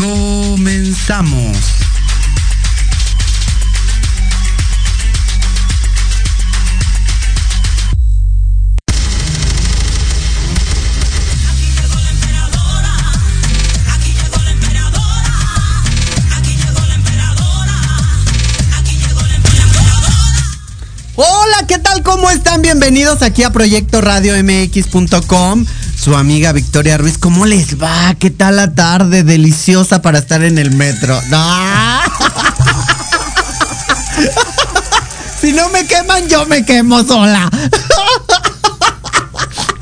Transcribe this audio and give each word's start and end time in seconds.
Comenzamos. 0.00 1.58
Hola, 21.16 21.66
¿qué 21.68 21.78
tal? 21.78 22.02
¿Cómo 22.02 22.30
están? 22.30 22.62
Bienvenidos 22.62 23.20
aquí 23.20 23.42
a 23.42 23.50
Proyecto 23.50 24.00
Radio 24.00 24.32
MX.com. 24.42 25.66
Su 26.00 26.16
amiga 26.16 26.52
Victoria 26.52 26.96
Ruiz, 26.96 27.18
¿cómo 27.18 27.44
les 27.44 27.78
va? 27.78 28.14
¿Qué 28.18 28.30
tal 28.30 28.56
la 28.56 28.72
tarde? 28.74 29.22
Deliciosa 29.22 30.00
para 30.00 30.18
estar 30.18 30.42
en 30.42 30.56
el 30.56 30.70
metro. 30.70 31.20
¡No! 31.28 32.00
Si 35.38 35.52
no 35.52 35.68
me 35.68 35.86
queman, 35.86 36.26
yo 36.26 36.46
me 36.46 36.64
quemo 36.64 37.04
sola. 37.04 37.50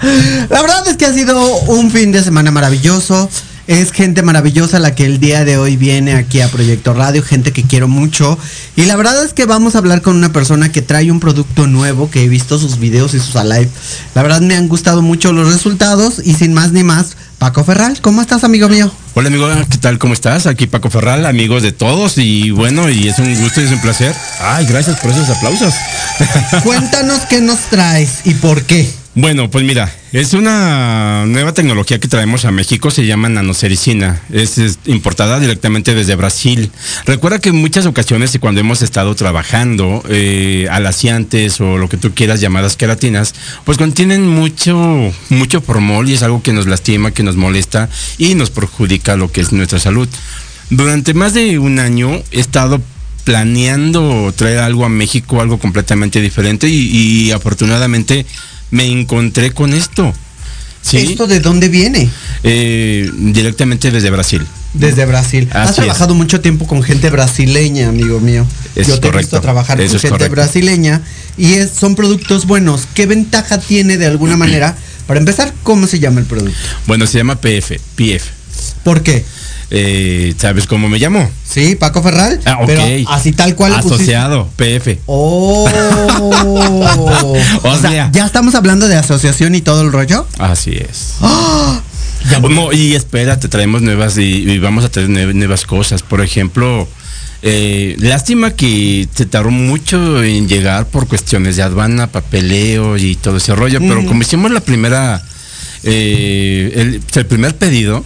La 0.50 0.60
verdad 0.60 0.88
es 0.88 0.96
que 0.96 1.06
ha 1.06 1.12
sido 1.12 1.40
un 1.66 1.92
fin 1.92 2.10
de 2.10 2.24
semana 2.24 2.50
maravilloso. 2.50 3.30
Es 3.68 3.92
gente 3.92 4.22
maravillosa 4.22 4.78
la 4.78 4.94
que 4.94 5.04
el 5.04 5.20
día 5.20 5.44
de 5.44 5.58
hoy 5.58 5.76
viene 5.76 6.14
aquí 6.14 6.40
a 6.40 6.48
Proyecto 6.48 6.94
Radio, 6.94 7.22
gente 7.22 7.52
que 7.52 7.64
quiero 7.64 7.86
mucho. 7.86 8.38
Y 8.76 8.86
la 8.86 8.96
verdad 8.96 9.22
es 9.22 9.34
que 9.34 9.44
vamos 9.44 9.74
a 9.74 9.78
hablar 9.78 10.00
con 10.00 10.16
una 10.16 10.32
persona 10.32 10.72
que 10.72 10.80
trae 10.80 11.12
un 11.12 11.20
producto 11.20 11.66
nuevo, 11.66 12.10
que 12.10 12.24
he 12.24 12.30
visto 12.30 12.58
sus 12.58 12.78
videos 12.78 13.12
y 13.12 13.20
sus 13.20 13.34
live. 13.34 13.68
La 14.14 14.22
verdad 14.22 14.40
me 14.40 14.56
han 14.56 14.68
gustado 14.68 15.02
mucho 15.02 15.34
los 15.34 15.52
resultados 15.52 16.22
y 16.24 16.32
sin 16.32 16.54
más 16.54 16.72
ni 16.72 16.82
más, 16.82 17.18
Paco 17.36 17.62
Ferral, 17.62 18.00
¿cómo 18.00 18.22
estás 18.22 18.42
amigo 18.42 18.70
mío? 18.70 18.90
Hola 19.12 19.28
amigo, 19.28 19.46
¿qué 19.68 19.76
tal? 19.76 19.98
¿Cómo 19.98 20.14
estás? 20.14 20.46
Aquí 20.46 20.66
Paco 20.66 20.88
Ferral, 20.88 21.26
amigos 21.26 21.62
de 21.62 21.72
todos 21.72 22.16
y 22.16 22.50
bueno, 22.50 22.88
y 22.88 23.06
es 23.06 23.18
un 23.18 23.34
gusto 23.38 23.60
y 23.60 23.64
es 23.64 23.70
un 23.70 23.82
placer. 23.82 24.14
Ay, 24.40 24.64
gracias 24.64 24.98
por 24.98 25.10
esos 25.10 25.28
aplausos. 25.28 25.74
Cuéntanos 26.64 27.20
qué 27.28 27.42
nos 27.42 27.58
traes 27.68 28.20
y 28.24 28.32
por 28.32 28.62
qué. 28.62 28.88
Bueno, 29.14 29.50
pues 29.50 29.64
mira, 29.64 29.92
es 30.12 30.34
una 30.34 31.24
nueva 31.26 31.52
tecnología 31.52 31.98
que 31.98 32.08
traemos 32.08 32.44
a 32.44 32.50
México, 32.50 32.90
se 32.90 33.06
llama 33.06 33.28
nanocericina. 33.28 34.20
Es, 34.30 34.78
importada 34.84 35.40
directamente 35.40 35.94
desde 35.94 36.14
Brasil. 36.14 36.70
Recuerda 37.06 37.38
que 37.38 37.48
en 37.48 37.56
muchas 37.56 37.86
ocasiones 37.86 38.36
cuando 38.38 38.60
hemos 38.60 38.82
estado 38.82 39.14
trabajando 39.14 40.04
eh, 40.08 40.68
alaciantes 40.70 41.60
o 41.60 41.78
lo 41.78 41.88
que 41.88 41.96
tú 41.96 42.12
quieras 42.14 42.40
llamadas 42.40 42.76
queratinas, 42.76 43.34
pues 43.64 43.78
contienen 43.78 44.26
mucho, 44.28 44.76
mucho 45.30 45.62
formol 45.62 46.08
y 46.08 46.14
es 46.14 46.22
algo 46.22 46.42
que 46.42 46.52
nos 46.52 46.66
lastima, 46.66 47.10
que 47.10 47.22
nos 47.22 47.34
molesta 47.34 47.88
y 48.18 48.34
nos 48.34 48.50
perjudica 48.50 49.16
lo 49.16 49.32
que 49.32 49.40
es 49.40 49.52
nuestra 49.52 49.80
salud. 49.80 50.08
Durante 50.70 51.14
más 51.14 51.32
de 51.32 51.58
un 51.58 51.78
año 51.78 52.22
he 52.30 52.40
estado 52.40 52.80
planeando 53.24 54.32
traer 54.36 54.58
algo 54.58 54.84
a 54.84 54.88
México, 54.90 55.40
algo 55.40 55.58
completamente 55.58 56.20
diferente 56.20 56.68
y 56.68 57.30
afortunadamente 57.32 58.26
me 58.70 58.86
encontré 58.86 59.52
con 59.52 59.72
esto. 59.74 60.12
¿Sí? 60.80 60.98
¿Esto 60.98 61.26
de 61.26 61.40
dónde 61.40 61.68
viene? 61.68 62.08
Eh, 62.44 63.10
directamente 63.16 63.90
desde 63.90 64.10
Brasil. 64.10 64.46
Desde 64.74 65.04
Brasil. 65.06 65.48
Así 65.50 65.68
Has 65.70 65.74
trabajado 65.76 66.12
es. 66.12 66.16
mucho 66.18 66.40
tiempo 66.40 66.66
con 66.66 66.82
gente 66.82 67.10
brasileña, 67.10 67.88
amigo 67.88 68.20
mío. 68.20 68.46
Es 68.76 68.86
Yo 68.86 69.00
te 69.00 69.08
he 69.08 69.10
visto 69.12 69.40
trabajar 69.40 69.80
Eso 69.80 69.92
con 69.94 70.00
gente 70.00 70.10
correcto. 70.10 70.32
brasileña 70.36 71.02
y 71.36 71.54
es- 71.54 71.70
son 71.70 71.94
productos 71.96 72.46
buenos. 72.46 72.86
¿Qué 72.94 73.06
ventaja 73.06 73.58
tiene 73.58 73.96
de 73.98 74.06
alguna 74.06 74.36
manera? 74.36 74.76
Para 75.06 75.18
empezar, 75.20 75.52
¿cómo 75.62 75.86
se 75.86 75.98
llama 75.98 76.20
el 76.20 76.26
producto? 76.26 76.56
Bueno, 76.86 77.06
se 77.06 77.18
llama 77.18 77.36
PF, 77.40 77.80
PF. 77.96 78.30
¿Por 78.84 79.02
qué? 79.02 79.24
Eh, 79.70 80.34
¿Sabes 80.38 80.66
cómo 80.66 80.88
me 80.88 80.98
llamo? 80.98 81.30
Sí, 81.46 81.74
Paco 81.74 82.02
Ferral. 82.02 82.40
Ah, 82.46 82.58
ok. 82.60 82.66
Pero 82.66 82.82
así 83.10 83.32
tal 83.32 83.54
cual. 83.54 83.74
Asociado, 83.74 84.48
PF. 84.56 84.98
Oh. 85.06 85.68
O 86.20 87.36
o 87.70 87.78
sea, 87.78 88.10
ya 88.12 88.26
estamos 88.26 88.54
hablando 88.54 88.88
de 88.88 88.96
asociación 88.96 89.54
y 89.54 89.60
todo 89.60 89.82
el 89.82 89.92
rollo. 89.92 90.26
Así 90.38 90.72
es. 90.72 91.14
¡Ah! 91.20 91.80
Ya. 92.30 92.40
No, 92.40 92.72
y 92.72 92.94
espérate, 92.94 93.48
traemos 93.48 93.82
nuevas 93.82 94.18
y, 94.18 94.22
y 94.50 94.58
vamos 94.58 94.84
a 94.84 94.88
traer 94.90 95.08
nue- 95.08 95.34
nuevas 95.34 95.64
cosas. 95.64 96.02
Por 96.02 96.20
ejemplo, 96.20 96.88
eh, 97.42 97.94
lástima 97.98 98.50
que 98.52 99.06
se 99.14 99.26
tardó 99.26 99.50
mucho 99.50 100.22
en 100.22 100.48
llegar 100.48 100.86
por 100.86 101.06
cuestiones 101.06 101.56
de 101.56 101.62
aduana, 101.62 102.08
papeleo 102.08 102.96
y 102.96 103.14
todo 103.16 103.36
ese 103.36 103.54
rollo. 103.54 103.78
Pero 103.80 104.04
como 104.06 104.22
hicimos 104.22 104.50
la 104.50 104.60
primera, 104.60 105.22
eh, 105.84 106.72
el, 106.74 107.02
el 107.14 107.26
primer 107.26 107.56
pedido, 107.56 108.04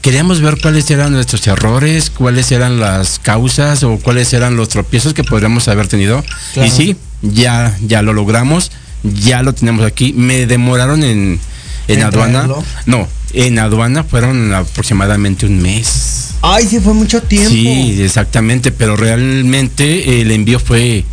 queríamos 0.00 0.40
ver 0.40 0.58
cuáles 0.60 0.90
eran 0.90 1.12
nuestros 1.12 1.46
errores, 1.46 2.10
cuáles 2.10 2.50
eran 2.52 2.80
las 2.80 3.18
causas 3.18 3.82
o 3.82 3.98
cuáles 3.98 4.32
eran 4.32 4.56
los 4.56 4.68
tropiezos 4.68 5.14
que 5.14 5.24
podríamos 5.24 5.68
haber 5.68 5.88
tenido. 5.88 6.24
Claro. 6.54 6.68
Y 6.68 6.70
sí, 6.70 6.96
ya, 7.22 7.76
ya 7.86 8.02
lo 8.02 8.12
logramos, 8.12 8.70
ya 9.02 9.42
lo 9.42 9.52
tenemos 9.54 9.84
aquí. 9.84 10.12
Me 10.12 10.46
demoraron 10.46 11.02
en, 11.02 11.40
en 11.88 11.98
¿En 11.98 12.02
aduana. 12.04 12.32
traerlo? 12.32 12.64
No, 12.86 13.08
en 13.32 13.58
aduana 13.58 14.04
fueron 14.04 14.52
aproximadamente 14.54 15.46
un 15.46 15.60
mes. 15.60 16.34
Ay, 16.42 16.66
sí, 16.66 16.80
fue 16.80 16.94
mucho 16.94 17.22
tiempo. 17.22 17.50
Sí, 17.50 18.02
exactamente, 18.02 18.72
pero 18.72 18.96
realmente 18.96 20.20
el 20.22 20.30
envío 20.30 20.58
fue, 20.58 21.04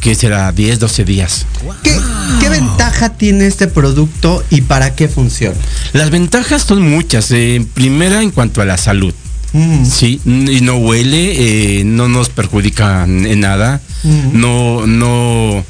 ¿qué 0.00 0.14
será? 0.14 0.50
10, 0.52 0.78
12 0.78 1.04
días. 1.04 1.46
¿Qué, 1.82 1.96
qué 2.40 2.48
ventaja 2.48 3.10
tiene 3.10 3.46
este 3.46 3.66
producto 3.68 4.42
y 4.50 4.62
para 4.62 4.94
qué 4.94 5.08
funciona? 5.08 5.56
Las 5.92 6.10
ventajas 6.10 6.62
son 6.62 6.82
muchas. 6.88 7.30
eh, 7.30 7.64
primera, 7.74 8.22
en 8.22 8.30
cuanto 8.30 8.60
a 8.62 8.64
la 8.64 8.76
salud. 8.76 9.14
Mm. 9.52 9.84
Sí, 9.84 10.20
y 10.24 10.60
no 10.60 10.76
huele, 10.76 11.80
eh, 11.80 11.84
no 11.84 12.08
nos 12.08 12.28
perjudica 12.28 13.02
en 13.04 13.40
nada, 13.40 13.80
Ujú. 14.04 14.30
no, 14.38 14.86
no, 14.86 15.64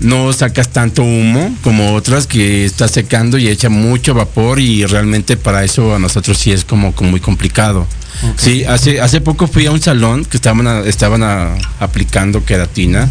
no 0.00 0.32
sacas 0.34 0.68
tanto 0.68 1.02
humo 1.02 1.54
como 1.62 1.94
otras 1.94 2.26
que 2.26 2.66
está 2.66 2.86
secando 2.86 3.38
y 3.38 3.48
echa 3.48 3.70
mucho 3.70 4.12
vapor 4.12 4.60
y 4.60 4.84
realmente 4.84 5.38
para 5.38 5.64
eso 5.64 5.94
a 5.94 5.98
nosotros 5.98 6.36
sí 6.36 6.52
es 6.52 6.64
como, 6.66 6.94
como 6.94 7.10
muy 7.10 7.20
complicado. 7.20 7.86
Ok. 8.22 8.38
Sí, 8.38 8.64
hace, 8.64 9.00
hace 9.00 9.22
poco 9.22 9.46
fui 9.46 9.64
a 9.64 9.70
un 9.70 9.80
salón 9.80 10.26
que 10.26 10.36
estaban, 10.36 10.66
a- 10.66 10.80
estaban 10.80 11.22
a- 11.22 11.54
aplicando 11.80 12.44
queratina. 12.44 13.08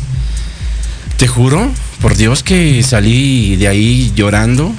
Te 1.17 1.27
juro, 1.27 1.69
por 2.01 2.15
Dios 2.15 2.43
que 2.43 2.83
salí 2.83 3.55
de 3.55 3.67
ahí 3.67 4.11
llorando, 4.15 4.71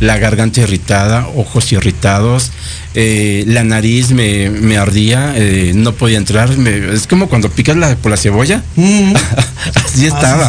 la 0.00 0.18
garganta 0.18 0.60
irritada, 0.60 1.28
ojos 1.36 1.72
irritados, 1.72 2.50
eh, 2.94 3.44
la 3.46 3.62
nariz 3.62 4.10
me, 4.10 4.50
me 4.50 4.76
ardía, 4.76 5.32
eh, 5.36 5.72
no 5.74 5.92
podía 5.92 6.18
entrar, 6.18 6.54
me- 6.58 6.92
es 6.92 7.06
como 7.06 7.28
cuando 7.28 7.48
picas 7.50 7.76
la, 7.76 7.94
por 7.96 8.10
la 8.10 8.16
cebolla. 8.16 8.62
Mm. 8.74 9.12
Así 9.84 10.06
estaba. 10.06 10.48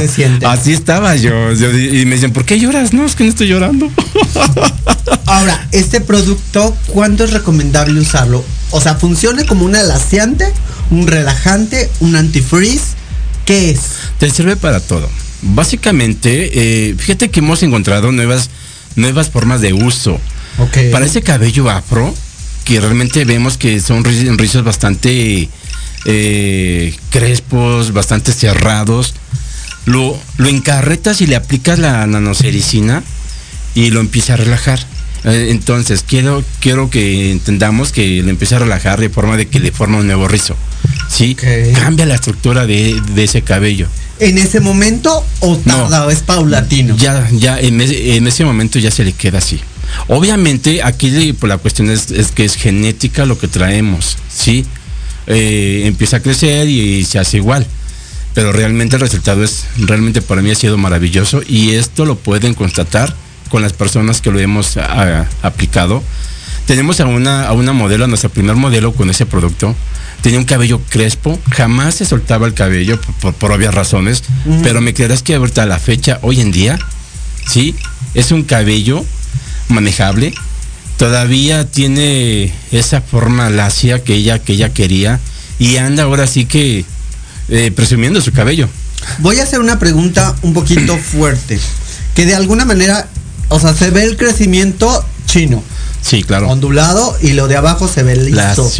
Así 0.51 0.73
estaba 0.73 1.15
yo. 1.15 1.51
Y 1.53 2.05
me 2.05 2.15
dicen, 2.15 2.33
¿por 2.33 2.43
qué 2.43 2.59
lloras? 2.59 2.91
No, 2.93 3.05
es 3.05 3.15
que 3.15 3.23
no 3.23 3.29
estoy 3.29 3.47
llorando. 3.47 3.89
Ahora, 5.27 5.67
este 5.71 6.01
producto, 6.01 6.75
¿cuándo 6.87 7.23
es 7.25 7.31
recomendable 7.31 7.99
usarlo? 7.99 8.43
O 8.71 8.81
sea, 8.81 8.95
¿funciona 8.95 9.45
como 9.45 9.65
un 9.65 9.75
alaciante, 9.75 10.51
un 10.89 11.05
relajante, 11.07 11.89
un 11.99 12.15
antifreeze? 12.15 12.97
¿Qué 13.45 13.69
es? 13.71 13.79
Te 14.19 14.29
sirve 14.29 14.55
para 14.57 14.79
todo. 14.81 15.09
Básicamente, 15.41 16.89
eh, 16.89 16.95
fíjate 16.97 17.29
que 17.29 17.39
hemos 17.39 17.61
encontrado 17.63 18.11
nuevas, 18.11 18.49
nuevas 18.95 19.29
formas 19.29 19.61
de 19.61 19.73
uso. 19.73 20.19
Para 20.91 21.05
ese 21.05 21.21
cabello 21.21 21.69
afro, 21.69 22.13
que 22.65 22.79
realmente 22.81 23.23
vemos 23.25 23.57
que 23.57 23.79
son 23.79 24.03
ri- 24.03 24.35
rizos 24.37 24.63
bastante 24.63 25.47
eh, 26.05 26.95
crespos, 27.11 27.93
bastante 27.93 28.31
cerrados, 28.33 29.13
lo, 29.85 30.19
lo 30.37 30.47
encarretas 30.49 31.21
y 31.21 31.27
le 31.27 31.35
aplicas 31.35 31.79
la 31.79 32.05
nanocericina 32.07 33.03
y 33.75 33.91
lo 33.91 33.99
empieza 33.99 34.33
a 34.33 34.37
relajar. 34.37 34.79
Eh, 35.23 35.47
Entonces, 35.51 36.03
quiero, 36.07 36.43
quiero 36.59 36.89
que 36.89 37.31
entendamos 37.31 37.91
que 37.91 38.21
lo 38.23 38.29
empieza 38.29 38.55
a 38.57 38.59
relajar 38.59 38.99
de 38.99 39.09
forma 39.09 39.37
de 39.37 39.47
que 39.47 39.59
le 39.59 39.71
forma 39.71 39.97
un 39.99 40.07
nuevo 40.07 40.27
rizo. 40.27 40.55
¿Sí? 41.09 41.35
Cambia 41.73 42.05
la 42.05 42.15
estructura 42.15 42.65
de, 42.65 42.99
de 43.13 43.23
ese 43.23 43.41
cabello. 43.43 43.87
¿En 44.19 44.37
ese 44.37 44.59
momento 44.59 45.23
o 45.41 45.59
No. 45.65 45.89
tarda 45.89 46.11
es 46.11 46.19
paulatino? 46.19 46.95
Ya, 46.97 47.27
ya, 47.31 47.59
en 47.59 47.79
ese, 47.81 48.15
en 48.15 48.27
ese 48.27 48.45
momento 48.45 48.79
ya 48.79 48.91
se 48.91 49.03
le 49.03 49.13
queda 49.13 49.37
así. 49.37 49.59
Obviamente 50.07 50.81
aquí 50.83 51.33
pues, 51.33 51.49
la 51.49 51.57
cuestión 51.57 51.89
es, 51.89 52.07
que 52.33 52.45
es 52.45 52.55
genética 52.55 53.25
lo 53.25 53.37
que 53.37 53.47
traemos, 53.47 54.17
¿sí? 54.33 54.65
Eh, 55.27 55.83
empieza 55.85 56.17
a 56.17 56.19
crecer 56.21 56.67
y, 56.67 57.03
se 57.05 57.19
hace 57.19 57.37
igual. 57.37 57.65
Pero 58.33 58.51
realmente 58.51 58.95
el 58.95 59.01
resultado 59.01 59.43
es, 59.43 59.65
realmente 59.77 60.21
para 60.21 60.41
mí 60.41 60.51
ha 60.51 60.55
sido 60.55 60.77
maravilloso 60.77 61.41
y 61.47 61.71
esto 61.71 62.05
lo 62.05 62.17
pueden 62.17 62.53
constatar 62.53 63.15
con 63.49 63.61
las 63.61 63.73
personas 63.73 64.21
que 64.21 64.31
lo 64.31 64.39
hemos 64.39 64.77
aplicado. 65.41 66.03
Tenemos 66.67 66.99
a 66.99 67.05
una, 67.05 67.47
a 67.47 67.53
una 67.53 67.71
modelo, 67.71 68.03
a 68.03 68.07
nuestro 68.07 68.29
primer 68.29 68.57
modelo 68.57 68.93
con 68.93 69.09
ese 69.09 69.25
producto. 69.25 69.73
Tenía 70.21 70.37
un 70.37 70.45
cabello 70.45 70.81
crespo, 70.89 71.39
jamás 71.49 71.95
se 71.95 72.05
soltaba 72.05 72.45
el 72.45 72.53
cabello 72.53 72.99
por, 73.39 73.51
obvias 73.53 73.73
razones, 73.73 74.23
pero 74.63 74.81
me 74.81 74.93
creerás 74.93 75.23
que 75.23 75.35
ahorita 75.35 75.63
a 75.63 75.65
la 75.65 75.79
fecha, 75.79 76.19
hoy 76.23 76.41
en 76.41 76.51
día, 76.51 76.77
sí, 77.47 77.73
es 78.15 78.31
un 78.31 78.43
cabello 78.43 79.05
manejable, 79.69 80.33
todavía 80.97 81.69
tiene 81.71 82.51
esa 82.71 82.99
forma 82.99 83.49
lacia 83.49 84.03
que 84.03 84.15
ella, 84.15 84.39
que 84.39 84.53
ella 84.53 84.73
quería 84.73 85.21
y 85.59 85.77
anda 85.77 86.03
ahora 86.03 86.27
sí 86.27 86.45
que 86.45 86.83
eh, 87.47 87.71
presumiendo 87.73 88.19
su 88.19 88.33
cabello. 88.33 88.67
Voy 89.19 89.39
a 89.39 89.43
hacer 89.43 89.61
una 89.61 89.79
pregunta 89.79 90.35
un 90.41 90.53
poquito 90.53 90.97
fuerte, 90.97 91.59
que 92.13 92.25
de 92.25 92.35
alguna 92.35 92.65
manera, 92.65 93.07
o 93.47 93.57
sea, 93.57 93.73
se 93.73 93.89
ve 93.89 94.03
el 94.03 94.17
crecimiento 94.17 95.05
chino. 95.27 95.63
Sí, 96.01 96.23
claro. 96.23 96.49
Ondulado 96.49 97.17
y 97.21 97.33
lo 97.33 97.47
de 97.47 97.57
abajo 97.57 97.87
se 97.87 98.03
ve 98.03 98.15
liso. 98.15 98.71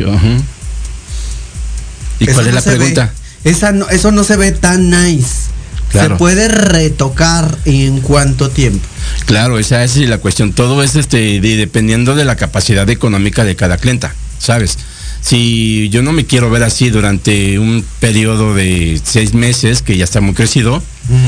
¿Y 2.20 2.28
cuál 2.28 2.48
es 2.48 2.54
la 2.54 2.62
pregunta? 2.62 3.14
Esa 3.44 3.74
eso 3.92 4.12
no 4.12 4.24
se 4.24 4.36
ve 4.38 4.52
tan 4.52 4.90
nice. 4.90 5.48
Se 5.92 6.10
puede 6.12 6.48
retocar 6.48 7.58
en 7.66 8.02
cuánto 8.02 8.50
tiempo. 8.50 8.86
Claro, 9.26 9.58
esa 9.58 9.84
es 9.84 9.96
la 9.98 10.18
cuestión. 10.18 10.54
Todo 10.54 10.84
es 10.84 10.96
este 10.96 11.40
dependiendo 11.40 12.16
de 12.16 12.26
la 12.26 12.36
capacidad 12.36 12.90
económica 12.90 13.44
de 13.46 13.56
cada 13.56 13.78
clienta, 13.78 14.14
¿sabes? 14.38 14.78
Si 15.22 15.90
yo 15.90 16.04
no 16.04 16.14
me 16.14 16.26
quiero 16.26 16.50
ver 16.50 16.64
así 16.64 16.90
durante 16.90 17.58
un 17.58 17.84
periodo 18.00 18.54
de 18.54 19.00
seis 19.04 19.34
meses, 19.34 19.82
que 19.82 19.98
ya 19.98 20.04
está 20.04 20.22
muy 20.22 20.34
crecido, 20.34 20.84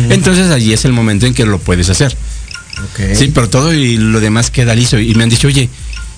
entonces 0.09 0.51
allí 0.51 0.73
es 0.73 0.85
el 0.85 0.93
momento 0.93 1.25
en 1.25 1.33
que 1.33 1.45
lo 1.45 1.57
puedes 1.59 1.89
hacer. 1.89 2.15
Sí, 3.15 3.31
pero 3.33 3.49
todo 3.49 3.73
y 3.73 3.97
lo 3.97 4.19
demás 4.19 4.51
queda 4.51 4.75
liso. 4.75 4.99
Y 4.99 5.13
me 5.15 5.23
han 5.23 5.29
dicho, 5.29 5.47
oye, 5.47 5.69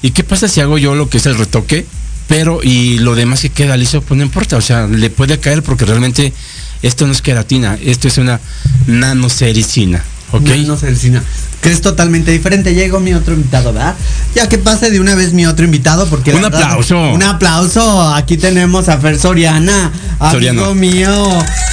¿y 0.01 0.11
qué 0.11 0.23
pasa 0.23 0.47
si 0.47 0.61
hago 0.61 0.77
yo 0.77 0.95
lo 0.95 1.09
que 1.09 1.17
es 1.17 1.25
el 1.25 1.37
retoque? 1.37 1.85
Pero 2.27 2.61
y 2.63 2.99
lo 2.99 3.15
demás 3.15 3.41
que 3.41 3.49
queda 3.49 3.75
liso, 3.77 4.01
pues 4.01 4.17
no 4.17 4.23
importa, 4.23 4.57
o 4.57 4.61
sea, 4.61 4.87
le 4.87 5.09
puede 5.09 5.39
caer 5.39 5.63
porque 5.63 5.85
realmente 5.85 6.33
esto 6.81 7.05
no 7.05 7.11
es 7.11 7.21
queratina, 7.21 7.77
esto 7.83 8.07
es 8.07 8.17
una 8.17 8.39
nanosericina. 8.87 10.03
¿Ok? 10.31 10.41
Nanosericina 10.41 11.23
que 11.61 11.71
es 11.71 11.81
totalmente 11.81 12.31
diferente. 12.31 12.73
Llegó 12.73 12.99
mi 12.99 13.13
otro 13.13 13.33
invitado, 13.33 13.71
¿verdad? 13.71 13.95
Ya 14.35 14.49
que 14.49 14.57
pase 14.57 14.89
de 14.89 14.99
una 14.99 15.15
vez 15.15 15.33
mi 15.33 15.45
otro 15.45 15.63
invitado, 15.63 16.07
porque. 16.07 16.33
Un 16.33 16.45
aplauso. 16.45 17.11
un 17.11 17.23
aplauso. 17.23 18.13
Aquí 18.13 18.37
tenemos 18.37 18.89
a 18.89 18.97
Fer 18.97 19.19
Soriana. 19.19 19.91
Amigo 20.19 20.73
mío. 20.75 21.27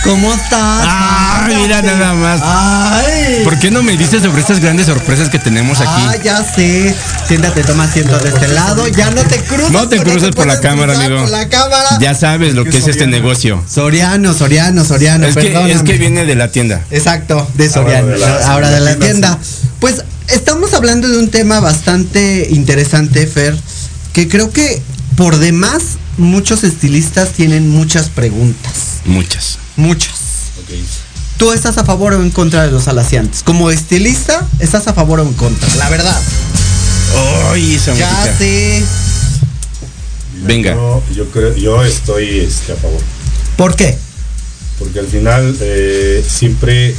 ¿Cómo 0.05 0.33
estás? 0.33 0.87
Ay, 0.89 1.57
mira 1.57 1.83
nada 1.83 2.15
más. 2.15 2.41
Ay. 2.43 3.43
¿Por 3.45 3.59
qué 3.59 3.71
no 3.71 3.83
me 3.83 3.97
dices 3.97 4.23
sobre 4.23 4.41
estas 4.41 4.61
grandes 4.61 4.87
sorpresas 4.87 5.29
que 5.29 5.39
tenemos 5.39 5.81
aquí? 5.81 5.91
Ah, 5.91 6.17
ya 6.23 6.43
sé. 6.43 6.95
Siéntate, 7.27 7.63
toma 7.63 7.85
asiento 7.85 8.19
de 8.19 8.29
este 8.29 8.49
lado. 8.49 8.87
Ya 8.89 9.11
no 9.11 9.23
te 9.23 9.39
cruces. 9.41 9.71
No 9.71 9.89
te 9.89 9.99
cruces 10.03 10.35
por 10.35 10.47
la 10.47 10.61
cámara, 10.61 10.95
amigo. 10.95 11.21
Por 11.23 11.31
la 11.31 11.49
cámara. 11.49 11.99
Ya 12.01 12.15
sabes 12.15 12.55
lo 12.55 12.65
que 12.65 12.79
es 12.79 12.87
este 12.87 13.07
negocio. 13.07 13.63
Soriano, 13.69 14.33
Soriano, 14.35 14.85
Soriano. 14.85 15.27
Es, 15.27 15.37
que, 15.37 15.71
es 15.71 15.83
que 15.83 15.99
viene 15.99 16.25
de 16.25 16.35
la 16.35 16.51
tienda. 16.51 16.83
Exacto, 16.91 17.49
de 17.55 17.69
Soriano. 17.69 18.15
Ahora 18.49 18.71
de 18.71 18.81
la, 18.81 18.97
tienda. 18.97 19.39
Pues 19.79 20.03
estamos 20.29 20.73
hablando 20.75 21.09
de 21.09 21.19
un 21.19 21.31
tema 21.31 21.61
bastante 21.61 22.49
interesante, 22.51 23.27
Fer, 23.27 23.57
que 24.13 24.29
creo 24.29 24.51
que 24.53 24.83
por 25.17 25.39
demás 25.39 25.83
muchos 26.17 26.65
estilistas 26.65 27.33
tienen 27.33 27.69
muchas 27.69 28.09
preguntas. 28.09 29.01
Muchas. 29.05 29.59
Muchas. 29.77 30.15
¿Tú 31.37 31.53
estás 31.53 31.79
a 31.79 31.85
favor 31.85 32.15
o 32.15 32.23
en 32.23 32.31
contra 32.31 32.65
de 32.65 32.73
los 32.73 32.89
alaciantes? 32.89 33.43
Como 33.43 33.71
estilista, 33.71 34.47
¿estás 34.59 34.89
a 34.89 34.95
favor 34.95 35.21
o 35.21 35.23
en 35.23 35.35
contra? 35.35 35.73
La 35.77 35.89
verdad. 35.89 36.21
Ay, 37.53 37.79
Ya 37.97 38.37
sé. 38.37 38.83
Venga. 40.43 40.75
Yo, 41.15 41.31
creo, 41.31 41.55
yo 41.55 41.85
estoy 41.85 42.41
este, 42.41 42.73
a 42.73 42.77
favor. 42.77 43.01
¿Por 43.57 43.77
qué? 43.77 43.97
Porque 44.79 45.01
al 45.01 45.07
final 45.07 45.57
eh, 45.61 46.25
siempre 46.27 46.95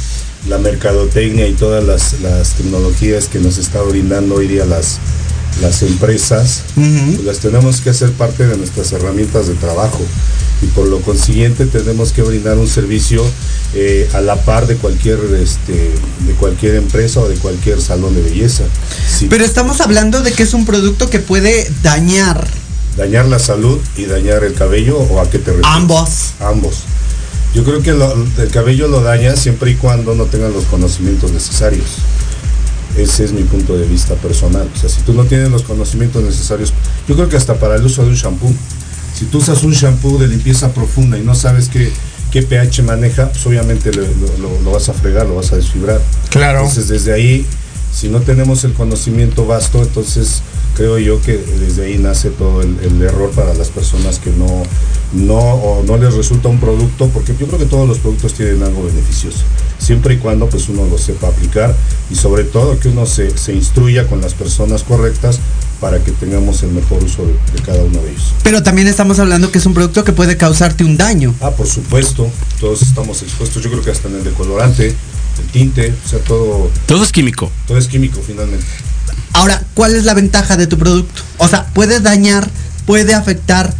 la 0.48 0.58
mercadotecnia 0.58 1.46
y 1.46 1.52
todas 1.52 1.84
las, 1.84 2.54
tecnologías 2.54 3.28
que 3.28 3.38
nos 3.38 3.58
está 3.58 3.82
brindando 3.82 4.36
hoy 4.36 4.48
día 4.48 4.64
las, 4.64 4.98
las 5.60 5.82
empresas, 5.82 6.64
pues 6.74 7.24
las 7.24 7.38
tenemos 7.38 7.80
que 7.80 7.90
hacer 7.90 8.12
parte 8.12 8.46
de 8.46 8.56
nuestras 8.56 8.92
herramientas 8.92 9.48
de 9.48 9.54
trabajo 9.54 10.00
y 10.62 10.66
por 10.66 10.86
lo 10.86 11.00
consiguiente 11.00 11.66
tenemos 11.66 12.12
que 12.12 12.22
brindar 12.22 12.58
un 12.58 12.68
servicio 12.68 13.24
eh, 13.74 14.08
a 14.12 14.20
la 14.20 14.36
par 14.36 14.66
de 14.66 14.76
cualquier 14.76 15.18
este, 15.40 15.90
de 16.26 16.32
cualquier 16.34 16.74
empresa 16.74 17.20
o 17.20 17.28
de 17.28 17.36
cualquier 17.36 17.80
salón 17.80 18.14
de 18.14 18.22
belleza. 18.22 18.64
Pero 19.28 19.44
estamos 19.44 19.80
hablando 19.80 20.22
de 20.22 20.32
que 20.32 20.42
es 20.42 20.54
un 20.54 20.66
producto 20.66 21.08
que 21.08 21.18
puede 21.18 21.70
dañar. 21.82 22.46
Dañar 22.96 23.26
la 23.26 23.38
salud 23.38 23.78
y 23.96 24.04
dañar 24.04 24.44
el 24.44 24.54
cabello 24.54 24.98
o 24.98 25.20
a 25.20 25.30
qué 25.30 25.38
te 25.38 25.52
refieres? 25.52 25.70
Ambos. 25.70 26.32
Ambos. 26.40 26.82
Yo 27.54 27.64
creo 27.64 27.82
que 27.82 27.90
el 27.90 28.50
cabello 28.50 28.86
lo 28.86 29.02
daña 29.02 29.34
siempre 29.34 29.72
y 29.72 29.74
cuando 29.74 30.14
no 30.14 30.26
tengan 30.26 30.52
los 30.52 30.64
conocimientos 30.64 31.32
necesarios. 31.32 31.96
Ese 32.96 33.24
es 33.24 33.32
mi 33.32 33.42
punto 33.42 33.76
de 33.76 33.86
vista 33.86 34.14
personal. 34.14 34.68
O 34.72 34.78
sea, 34.78 34.88
si 34.88 35.00
tú 35.02 35.14
no 35.14 35.24
tienes 35.24 35.50
los 35.50 35.62
conocimientos 35.62 36.22
necesarios, 36.22 36.72
yo 37.08 37.14
creo 37.14 37.28
que 37.28 37.36
hasta 37.36 37.54
para 37.54 37.76
el 37.76 37.84
uso 37.84 38.02
de 38.02 38.10
un 38.10 38.14
shampoo. 38.14 38.52
Si 39.14 39.26
tú 39.26 39.38
usas 39.38 39.62
un 39.64 39.72
shampoo 39.72 40.18
de 40.18 40.28
limpieza 40.28 40.72
profunda 40.72 41.18
y 41.18 41.22
no 41.22 41.34
sabes 41.34 41.68
qué, 41.68 41.92
qué 42.30 42.42
pH 42.42 42.82
maneja, 42.82 43.30
pues 43.30 43.44
obviamente 43.46 43.92
lo, 43.92 44.04
lo, 44.64 44.70
vas 44.70 44.88
a 44.88 44.92
fregar, 44.92 45.26
lo 45.26 45.36
vas 45.36 45.52
a 45.52 45.56
desfibrar. 45.56 46.00
Claro. 46.30 46.60
Entonces 46.60 46.88
desde 46.88 47.12
ahí, 47.12 47.46
si 47.92 48.08
no 48.08 48.20
tenemos 48.20 48.64
el 48.64 48.72
conocimiento 48.72 49.46
vasto, 49.46 49.82
entonces 49.82 50.42
creo 50.74 50.98
yo 50.98 51.20
que 51.20 51.36
desde 51.36 51.84
ahí 51.84 51.98
nace 51.98 52.30
todo 52.30 52.62
el, 52.62 53.02
error 53.02 53.30
para 53.30 53.54
las 53.54 53.68
personas 53.68 54.18
que 54.18 54.30
no, 54.30 54.62
no, 55.12 55.82
no 55.86 55.96
les 55.96 56.14
resulta 56.14 56.48
un 56.48 56.60
producto, 56.60 57.08
porque 57.08 57.34
yo 57.38 57.46
creo 57.46 57.58
que 57.58 57.66
todos 57.66 57.88
los 57.88 57.98
productos 57.98 58.34
tienen 58.34 58.62
algo 58.62 58.84
beneficioso, 58.84 59.40
siempre 59.78 60.14
y 60.14 60.16
cuando 60.18 60.48
pues 60.48 60.68
uno 60.68 60.86
lo 60.86 60.98
sepa 60.98 61.28
aplicar 61.28 61.74
y 62.10 62.14
sobre 62.14 62.44
todo 62.44 62.78
que 62.78 62.88
uno 62.88 63.06
se, 63.06 63.30
instruya 63.52 64.06
con 64.06 64.20
las 64.20 64.34
personas 64.34 64.82
correctas 64.82 65.40
para 65.80 65.98
que 66.04 66.12
tengamos 66.12 66.62
el 66.62 66.72
mejor 66.72 67.02
uso 67.02 67.24
de, 67.26 67.62
cada 67.62 67.82
uno 67.82 68.00
de 68.02 68.10
ellos. 68.10 68.34
Pero 68.42 68.62
también 68.62 68.86
estamos 68.86 69.18
hablando 69.18 69.50
que 69.50 69.58
es 69.58 69.66
un 69.66 69.74
producto 69.74 70.04
que 70.04 70.12
puede 70.12 70.36
causarte 70.36 70.84
un 70.84 70.96
daño. 70.96 71.34
Ah, 71.40 71.50
por 71.50 71.66
supuesto, 71.66 72.30
todos 72.60 72.82
estamos 72.82 73.22
expuestos, 73.22 73.62
yo 73.62 73.70
creo 73.70 73.82
que 73.82 73.90
hasta 73.90 74.08
en 74.08 74.16
el 74.16 74.24
decolorante, 74.24 74.94
el 75.38 75.46
tinte, 75.46 75.94
o 76.04 76.08
sea, 76.08 76.18
todo... 76.20 76.70
Todo 76.86 77.04
es 77.04 77.12
químico. 77.12 77.50
Todo 77.66 77.78
es 77.78 77.88
químico 77.88 78.20
finalmente. 78.26 78.66
Ahora, 79.32 79.62
¿cuál 79.74 79.94
es 79.94 80.04
la 80.04 80.14
ventaja 80.14 80.56
de 80.56 80.66
tu 80.66 80.78
producto? 80.78 81.22
O 81.38 81.48
sea, 81.48 81.66
puede 81.66 82.00
dañar, 82.00 82.48
puede 82.84 83.14
afectar, 83.14 83.72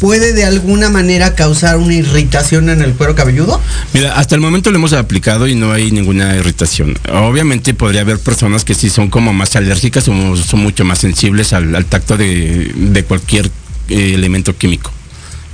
puede 0.00 0.32
de 0.32 0.44
alguna 0.44 0.90
manera 0.90 1.34
causar 1.34 1.76
una 1.78 1.94
irritación 1.94 2.68
en 2.68 2.82
el 2.82 2.94
cuero 2.94 3.14
cabelludo? 3.14 3.60
Mira, 3.92 4.16
hasta 4.16 4.34
el 4.34 4.40
momento 4.40 4.70
lo 4.70 4.76
hemos 4.76 4.92
aplicado 4.92 5.46
y 5.46 5.54
no 5.54 5.72
hay 5.72 5.90
ninguna 5.90 6.36
irritación. 6.36 6.98
Obviamente 7.12 7.74
podría 7.74 8.02
haber 8.02 8.18
personas 8.18 8.64
que 8.64 8.74
sí 8.74 8.90
son 8.90 9.08
como 9.08 9.32
más 9.32 9.56
alérgicas 9.56 10.08
o 10.08 10.36
son 10.36 10.60
mucho 10.60 10.84
más 10.84 10.98
sensibles 10.98 11.52
al, 11.52 11.84
tacto 11.86 12.16
de, 12.16 13.04
cualquier 13.06 13.50
eh, 13.88 14.14
elemento 14.14 14.56
químico. 14.56 14.92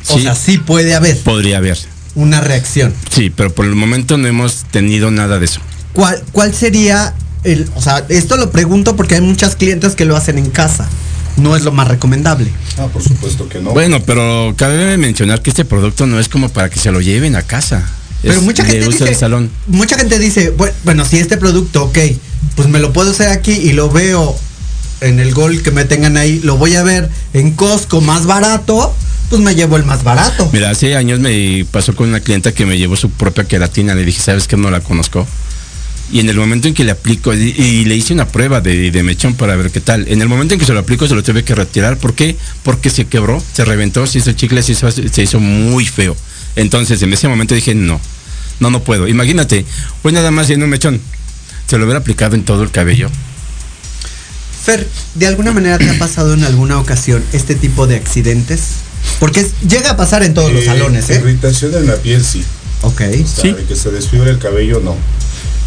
O 0.09 0.19
sea, 0.19 0.35
sí 0.35 0.59
puede 0.59 0.95
haber. 0.95 1.19
Podría 1.19 1.59
haber. 1.59 1.79
Una 2.15 2.41
reacción. 2.41 2.93
Sí, 3.11 3.31
pero 3.31 3.55
por 3.55 3.67
el 3.67 3.75
momento 3.75 4.19
no 4.19 4.29
hemos 4.29 4.65
tenido 4.71 5.11
nada 5.11 5.39
de 5.39 5.47
eso. 5.47 5.61
¿Cuál, 5.95 6.23
cuál 6.33 6.55
sería 6.55 7.15
o 7.75 7.83
sea, 7.83 8.05
esto 8.09 8.37
lo 8.37 8.51
pregunto 8.51 8.95
porque 8.95 9.17
hay 9.17 9.21
muchas 9.21 9.57
clientes 9.57 9.95
que 9.95 10.05
lo 10.05 10.17
hacen 10.17 10.39
en 10.39 10.51
casa. 10.51 10.89
No 11.37 11.57
es 11.57 11.63
lo 11.63 11.73
más 11.73 11.89
recomendable. 11.89 12.51
Ah, 12.79 12.87
por 12.93 13.03
supuesto 13.03 13.49
que 13.49 13.59
no. 13.59 13.73
Bueno, 13.73 14.01
pero 14.05 14.55
cabe 14.57 14.97
mencionar 14.97 15.43
que 15.43 15.51
este 15.51 15.65
producto 15.65 16.07
no 16.07 16.21
es 16.21 16.29
como 16.29 16.51
para 16.51 16.71
que 16.71 16.79
se 16.79 16.93
lo 16.93 17.01
lleven 17.01 17.37
a 17.37 17.43
casa. 17.43 17.89
Pero 18.23 18.41
mucha 18.43 18.65
gente 18.65 18.87
dice, 18.87 19.15
salón. 19.15 19.51
mucha 19.67 19.97
gente 19.97 20.19
dice, 20.21 20.55
bueno, 20.85 21.05
si 21.05 21.19
este 21.19 21.37
producto, 21.39 21.85
ok, 21.85 21.99
pues 22.55 22.69
me 22.69 22.79
lo 22.79 22.93
puedo 22.93 23.11
hacer 23.11 23.29
aquí 23.29 23.53
y 23.53 23.73
lo 23.73 23.91
veo 23.91 24.37
en 25.01 25.19
el 25.19 25.35
gol 25.35 25.63
que 25.63 25.73
me 25.73 25.85
tengan 25.85 26.17
ahí, 26.17 26.39
lo 26.45 26.57
voy 26.57 26.77
a 26.77 26.85
ver 26.85 27.11
en 27.33 27.51
Costco 27.53 28.01
más 28.01 28.27
barato, 28.27 28.95
pues 29.33 29.41
me 29.41 29.55
llevo 29.55 29.79
el 29.79 29.85
más 29.87 30.05
barato. 30.05 30.51
Mira, 30.53 30.69
hace 30.69 30.95
años 30.95 31.19
me 31.19 31.65
pasó 31.71 31.97
con 31.97 32.11
una 32.11 32.21
clienta 32.21 32.53
que 32.53 32.67
me 32.67 32.77
llevó 32.77 32.97
su 32.97 33.09
propia 33.09 33.45
queratina, 33.45 33.95
le 33.95 34.05
dije, 34.05 34.21
¿sabes 34.21 34.47
que 34.47 34.59
no 34.59 34.71
la 34.71 34.81
conozco? 34.81 35.27
y 36.13 36.21
en 36.21 36.29
el 36.29 36.37
momento 36.37 36.69
en 36.69 36.75
que 36.75 36.85
le 36.85 36.91
aplico, 36.91 37.33
y, 37.33 37.87
le 37.87 37.97
hice 37.97 38.13
una 38.13 38.29
prueba 38.29 38.61
de, 38.61 39.03
mechón 39.03 39.33
para 39.33 39.57
ver 39.57 39.71
qué 39.71 39.81
tal, 39.81 40.07
en 40.07 40.21
el 40.21 40.29
momento 40.29 40.53
en 40.53 40.61
que 40.61 40.67
se 40.67 40.75
lo 40.75 40.81
aplico 40.81 41.09
se 41.09 41.15
lo 41.15 41.23
tuve 41.23 41.43
que 41.45 41.55
retirar, 41.55 41.97
¿por 41.97 42.13
qué? 42.13 42.37
Porque 42.63 42.91
se 42.91 43.07
quebró, 43.07 43.43
se 43.55 43.65
reventó, 43.65 44.07
se 44.07 44.19
hizo 44.19 44.33
chicle, 44.33 44.63
se 44.63 44.73
hizo, 44.73 44.91
se 44.91 45.23
hizo 45.23 45.41
muy 45.41 45.87
feo. 45.87 46.15
Entonces 46.55 47.01
en 47.01 47.15
ese 47.15 47.27
momento 47.27 47.55
dije, 47.55 47.75
no, 47.75 47.99
no, 48.61 48.69
no 48.69 48.85
puedo. 48.85 49.09
Imagínate, 49.09 49.65
pues 50.03 50.13
nada 50.13 50.31
más 50.31 50.51
en 50.51 50.63
un 50.63 50.69
mechón, 50.69 51.01
se 51.67 51.79
lo 51.79 51.85
hubiera 51.85 52.01
aplicado 52.01 52.35
en 52.35 52.45
todo 52.45 52.63
el 52.63 52.71
cabello. 52.71 53.09
Fer, 54.63 54.87
¿de 55.15 55.27
alguna 55.27 55.53
manera 55.53 55.79
te 55.79 55.89
ha 55.89 55.99
pasado 55.99 56.35
en 56.35 56.45
alguna 56.45 56.79
ocasión 56.79 57.25
este 57.33 57.55
tipo 57.55 57.87
de 57.87 57.97
accidentes? 57.97 58.83
Porque 59.21 59.41
es- 59.41 59.53
llega 59.69 59.91
a 59.91 59.97
pasar 59.97 60.23
en 60.23 60.35
todos 60.35 60.53
los 60.53 60.63
Eh, 60.63 60.67
salones, 60.67 61.09
¿eh? 61.11 61.17
Irritación 61.17 61.75
en 61.75 61.87
la 61.87 61.97
piel, 61.97 62.25
sí. 62.25 62.45
Ok. 62.83 63.01
O 63.25 63.27
sea, 63.27 63.55
de 63.55 63.65
que 63.65 63.77
se 63.77 63.91
desfibra 63.91 64.31
el 64.31 64.39
cabello, 64.39 64.81
no. 64.85 64.97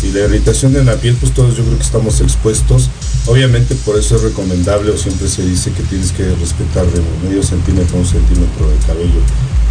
Y 0.03 0.11
la 0.11 0.19
irritación 0.25 0.75
en 0.75 0.85
la 0.85 0.95
piel, 0.95 1.15
pues 1.19 1.33
todos 1.33 1.55
yo 1.55 1.63
creo 1.63 1.77
que 1.77 1.83
estamos 1.83 2.19
expuestos. 2.21 2.89
Obviamente 3.27 3.73
por 3.75 3.97
eso 3.97 4.17
es 4.17 4.21
recomendable 4.23 4.91
o 4.91 4.97
siempre 4.97 5.27
se 5.29 5.43
dice 5.45 5.71
que 5.71 5.81
tienes 5.83 6.11
que 6.11 6.23
respetar 6.35 6.85
de 6.85 7.01
medio 7.27 7.41
centímetro 7.41 7.97
a 7.97 8.01
un 8.01 8.05
centímetro 8.05 8.69
de 8.69 8.75
cabello 8.85 9.21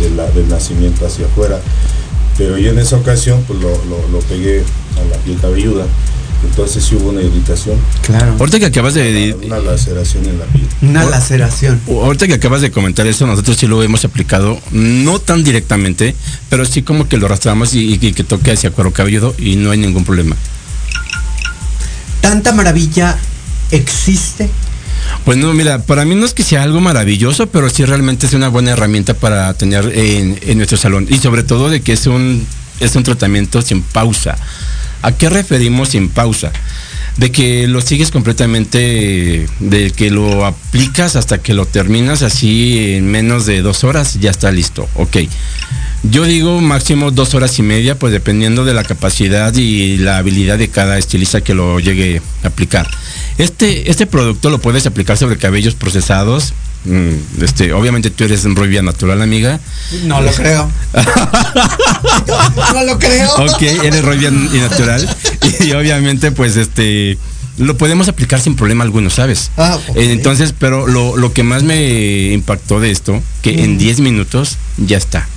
de 0.00 0.10
la, 0.16 0.28
del 0.30 0.48
nacimiento 0.48 1.06
hacia 1.06 1.26
afuera. 1.26 1.60
Pero 2.38 2.58
yo 2.58 2.70
en 2.70 2.78
esa 2.78 2.96
ocasión 2.96 3.44
pues 3.46 3.60
lo, 3.60 3.68
lo- 3.84 4.08
lo 4.10 4.18
pegué 4.20 4.64
a 5.00 5.04
la 5.14 5.16
piel 5.22 5.38
cabelluda. 5.40 5.84
Entonces 6.48 6.84
sí 6.84 6.94
hubo 6.94 7.10
una 7.10 7.22
irritación, 7.22 7.78
Claro. 8.02 8.36
Ahorita 8.38 8.58
que 8.60 8.66
acabas 8.66 8.94
de, 8.94 9.36
una 9.44 9.58
laceración 9.58 10.26
en 10.26 10.38
la 10.38 10.44
piel. 10.46 10.66
Una 10.82 11.04
laceración. 11.04 11.80
Ahorita 11.88 12.26
que 12.26 12.34
acabas 12.34 12.60
de 12.60 12.70
comentar 12.70 13.06
eso, 13.06 13.26
nosotros 13.26 13.56
sí 13.56 13.66
lo 13.66 13.82
hemos 13.82 14.04
aplicado, 14.04 14.60
no 14.70 15.18
tan 15.18 15.42
directamente, 15.42 16.14
pero 16.48 16.64
sí 16.64 16.82
como 16.82 17.08
que 17.08 17.16
lo 17.16 17.26
arrastramos 17.26 17.74
y, 17.74 17.94
y 17.94 18.12
que 18.12 18.24
toque 18.24 18.52
hacia 18.52 18.70
cuero 18.70 18.92
cabelludo 18.92 19.34
y 19.38 19.56
no 19.56 19.70
hay 19.70 19.78
ningún 19.78 20.04
problema. 20.04 20.36
¿Tanta 22.20 22.52
maravilla 22.52 23.18
existe? 23.70 24.48
Pues 25.24 25.38
no, 25.38 25.52
mira, 25.54 25.82
para 25.82 26.04
mí 26.04 26.14
no 26.14 26.26
es 26.26 26.34
que 26.34 26.42
sea 26.42 26.62
algo 26.62 26.80
maravilloso, 26.80 27.46
pero 27.48 27.68
sí 27.70 27.84
realmente 27.84 28.26
es 28.26 28.34
una 28.34 28.48
buena 28.48 28.72
herramienta 28.72 29.14
para 29.14 29.52
tener 29.54 29.92
en, 29.96 30.38
en 30.42 30.56
nuestro 30.56 30.76
salón. 30.76 31.06
Y 31.08 31.18
sobre 31.18 31.42
todo 31.42 31.68
de 31.68 31.80
que 31.80 31.92
es 31.92 32.06
un, 32.06 32.46
es 32.80 32.94
un 32.96 33.02
tratamiento 33.02 33.62
sin 33.62 33.82
pausa. 33.82 34.36
¿A 35.04 35.12
qué 35.12 35.28
referimos 35.28 35.90
sin 35.90 36.08
pausa? 36.08 36.50
De 37.18 37.30
que 37.30 37.68
lo 37.68 37.82
sigues 37.82 38.10
completamente, 38.10 39.46
de 39.60 39.90
que 39.90 40.10
lo 40.10 40.46
aplicas 40.46 41.14
hasta 41.14 41.42
que 41.42 41.52
lo 41.52 41.66
terminas 41.66 42.22
así 42.22 42.94
en 42.94 43.06
menos 43.06 43.44
de 43.44 43.60
dos 43.60 43.84
horas, 43.84 44.18
ya 44.18 44.30
está 44.30 44.50
listo. 44.50 44.88
Ok. 44.94 45.18
Yo 46.10 46.24
digo 46.24 46.60
máximo 46.60 47.10
dos 47.10 47.34
horas 47.34 47.58
y 47.58 47.62
media, 47.62 47.98
pues 47.98 48.12
dependiendo 48.12 48.64
de 48.64 48.74
la 48.74 48.84
capacidad 48.84 49.54
y 49.54 49.96
la 49.96 50.18
habilidad 50.18 50.58
de 50.58 50.68
cada 50.68 50.98
estilista 50.98 51.40
que 51.40 51.54
lo 51.54 51.80
llegue 51.80 52.20
a 52.42 52.48
aplicar. 52.48 52.88
Este, 53.38 53.90
este 53.90 54.06
producto 54.06 54.50
lo 54.50 54.60
puedes 54.60 54.86
aplicar 54.86 55.16
sobre 55.16 55.38
cabellos 55.38 55.74
procesados. 55.74 56.52
Mm, 56.84 57.42
Este, 57.42 57.72
obviamente 57.72 58.10
tú 58.10 58.24
eres 58.24 58.44
rubia 58.44 58.82
natural, 58.82 59.22
amiga. 59.22 59.58
No 60.04 60.20
lo 60.20 60.30
creo. 60.32 60.70
no 62.74 62.84
lo 62.84 62.98
creo. 62.98 63.30
Ok, 63.36 63.62
eres 63.62 64.04
rubia 64.04 64.28
y 64.28 64.58
natural. 64.58 65.08
Y, 65.60 65.72
obviamente, 65.72 66.32
pues 66.32 66.56
este 66.56 67.18
lo 67.56 67.76
podemos 67.78 68.08
aplicar 68.08 68.40
sin 68.40 68.56
problema 68.56 68.82
alguno, 68.82 69.10
¿sabes? 69.10 69.52
Ah, 69.56 69.78
Entonces, 69.94 70.52
pero 70.58 70.88
lo, 70.88 71.16
lo 71.16 71.32
que 71.32 71.44
más 71.44 71.62
me 71.62 72.32
impactó 72.32 72.80
de 72.80 72.90
esto, 72.90 73.22
que 73.42 73.62
en 73.62 73.78
10 73.78 74.00
minutos 74.00 74.58
ya 74.76 74.96
está. 74.98 75.28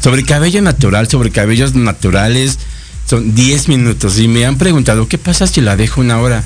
Sobre 0.00 0.24
cabello 0.24 0.62
natural, 0.62 1.08
sobre 1.08 1.30
cabellos 1.30 1.74
naturales, 1.74 2.58
son 3.08 3.34
10 3.34 3.68
minutos. 3.68 4.18
Y 4.18 4.28
me 4.28 4.46
han 4.46 4.58
preguntado, 4.58 5.08
¿qué 5.08 5.18
pasa 5.18 5.46
si 5.46 5.60
la 5.60 5.76
dejo 5.76 6.00
una 6.00 6.20
hora? 6.20 6.44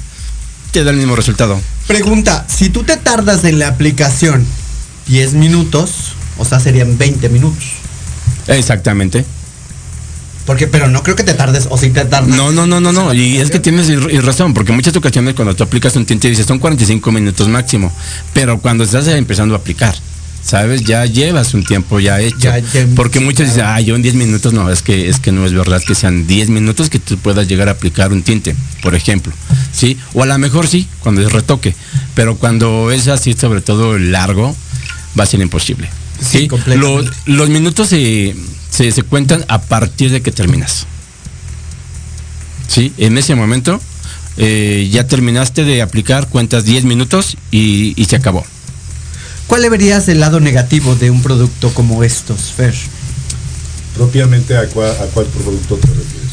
Te 0.72 0.84
da 0.84 0.90
el 0.90 0.96
mismo 0.96 1.16
resultado. 1.16 1.60
Pregunta, 1.86 2.46
si 2.48 2.70
tú 2.70 2.82
te 2.82 2.96
tardas 2.96 3.44
en 3.44 3.58
la 3.58 3.68
aplicación 3.68 4.44
10 5.08 5.34
minutos, 5.34 6.14
o 6.38 6.44
sea, 6.44 6.60
serían 6.60 6.98
20 6.98 7.28
minutos. 7.28 7.64
Exactamente. 8.48 9.24
Porque, 10.46 10.68
pero 10.68 10.86
no 10.86 11.02
creo 11.02 11.16
que 11.16 11.24
te 11.24 11.34
tardes, 11.34 11.66
o 11.70 11.76
si 11.76 11.90
te 11.90 12.04
tardas. 12.04 12.28
No, 12.28 12.52
no, 12.52 12.66
no, 12.66 12.80
no, 12.80 12.92
no. 12.92 13.12
Y 13.12 13.38
es 13.38 13.50
que 13.50 13.58
tienes 13.58 13.88
razón, 14.24 14.54
porque 14.54 14.72
muchas 14.72 14.94
ocasiones 14.94 15.34
cuando 15.34 15.56
tú 15.56 15.64
aplicas 15.64 15.96
un 15.96 16.06
tinte 16.06 16.28
dices 16.28 16.46
son 16.46 16.60
45 16.60 17.10
minutos 17.10 17.48
máximo. 17.48 17.92
Pero 18.32 18.60
cuando 18.60 18.84
estás 18.84 19.08
empezando 19.08 19.56
a 19.56 19.58
aplicar, 19.58 19.96
¿sabes? 20.46 20.82
Ya 20.82 21.04
llevas 21.06 21.54
un 21.54 21.64
tiempo 21.64 21.98
ya 21.98 22.20
hecho. 22.20 22.38
Ya, 22.38 22.58
ya, 22.60 22.86
porque 22.94 23.18
muchos 23.18 23.48
dicen, 23.48 23.64
ah, 23.66 23.80
yo 23.80 23.96
en 23.96 24.02
10 24.02 24.14
minutos 24.14 24.52
no, 24.52 24.70
es 24.70 24.80
que, 24.80 25.08
es 25.08 25.18
que 25.18 25.32
no 25.32 25.44
es 25.44 25.52
verdad 25.52 25.82
que 25.84 25.94
sean 25.96 26.26
10 26.26 26.50
minutos 26.50 26.88
que 26.88 27.00
tú 27.00 27.18
puedas 27.18 27.48
llegar 27.48 27.68
a 27.68 27.72
aplicar 27.72 28.12
un 28.12 28.22
tinte, 28.22 28.54
por 28.80 28.94
ejemplo. 28.94 29.32
¿Sí? 29.72 29.98
O 30.14 30.22
a 30.22 30.26
lo 30.26 30.38
mejor 30.38 30.68
sí, 30.68 30.86
cuando 31.00 31.20
es 31.20 31.32
retoque. 31.32 31.74
Pero 32.14 32.36
cuando 32.36 32.92
es 32.92 33.08
así, 33.08 33.32
sobre 33.34 33.60
todo 33.60 33.98
largo, 33.98 34.54
va 35.18 35.24
a 35.24 35.26
ser 35.26 35.40
imposible. 35.40 35.88
Sí, 36.20 36.38
Sí, 36.38 36.48
completamente. 36.48 37.04
Los, 37.04 37.12
los 37.26 37.48
minutos 37.50 37.88
se, 37.88 38.34
se, 38.70 38.92
se 38.92 39.02
cuentan 39.02 39.44
a 39.48 39.60
partir 39.60 40.12
de 40.12 40.22
que 40.22 40.30
terminas. 40.30 40.86
Sí, 42.68 42.92
en 42.98 43.18
ese 43.18 43.34
momento 43.34 43.80
eh, 44.36 44.88
ya 44.92 45.06
terminaste 45.06 45.64
de 45.64 45.82
aplicar, 45.82 46.28
cuentas 46.28 46.64
10 46.64 46.84
minutos 46.84 47.36
y, 47.50 48.00
y 48.00 48.04
se 48.04 48.16
acabó. 48.16 48.44
¿Cuál 49.46 49.62
le 49.62 49.68
verías 49.68 50.08
el 50.08 50.20
lado 50.20 50.40
negativo 50.40 50.94
de 50.96 51.10
un 51.10 51.22
producto 51.22 51.72
como 51.72 52.02
estos, 52.02 52.52
Fer? 52.52 52.74
Propiamente 53.94 54.56
a 54.56 54.66
cuál, 54.68 54.90
a 54.90 55.06
cuál 55.14 55.26
producto 55.26 55.76
te 55.76 55.86
refieres. 55.88 56.30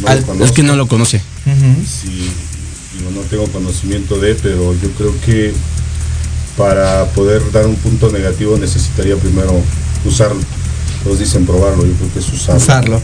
No 0.00 0.08
Al- 0.08 0.42
Es 0.42 0.52
que 0.52 0.62
no 0.62 0.74
lo 0.74 0.88
conoce. 0.88 1.22
Sí, 1.44 2.30
digo, 2.98 3.10
no 3.14 3.20
tengo 3.22 3.46
conocimiento 3.48 4.18
de, 4.18 4.34
pero 4.34 4.72
yo 4.80 4.90
creo 4.92 5.14
que 5.24 5.52
para 6.56 7.04
poder 7.10 7.42
dar 7.52 7.66
un 7.66 7.76
punto 7.76 8.10
negativo 8.10 8.56
necesitaría 8.56 9.16
primero 9.16 9.60
usarlo. 10.04 10.40
Todos 11.02 11.18
dicen 11.18 11.44
probarlo, 11.44 11.84
yo 11.86 11.92
creo 11.94 12.12
que 12.12 12.18
es 12.20 12.28
usarlo. 12.32 12.60
Usarlo. 12.62 13.02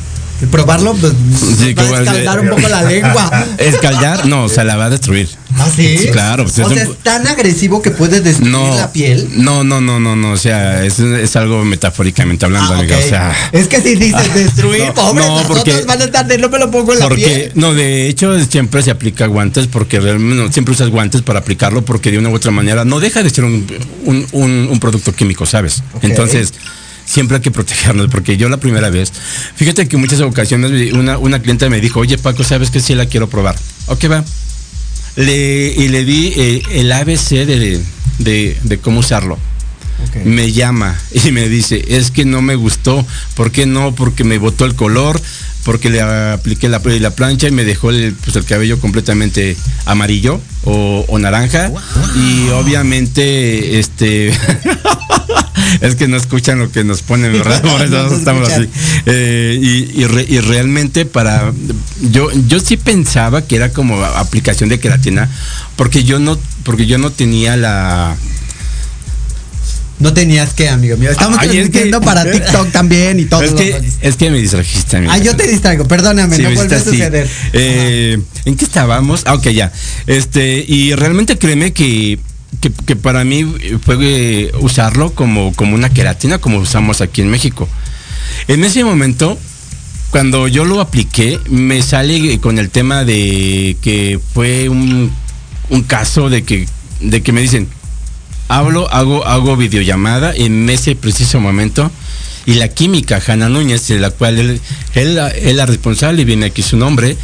Probarlo 0.50 0.94
pues, 0.94 1.12
Sí, 1.58 1.74
va 1.74 1.82
a 1.82 2.00
escaldar 2.02 2.40
un 2.40 2.48
poco 2.50 2.68
la 2.68 2.82
lengua. 2.82 3.46
Escallar, 3.58 4.26
no, 4.26 4.48
se 4.48 4.64
la 4.64 4.76
va 4.76 4.86
a 4.86 4.90
destruir. 4.90 5.28
¿Ah, 5.58 5.68
sí? 5.74 5.98
Sí, 5.98 6.08
claro, 6.08 6.44
pues, 6.44 6.58
o 6.60 6.62
es 6.62 6.74
sea, 6.74 6.86
un- 6.86 6.92
es 6.92 6.98
tan 7.02 7.26
agresivo 7.26 7.82
que 7.82 7.90
puede 7.90 8.20
destruir 8.20 8.50
No, 8.52 8.74
la 8.76 8.92
piel. 8.92 9.28
no, 9.36 9.64
no, 9.64 9.80
no, 9.80 9.98
no, 10.00 10.16
no, 10.16 10.32
o 10.32 10.36
sea, 10.36 10.84
es, 10.84 10.98
es 11.00 11.36
algo 11.36 11.64
metafóricamente 11.64 12.44
hablando, 12.46 12.72
Ah, 12.74 12.78
amiga, 12.78 12.96
o 12.96 13.02
sea. 13.08 13.34
es 13.52 13.66
que 13.68 13.80
si 13.82 13.96
dices 13.96 14.32
destruir, 14.34 14.84
no, 14.86 14.94
pobre, 14.94 15.26
no, 15.26 15.34
porque- 15.48 15.70
nosotros 15.72 15.86
van 15.86 16.00
a 16.00 16.04
estar 16.04 16.26
de 16.26 16.38
no 16.38 16.48
me 16.48 16.58
lo 16.58 16.70
pongo 16.70 16.92
en 16.92 17.00
la 17.00 17.08
Porque, 17.08 17.24
piel. 17.24 17.52
no, 17.56 17.74
de 17.74 18.08
hecho 18.08 18.38
siempre 18.46 18.82
se 18.82 18.90
aplica 18.90 19.26
guantes 19.26 19.66
porque 19.66 20.00
realmente 20.00 20.52
siempre 20.52 20.72
usas 20.72 20.88
guantes 20.88 21.22
para 21.22 21.40
aplicarlo 21.40 21.84
porque 21.84 22.10
de 22.10 22.18
una 22.18 22.28
u 22.30 22.34
otra 22.34 22.50
manera 22.52 22.84
no 22.84 23.00
deja 23.00 23.22
de 23.22 23.30
ser 23.30 23.44
un, 23.44 23.66
un- 24.04 24.26
un- 24.32 24.80
producto 24.80 25.12
químico, 25.14 25.44
¿sabes? 25.44 25.82
Entonces, 26.00 26.54
siempre 27.04 27.36
hay 27.36 27.42
que 27.42 27.50
protegernos 27.50 28.08
porque 28.08 28.36
yo 28.36 28.48
la 28.48 28.56
primera 28.58 28.90
vez, 28.90 29.12
fíjate 29.56 29.88
que 29.88 29.96
en 29.96 30.00
muchas 30.00 30.20
ocasiones 30.20 30.92
una, 30.92 31.18
una 31.18 31.40
clienta 31.40 31.68
me 31.68 31.80
dijo, 31.80 32.00
oye 32.00 32.18
Paco, 32.18 32.44
¿sabes 32.44 32.70
que 32.70 32.80
sí 32.80 32.94
la 32.94 33.06
quiero 33.06 33.28
probar? 33.28 33.56
Ok, 33.86 34.10
va. 34.10 34.24
Le, 35.16 35.74
y 35.76 35.88
le 35.88 36.04
di 36.04 36.32
eh, 36.36 36.62
el 36.72 36.92
ABC 36.92 37.30
de, 37.46 37.80
de- 38.18 38.56
de 38.62 38.78
cómo 38.78 39.00
usarlo 39.00 39.34
Ok. 40.08 40.24
me 40.24 40.50
llama 40.52 40.98
y 41.12 41.30
me 41.32 41.48
dice, 41.48 41.84
es 41.88 42.10
que 42.10 42.24
no 42.24 42.40
me 42.42 42.54
gustó, 42.54 43.04
¿por 43.34 43.50
qué 43.52 43.66
no? 43.66 43.94
Porque 43.94 44.24
me 44.24 44.38
botó 44.38 44.64
el 44.64 44.74
color, 44.74 45.20
porque 45.64 45.90
le 45.90 46.00
apliqué 46.00 46.68
la, 46.68 46.80
la 46.84 47.10
plancha 47.10 47.48
y 47.48 47.50
me 47.52 47.64
dejó 47.64 47.90
el, 47.90 48.14
pues, 48.24 48.36
el 48.36 48.44
cabello 48.44 48.80
completamente 48.80 49.56
amarillo 49.84 50.40
o, 50.64 51.04
o 51.08 51.18
naranja. 51.18 51.70
Y 52.16 52.48
obviamente, 52.50 53.78
este, 53.78 54.28
es 55.80 55.94
que 55.96 56.08
no 56.08 56.16
escuchan 56.16 56.58
lo 56.58 56.70
que 56.72 56.84
nos 56.84 57.02
ponen, 57.02 57.32
¿verdad? 57.32 57.62
Por 57.62 57.82
eso 57.82 58.08
No 58.08 58.14
estamos 58.14 58.48
así. 58.48 58.68
Eh, 59.06 59.58
y, 59.60 60.00
y 60.02 60.06
re- 60.06 60.26
y 60.28 60.40
realmente 60.40 61.04
para, 61.04 61.52
yo, 62.10 62.28
yo 62.48 62.60
sí 62.60 62.76
pensaba 62.76 63.42
que 63.42 63.56
era 63.56 63.72
como 63.72 64.02
aplicación 64.02 64.68
de 64.68 64.80
queratina, 64.80 65.28
porque 65.76 66.04
yo 66.04 66.18
no, 66.18 66.38
porque 66.64 66.86
yo 66.86 66.98
no 66.98 67.10
tenía 67.10 67.56
la, 67.56 68.16
No 70.00 70.14
tenías 70.14 70.54
que, 70.54 70.68
amigo 70.68 70.96
mío. 70.96 71.10
Estamos 71.10 71.38
Ay, 71.38 71.48
es 71.48 71.52
transmitiendo 71.54 72.00
que- 72.00 72.06
para 72.06 72.24
TikTok 72.32 72.70
también 72.72 73.20
y 73.20 73.26
todo. 73.26 73.42
Es 73.42 73.52
que, 73.52 73.80
es 74.00 74.16
que 74.16 74.30
me 74.30 74.38
distrajiste, 74.40 74.96
amigo. 74.96 75.12
Ah, 75.12 75.18
yo 75.18 75.36
te 75.36 75.46
distraigo, 75.46 75.86
perdóname, 75.86 76.36
Sí, 76.36 76.42
no 76.42 76.50
vuelve 76.54 76.76
a 76.76 76.80
suceder. 76.82 77.28
Eh, 77.52 78.18
¿En 78.46 78.56
qué 78.56 78.64
estábamos? 78.64 79.22
Ah, 79.26 79.34
ok, 79.34 79.48
ya. 79.50 79.70
Este, 80.06 80.64
y 80.66 80.94
realmente 80.94 81.36
créeme 81.38 81.72
que, 81.72 82.18
que, 82.60 82.72
que 82.86 82.96
para 82.96 83.24
mí 83.24 83.44
fue 83.84 83.96
eh, 84.00 84.52
usarlo 84.60 85.12
como, 85.14 85.52
como 85.54 85.74
una 85.74 85.90
queratina, 85.90 86.38
como 86.38 86.58
usamos 86.58 87.00
aquí 87.02 87.20
en 87.20 87.28
México. 87.28 87.68
En 88.48 88.64
ese 88.64 88.82
momento, 88.84 89.38
cuando 90.10 90.48
yo 90.48 90.64
lo 90.64 90.80
apliqué, 90.80 91.38
me 91.50 91.82
sale 91.82 92.38
con 92.40 92.58
el 92.58 92.70
tema 92.70 93.04
de 93.04 93.76
que 93.82 94.18
fue 94.32 94.68
un, 94.70 95.12
un 95.68 95.82
caso 95.82 96.30
de 96.30 96.42
que, 96.42 96.66
de 97.00 97.22
que 97.22 97.32
me 97.32 97.42
dicen, 97.42 97.68
hablo, 98.50 98.92
hago, 98.92 99.24
hago 99.26 99.56
videollamada 99.56 100.34
en 100.34 100.68
ese 100.68 100.96
preciso 100.96 101.40
momento. 101.40 101.90
Y 102.46 102.54
la 102.54 102.68
química, 102.68 103.22
Hanna 103.24 103.48
Núñez, 103.48 103.86
de 103.88 104.00
la 104.00 104.10
cual 104.10 104.38
él, 104.38 104.60
él, 104.94 105.18
es 105.36 105.54
la 105.54 105.66
responsable, 105.66 106.22
y 106.22 106.24
viene 106.24 106.46
aquí 106.46 106.62
su 106.62 106.76
nombre, 106.76 107.16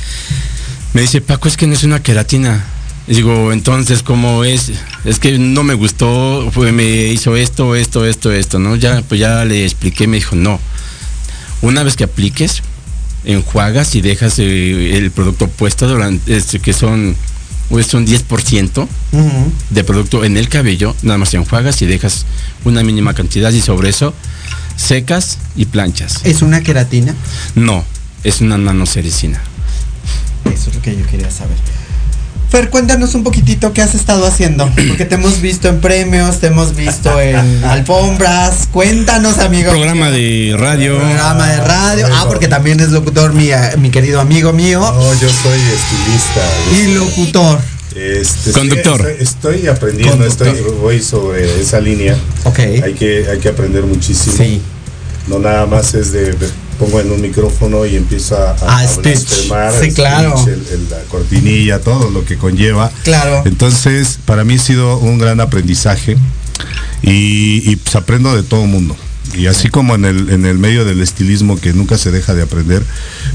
me 0.92 1.00
dice, 1.00 1.20
Paco, 1.20 1.48
es 1.48 1.56
que 1.56 1.66
no 1.66 1.74
es 1.74 1.82
una 1.82 2.02
queratina. 2.02 2.64
Digo, 3.08 3.52
entonces, 3.52 4.02
¿cómo 4.02 4.44
es? 4.44 4.72
Es 5.04 5.18
que 5.18 5.38
no 5.38 5.64
me 5.64 5.74
gustó, 5.74 6.50
fue, 6.52 6.70
me 6.70 6.84
hizo 6.84 7.34
esto, 7.36 7.74
esto, 7.74 8.04
esto, 8.04 8.32
esto, 8.32 8.58
¿no? 8.58 8.76
Ya, 8.76 9.02
pues 9.02 9.20
ya 9.20 9.44
le 9.44 9.64
expliqué, 9.64 10.06
me 10.06 10.18
dijo, 10.18 10.36
no. 10.36 10.60
Una 11.60 11.82
vez 11.82 11.96
que 11.96 12.04
apliques, 12.04 12.62
enjuagas 13.24 13.94
y 13.96 14.00
dejas 14.00 14.38
eh, 14.38 14.96
el 14.96 15.10
producto 15.10 15.48
puesto 15.48 15.88
durante, 15.88 16.36
este, 16.36 16.60
que 16.60 16.72
son 16.72 17.16
es 17.70 17.94
un 17.94 18.06
10% 18.06 18.88
Ujú. 19.12 19.52
de 19.70 19.84
producto 19.84 20.24
en 20.24 20.36
el 20.36 20.48
cabello, 20.48 20.94
nada 21.02 21.18
más 21.18 21.30
te 21.30 21.36
enjuagas 21.36 21.82
y 21.82 21.86
dejas 21.86 22.24
una 22.64 22.82
mínima 22.82 23.12
cantidad 23.14 23.50
y 23.52 23.60
sobre 23.60 23.88
eso 23.90 24.14
secas 24.76 25.38
y 25.56 25.66
planchas. 25.66 26.20
¿Es 26.24 26.42
una 26.42 26.62
queratina? 26.62 27.14
No, 27.54 27.84
es 28.24 28.40
una 28.40 28.58
nanocericina. 28.58 29.40
Eso 30.52 30.70
es 30.70 30.76
lo 30.76 30.82
que 30.82 30.96
yo 30.96 31.06
quería 31.06 31.30
saber. 31.30 31.56
Fer, 32.56 32.70
cuéntanos 32.70 33.14
un 33.14 33.22
poquitito 33.22 33.74
qué 33.74 33.82
has 33.82 33.94
estado 33.94 34.26
haciendo. 34.26 34.70
Porque 34.88 35.04
te 35.04 35.16
hemos 35.16 35.42
visto 35.42 35.68
en 35.68 35.78
premios, 35.82 36.40
te 36.40 36.46
hemos 36.46 36.74
visto 36.74 37.20
en 37.20 37.36
alfombras. 37.64 38.66
Cuéntanos, 38.72 39.36
amigo. 39.40 39.72
Programa 39.72 40.10
de 40.10 40.54
radio. 40.58 40.96
Programa 40.96 41.48
de 41.50 41.56
radio. 41.60 42.06
Ah, 42.10 42.24
porque 42.26 42.48
también 42.48 42.80
es 42.80 42.88
locutor 42.92 43.34
mi, 43.34 43.50
mi 43.76 43.90
querido 43.90 44.22
amigo 44.22 44.54
mío. 44.54 44.80
No, 44.80 45.12
yo 45.20 45.28
soy 45.28 45.60
estilista. 45.60 46.40
Y 46.72 46.94
locutor. 46.94 47.58
Este, 47.94 48.52
Conductor. 48.52 49.02
sí, 49.02 49.22
Estoy, 49.22 49.52
estoy 49.56 49.68
aprendiendo, 49.68 50.16
Conductor. 50.16 50.48
estoy, 50.48 50.72
voy 50.80 51.02
sobre 51.02 51.60
esa 51.60 51.78
línea. 51.78 52.16
Ok. 52.44 52.58
Hay 52.60 52.94
que, 52.94 53.26
hay 53.30 53.38
que 53.38 53.50
aprender 53.50 53.82
muchísimo. 53.82 54.34
Sí. 54.34 54.62
No 55.28 55.38
nada 55.38 55.66
más 55.66 55.92
es 55.92 56.10
de, 56.12 56.32
de- 56.32 56.48
pongo 56.76 57.00
en 57.00 57.10
un 57.10 57.20
micrófono 57.20 57.84
y 57.86 57.96
empiezo 57.96 58.36
a, 58.36 58.56
Ah, 58.62 58.80
a 58.80 58.96
blasfemar, 59.00 59.72
Sí, 59.82 59.92
claro. 59.92 60.34
el- 60.46 60.52
el- 60.72 60.90
la 60.90 61.00
cortinilla, 61.08 61.80
todo 61.80 62.10
lo 62.10 62.24
que 62.24 62.36
conlleva. 62.36 62.90
Claro. 63.04 63.42
Entonces, 63.46 64.18
para 64.24 64.44
mí 64.44 64.54
ha 64.54 64.58
sido 64.58 64.98
un 64.98 65.18
gran 65.18 65.40
aprendizaje 65.40 66.16
y, 67.02 67.62
y, 67.70 67.76
pues 67.76 67.94
aprendo 67.96 68.34
de 68.34 68.42
todo 68.42 68.64
mundo. 68.66 68.96
Y 69.34 69.46
así 69.48 69.68
como 69.68 69.94
en 69.96 70.04
el, 70.04 70.30
en 70.30 70.46
el 70.46 70.56
medio 70.58 70.84
del 70.84 71.02
estilismo 71.02 71.60
que 71.60 71.72
nunca 71.72 71.98
se 71.98 72.10
deja 72.10 72.32
de 72.34 72.42
aprender, 72.42 72.82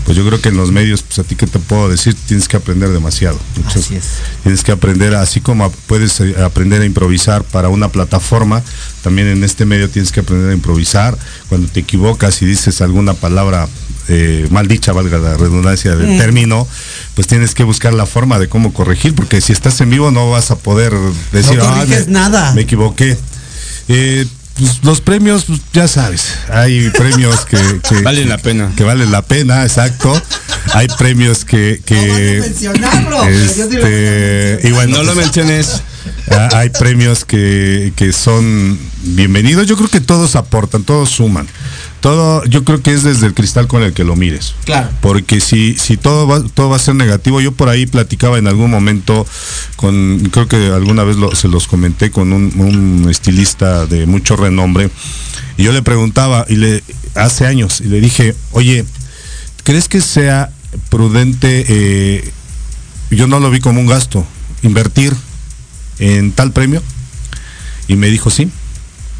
pues 0.05 0.17
yo 0.17 0.25
creo 0.25 0.41
que 0.41 0.49
en 0.49 0.57
los 0.57 0.71
medios, 0.71 1.03
pues 1.03 1.19
a 1.19 1.23
ti 1.23 1.35
que 1.35 1.47
te 1.47 1.59
puedo 1.59 1.87
decir, 1.89 2.15
tienes 2.27 2.47
que 2.47 2.57
aprender 2.57 2.89
demasiado. 2.89 3.39
Así 3.65 3.95
es. 3.95 4.05
Tienes 4.43 4.63
que 4.63 4.71
aprender, 4.71 5.15
así 5.15 5.41
como 5.41 5.69
puedes 5.87 6.19
eh, 6.21 6.35
aprender 6.43 6.81
a 6.81 6.85
improvisar 6.85 7.43
para 7.43 7.69
una 7.69 7.89
plataforma, 7.89 8.63
también 9.03 9.27
en 9.27 9.43
este 9.43 9.65
medio 9.65 9.89
tienes 9.89 10.11
que 10.11 10.21
aprender 10.21 10.49
a 10.49 10.53
improvisar. 10.53 11.17
Cuando 11.49 11.67
te 11.67 11.81
equivocas 11.81 12.41
y 12.41 12.45
dices 12.45 12.81
alguna 12.81 13.13
palabra 13.13 13.67
eh, 14.07 14.47
mal 14.49 14.67
dicha, 14.67 14.91
valga 14.91 15.17
la 15.19 15.37
redundancia 15.37 15.95
del 15.95 16.17
término, 16.17 16.67
pues 17.15 17.27
tienes 17.27 17.53
que 17.53 17.63
buscar 17.63 17.93
la 17.93 18.05
forma 18.05 18.39
de 18.39 18.49
cómo 18.49 18.73
corregir, 18.73 19.13
porque 19.15 19.39
si 19.41 19.53
estás 19.53 19.79
en 19.81 19.89
vivo 19.91 20.09
no 20.11 20.29
vas 20.29 20.49
a 20.51 20.55
poder 20.57 20.93
decir, 21.31 21.57
No 21.59 21.65
"Ah, 21.65 21.85
me- 21.87 22.05
nada". 22.07 22.53
Me 22.53 22.61
equivoqué. 22.63 23.17
Eh, 23.87 24.25
pues, 24.61 24.83
los 24.83 25.01
premios, 25.01 25.45
pues, 25.45 25.59
ya 25.73 25.87
sabes, 25.87 26.25
hay 26.49 26.89
premios 26.91 27.45
que, 27.45 27.57
que- 27.89 28.01
Valen 28.01 28.29
la 28.29 28.37
pena. 28.37 28.71
que 28.75 28.83
valen 28.83 29.11
la 29.11 29.21
pena, 29.21 29.63
exacto. 29.63 30.19
Hay 30.73 30.87
premios 30.97 31.43
que, 31.43 31.81
que 31.85 32.37
No 32.39 32.45
mencionarlo, 32.45 33.23
este, 33.25 34.59
y 34.63 34.71
bueno, 34.71 34.97
No 34.97 35.03
lo 35.03 35.13
pues, 35.13 35.25
menciones. 35.25 35.81
Ah, 36.31 36.49
hay 36.53 36.69
premios 36.69 37.25
que, 37.25 37.91
que 37.95 38.13
son 38.13 38.77
bienvenidos. 39.03 39.67
Yo 39.67 39.75
creo 39.75 39.89
que 39.89 39.99
todos 39.99 40.35
aportan, 40.37 40.83
todos 40.83 41.09
suman. 41.09 41.45
Todo, 41.99 42.43
yo 42.45 42.63
creo 42.63 42.81
que 42.81 42.93
es 42.93 43.03
desde 43.03 43.27
el 43.27 43.33
cristal 43.33 43.67
con 43.67 43.83
el 43.83 43.93
que 43.93 44.03
lo 44.05 44.15
mires. 44.15 44.55
Claro. 44.65 44.89
Porque 45.01 45.41
si, 45.41 45.77
si 45.77 45.97
todo 45.97 46.27
va, 46.27 46.41
todo 46.53 46.69
va 46.69 46.77
a 46.77 46.79
ser 46.79 46.95
negativo, 46.95 47.41
yo 47.41 47.51
por 47.51 47.67
ahí 47.69 47.85
platicaba 47.85 48.37
en 48.39 48.47
algún 48.47 48.71
momento 48.71 49.27
con, 49.75 50.19
creo 50.31 50.47
que 50.47 50.67
alguna 50.67 51.03
vez 51.03 51.17
lo- 51.17 51.35
se 51.35 51.47
los 51.49 51.67
comenté 51.67 52.11
con 52.11 52.31
un, 52.33 52.53
un 52.57 53.09
estilista 53.09 53.85
de 53.85 54.05
mucho 54.05 54.35
renombre, 54.35 54.89
y 55.57 55.63
yo 55.63 55.73
le 55.73 55.81
preguntaba, 55.83 56.45
y 56.49 56.55
le, 56.55 56.83
hace 57.15 57.45
años, 57.45 57.81
y 57.81 57.85
le 57.85 57.99
dije, 57.99 58.35
oye, 58.51 58.85
¿crees 59.63 59.87
que 59.89 60.01
sea 60.01 60.49
prudente, 60.89 61.65
eh, 61.67 62.31
yo 63.11 63.27
no 63.27 63.39
lo 63.39 63.51
vi 63.51 63.59
como 63.59 63.79
un 63.81 63.87
gasto, 63.87 64.25
invertir 64.63 65.13
en 66.01 66.33
tal 66.33 66.51
premio? 66.51 66.83
Y 67.87 67.95
me 67.95 68.07
dijo, 68.07 68.29
sí, 68.29 68.51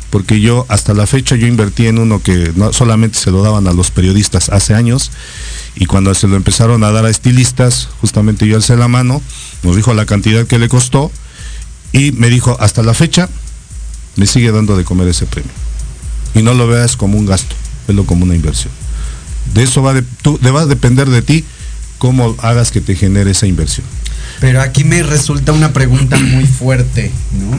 porque 0.10 0.42
yo 0.42 0.66
hasta 0.68 0.94
la 0.94 1.08
fecha 1.08 1.38
yo 1.38 1.48
invertí 1.48 1.88
en 1.88 1.98
uno 1.98 2.22
que 2.22 2.52
no 2.56 2.74
solamente 2.74 3.18
se 3.18 3.32
lo 3.32 3.42
daban 3.42 3.68
a 3.68 3.74
los 3.74 3.92
periodistas 3.92 4.50
hace 4.50 4.74
años 4.76 5.10
y 5.76 5.86
cuando 5.86 6.14
se 6.14 6.28
lo 6.28 6.36
empezaron 6.36 6.84
a 6.84 6.92
dar 6.92 7.06
a 7.06 7.10
estilistas, 7.10 7.88
justamente 8.02 8.46
yo 8.46 8.58
alcé 8.58 8.76
la 8.76 8.90
mano, 8.90 9.22
nos 9.64 9.76
dijo 9.78 9.94
la 9.94 10.06
cantidad 10.06 10.46
que 10.46 10.60
le 10.60 10.68
costó 10.68 11.12
y 11.94 12.12
me 12.12 12.30
dijo, 12.30 12.58
hasta 12.60 12.84
la 12.84 12.94
fecha 12.94 13.30
me 14.18 14.28
sigue 14.28 14.52
dando 14.52 14.76
de 14.76 14.84
comer 14.84 15.08
ese 15.08 15.26
premio. 15.26 15.52
Y 16.36 16.44
no 16.44 16.54
lo 16.54 16.68
veas 16.68 16.98
como 16.98 17.18
un 17.18 17.26
gasto, 17.26 17.56
velo 17.88 18.06
como 18.06 18.26
una 18.26 18.36
inversión. 18.36 18.72
De 19.54 19.64
eso 19.64 19.82
va, 19.82 19.94
de, 19.94 20.02
tú, 20.02 20.40
va 20.44 20.62
a 20.62 20.66
depender 20.66 21.10
de 21.10 21.22
ti 21.22 21.46
cómo 21.98 22.36
hagas 22.40 22.72
que 22.72 22.82
te 22.82 22.96
genere 22.96 23.32
esa 23.32 23.48
inversión. 23.48 23.86
Pero 24.42 24.62
aquí 24.62 24.84
me 24.84 25.02
resulta 25.04 25.54
una 25.54 25.72
pregunta 25.72 26.18
muy 26.20 26.46
fuerte, 26.46 27.12
¿no? 27.40 27.58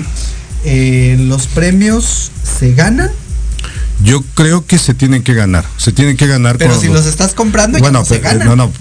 Eh, 0.65 1.17
¿Los 1.21 1.47
premios 1.47 2.31
se 2.59 2.75
ganan? 2.75 3.11
Yo 4.05 4.23
creo 4.35 4.67
que 4.67 4.77
se 4.79 4.93
tienen 4.93 5.23
que 5.23 5.33
ganar, 5.33 5.65
se 5.79 5.93
tienen 5.93 6.17
que 6.19 6.27
ganar. 6.27 6.59
Pero 6.59 6.79
si 6.79 6.89
los 6.89 7.07
estás 7.07 7.33
comprando, 7.35 7.79
ya 7.79 7.91
no 7.91 8.05
se 8.05 8.17
pe- 8.17 8.21
ganan. 8.21 8.49
no, 8.49 8.57
no, 8.57 8.73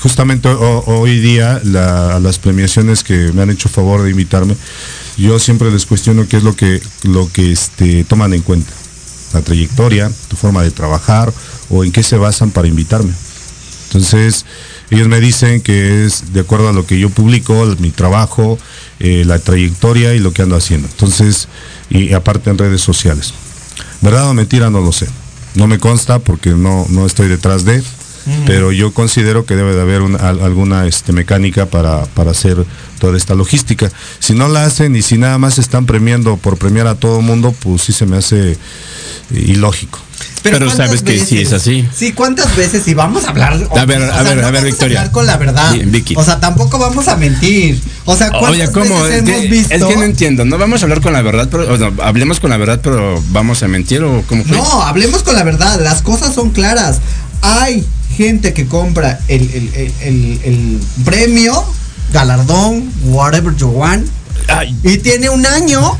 justamente 0.00 0.48
ho- 0.48 0.84
hoy 0.86 1.18
día 1.20 1.58
la- 1.64 2.20
las 2.20 2.38
premiaciones 2.38 3.02
que 3.02 3.32
me 3.32 3.42
han 3.42 3.50
hecho 3.50 3.68
favor 3.70 4.02
de 4.02 4.10
invitarme, 4.10 4.54
yo 5.16 5.38
siempre 5.38 5.70
les 5.70 5.86
cuestiono 5.86 6.28
qué 6.28 6.36
es 6.36 6.42
lo 6.42 6.54
que 6.54 6.82
lo 7.04 7.32
que 7.32 7.50
este, 7.50 8.04
toman 8.04 8.34
en 8.34 8.42
cuenta, 8.42 8.70
la 9.32 9.40
trayectoria, 9.40 10.10
tu 10.28 10.36
forma 10.36 10.62
de 10.62 10.70
trabajar 10.70 11.32
o 11.70 11.82
en 11.82 11.92
qué 11.92 12.02
se 12.02 12.16
basan 12.18 12.50
para 12.50 12.68
invitarme. 12.68 13.12
Entonces 13.86 14.44
ellos 14.90 15.08
me 15.08 15.20
dicen 15.20 15.60
que 15.60 16.04
es 16.06 16.32
de 16.32 16.40
acuerdo 16.40 16.68
a 16.68 16.72
lo 16.72 16.86
que 16.86 16.98
yo 16.98 17.10
publico, 17.10 17.66
mi 17.78 17.90
trabajo, 17.90 18.58
eh, 19.00 19.24
la 19.26 19.38
trayectoria 19.38 20.14
y 20.14 20.18
lo 20.20 20.32
que 20.32 20.42
ando 20.42 20.56
haciendo. 20.56 20.88
Entonces 20.88 21.48
y 21.90 22.12
aparte 22.12 22.50
en 22.50 22.58
redes 22.58 22.80
sociales. 22.80 23.32
¿Verdad 24.00 24.28
o 24.30 24.34
mentira? 24.34 24.70
No 24.70 24.80
lo 24.80 24.92
sé. 24.92 25.06
No 25.54 25.66
me 25.66 25.78
consta 25.78 26.18
porque 26.18 26.50
no, 26.50 26.86
no 26.90 27.06
estoy 27.06 27.28
detrás 27.28 27.64
de, 27.64 27.82
pero 28.44 28.72
yo 28.72 28.92
considero 28.92 29.46
que 29.46 29.54
debe 29.54 29.74
de 29.74 29.80
haber 29.80 30.02
una- 30.02 30.18
al- 30.18 30.42
alguna 30.42 30.86
este, 30.86 31.12
mecánica 31.12 31.66
para, 31.66 32.04
para 32.06 32.32
hacer 32.32 32.56
toda 32.98 33.16
esta 33.16 33.34
logística. 33.36 33.90
Si 34.18 34.34
no 34.34 34.48
la 34.48 34.64
hacen 34.64 34.96
y 34.96 35.02
si 35.02 35.16
nada 35.16 35.38
más 35.38 35.58
están 35.58 35.86
premiando 35.86 36.36
por 36.36 36.58
premiar 36.58 36.88
a 36.88 36.96
todo 36.96 37.20
mundo, 37.22 37.54
pues 37.60 37.82
sí 37.82 37.92
se 37.92 38.04
me 38.04 38.16
hace 38.16 38.52
eh, 38.52 38.56
ilógico. 39.30 40.00
Pero 40.52 40.66
¿cuántas 40.66 40.86
sabes 40.86 41.02
que 41.02 41.18
sí 41.24 41.40
es 41.40 41.52
así. 41.52 41.88
Sí, 41.94 42.12
¿cuántas 42.12 42.54
veces? 42.56 42.86
Y 42.88 42.94
vamos 42.94 43.24
a 43.24 43.30
hablar. 43.30 43.52
A 43.54 43.84
ver, 43.84 44.02
a 44.02 44.22
ver, 44.22 44.44
a 44.44 44.50
ver, 44.50 44.64
Victoria. 44.64 45.00
hablar 45.00 45.12
con 45.12 45.26
la 45.26 45.36
verdad. 45.36 45.74
Vicky. 45.86 46.14
O 46.16 46.24
sea, 46.24 46.40
tampoco 46.40 46.78
vamos 46.78 47.08
a 47.08 47.16
mentir. 47.16 47.80
O 48.04 48.16
sea, 48.16 48.30
¿cuántas 48.30 48.50
Oye, 48.50 48.70
¿cómo? 48.72 49.02
veces 49.02 49.18
Es 49.18 49.24
que, 49.24 49.36
hemos 49.36 49.50
visto? 49.50 49.74
es 49.74 49.84
que 49.84 49.96
no 49.96 50.02
entiendo. 50.04 50.44
No 50.44 50.58
vamos 50.58 50.80
a 50.82 50.84
hablar 50.84 51.00
con 51.00 51.12
la 51.12 51.22
verdad, 51.22 51.48
pero 51.50 51.72
o 51.74 52.02
hablemos 52.02 52.40
con 52.40 52.50
la 52.50 52.56
verdad, 52.56 52.80
pero 52.82 53.22
vamos 53.30 53.62
a 53.62 53.68
mentir 53.68 54.02
o 54.02 54.22
cómo 54.28 54.44
fue? 54.44 54.56
No, 54.56 54.82
hablemos 54.82 55.22
con 55.22 55.34
la 55.34 55.42
verdad. 55.44 55.80
Las 55.82 56.02
cosas 56.02 56.34
son 56.34 56.50
claras. 56.50 56.98
Hay 57.42 57.84
gente 58.16 58.52
que 58.54 58.66
compra 58.66 59.20
el, 59.28 59.42
el- 59.42 59.70
el- 59.74 59.92
el- 60.00 60.40
el 60.44 60.80
premio, 61.04 61.64
galardón, 62.12 62.90
whatever 63.04 63.54
you 63.56 63.68
want, 63.68 64.06
Ay, 64.48 64.74
y 64.82 64.98
tiene 64.98 65.28
un 65.28 65.44
año 65.46 65.98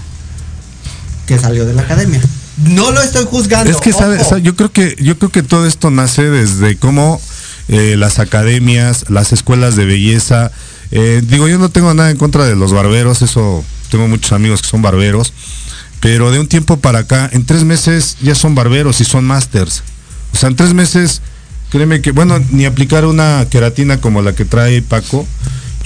que 1.27 1.39
salió 1.39 1.67
de 1.67 1.75
la 1.75 1.83
academia. 1.83 2.21
No 2.57 2.91
lo 2.91 3.03
estoy 3.03 3.27
juzgando. 3.27 3.71
Es 3.71 3.79
que 3.79 3.93
sabe, 3.93 4.19
yo 4.43 4.57
creo 4.57 4.73
que 4.73 4.97
yo 4.99 5.19
creo 5.19 5.31
que 5.31 5.43
todo 5.43 5.67
esto 5.67 5.91
nace 5.91 6.23
desde 6.23 6.77
cómo 6.77 7.21
eh, 7.69 7.97
las 7.99 8.19
academias, 8.19 9.07
las 9.09 9.33
escuelas 9.33 9.77
de 9.77 9.85
belleza. 9.85 10.51
eh, 10.91 11.23
digo, 11.27 11.49
yo 11.49 11.59
no 11.59 11.69
tengo 11.69 11.93
nada 11.95 12.11
en 12.11 12.17
contra 12.17 12.45
de 12.45 12.57
los 12.57 12.73
barberos, 12.73 13.23
eso 13.23 13.65
tengo 13.91 14.09
muchos 14.09 14.33
amigos 14.33 14.63
que 14.63 14.69
son 14.69 14.83
barberos, 14.83 15.33
pero 16.01 16.31
de 16.31 16.39
un 16.39 16.49
tiempo 16.49 16.79
para 16.79 17.01
acá, 17.01 17.29
en 17.33 17.45
tres 17.45 17.65
meses 17.65 18.17
ya 18.23 18.35
son 18.35 18.55
barberos 18.55 19.01
y 19.01 19.05
son 19.05 19.25
masters. 19.25 19.83
O 20.33 20.37
sea, 20.37 20.49
en 20.49 20.57
tres 20.57 20.75
meses, 20.75 21.23
créeme 21.71 22.01
que, 22.01 22.13
bueno, 22.13 22.39
ni 22.51 22.65
aplicar 22.65 23.05
una 23.05 23.47
queratina 23.51 24.01
como 24.01 24.23
la 24.23 24.35
que 24.35 24.45
trae 24.45 24.83
Paco, 24.83 25.27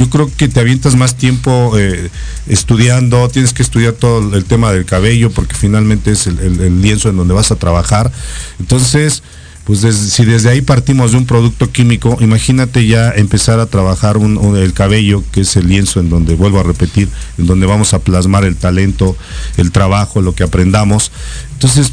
yo 0.00 0.08
creo 0.08 0.30
que 0.34 0.48
te 0.48 0.60
avientas 0.60 0.96
más 0.96 1.14
tiempo 1.14 1.72
eh, 1.76 2.08
estudiando, 2.48 3.28
tienes 3.28 3.52
que 3.52 3.62
estudiar 3.62 3.92
todo 3.92 4.34
el 4.34 4.44
tema 4.46 4.72
del 4.72 4.86
cabello 4.86 5.30
porque 5.30 5.54
finalmente 5.54 6.12
es 6.12 6.26
el, 6.26 6.38
el- 6.38 6.58
el 6.60 6.80
lienzo 6.80 7.10
en 7.10 7.18
donde 7.18 7.34
vas 7.34 7.50
a 7.50 7.56
trabajar. 7.56 8.10
Entonces, 8.58 9.22
pues 9.64 9.80
si 9.80 10.24
desde 10.24 10.48
ahí 10.48 10.62
partimos 10.62 11.12
de 11.12 11.18
un 11.18 11.26
producto 11.26 11.70
químico, 11.70 12.16
imagínate 12.20 12.86
ya 12.86 13.10
empezar 13.10 13.60
a 13.60 13.66
trabajar 13.66 14.16
un- 14.16 14.38
un- 14.38 14.56
el 14.56 14.72
cabello, 14.72 15.22
que 15.32 15.42
es 15.42 15.54
el 15.56 15.68
lienzo 15.68 16.00
en 16.00 16.08
donde, 16.08 16.34
vuelvo 16.34 16.60
a 16.60 16.62
repetir, 16.62 17.10
en 17.36 17.46
donde 17.46 17.66
vamos 17.66 17.92
a 17.92 17.98
plasmar 17.98 18.44
el 18.44 18.56
talento, 18.56 19.14
el 19.58 19.70
trabajo, 19.70 20.22
lo 20.22 20.34
que 20.34 20.44
aprendamos. 20.44 21.12
Entonces, 21.52 21.92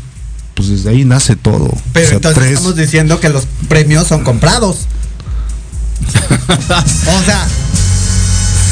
pues 0.53 0.69
desde 0.69 0.91
ahí 0.91 1.03
nace 1.03 1.35
todo. 1.35 1.69
Pero 1.91 2.05
O 2.05 2.09
sea, 2.09 2.15
entonces 2.15 2.41
tres- 2.41 2.53
estamos 2.53 2.75
diciendo 2.77 3.19
que 3.19 3.27
los 3.29 3.45
premios 3.67 4.07
son 4.07 4.23
comprados. 4.23 4.87
o 6.07 7.23
sea, 7.25 7.47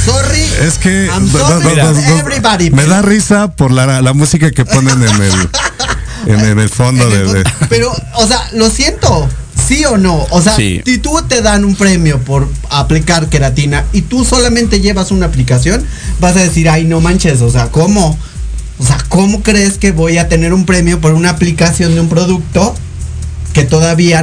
sorry. 0.05 0.41
Es 0.61 0.77
que 0.77 1.07
I'm 1.07 1.29
sorry 1.29 1.79
everybody, 2.19 2.69
me 2.71 2.85
da 2.85 3.01
risa 3.01 3.51
por 3.51 3.71
la, 3.71 4.01
la 4.01 4.13
música 4.13 4.51
que 4.51 4.65
ponen 4.65 5.01
en 5.03 5.21
el 5.21 5.49
en, 6.27 6.39
en 6.45 6.59
el 6.59 6.69
fondo 6.69 7.03
en 7.05 7.09
de, 7.11 7.17
el 7.21 7.33
de- 7.33 7.43
fondo. 7.49 7.67
Pero, 7.69 7.93
o 8.15 8.27
sea, 8.27 8.47
lo 8.53 8.69
siento. 8.69 9.27
¿Sí 9.67 9.83
o 9.85 9.97
no? 9.97 10.27
O 10.29 10.41
sea, 10.43 10.55
Sí. 10.55 10.81
si 10.85 10.99
tú 10.99 11.19
te 11.27 11.41
dan 11.41 11.65
un 11.65 11.75
premio 11.75 12.19
por 12.19 12.47
aplicar 12.69 13.29
queratina 13.29 13.83
y 13.93 14.01
tú 14.03 14.23
solamente 14.23 14.79
llevas 14.79 15.09
una 15.11 15.25
aplicación, 15.25 15.83
vas 16.19 16.35
a 16.35 16.39
decir, 16.39 16.69
ay, 16.69 16.83
no 16.83 17.01
manches, 17.01 17.41
o 17.41 17.49
sea, 17.49 17.69
¿cómo? 17.71 18.15
O 18.77 18.85
sea, 18.85 18.97
¿cómo 19.09 19.41
crees 19.41 19.77
que 19.79 19.91
voy 19.91 20.19
a 20.19 20.27
tener 20.29 20.53
un 20.53 20.65
premio 20.67 21.01
por 21.01 21.13
una 21.13 21.31
aplicación 21.31 21.95
de 21.95 22.01
un 22.01 22.09
producto 22.09 22.75
que 23.55 23.63
todavía 23.63 24.19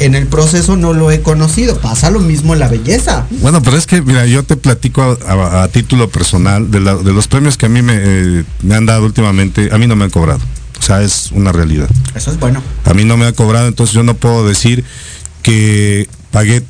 en 0.00 0.14
el 0.16 0.26
proceso 0.26 0.76
no 0.76 0.92
lo 0.92 1.12
he 1.12 1.20
conocido? 1.22 1.78
Pasa 1.80 2.10
lo 2.10 2.18
mismo 2.18 2.52
en 2.52 2.58
la 2.58 2.66
belleza. 2.66 3.26
Bueno, 3.30 3.62
pero 3.62 3.76
es 3.76 3.86
que, 3.86 4.02
mira, 4.02 4.26
yo 4.26 4.42
te 4.42 4.56
platico 4.56 5.02
a, 5.24 5.32
a- 5.32 5.62
a 5.62 5.68
título 5.68 6.10
personal 6.10 6.68
de, 6.72 6.80
la- 6.80 6.96
de 6.96 7.12
los 7.12 7.28
premios 7.28 7.56
que 7.56 7.66
a 7.66 7.68
mí 7.68 7.80
me, 7.80 7.94
eh, 7.96 8.44
me 8.62 8.74
han 8.74 8.84
dado 8.84 9.04
últimamente, 9.06 9.68
a 9.72 9.78
mí 9.78 9.86
no 9.86 9.94
me 9.94 10.02
han 10.04 10.10
cobrado. 10.10 10.40
O 10.80 10.82
sea, 10.82 11.00
es 11.00 11.30
una 11.30 11.52
realidad. 11.52 11.88
Eso 12.16 12.32
es 12.32 12.40
bueno. 12.40 12.60
A 12.84 12.92
mí 12.92 13.04
no 13.04 13.16
me 13.16 13.26
ha 13.26 13.32
cobrado, 13.32 13.68
entonces 13.68 13.94
yo 13.94 14.02
no 14.02 14.14
puedo 14.14 14.48
decir 14.48 14.84
que 15.44 16.08
pagué 16.32 16.64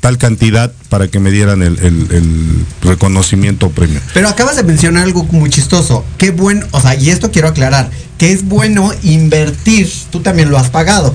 tal 0.00 0.16
cantidad 0.16 0.72
para 0.88 1.08
que 1.08 1.20
me 1.20 1.30
dieran 1.30 1.60
el, 1.62 1.78
el- 1.80 2.06
el 2.12 2.64
reconocimiento 2.80 3.66
o 3.66 3.70
premio. 3.72 4.00
Pero 4.14 4.28
acabas 4.30 4.56
de 4.56 4.62
mencionar 4.62 5.02
algo 5.04 5.24
muy 5.32 5.50
chistoso. 5.50 6.02
Qué 6.16 6.30
bueno, 6.30 6.64
o 6.70 6.80
sea, 6.80 6.94
y 6.94 7.10
esto 7.10 7.30
quiero 7.30 7.48
aclarar, 7.48 7.90
que 8.16 8.32
es 8.32 8.44
bueno 8.48 8.90
invertir, 9.02 9.92
tú 10.10 10.20
también 10.20 10.48
lo 10.50 10.56
has 10.56 10.70
pagado. 10.70 11.14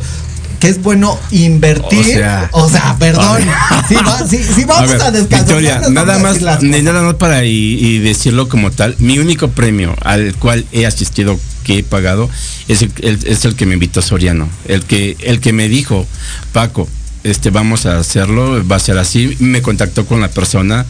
Que 0.63 0.69
es 0.69 0.81
bueno 0.81 1.19
invertir, 1.31 2.23
O 2.51 2.63
o 2.63 2.69
sea, 2.69 2.95
perdón, 2.97 3.41
si, 3.89 3.95
va- 3.95 4.25
si- 4.25 4.41
si 4.41 4.63
vamos 4.63 4.91
a, 4.93 5.09
ver, 5.09 5.11
descansar. 5.11 5.39
Victoria, 5.59 5.81
nada 5.89 6.19
más, 6.19 6.39
ni 6.63 6.81
nada 6.81 7.01
más 7.03 7.15
para 7.15 7.43
y, 7.43 7.51
y 7.85 7.99
decirlo 7.99 8.47
como 8.47 8.71
tal. 8.71 8.95
Mi 8.99 9.19
único 9.19 9.49
premio 9.49 9.93
al 10.03 10.33
cual 10.37 10.63
he 10.71 10.85
asistido, 10.85 11.37
que 11.65 11.79
he 11.79 11.83
pagado, 11.83 12.29
es 12.69 12.81
el, 12.81 12.93
el- 13.01 13.19
es 13.27 13.43
el 13.43 13.55
que 13.55 13.65
me 13.65 13.73
invitó 13.73 14.01
Soriano. 14.01 14.47
El 14.65 14.83
que, 14.85 15.17
el 15.19 15.41
que 15.41 15.51
me 15.51 15.67
dijo, 15.67 16.07
Paco, 16.53 16.87
este, 17.25 17.49
vamos 17.49 17.85
a 17.85 17.97
hacerlo, 17.99 18.65
va 18.65 18.77
a 18.77 18.79
ser 18.79 18.97
así. 18.99 19.35
Me 19.39 19.61
contactó 19.61 20.05
con 20.05 20.21
la 20.21 20.29
persona. 20.29 20.85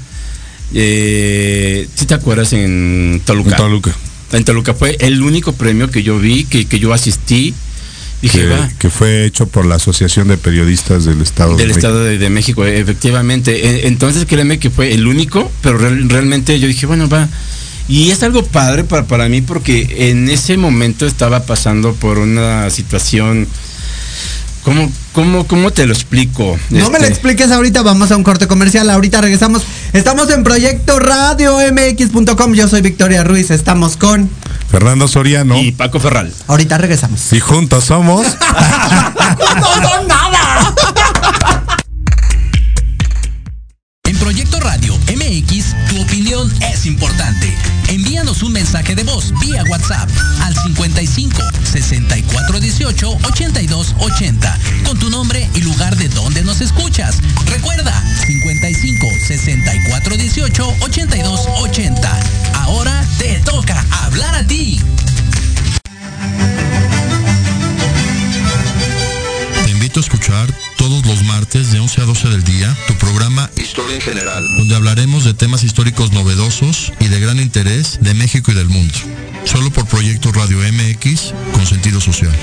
Eh, 0.75 1.87
si 1.95 2.05
te 2.05 2.13
acuerdas 2.13 2.53
en 2.53 3.23
Toluca? 3.25 3.49
En 3.49 3.57
Toluca. 3.57 3.95
En 4.33 4.43
Toluca 4.45 4.73
fue 4.75 4.97
el 4.99 5.21
único 5.23 5.53
premio 5.53 5.89
que 5.89 6.03
yo 6.03 6.19
vi, 6.19 6.43
que, 6.45 6.65
que 6.65 6.77
yo 6.77 6.93
asistí. 6.93 7.55
Dije, 8.23 8.47
Que, 8.79 8.89
fue 8.89 9.25
hecho 9.25 9.47
por 9.47 9.65
la 9.65 9.75
Asociación 9.75 10.29
de 10.29 10.37
Periodistas 10.37 11.03
del 11.05 11.21
Estado 11.21 11.49
del 11.57 11.57
de 11.57 11.65
México. 11.67 11.77
Estado 11.79 12.03
de, 12.03 12.17
de 12.17 12.29
México, 12.29 12.65
efectivamente. 12.65 13.67
E- 13.67 13.87
Entonces 13.87 14.25
créeme 14.25 14.59
que 14.59 14.69
fue 14.69 14.93
el 14.93 15.05
único, 15.07 15.51
pero 15.61 15.77
real- 15.77 16.09
realmente 16.09 16.57
yo 16.59 16.67
dije, 16.67 16.85
bueno, 16.85 17.07
va. 17.09 17.27
Y 17.89 18.11
es 18.11 18.23
algo 18.23 18.45
padre 18.45 18.85
para, 18.85 19.05
para 19.07 19.27
mí 19.27 19.41
porque 19.41 20.09
en 20.09 20.29
ese 20.29 20.55
momento 20.55 21.05
estaba 21.05 21.45
pasando 21.45 21.93
por 21.93 22.17
una 22.17 22.69
situación, 22.69 23.45
¿cómo, 24.63 24.91
cómo, 25.13 25.47
cómo 25.47 25.71
te 25.71 25.85
lo 25.85 25.93
explico? 25.93 26.57
No 26.69 26.89
me 26.89 26.97
lo 26.99 27.05
Este, 27.05 27.07
expliques 27.07 27.51
ahorita, 27.51 27.81
vamos 27.81 28.11
a 28.11 28.17
un 28.17 28.23
corte 28.23 28.47
comercial, 28.47 28.89
ahorita 28.89 29.21
regresamos. 29.21 29.63
Estamos 29.93 30.29
en 30.29 30.43
Proyecto 30.43 30.99
Radio 30.99 31.57
MX.com, 31.71 32.53
yo 32.53 32.67
soy 32.67 32.81
Victoria 32.81 33.23
Ruiz, 33.23 33.51
estamos 33.51 33.97
con... 33.97 34.29
Fernando 34.69 35.07
Soriano. 35.07 35.57
Y 35.59 35.71
Paco 35.71 35.99
Ferral. 35.99 36.33
Ahorita 36.47 36.77
regresamos. 36.79 37.31
Y 37.31 37.39
juntos 37.39 37.83
somos. 37.85 38.25
¡No 39.59 39.87
son 39.89 40.07
nada! 40.07 40.73
En 44.05 44.17
Proyecto 44.17 44.59
Radio 44.59 44.97
MX, 45.15 45.75
tu 45.89 46.01
opinión 46.01 46.51
es 46.73 46.85
importante. 46.87 47.42
Un 48.43 48.51
mensaje 48.51 48.93
de 48.93 49.03
voz 49.03 49.33
vía 49.39 49.63
WhatsApp 49.69 50.09
al 50.41 50.53
55 50.53 51.41
64 51.63 52.59
18 52.59 53.17
82 53.23 53.95
80 53.99 54.59
con 54.85 54.99
tu 54.99 55.09
nombre 55.09 55.49
y 55.55 55.61
lugar 55.61 55.95
de 55.95 56.09
donde 56.09 56.43
nos 56.43 56.59
escuchas. 56.59 57.19
Recuerda 57.45 58.03
55 58.27 59.07
64 59.27 60.17
18 60.17 60.75
82 60.81 61.39
80. 61.61 62.19
Ahora 62.55 63.05
te 63.17 63.39
toca 63.45 63.85
hablar 64.03 64.35
a 64.35 64.45
ti. 64.45 64.81
Te 69.63 69.71
invito 69.71 70.01
a 70.01 70.03
escuchar 70.03 70.53
todos 70.83 71.05
los 71.05 71.23
martes 71.23 71.71
de 71.71 71.79
11 71.79 72.01
a 72.01 72.03
12 72.03 72.27
del 72.27 72.43
día 72.43 72.77
tu 72.87 72.93
programa 72.95 73.49
Historia 73.55 73.95
en 73.95 74.01
General, 74.01 74.45
donde 74.57 74.75
hablaremos 74.75 75.23
de 75.23 75.33
temas 75.33 75.63
históricos 75.63 76.11
novedosos 76.11 76.91
y 76.99 77.07
de 77.07 77.21
gran 77.21 77.39
interés 77.39 77.99
de 78.01 78.13
México 78.13 78.51
y 78.51 78.53
del 78.53 78.67
mundo. 78.67 78.93
Solo 79.45 79.71
por 79.71 79.85
Proyecto 79.85 80.33
Radio 80.33 80.57
MX 80.57 81.33
con 81.53 81.65
sentido 81.65 82.01
social. 82.01 82.33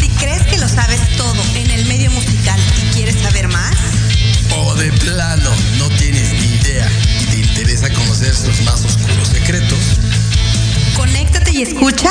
Si 0.00 0.08
crees 0.18 0.42
que 0.44 0.56
lo 0.56 0.66
sabes 0.66 1.00
todo 1.18 1.44
en 1.56 1.70
el 1.70 1.84
medio 1.84 2.10
musical 2.12 2.58
y 2.82 2.94
quieres 2.94 3.20
saber 3.20 3.48
más, 3.48 3.76
O 4.56 4.74
de 4.74 4.90
plano 4.90 5.50
no 5.76 5.90
tienes 5.98 6.32
ni 6.32 6.46
idea 6.46 6.90
y 7.20 7.24
te 7.26 7.40
interesa 7.40 7.92
conocer 7.92 8.34
sus 8.34 8.62
más 8.62 8.82
oscuros 8.86 9.28
secretos, 9.28 9.78
conéctate 10.96 11.50
y 11.52 11.62
escucha 11.62 12.10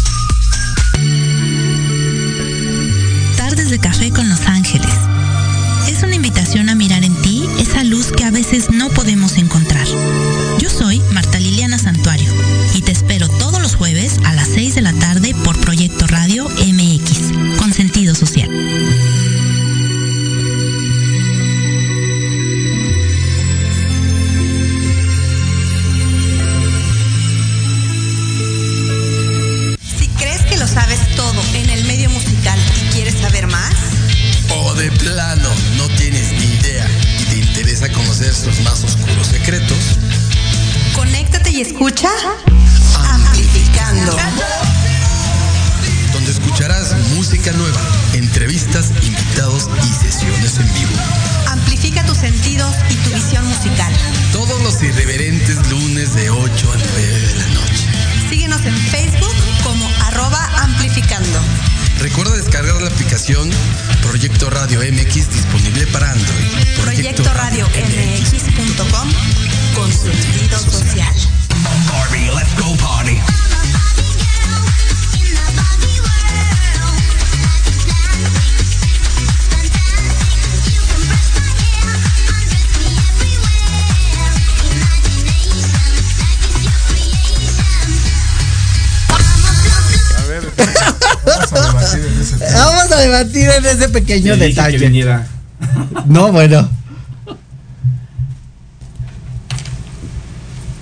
Ese 93.81 93.89
pequeño 93.89 94.35
Le 94.35 94.47
dije 94.47 94.49
detalle. 94.61 94.77
que 94.79 94.85
viniera. 94.87 95.27
No, 96.07 96.31
bueno. 96.31 96.67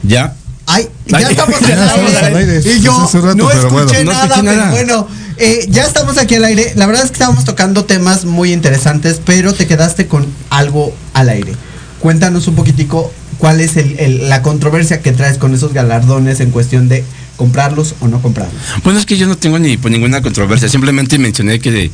¿Ya? 0.04 0.34
Ay, 0.66 0.88
ya 1.08 1.20
estamos 1.22 1.60
ya 1.68 1.94
al 2.28 2.36
aire. 2.38 2.62
Y 2.64 2.80
yo 2.82 3.10
rato, 3.14 3.36
no 3.36 3.48
pero 3.48 3.68
escuché 3.68 3.70
bueno. 3.70 4.04
No 4.04 4.12
nada, 4.12 4.26
escuché 4.26 4.42
pero 4.46 4.56
nada. 4.56 4.72
bueno. 4.72 5.08
eh, 5.38 5.66
ya 5.70 5.86
estamos 5.86 6.18
aquí 6.18 6.36
al 6.36 6.46
aire. 6.46 6.74
La 6.76 6.86
verdad 6.86 7.04
es 7.04 7.10
que 7.10 7.16
estábamos 7.16 7.44
tocando 7.46 7.86
temas 7.86 8.26
muy 8.26 8.54
interesantes, 8.54 9.20
pero 9.26 9.54
te 9.54 9.68
quedaste 9.68 10.08
con 10.08 10.26
algo 10.50 10.94
al 11.14 11.30
aire. 11.30 11.54
Cuéntanos 12.00 12.48
un 12.48 12.56
poquitico 12.56 13.12
cuál 13.40 13.60
es 13.62 13.78
el- 13.78 14.00
el- 14.00 14.30
la 14.30 14.42
controversia 14.42 15.02
que 15.02 15.12
traes 15.12 15.38
con 15.38 15.54
esos 15.54 15.74
galardones 15.74 16.40
en 16.40 16.52
cuestión 16.52 16.88
de 16.88 17.04
comprarlos 17.36 17.96
o 18.02 18.08
no 18.08 18.22
comprarlos. 18.22 18.56
Bueno, 18.84 19.00
es 19.00 19.06
que 19.06 19.18
yo 19.18 19.26
no 19.28 19.38
tengo 19.38 19.60
ni 19.60 19.78
pues, 19.78 19.92
ninguna 19.92 20.22
controversia. 20.22 20.70
Simplemente 20.70 21.18
mencioné 21.18 21.60
que, 21.60 21.90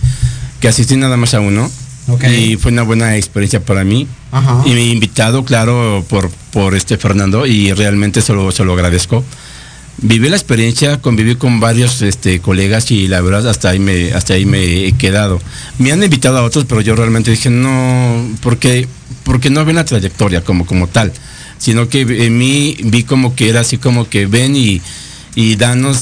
que 0.65 0.69
asistí 0.69 0.97
nada 0.97 1.15
más 1.15 1.35
a 1.35 1.41
uno. 1.41 1.69
Y 2.27 2.55
fue 2.55 2.71
una 2.71 2.81
buena 2.81 3.15
experiencia 3.17 3.59
para 3.63 3.83
mí. 3.83 4.07
Ajá. 4.31 4.63
Y 4.65 4.71
me 4.71 4.83
invitado, 4.83 5.45
claro, 5.45 6.03
por, 6.09 6.31
por 6.51 6.73
este 6.73 6.97
Fernando. 6.97 7.45
Y 7.45 7.71
realmente 7.73 8.19
se 8.19 8.33
lo, 8.33 8.51
se 8.51 8.65
lo 8.65 8.73
agradezco. 8.73 9.23
Viví 9.99 10.27
la 10.27 10.35
experiencia, 10.35 10.99
conviví 10.99 11.35
con 11.35 11.59
varios 11.59 12.01
este, 12.01 12.39
colegas 12.39 12.89
y 12.89 13.07
la 13.07 13.21
verdad 13.21 13.47
hasta 13.47 13.69
ahí 13.69 13.79
me 13.79 14.11
hasta 14.13 14.33
ahí 14.33 14.47
me 14.47 14.87
he 14.87 14.93
quedado. 14.93 15.39
Me 15.77 15.91
han 15.91 16.01
invitado 16.01 16.39
a 16.39 16.43
otros, 16.43 16.65
pero 16.65 16.81
yo 16.81 16.95
realmente 16.95 17.29
dije 17.29 17.51
no, 17.51 18.27
porque 18.41 18.87
porque 19.23 19.51
no 19.51 19.63
ven 19.65 19.75
la 19.75 19.85
trayectoria 19.85 20.43
como 20.43 20.65
como 20.65 20.87
tal, 20.87 21.13
sino 21.59 21.87
que 21.89 22.01
en 22.01 22.37
mí 22.37 22.75
vi 22.83 23.03
como 23.03 23.35
que 23.35 23.49
era 23.49 23.61
así 23.61 23.77
como 23.77 24.09
que 24.09 24.25
ven 24.25 24.55
y 24.55 24.81
y 25.35 25.55
danos 25.55 25.99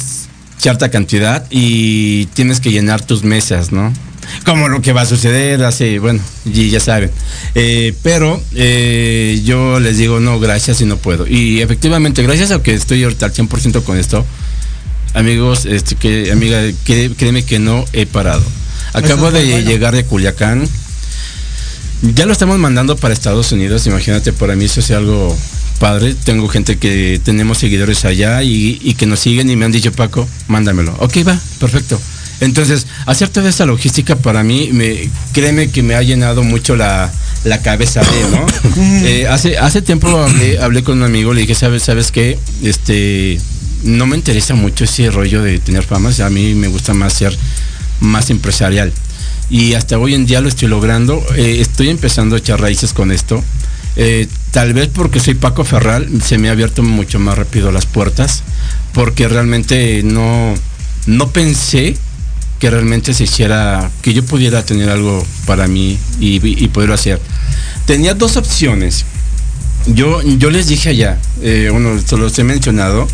cierta 0.57 0.89
cantidad 0.89 1.45
y 1.51 2.25
tienes 2.27 2.61
que 2.61 2.71
llenar 2.71 3.05
tus 3.05 3.23
mesas, 3.23 3.71
¿no? 3.71 3.93
Como 4.45 4.67
lo 4.69 4.81
que 4.81 4.93
va 4.93 5.01
a 5.01 5.05
suceder, 5.05 5.63
así, 5.63 5.97
bueno, 5.97 6.21
y 6.45 6.69
ya 6.69 6.79
saben. 6.79 7.11
Eh, 7.55 7.93
pero 8.03 8.41
eh, 8.55 9.41
yo 9.45 9.79
les 9.79 9.97
digo, 9.97 10.19
no, 10.19 10.39
gracias 10.39 10.81
y 10.81 10.85
no 10.85 10.97
puedo. 10.97 11.25
Y 11.27 11.61
efectivamente, 11.61 12.23
gracias 12.23 12.51
a 12.51 12.61
que 12.61 12.73
estoy 12.73 13.03
ahorita 13.03 13.25
al 13.27 13.33
100% 13.33 13.83
con 13.83 13.97
esto, 13.97 14.25
amigos, 15.13 15.65
este, 15.65 15.95
que, 15.95 16.31
amiga, 16.31 16.61
cré- 16.85 17.11
créeme 17.15 17.43
que 17.43 17.59
no 17.59 17.85
he 17.93 18.05
parado. 18.05 18.43
Acabo 18.93 19.31
de 19.31 19.43
bueno. 19.45 19.69
llegar 19.69 19.95
de 19.95 20.03
Culiacán. 20.05 20.67
Ya 22.15 22.25
lo 22.25 22.33
estamos 22.33 22.59
mandando 22.59 22.97
para 22.97 23.13
Estados 23.13 23.51
Unidos, 23.53 23.87
imagínate, 23.87 24.33
para 24.33 24.55
mí 24.55 24.65
eso 24.65 24.81
es 24.81 24.91
algo 24.91 25.35
padre. 25.79 26.13
Tengo 26.25 26.47
gente 26.49 26.77
que 26.77 27.19
tenemos 27.23 27.57
seguidores 27.59 28.03
allá 28.03 28.43
y, 28.43 28.79
y 28.83 28.95
que 28.95 29.05
nos 29.05 29.21
siguen 29.21 29.49
y 29.49 29.55
me 29.55 29.63
han 29.65 29.71
dicho, 29.71 29.91
Paco, 29.93 30.27
mándamelo. 30.47 30.93
Ok, 30.99 31.17
va, 31.25 31.39
perfecto. 31.59 31.99
Entonces, 32.43 32.87
hacer 33.05 33.29
toda 33.29 33.49
esa 33.49 33.65
logística 33.65 34.15
para 34.15 34.43
mí, 34.43 34.69
me, 34.71 35.09
créeme 35.31 35.69
que 35.69 35.83
me 35.83 35.95
ha 35.95 36.01
llenado 36.01 36.43
mucho 36.43 36.75
la, 36.75 37.11
la 37.43 37.61
cabeza 37.61 38.01
de, 38.01 38.29
¿no? 38.31 38.45
Eh, 39.05 39.27
hace, 39.27 39.57
hace 39.57 39.81
tiempo 39.81 40.07
hablé, 40.17 40.59
hablé 40.59 40.83
con 40.83 40.97
un 40.97 41.03
amigo, 41.03 41.33
le 41.33 41.41
dije, 41.41 41.55
¿sabes, 41.55 41.83
sabes 41.83 42.11
qué? 42.11 42.37
Este, 42.63 43.39
no 43.83 44.05
me 44.05 44.15
interesa 44.15 44.55
mucho 44.55 44.83
ese 44.83 45.09
rollo 45.11 45.41
de 45.43 45.59
tener 45.59 45.83
fama, 45.83 46.09
o 46.09 46.11
sea, 46.11 46.27
a 46.27 46.29
mí 46.29 46.53
me 46.53 46.67
gusta 46.67 46.93
más 46.93 47.13
ser 47.13 47.37
más 47.99 48.29
empresarial. 48.29 48.91
Y 49.49 49.73
hasta 49.73 49.97
hoy 49.97 50.13
en 50.13 50.25
día 50.25 50.41
lo 50.41 50.49
estoy 50.49 50.67
logrando. 50.67 51.23
Eh, 51.35 51.57
estoy 51.61 51.89
empezando 51.89 52.35
a 52.35 52.39
echar 52.39 52.59
raíces 52.59 52.93
con 52.93 53.11
esto. 53.11 53.43
Eh, 53.95 54.27
tal 54.51 54.73
vez 54.73 54.89
porque 54.91 55.19
soy 55.19 55.35
Paco 55.35 55.63
Ferral, 55.63 56.09
se 56.23 56.37
me 56.37 56.49
ha 56.49 56.51
abierto 56.51 56.81
mucho 56.81 57.19
más 57.19 57.37
rápido 57.37 57.71
las 57.71 57.85
puertas. 57.85 58.43
Porque 58.93 59.27
realmente 59.27 60.01
no, 60.03 60.53
no 61.07 61.29
pensé 61.29 61.97
que 62.63 62.69
realmente 62.69 63.13
se 63.13 63.25
hiciera, 63.25 63.91
que 64.01 64.13
yo 64.13 64.23
pudiera 64.23 64.63
tener 64.63 64.87
algo 64.89 65.21
para 65.45 65.67
mí 65.67 65.97
y, 66.21 66.35
y 66.63 66.67
poderlo 66.69 66.95
hacer. 66.95 67.19
Tenía 67.85 68.13
dos 68.13 68.37
opciones. 68.37 69.03
Yo, 69.85 70.21
yo 70.21 70.49
les 70.49 70.67
dije 70.67 70.87
allá, 70.91 71.19
eh, 71.41 71.67
bueno, 71.73 71.99
se 72.01 72.15
los 72.15 72.39
he 72.39 72.45
mencionado, 72.45 73.05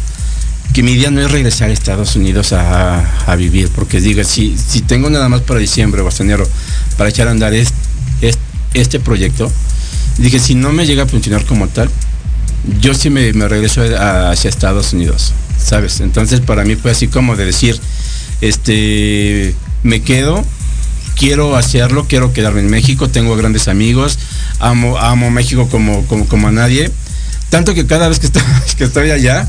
que 0.72 0.84
mi 0.84 0.92
idea 0.92 1.10
no 1.10 1.20
es 1.22 1.32
regresar 1.32 1.72
a 1.72 1.74
Estados 1.74 2.16
Unidos 2.16 2.54
a, 2.54 3.36
vivir, 3.40 3.70
porque 3.70 4.00
diga, 4.00 4.24
si, 4.24 4.56
si 4.56 4.82
tengo 4.82 5.10
nada 5.10 5.30
más 5.30 5.42
para 5.42 5.60
diciembre 5.60 6.00
o 6.02 6.08
hasta 6.08 6.22
enero 6.22 6.48
para 6.96 7.10
echar 7.10 7.28
a 7.28 7.32
andar 7.32 7.56
es- 7.56 7.74
es- 8.22 8.38
este 8.76 9.00
proyecto, 9.00 9.52
dije, 10.20 10.38
si 10.38 10.54
no 10.54 10.72
me 10.72 10.86
llega 10.86 11.06
a 11.06 11.08
funcionar 11.08 11.44
como 11.46 11.68
tal, 11.70 11.90
yo 12.82 12.94
sí 12.94 13.10
me, 13.10 13.32
me 13.34 13.48
regreso 13.48 13.82
a- 13.82 14.32
hacia 14.32 14.50
Estados 14.50 14.94
Unidos, 14.94 15.34
¿sabes? 15.58 16.00
Entonces 16.02 16.42
para 16.42 16.64
mí 16.64 16.76
fue 16.76 16.92
así 16.92 17.08
como 17.08 17.36
de 17.36 17.46
decir, 17.46 17.80
este, 18.42 19.56
me 19.84 20.02
quedo, 20.02 20.44
quiero 21.18 21.56
hacerlo, 21.56 22.06
quiero 22.08 22.34
quedarme 22.34 22.62
en 22.62 22.70
México, 22.70 23.10
tengo 23.10 23.36
grandes 23.36 23.68
amigos, 23.68 24.18
amo, 24.60 24.98
amo 24.98 25.32
México 25.32 25.68
como, 25.70 26.06
como, 26.08 26.26
como 26.28 26.48
a 26.48 26.52
nadie, 26.52 26.92
tanto 27.50 27.74
que 27.74 27.86
cada 27.86 28.08
vez 28.08 28.20
que 28.20 28.28
estoy, 28.28 28.44
que 28.78 28.84
estoy 28.86 29.12
allá, 29.12 29.48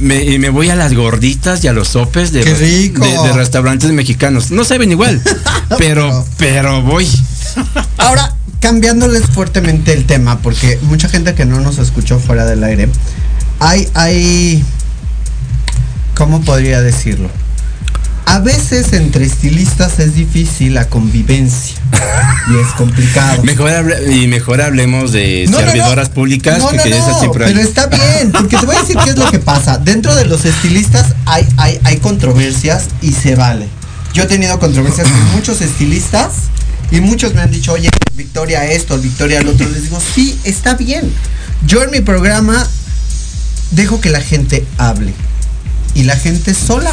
me, 0.00 0.48
voy 0.50 0.70
a 0.70 0.76
las 0.76 0.94
gorditas 0.94 1.62
y 1.64 1.68
a 1.68 1.72
los 1.74 1.88
sopes 1.88 2.32
de, 2.32 2.42
de, 2.44 2.88
de 3.26 3.32
restaurantes 3.34 3.90
mexicanos. 3.92 4.50
No 4.50 4.64
saben 4.64 4.90
igual, 4.90 5.20
pero, 5.78 6.24
pero 6.38 6.80
voy. 6.82 7.06
Ahora, 7.98 8.34
cambiándoles 8.60 9.24
fuertemente 9.26 9.92
el 9.92 10.04
tema, 10.06 10.38
porque 10.40 10.78
mucha 10.82 11.08
gente 11.08 11.34
que 11.34 11.44
no 11.44 11.60
nos 11.60 11.78
escuchó 11.78 12.18
fuera 12.18 12.44
del 12.46 12.62
aire, 12.64 12.88
hay, 13.60 13.88
hay, 13.94 14.64
¿cómo 16.14 16.40
podría 16.42 16.82
decirlo? 16.82 17.30
A 18.28 18.40
veces 18.40 18.92
entre 18.92 19.24
estilistas 19.24 20.00
es 20.00 20.14
difícil 20.16 20.74
la 20.74 20.88
convivencia 20.88 21.76
y 22.50 22.56
es 22.58 22.66
complicado. 22.76 23.44
Mejor 23.44 23.70
hable- 23.70 24.12
y 24.16 24.26
mejor 24.26 24.60
hablemos 24.60 25.12
de 25.12 25.44
No, 25.48 25.52
no, 25.60 25.64
no. 25.64 25.70
servidoras 25.72 26.08
públicas 26.08 26.58
No, 26.58 26.70
que, 26.70 26.76
no, 26.76 26.82
que 26.82 26.88
de 26.90 26.96
esas 26.98 27.08
no, 27.12 27.20
siempre 27.20 27.44
hay. 27.44 27.54
pero 27.54 27.64
está 27.68 27.86
bien, 27.86 28.32
porque 28.32 28.56
te 28.56 28.66
voy 28.66 28.74
a 28.74 28.80
decir 28.80 28.96
qué 29.04 29.10
es 29.10 29.16
lo 29.16 29.30
que 29.30 29.38
pasa. 29.38 29.78
Dentro 29.78 30.12
de 30.16 30.24
los 30.24 30.44
estilistas 30.44 31.14
hay, 31.24 31.46
hay, 31.56 31.78
hay 31.84 31.98
controversias 31.98 32.86
y 33.00 33.12
se 33.12 33.36
vale. 33.36 33.68
Yo 34.12 34.24
he 34.24 34.26
tenido 34.26 34.58
controversias 34.58 35.06
con 35.08 35.32
muchos 35.36 35.60
estilistas 35.60 36.32
y 36.90 37.00
muchos 37.00 37.34
me 37.34 37.40
han 37.42 37.50
dicho, 37.50 37.72
oye, 37.72 37.88
Victoria 38.14 38.64
esto, 38.66 38.98
Victoria 38.98 39.42
lo 39.42 39.50
otro. 39.52 39.68
Les 39.68 39.82
digo, 39.84 40.00
sí, 40.14 40.38
está 40.44 40.74
bien. 40.74 41.12
Yo 41.66 41.82
en 41.82 41.90
mi 41.90 42.00
programa 42.00 42.66
dejo 43.72 44.00
que 44.00 44.10
la 44.10 44.20
gente 44.20 44.66
hable. 44.78 45.12
Y 45.94 46.02
la 46.04 46.14
gente 46.16 46.52
sola. 46.52 46.92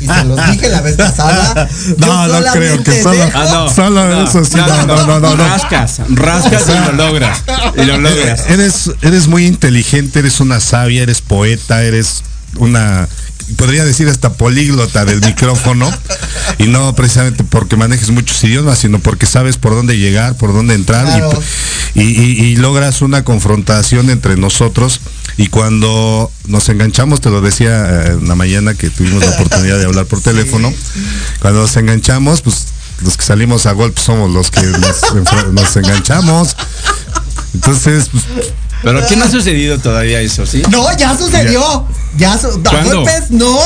Y 0.00 0.06
se 0.06 0.24
los 0.24 0.50
dije 0.50 0.68
la 0.70 0.80
vez 0.80 0.96
pasada. 0.96 1.68
yo 1.98 2.06
No, 2.06 2.26
no 2.26 2.52
creo 2.52 2.82
que 2.82 3.02
solo- 3.02 3.22
dejo- 3.26 3.30
Ah, 3.34 3.48
no. 3.50 3.74
Solo 3.74 4.22
eso 4.24 4.44
sí, 4.46 4.56
no, 4.56 4.86
no, 4.86 5.06
no, 5.06 5.20
no, 5.20 5.36
no. 5.36 5.46
Rascas, 5.48 6.00
rascas 6.08 6.62
y 6.68 6.86
lo 6.86 6.92
logras. 6.92 7.42
Y 7.76 7.84
lo 7.84 7.98
logras. 7.98 8.46
Eres, 8.48 8.90
eres 9.02 9.28
muy 9.28 9.46
inteligente, 9.46 10.20
eres 10.20 10.40
una 10.40 10.58
sabia, 10.58 11.02
eres 11.02 11.20
poeta, 11.20 11.82
eres 11.82 12.22
una, 12.56 13.06
podría 13.56 13.84
decir 13.84 14.08
hasta 14.08 14.32
políglota 14.34 15.04
del 15.04 15.20
micrófono. 15.20 15.90
Y 16.58 16.64
no 16.66 16.94
precisamente 16.94 17.44
porque 17.44 17.76
manejes 17.76 18.10
muchos 18.10 18.42
idiomas, 18.44 18.78
sino 18.78 18.98
porque 18.98 19.26
sabes 19.26 19.56
por 19.56 19.72
dónde 19.74 19.98
llegar, 19.98 20.36
por 20.36 20.52
dónde 20.52 20.74
entrar 20.74 21.06
y- 21.06 21.20
Claro. 21.20 21.42
y, 21.94 22.02
y- 22.02 22.40
y 22.52 22.56
logras 22.56 23.02
una 23.02 23.24
confrontación 23.24 24.10
entre 24.10 24.36
nosotros. 24.36 25.00
Y 25.36 25.46
cuando 25.48 26.30
nos 26.48 26.68
enganchamos, 26.68 27.20
te 27.20 27.30
lo 27.30 27.40
decía 27.40 27.86
eh, 27.88 28.06
en 28.20 28.28
la 28.28 28.34
mañana 28.34 28.74
que 28.74 28.90
tuvimos 28.90 29.24
la 29.24 29.30
oportunidad 29.30 29.78
de 29.78 29.84
hablar 29.86 30.06
por 30.06 30.20
teléfono, 30.22 30.72
cuando 31.40 31.62
nos 31.62 31.76
enganchamos, 31.76 32.42
pues 32.42 32.66
los 33.02 33.16
que 33.16 33.24
salimos 33.24 33.64
a 33.64 33.72
golpe 33.72 34.00
somos 34.02 34.30
los 34.30 34.50
que 34.50 34.60
nos, 34.62 34.98
nos 35.52 35.76
enganchamos. 35.76 36.56
Entonces, 37.54 38.10
pues, 38.12 38.24
Pero 38.82 38.98
aquí 38.98 39.16
no 39.16 39.24
ha 39.24 39.30
sucedido 39.30 39.78
todavía 39.78 40.20
eso, 40.20 40.46
¿sí? 40.46 40.62
No, 40.70 40.96
ya 40.96 41.16
sucedió. 41.16 41.86
Ya 42.16 42.38
su- 42.38 42.48
a 42.66 43.24
no, 43.30 43.58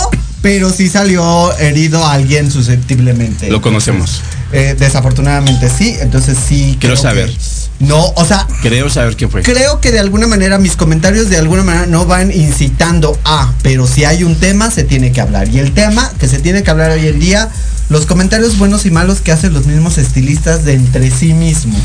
pero 0.43 0.71
sí 0.71 0.89
salió 0.89 1.57
herido 1.59 2.07
alguien 2.07 2.51
susceptiblemente. 2.51 3.49
Lo 3.51 3.61
conocemos. 3.63 4.21
Eh, 4.53 4.77
desafortunadamente 4.79 5.71
sí, 5.71 5.97
entonces 6.01 6.37
sí. 6.47 6.77
Quiero 6.79 6.95
creo 6.95 6.97
saber. 6.97 7.31
que- 7.31 7.39
no, 7.81 8.05
o 8.15 8.25
sea, 8.25 8.47
Creo 8.63 8.89
saber 8.89 9.17
quién 9.17 9.31
fue. 9.31 9.43
creo 9.43 9.81
que 9.81 9.91
de 9.91 9.99
alguna 9.99 10.27
manera 10.29 10.59
mis 10.59 10.77
comentarios 10.77 11.29
de 11.29 11.39
alguna 11.39 11.65
manera 11.65 11.87
no 11.87 12.07
van 12.07 12.31
incitando 12.31 13.19
a, 13.25 13.53
pero 13.63 13.87
si 13.87 14.05
hay 14.05 14.23
un 14.23 14.37
tema 14.37 14.71
se 14.71 14.85
tiene 14.85 15.11
que 15.13 15.21
hablar. 15.21 15.49
Y 15.49 15.59
el 15.59 15.73
tema 15.73 16.09
que 16.21 16.29
se 16.29 16.39
tiene 16.39 16.63
que 16.63 16.71
hablar 16.71 16.91
hoy 16.93 17.09
en 17.09 17.19
día, 17.19 17.49
los 17.89 18.07
comentarios 18.07 18.59
buenos 18.59 18.87
y 18.87 18.91
malos 18.91 19.21
que 19.21 19.33
hacen 19.33 19.53
los 19.53 19.67
mismos 19.67 19.99
estilistas 19.99 20.65
de 20.65 20.75
entre 20.75 21.11
sí 21.11 21.33
mismos. 21.35 21.83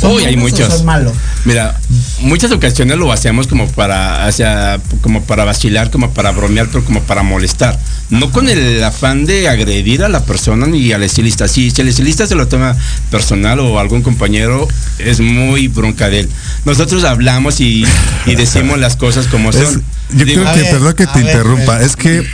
¿Son 0.00 0.12
Uy, 0.12 0.24
hay 0.24 0.36
muchos. 0.36 0.72
Son 0.72 0.84
malos. 0.86 1.12
Mira, 1.44 1.78
muchas 2.20 2.50
ocasiones 2.52 2.96
lo 2.96 3.12
hacemos 3.12 3.46
como 3.46 3.68
para, 3.68 4.26
hacia, 4.26 4.80
como 5.02 5.22
para 5.24 5.44
vacilar, 5.44 5.90
como 5.90 6.12
para 6.14 6.30
bromear, 6.30 6.68
pero 6.68 6.84
como 6.84 7.02
para 7.02 7.22
molestar. 7.22 7.78
No 8.08 8.30
con 8.32 8.48
el 8.48 8.82
afán 8.82 9.24
de 9.26 9.48
agredir 9.48 10.02
a 10.02 10.08
la 10.08 10.24
persona 10.24 10.66
ni 10.66 10.90
al 10.92 11.02
estilista. 11.02 11.46
Si, 11.48 11.70
si 11.70 11.80
el 11.82 11.88
estilista 11.88 12.26
se 12.26 12.34
lo 12.34 12.48
toma 12.48 12.74
personal 13.10 13.60
o 13.60 13.78
algún 13.78 14.02
compañero, 14.02 14.66
es 14.98 15.20
muy 15.20 15.68
bronca 15.68 16.08
de 16.08 16.20
él. 16.20 16.28
Nosotros 16.64 17.04
hablamos 17.04 17.60
y, 17.60 17.84
y 18.26 18.34
decimos 18.34 18.78
las 18.78 18.96
cosas 18.96 19.26
como 19.26 19.50
Es- 19.50 19.56
son. 19.56 19.84
yo 20.14 20.24
Digo, 20.24 20.42
creo 20.42 20.54
que, 20.54 20.60
ver, 20.62 20.70
perdón 20.70 20.94
que 20.94 21.06
te 21.06 21.18
ver, 21.18 21.26
interrumpa, 21.26 21.76
ver. 21.78 21.86
es 21.86 21.96
que 21.96 22.26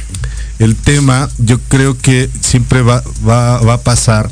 el 0.58 0.76
tema 0.76 1.28
yo 1.38 1.58
creo 1.68 1.98
que 1.98 2.30
siempre 2.40 2.80
va, 2.82 3.02
va, 3.28 3.58
va 3.60 3.74
a 3.74 3.80
pasar, 3.82 4.30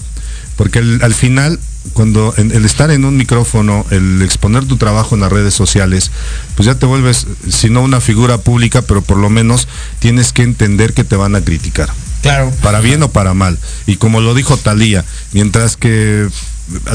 porque 0.56 0.78
el- 0.78 1.00
al 1.02 1.12
final, 1.14 1.58
cuando 1.92 2.34
en- 2.36 2.50
el 2.52 2.64
estar 2.64 2.90
en 2.90 3.04
un 3.04 3.16
micrófono, 3.16 3.84
el 3.90 4.22
exponer 4.22 4.64
tu 4.66 4.76
trabajo 4.76 5.14
en 5.14 5.20
las 5.20 5.30
redes 5.32 5.54
sociales, 5.54 6.10
pues 6.56 6.66
ya 6.66 6.74
te 6.76 6.86
vuelves, 6.86 7.26
si 7.48 7.70
no 7.70 7.82
una 7.82 8.00
figura 8.00 8.38
pública, 8.38 8.82
pero 8.82 9.02
por 9.02 9.18
lo 9.18 9.30
menos 9.30 9.68
tienes 9.98 10.32
que 10.32 10.42
entender 10.42 10.94
que 10.94 11.04
te 11.04 11.16
van 11.16 11.36
a 11.36 11.40
criticar. 11.42 11.90
Claro. 12.22 12.50
Para 12.62 12.80
bien 12.80 13.02
o 13.02 13.10
para 13.10 13.34
mal. 13.34 13.58
Y 13.86 13.96
como 13.96 14.20
lo 14.20 14.34
dijo 14.34 14.56
Talía, 14.56 15.04
mientras 15.32 15.76
que 15.76 16.26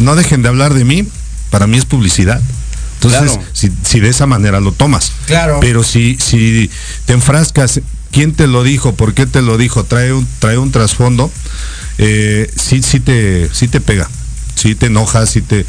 no 0.01 0.15
dejen 0.15 0.41
de 0.41 0.49
hablar 0.49 0.73
de 0.73 0.83
mí, 0.85 1.07
para 1.51 1.67
mí 1.67 1.77
es 1.77 1.85
publicidad. 1.85 2.41
Entonces, 2.95 3.33
Claro. 3.33 3.43
si, 3.53 3.71
si 3.83 3.99
de 3.99 4.09
esa 4.09 4.25
manera 4.25 4.59
lo 4.59 4.71
tomas. 4.71 5.13
Claro. 5.27 5.59
Pero 5.61 5.83
si, 5.83 6.17
si 6.19 6.69
te 7.05 7.13
enfrascas, 7.13 7.79
¿quién 8.11 8.33
te 8.33 8.47
lo 8.47 8.63
dijo? 8.63 8.95
¿Por 8.95 9.13
qué 9.13 9.25
te 9.27 9.41
lo 9.43 9.57
dijo? 9.57 9.83
Trae 9.85 10.11
un, 10.11 10.27
trae 10.39 10.57
un 10.57 10.71
trasfondo, 10.71 11.31
eh, 11.99 12.51
sí, 12.55 12.81
sí 12.81 12.99
te, 12.99 13.49
sí 13.53 13.67
te 13.67 13.79
pega, 13.81 14.09
sí 14.59 14.75
te 14.75 14.87
enojas, 14.87 15.29
sí 15.29 15.41
te. 15.41 15.65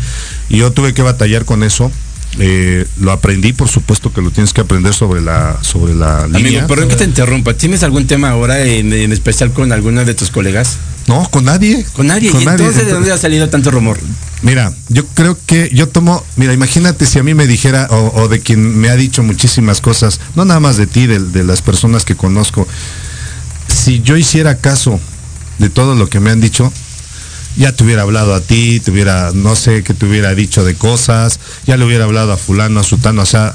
Y 0.49 0.59
yo 0.59 0.73
tuve 0.73 0.93
que 0.95 1.03
batallar 1.03 1.45
con 1.45 1.63
eso. 1.63 1.91
eh, 2.39 2.87
lo 3.01 3.11
aprendí, 3.11 3.53
por 3.53 3.69
supuesto 3.69 4.13
que 4.13 4.21
lo 4.23 4.31
tienes 4.31 4.53
que 4.53 4.61
aprender 4.61 4.95
sobre 4.95 5.21
la, 5.21 5.59
sobre 5.63 5.95
la 5.97 6.23
Amigo, 6.25 6.39
línea. 6.39 6.67
perdón 6.69 6.89
que 6.89 6.97
te 6.97 7.05
interrumpa. 7.05 7.55
¿Tienes 7.55 7.83
algún 7.83 8.07
tema 8.07 8.31
ahora 8.31 8.65
en, 8.65 8.93
en 8.93 9.13
especial 9.13 9.53
con 9.53 9.73
alguna 9.73 10.05
de 10.05 10.15
tus 10.15 10.31
colegas? 10.31 10.77
No, 11.09 11.29
con 11.31 11.45
nadie. 11.47 11.85
Con 11.93 12.07
nadie. 12.07 12.31
Con 12.31 12.43
¿Y 12.43 12.45
nadie. 12.45 12.65
entonces 12.67 12.87
de 12.87 12.93
dónde 12.93 13.11
ha 13.11 13.19
salido 13.19 13.49
tanto 13.49 13.73
rumor? 13.73 13.99
Mira, 14.43 14.73
yo 14.89 15.05
creo 15.09 15.37
que 15.45 15.71
yo 15.75 15.89
tomo, 15.89 16.25
mira, 16.37 16.53
imagínate 16.55 17.05
si 17.05 17.19
a 17.19 17.25
mí 17.25 17.35
me 17.35 17.49
dijera, 17.49 17.89
o, 17.91 18.23
o 18.23 18.29
de 18.29 18.39
quien 18.41 18.79
me 18.79 18.91
ha 18.91 18.97
dicho 18.97 19.23
muchísimas 19.25 19.81
cosas, 19.81 20.21
no 20.37 20.45
nada 20.45 20.61
más 20.61 20.77
de 20.77 20.87
ti, 20.87 21.07
de, 21.09 21.19
de 21.19 21.43
las 21.45 21.63
personas 21.63 22.05
que 22.05 22.15
conozco, 22.15 22.67
si 23.67 24.01
yo 24.03 24.17
hiciera 24.17 24.57
caso 24.57 25.01
de 25.59 25.69
todo 25.69 25.95
lo 25.95 26.09
que 26.09 26.21
me 26.21 26.31
han 26.31 26.41
dicho, 26.41 26.73
ya 27.57 27.73
te 27.73 27.85
hubiera 27.85 28.03
hablado 28.03 28.35
a 28.35 28.41
ti, 28.41 28.81
te 28.81 28.91
hubiera, 28.91 29.33
no 29.35 29.57
sé, 29.57 29.83
que 29.83 29.95
te 29.95 30.07
hubiera 30.07 30.35
dicho 30.35 30.65
de 30.65 30.75
cosas, 30.75 31.41
ya 31.67 31.77
le 31.77 31.85
hubiera 31.85 32.05
hablado 32.05 32.33
a 32.33 32.37
fulano, 32.37 32.81
a 32.81 32.85
sutano, 32.85 33.23
o 33.23 33.27
sea, 33.27 33.55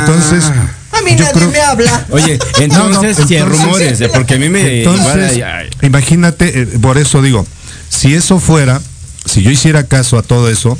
entonces... 0.00 0.44
A 0.92 1.00
mí 1.02 1.12
yo 1.12 1.24
nadie 1.24 1.32
creo- 1.32 1.50
me 1.50 1.60
habla. 1.60 2.06
Oye, 2.10 2.38
No, 2.68 2.88
no, 2.90 3.02
entonces, 3.02 3.26
si 3.26 3.34
hay 3.34 3.42
entonces- 3.42 3.64
rumores, 3.64 4.00
eh, 4.00 4.10
porque 4.14 4.34
a 4.34 4.38
mí 4.38 4.48
me... 4.48 4.78
Entonces, 4.82 5.36
igual 5.36 5.70
imagínate, 5.82 6.62
eh, 6.62 6.66
por 6.80 6.98
eso 6.98 7.22
digo, 7.22 7.46
si 7.88 8.14
eso 8.14 8.38
fuera, 8.38 8.80
si 9.24 9.42
yo 9.42 9.50
hiciera 9.50 9.84
caso 9.84 10.18
a 10.18 10.22
todo 10.22 10.48
eso, 10.50 10.78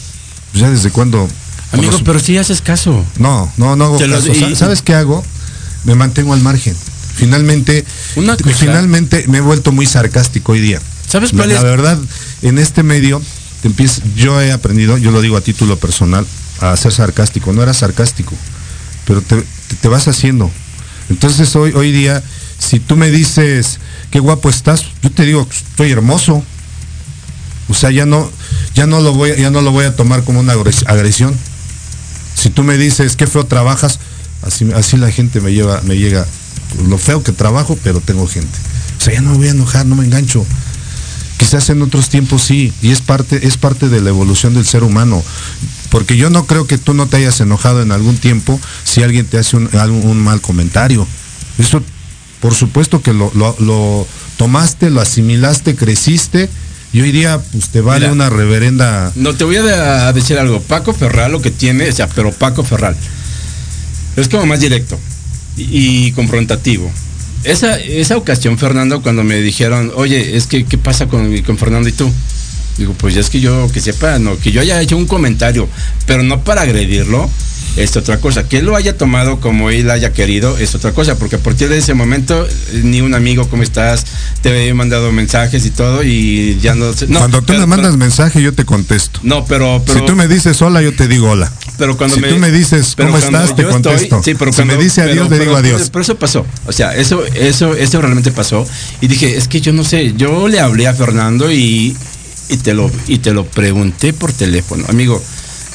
pues 0.52 0.62
ya 0.62 0.70
desde 0.70 0.90
cuándo... 0.90 1.28
Amigo, 1.72 1.92
conocí- 1.92 2.02
pero 2.04 2.18
sí 2.20 2.36
haces 2.36 2.60
caso. 2.60 3.04
No, 3.18 3.50
no, 3.56 3.74
no 3.76 3.84
hago 3.86 3.96
Te 3.98 4.08
caso. 4.08 4.32
Y- 4.32 4.54
¿Sabes 4.56 4.82
qué 4.82 4.94
hago? 4.94 5.24
Me 5.84 5.94
mantengo 5.94 6.34
al 6.34 6.40
margen. 6.42 6.76
Finalmente, 7.14 7.84
Una 8.16 8.36
cosa- 8.36 8.54
finalmente 8.54 9.24
me 9.28 9.38
he 9.38 9.40
vuelto 9.40 9.72
muy 9.72 9.86
sarcástico 9.86 10.52
hoy 10.52 10.60
día. 10.60 10.80
¿Sabes 11.12 11.32
La- 11.34 11.36
cuál 11.40 11.48
la, 11.50 11.56
es? 11.56 11.62
verdad, 11.62 11.98
en 12.40 12.58
este 12.58 12.82
medio, 12.82 13.20
te 13.60 13.70
yo 14.16 14.40
he 14.40 14.50
aprendido, 14.50 14.96
yo 14.96 15.10
lo 15.10 15.20
digo 15.20 15.36
a 15.36 15.42
título 15.42 15.76
personal, 15.78 16.26
a 16.60 16.74
ser 16.74 16.90
sarcástico. 16.90 17.52
No 17.52 17.62
era 17.62 17.74
sarcástico, 17.74 18.32
pero 19.06 19.20
te, 19.20 19.36
te- 19.42 19.74
te 19.76 19.88
vas 19.88 20.08
haciendo. 20.08 20.50
Entonces 21.10 21.54
hoy, 21.54 21.72
hoy 21.72 21.92
día, 21.92 22.22
si 22.58 22.80
tú 22.80 22.96
me 22.96 23.10
dices 23.10 23.78
qué 24.10 24.20
guapo 24.20 24.48
estás, 24.48 24.86
yo 25.02 25.10
te 25.10 25.26
digo, 25.26 25.46
estoy 25.50 25.90
hermoso. 25.92 26.42
O 27.68 27.74
sea, 27.74 27.90
ya 27.90 28.06
no, 28.06 28.30
ya 28.74 28.86
no 28.86 29.00
lo 29.00 29.12
voy, 29.12 29.32
a- 29.32 29.36
ya 29.36 29.50
no 29.50 29.60
lo 29.60 29.70
voy 29.70 29.84
a 29.84 29.94
tomar 29.94 30.24
como 30.24 30.40
una 30.40 30.54
agres- 30.54 30.84
agresión. 30.86 31.36
Si 32.34 32.48
tú 32.48 32.62
me 32.64 32.78
dices 32.78 33.16
qué 33.16 33.26
feo 33.26 33.44
trabajas, 33.44 33.98
así, 34.40 34.66
así 34.74 34.96
la 34.96 35.10
gente 35.12 35.42
me 35.42 35.52
lleva, 35.52 35.82
me 35.82 35.96
llega 35.98 36.26
lo 36.88 36.96
feo 36.96 37.22
que 37.22 37.32
trabajo, 37.32 37.78
pero 37.84 38.00
tengo 38.00 38.26
gente. 38.26 38.56
O 38.98 39.04
sea, 39.04 39.12
ya 39.12 39.20
no 39.20 39.32
me 39.32 39.36
voy 39.36 39.48
a 39.48 39.50
enojar, 39.50 39.84
no 39.84 39.94
me 39.94 40.04
engancho. 40.06 40.46
Quizás 41.42 41.70
en 41.70 41.82
otros 41.82 42.08
tiempos 42.08 42.42
sí, 42.42 42.72
y 42.82 42.90
es 42.92 43.00
parte, 43.00 43.46
es 43.48 43.56
parte 43.56 43.88
de 43.88 44.00
la 44.00 44.10
evolución 44.10 44.54
del 44.54 44.64
ser 44.64 44.84
humano. 44.84 45.22
Porque 45.90 46.16
yo 46.16 46.30
no 46.30 46.46
creo 46.46 46.68
que 46.68 46.78
tú 46.78 46.94
no 46.94 47.06
te 47.08 47.16
hayas 47.16 47.40
enojado 47.40 47.82
en 47.82 47.90
algún 47.90 48.16
tiempo 48.16 48.60
si 48.84 49.02
alguien 49.02 49.26
te 49.26 49.38
hace 49.38 49.56
un, 49.56 50.22
mal 50.22 50.40
comentario. 50.40 51.04
Eso, 51.58 51.82
por 52.40 52.54
supuesto 52.54 53.02
que 53.02 53.12
lo, 53.12 53.32
lo- 53.34 53.56
lo 53.58 54.06
tomaste, 54.36 54.88
lo 54.90 55.00
asimilaste, 55.00 55.74
creciste, 55.74 56.48
y 56.92 57.00
hoy 57.00 57.10
día 57.10 57.40
pues 57.52 57.70
te 57.70 57.80
vale 57.80 58.02
Mira. 58.06 58.12
una 58.12 58.30
reverenda 58.30 59.10
No, 59.16 59.34
te 59.34 59.42
voy 59.42 59.56
a, 59.56 59.62
de- 59.62 59.74
a 59.74 60.12
decir 60.12 60.38
algo. 60.38 60.60
Paco 60.62 60.94
Ferral 60.94 61.32
lo 61.32 61.42
que 61.42 61.50
tiene, 61.50 61.88
o 61.88 61.92
sea, 61.92 62.06
pero 62.08 62.30
Paco 62.32 62.62
Ferral 62.62 62.96
es 64.16 64.28
como 64.28 64.46
más 64.46 64.60
directo 64.60 64.96
y, 65.56 66.06
y 66.06 66.12
confrontativo. 66.12 66.88
Esa, 67.44 67.78
esa 67.80 68.16
ocasión, 68.16 68.56
Fernando, 68.58 69.02
cuando 69.02 69.24
me 69.24 69.40
dijeron, 69.40 69.90
oye, 69.96 70.36
es 70.36 70.46
que, 70.46 70.64
¿qué 70.64 70.78
pasa 70.78 71.06
con, 71.08 71.36
con 71.42 71.58
Fernando 71.58 71.88
y 71.88 71.92
tú? 71.92 72.10
Digo, 72.78 72.94
pues 72.94 73.14
ya 73.14 73.20
es 73.20 73.30
que 73.30 73.40
yo, 73.40 73.68
que 73.72 73.80
sepa, 73.80 74.18
no, 74.18 74.38
que 74.38 74.52
yo 74.52 74.60
haya 74.60 74.80
hecho 74.80 74.96
un 74.96 75.06
comentario, 75.06 75.68
pero 76.06 76.22
no 76.22 76.42
para 76.44 76.62
agredirlo, 76.62 77.28
es 77.76 77.96
otra 77.96 78.18
cosa. 78.18 78.48
Que 78.48 78.58
él 78.58 78.66
lo 78.66 78.76
haya 78.76 78.96
tomado 78.96 79.40
como 79.40 79.70
él 79.70 79.90
haya 79.90 80.12
querido, 80.12 80.56
es 80.56 80.74
otra 80.74 80.92
cosa, 80.92 81.16
porque 81.18 81.36
a 81.36 81.38
partir 81.38 81.68
de 81.68 81.78
ese 81.78 81.92
momento, 81.94 82.46
eh, 82.46 82.80
ni 82.84 83.00
un 83.02 83.14
amigo, 83.14 83.48
¿cómo 83.48 83.62
estás? 83.62 84.04
Te 84.40 84.68
he 84.68 84.72
mandado 84.74 85.10
mensajes 85.12 85.66
y 85.66 85.70
todo, 85.70 86.02
y 86.02 86.58
ya 86.62 86.74
no 86.74 86.92
sé. 86.94 87.08
No, 87.08 87.18
Cuando 87.18 87.40
tú 87.40 87.46
pero- 87.48 87.60
me 87.60 87.66
mandas 87.66 87.88
pero- 87.88 87.98
mensaje, 87.98 88.40
yo 88.42 88.54
te 88.54 88.64
contesto. 88.64 89.20
no, 89.22 89.44
pero, 89.44 89.82
pero 89.84 89.98
si 90.00 90.06
tú 90.06 90.14
me 90.16 90.26
dices 90.28 90.62
hola, 90.62 90.80
yo 90.80 90.94
te 90.94 91.08
digo 91.08 91.30
hola. 91.30 91.52
Pero 91.82 91.96
cuando 91.96 92.14
si 92.14 92.22
me, 92.22 92.28
tú 92.28 92.38
me 92.38 92.50
dices 92.52 92.94
cómo 92.96 93.18
estás, 93.18 93.56
te 93.56 93.62
yo 93.62 93.68
estoy- 93.70 93.82
contesto. 93.82 94.22
sí, 94.24 94.34
pero 94.34 94.52
si 94.52 94.56
cuando- 94.56 94.76
me 94.76 94.82
dice 94.84 95.00
pero- 95.02 95.12
adiós, 95.12 95.24
le 95.24 95.30
pero- 95.30 95.44
digo 95.44 95.56
adiós. 95.56 95.90
Pero 95.90 96.02
eso 96.02 96.14
pasó. 96.16 96.46
O 96.66 96.72
sea, 96.72 96.94
eso, 96.96 97.24
eso, 97.34 97.74
eso 97.74 98.00
realmente 98.00 98.30
pasó. 98.30 98.64
Y 99.00 99.08
dije, 99.08 99.36
es 99.36 99.48
que 99.48 99.60
yo 99.60 99.72
no 99.72 99.82
sé, 99.82 100.14
yo 100.16 100.46
le 100.46 100.60
hablé 100.60 100.86
a 100.86 100.94
Fernando 100.94 101.50
y, 101.50 101.96
y 102.48 102.56
te 102.58 102.72
lo, 102.74 102.88
y 103.08 103.18
te 103.18 103.32
lo 103.32 103.44
pregunté 103.44 104.12
por 104.12 104.32
teléfono. 104.32 104.84
Amigo, 104.88 105.20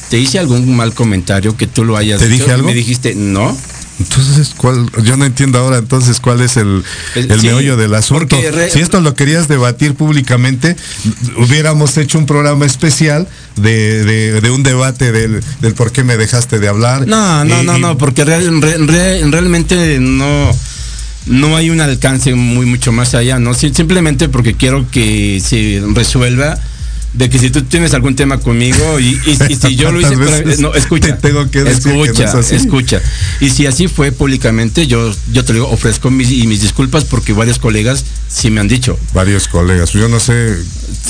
¿te 0.08 0.18
hice 0.18 0.38
algún 0.38 0.74
mal 0.74 0.94
comentario 0.94 1.56
que 1.56 1.66
tú 1.66 1.84
lo 1.84 1.96
hayas 1.96 2.20
¿Te 2.20 2.28
dije 2.28 2.50
algo? 2.50 2.66
Me 2.68 2.74
dijiste, 2.74 3.14
no. 3.14 3.54
Entonces, 4.00 4.52
¿cuál? 4.56 4.86
Yo 5.02 5.16
no 5.16 5.24
entiendo 5.24 5.58
ahora 5.58 5.78
entonces 5.78 6.20
cuál 6.20 6.40
es 6.40 6.56
el, 6.56 6.84
Eh, 7.16 7.26
el 7.28 7.40
sí, 7.40 7.46
meollo 7.48 7.76
del 7.76 7.94
asunto. 7.94 8.40
re- 8.52 8.70
si 8.70 8.78
esto 8.80 9.00
lo 9.00 9.14
querías 9.14 9.48
debatir 9.48 9.94
públicamente, 9.94 10.76
hubiéramos 11.36 11.96
hecho 11.96 12.18
un 12.18 12.26
programa 12.26 12.64
especial 12.66 13.26
de, 13.56 14.04
de- 14.04 14.40
de 14.40 14.50
un 14.50 14.62
debate 14.62 15.10
del, 15.12 15.42
del 15.60 15.74
por 15.74 15.90
qué 15.92 16.04
me 16.04 16.16
dejaste 16.16 16.58
de 16.60 16.68
hablar. 16.68 17.06
No, 17.08 17.44
no, 17.44 17.62
Y- 17.62 17.66
no, 17.66 17.78
no, 17.78 17.98
porque 17.98 18.24
real- 18.24 18.62
re- 18.62 18.78
re- 18.78 19.22
realmente 19.30 19.98
no, 20.00 20.50
no 21.26 21.56
hay 21.56 21.70
un 21.70 21.80
alcance 21.80 22.34
muy 22.34 22.66
mucho 22.66 22.92
más 22.92 23.14
allá, 23.14 23.38
¿no? 23.38 23.52
Simplemente 23.54 24.28
porque 24.28 24.54
quiero 24.54 24.88
que 24.90 25.42
se 25.44 25.82
resuelva 25.94 26.56
de 27.18 27.28
que 27.28 27.38
si 27.40 27.50
tú 27.50 27.62
tienes 27.62 27.92
algún 27.94 28.14
tema 28.14 28.38
conmigo 28.38 29.00
y, 29.00 29.20
y- 29.26 29.38
y 29.52 29.56
si 29.56 29.74
yo 29.76 29.90
lo 29.90 30.00
hice, 30.00 30.10
¿Cuántas 30.14 30.30
para- 30.36 30.44
veces 30.44 30.60
no, 30.60 30.72
escucha, 30.74 31.16
te 31.16 31.28
tengo 31.28 31.50
que 31.50 31.64
decir 31.64 31.82
que 31.82 31.98
no 31.98 32.04
escucha, 32.04 32.24
es 32.24 32.34
así? 32.34 32.54
escucha. 32.54 33.02
Y 33.40 33.50
si 33.50 33.66
así 33.66 33.88
fue 33.88 34.12
públicamente, 34.12 34.86
yo, 34.86 35.12
yo 35.32 35.44
te 35.44 35.52
digo, 35.52 35.68
ofrezco 35.68 36.10
mis, 36.10 36.30
y 36.30 36.46
mis 36.46 36.62
disculpas 36.62 37.04
porque 37.04 37.32
varios 37.32 37.58
colegas 37.58 38.04
sí 38.28 38.50
me 38.50 38.60
han 38.60 38.68
dicho, 38.68 38.96
Varios 39.14 39.48
colegas, 39.48 39.92
yo 39.92 40.08
no 40.08 40.20
sé. 40.20 40.54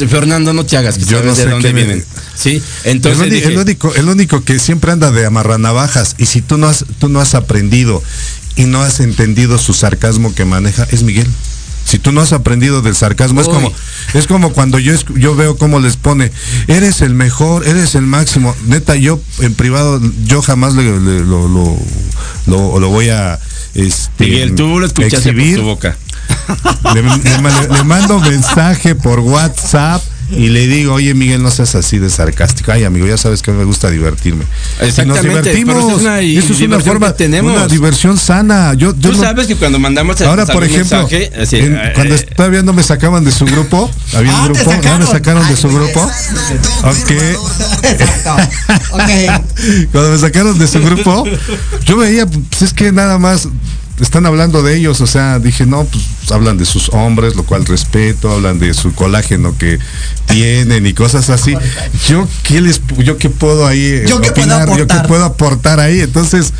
Fernando, 0.08 0.52
no 0.54 0.64
te 0.64 0.76
hagas, 0.78 0.96
que 0.96 1.04
Yo 1.04 1.18
sabes 1.18 1.24
no 1.26 1.34
de 1.36 1.42
sé 1.42 1.48
dónde 1.50 1.72
quién 1.72 1.78
es. 1.78 1.84
vienen. 1.86 2.04
Sí, 2.34 2.62
El, 2.84 2.90
entonces 2.92 3.30
dije, 3.30 3.48
el 3.48 3.58
único, 3.58 3.94
el 3.94 4.08
único 4.08 4.42
que 4.44 4.58
siempre 4.58 4.92
anda 4.92 5.10
de 5.12 5.26
amarranavajas 5.26 6.14
y 6.18 6.26
si 6.26 6.40
tú 6.40 6.56
no 6.56 6.68
has, 6.68 6.84
tú 6.98 7.08
no 7.08 7.20
has 7.20 7.34
aprendido 7.34 8.02
y 8.56 8.64
no 8.64 8.80
has 8.82 9.00
entendido 9.00 9.58
su 9.58 9.74
sarcasmo 9.74 10.34
que 10.34 10.44
maneja, 10.46 10.86
es 10.90 11.02
Miguel. 11.02 11.26
Si 11.98 12.02
tú 12.02 12.12
no 12.12 12.20
has 12.20 12.32
aprendido 12.32 12.80
del 12.80 12.94
sarcasmo, 12.94 13.40
es 13.40 13.48
como, 13.48 13.72
es 14.14 14.26
como 14.28 14.52
cuando 14.52 14.78
yo, 14.78 14.92
yo 15.16 15.34
veo 15.34 15.56
cómo 15.58 15.80
les 15.80 15.96
pone, 15.96 16.30
eres 16.68 17.00
el 17.00 17.12
mejor, 17.12 17.66
eres 17.66 17.96
el 17.96 18.02
máximo. 18.06 18.54
Neta, 18.66 18.94
yo 18.94 19.20
en 19.40 19.54
privado, 19.54 20.00
yo 20.24 20.40
jamás 20.40 20.74
le- 20.74 21.00
le- 21.00 21.24
lo, 21.24 21.48
lo, 21.48 21.76
lo- 22.46 22.78
lo 22.78 22.88
voy 22.88 23.08
a 23.08 23.40
este, 23.74 24.24
Miguel, 24.26 24.54
tú 24.54 24.78
lo 24.78 24.86
escuchaste 24.86 25.16
por 25.32 25.40
exhibir. 25.40 25.56
tu 25.58 25.64
boca. 25.64 25.96
Le, 26.94 27.02
le 27.02 27.38
ma- 27.42 27.66
le 27.68 27.82
mando 27.82 28.20
mensaje 28.20 28.94
por 28.94 29.18
WhatsApp 29.18 30.00
y 30.30 30.48
le 30.48 30.66
digo, 30.66 30.94
oye 30.94 31.14
Miguel, 31.14 31.42
no 31.42 31.50
seas 31.50 31.74
así 31.74 31.98
de 31.98 32.10
sarcástico. 32.10 32.72
Ay, 32.72 32.84
amigo, 32.84 33.06
ya 33.06 33.16
sabes 33.16 33.42
que 33.42 33.50
me 33.52 33.64
gusta 33.64 33.90
divertirme. 33.90 34.44
Y 34.80 34.84
Exactamente, 34.86 35.28
nos 35.28 35.44
divertimos. 35.44 35.74
pero 35.74 35.86
esa 35.88 35.96
es 35.96 36.02
una 36.02 36.20
Eso 36.20 36.52
es 36.52 36.60
una 36.60 36.80
forma, 36.80 37.06
que 37.08 37.12
tenemos. 37.14 37.52
una 37.52 37.66
diversión 37.66 38.18
sana. 38.18 38.74
Yo, 38.74 38.94
yo 38.98 39.10
Tú 39.10 39.16
no- 39.16 39.22
sabes 39.22 39.46
que 39.46 39.56
cuando 39.56 39.78
mandamos 39.78 40.20
Ahora, 40.22 40.46
por 40.46 40.64
ejemplo, 40.64 40.98
mensaje, 40.98 41.30
así, 41.40 41.56
en- 41.56 41.76
eh, 41.76 41.92
cuando 41.94 42.14
eh, 42.14 42.26
todavía 42.36 42.62
no 42.62 42.72
me 42.72 42.82
sacaban 42.82 43.24
de 43.24 43.32
su 43.32 43.44
grupo, 43.46 43.90
había 44.14 44.32
un 44.34 44.40
Ah, 44.40 44.52
¿te 44.52 44.64
grupo, 44.64 44.82
ya 44.82 44.98
me 44.98 45.06
sacaron? 45.06 45.48
de 45.48 45.56
su 45.56 45.68
grupo. 45.68 46.10
Ok. 46.84 47.12
Cuando 49.92 50.10
me 50.12 50.18
sacaron 50.18 50.58
de 50.58 50.66
su 50.68 50.80
grupo, 50.82 51.24
yo 51.84 51.96
veía, 51.96 52.26
pues 52.26 52.62
es 52.62 52.72
que 52.72 52.92
nada 52.92 53.18
más 53.18 53.48
están 54.00 54.26
hablando 54.26 54.62
de 54.62 54.76
ellos, 54.76 55.00
o 55.00 55.06
sea, 55.06 55.38
dije, 55.38 55.66
no, 55.66 55.84
pues 55.84 56.04
hablan 56.30 56.56
de 56.58 56.64
sus 56.64 56.88
hombres, 56.90 57.34
lo 57.36 57.44
cual 57.44 57.66
respeto, 57.66 58.30
hablan 58.30 58.58
de 58.58 58.74
su 58.74 58.94
colágeno 58.94 59.56
que 59.58 59.78
tienen 60.26 60.86
y 60.86 60.94
cosas 60.94 61.30
así. 61.30 61.54
Yo 62.08 62.28
qué 62.42 62.60
les 62.60 62.80
yo 62.98 63.18
qué 63.18 63.30
puedo 63.30 63.66
ahí 63.66 63.80
eh, 63.80 64.04
¿Yo 64.08 64.20
qué 64.20 64.30
puedo 64.32 64.48
yo 64.48 64.66
qué 64.66 64.82
aportar? 64.82 65.06
puedo 65.06 65.24
aportar 65.24 65.80
ahí, 65.80 66.00
entonces 66.00 66.52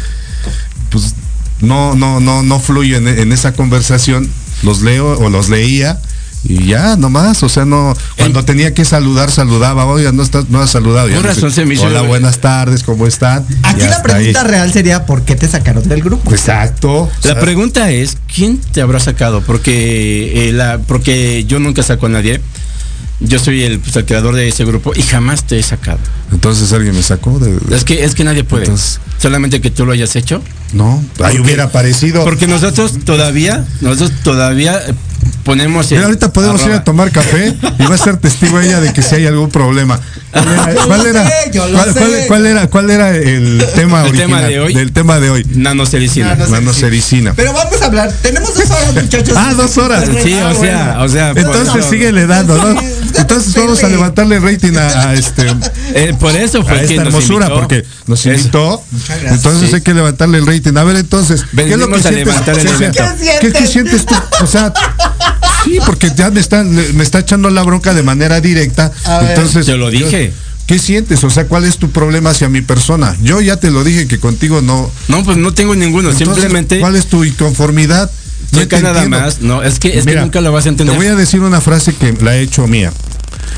pues 0.90 1.14
no 1.60 1.94
no 1.94 2.20
no 2.20 2.42
no 2.42 2.60
fluyo 2.60 2.96
en, 2.96 3.08
en 3.08 3.32
esa 3.32 3.52
conversación 3.52 4.28
los 4.62 4.82
leo 4.82 5.18
o 5.18 5.28
los 5.28 5.48
leía 5.48 6.00
y 6.44 6.66
ya 6.66 6.96
nomás, 6.96 7.42
o 7.42 7.48
sea, 7.48 7.64
no 7.64 7.94
cuando 8.16 8.44
tenía 8.44 8.72
que 8.72 8.84
saludar 8.84 9.30
saludaba, 9.30 9.84
oiga, 9.86 10.12
no 10.12 10.22
estás 10.22 10.48
no 10.50 10.60
has 10.60 10.70
saludado. 10.70 11.08
Ya 11.08 11.20
razón 11.20 11.50
se 11.50 11.64
me 11.64 11.74
hizo- 11.74 11.84
Hola, 11.84 12.02
buenas 12.02 12.38
tardes, 12.38 12.82
¿cómo 12.82 13.06
están? 13.06 13.44
Aquí 13.62 13.80
la 13.82 14.02
pregunta 14.02 14.40
ahí. 14.42 14.46
real 14.48 14.72
sería 14.72 15.04
¿por 15.06 15.22
qué 15.22 15.34
te 15.36 15.48
sacaron 15.48 15.86
del 15.88 16.02
grupo? 16.02 16.30
Exacto. 16.30 16.92
o 17.02 17.10
La 17.24 17.38
pregunta 17.40 17.90
es, 17.90 18.16
¿quién 18.32 18.58
te 18.58 18.80
habrá 18.80 19.00
sacado? 19.00 19.42
Porque, 19.42 20.48
eh, 20.48 20.52
la, 20.52 20.78
porque 20.78 21.44
yo 21.44 21.58
nunca 21.58 21.82
saco 21.82 22.06
a 22.06 22.10
nadie. 22.10 22.40
Yo 23.20 23.40
soy 23.40 23.64
el, 23.64 23.80
pues, 23.80 23.96
el 23.96 24.04
creador 24.04 24.36
de 24.36 24.46
ese 24.46 24.64
grupo 24.64 24.92
y 24.94 25.02
jamás 25.02 25.44
te 25.44 25.58
he 25.58 25.62
sacado. 25.64 25.98
entonces 26.30 26.72
alguien 26.72 26.94
me 26.94 27.02
sacó 27.02 27.40
de, 27.40 27.58
Es 27.74 27.82
que, 27.82 28.04
es 28.04 28.14
que 28.14 28.22
nadie 28.22 28.44
puede. 28.44 28.64
Entonces- 28.64 29.00
Solamente 29.20 29.60
que 29.60 29.70
tú 29.70 29.84
lo 29.84 29.90
hayas 29.92 30.14
hecho. 30.14 30.40
no, 30.72 30.98
ahí 30.98 31.02
Porque- 31.16 31.40
hubiera 31.40 31.64
aparecido. 31.64 32.22
Porque 32.22 32.46
nosotros 32.46 32.92
todavía, 33.04 33.66
nosotros 33.80 34.12
todavía 34.22 34.78
eh, 34.86 34.94
ponemos 35.44 35.90
Mira, 35.90 36.04
ahorita 36.04 36.32
podemos 36.32 36.64
ir 36.66 36.72
a 36.72 36.84
tomar 36.84 37.10
café 37.10 37.54
y 37.78 37.82
va 37.84 37.94
a 37.94 37.98
ser 37.98 38.16
testigo 38.18 38.60
ella 38.60 38.80
de 38.80 38.92
que 38.92 39.02
si 39.02 39.14
hay 39.16 39.26
algún 39.26 39.50
problema. 39.50 39.98
¿Cuál 40.86 41.06
era? 41.06 41.24
Cuál 41.52 41.86
era- 41.86 42.26
cuál- 42.26 42.46
era, 42.46 42.66
cuál 42.68 42.90
era 42.90 43.16
el 43.16 43.64
tema 43.74 44.02
El 44.02 44.08
original 44.10 44.26
tema 44.28 44.42
de 44.42 44.60
hoy. 44.60 44.74
del 44.74 44.92
tema 44.92 45.20
de 45.20 45.30
hoy? 45.30 45.46
Nanocericina. 45.54 46.34
Nano- 46.34 46.48
Nanocericina. 46.50 47.32
Pero 47.34 47.52
vamos 47.54 47.80
a 47.80 47.86
hablar. 47.86 48.12
Tenemos 48.22 48.54
dos 48.54 48.70
horas, 48.70 48.94
muchachos. 48.94 49.34
Ah, 49.36 49.54
dos 49.56 49.78
horas. 49.78 50.04
Sí, 50.22 50.34
Ah, 50.34 50.50
o 50.54 50.60
sea, 50.60 50.92
bueno. 50.92 51.02
o 51.04 51.08
sea, 51.08 51.30
Entonces 51.30 51.74
eso- 51.76 51.90
síguele 51.90 52.26
dando, 52.26 52.56
¿no? 52.56 52.78
Entonces 53.16 53.54
vamos 53.54 53.82
a 53.82 53.88
levantarle 53.88 54.38
rating 54.38 54.76
a, 54.76 55.08
a 55.10 55.14
este 55.14 55.46
eh, 55.94 56.14
por 56.20 56.36
eso 56.36 56.62
fue 56.62 56.78
a 56.78 56.82
esta 56.82 56.94
hermosura 57.02 57.46
invitó. 57.46 57.60
porque 57.60 57.84
nos 58.06 58.26
invitó. 58.26 58.82
Muchas 58.90 59.08
gracias. 59.08 59.32
Entonces 59.32 59.68
Sí. 59.70 59.74
hay 59.76 59.80
que 59.82 59.94
levantarle 59.94 60.38
el 60.38 60.46
rating. 60.46 60.76
A 60.76 60.84
ver, 60.84 60.96
entonces, 60.96 61.44
¿qué 61.54 61.62
es 61.62 61.68
lo 61.78 61.88
Venimos 61.88 62.02
que 62.02 62.08
sientes? 62.12 63.02
¿Qué, 63.40 63.52
qué 63.52 63.66
sientes 63.66 64.04
tú? 64.06 64.14
O 64.42 64.46
sea, 64.46 64.72
sí, 65.68 65.78
porque 65.86 66.10
ya 66.16 66.30
me 66.30 66.40
está, 66.40 66.62
me 66.64 67.02
está 67.02 67.20
echando 67.20 67.50
la 67.50 67.62
bronca 67.62 67.94
de 67.94 68.02
manera 68.02 68.40
directa. 68.40 68.92
A 69.04 69.20
ver. 69.20 69.30
Entonces, 69.30 69.66
Te 69.66 69.76
lo 69.76 69.90
dije. 69.90 70.32
¿Qué 70.66 70.78
sientes? 70.78 71.24
O 71.24 71.30
sea, 71.30 71.46
¿cuál 71.46 71.64
es 71.64 71.78
tu 71.78 71.90
problema 71.90 72.28
hacia 72.30 72.50
mi 72.50 72.60
persona? 72.60 73.16
Yo 73.22 73.40
ya 73.40 73.56
te 73.56 73.70
lo 73.70 73.84
dije 73.84 74.06
que 74.06 74.18
contigo 74.20 74.60
no. 74.60 74.90
No, 75.08 75.24
pues 75.24 75.38
no 75.38 75.54
tengo 75.54 75.74
ninguno. 75.74 76.10
Entonces, 76.10 76.28
Simplemente 76.34 76.78
¿Cuál 76.78 76.94
es 76.96 77.06
tu 77.06 77.24
inconformidad? 77.24 78.10
No 78.52 78.60
nada 78.60 79.02
entiendo. 79.04 79.08
más. 79.20 79.40
No, 79.40 79.62
es 79.62 79.78
que, 79.78 79.98
es 79.98 80.04
Mira, 80.04 80.20
que 80.20 80.24
nunca 80.26 80.40
lo 80.42 80.52
vas 80.52 80.66
a 80.66 80.68
entender. 80.68 80.94
Te 80.94 80.98
voy 81.02 81.06
a 81.10 81.16
decir 81.16 81.40
una 81.40 81.62
frase 81.62 81.94
que 81.94 82.12
la 82.20 82.36
he 82.36 82.42
hecho 82.42 82.66
mía. 82.66 82.92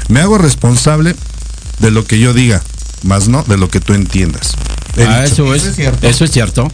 Me 0.08 0.20
hago 0.20 0.38
responsable 0.38 1.16
de 1.80 1.90
lo 1.90 2.04
que 2.04 2.20
yo 2.20 2.32
diga, 2.32 2.62
más 3.02 3.26
no 3.28 3.42
de 3.42 3.56
lo 3.56 3.68
que 3.68 3.80
tú 3.80 3.92
entiendas. 3.94 4.54
Ah, 4.98 5.24
eso 5.24 5.52
es, 5.52 5.62
Eso 5.62 5.70
es 5.70 5.76
cierto. 5.76 6.06
eso 6.08 6.24
es 6.24 6.30
cierto. 6.30 6.70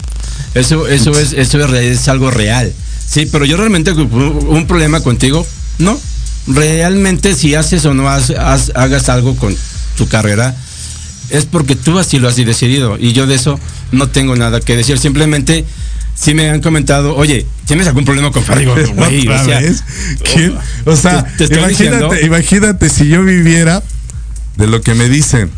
Eso, 0.54 0.86
eso 0.86 1.12
es, 1.18 1.32
eso 1.32 1.60
es, 1.60 1.70
re- 1.70 1.90
es 1.92 2.08
algo 2.08 2.30
real. 2.30 2.72
Sí, 3.06 3.26
pero 3.30 3.44
yo 3.44 3.56
realmente 3.56 3.92
un 3.92 4.66
problema 4.66 5.00
contigo, 5.00 5.46
no. 5.78 5.98
Realmente 6.48 7.34
si 7.34 7.54
haces 7.54 7.84
o 7.86 7.94
no 7.94 8.08
has- 8.08 8.30
has- 8.30 8.72
hagas 8.74 9.08
algo 9.08 9.36
con 9.36 9.56
tu 9.96 10.06
carrera, 10.08 10.54
es 11.30 11.44
porque 11.44 11.74
tú 11.74 11.98
así 11.98 12.18
lo 12.18 12.28
has 12.28 12.36
decidido. 12.36 12.96
Y 13.00 13.12
yo 13.12 13.26
de 13.26 13.34
eso 13.34 13.58
no 13.92 14.08
tengo 14.08 14.36
nada 14.36 14.60
que 14.60 14.76
decir. 14.76 14.98
Simplemente, 14.98 15.64
si 16.14 16.34
me 16.34 16.48
han 16.50 16.60
comentado, 16.60 17.16
oye, 17.16 17.46
¿tienes 17.66 17.86
algún 17.88 18.04
problema 18.04 18.30
con? 18.30 18.44
Güey, 18.94 19.28
¿Otra 19.28 19.42
o 19.42 19.44
sea. 19.44 19.60
O 20.84 20.96
sea, 20.96 21.24
te- 21.36 21.48
te 21.48 21.54
imagínate, 21.58 21.68
diciendo- 21.68 22.20
imagínate 22.22 22.88
si 22.90 23.08
yo 23.08 23.22
viviera 23.24 23.82
de 24.56 24.66
lo 24.66 24.80
que 24.82 24.94
me 24.94 25.08
dicen. 25.08 25.50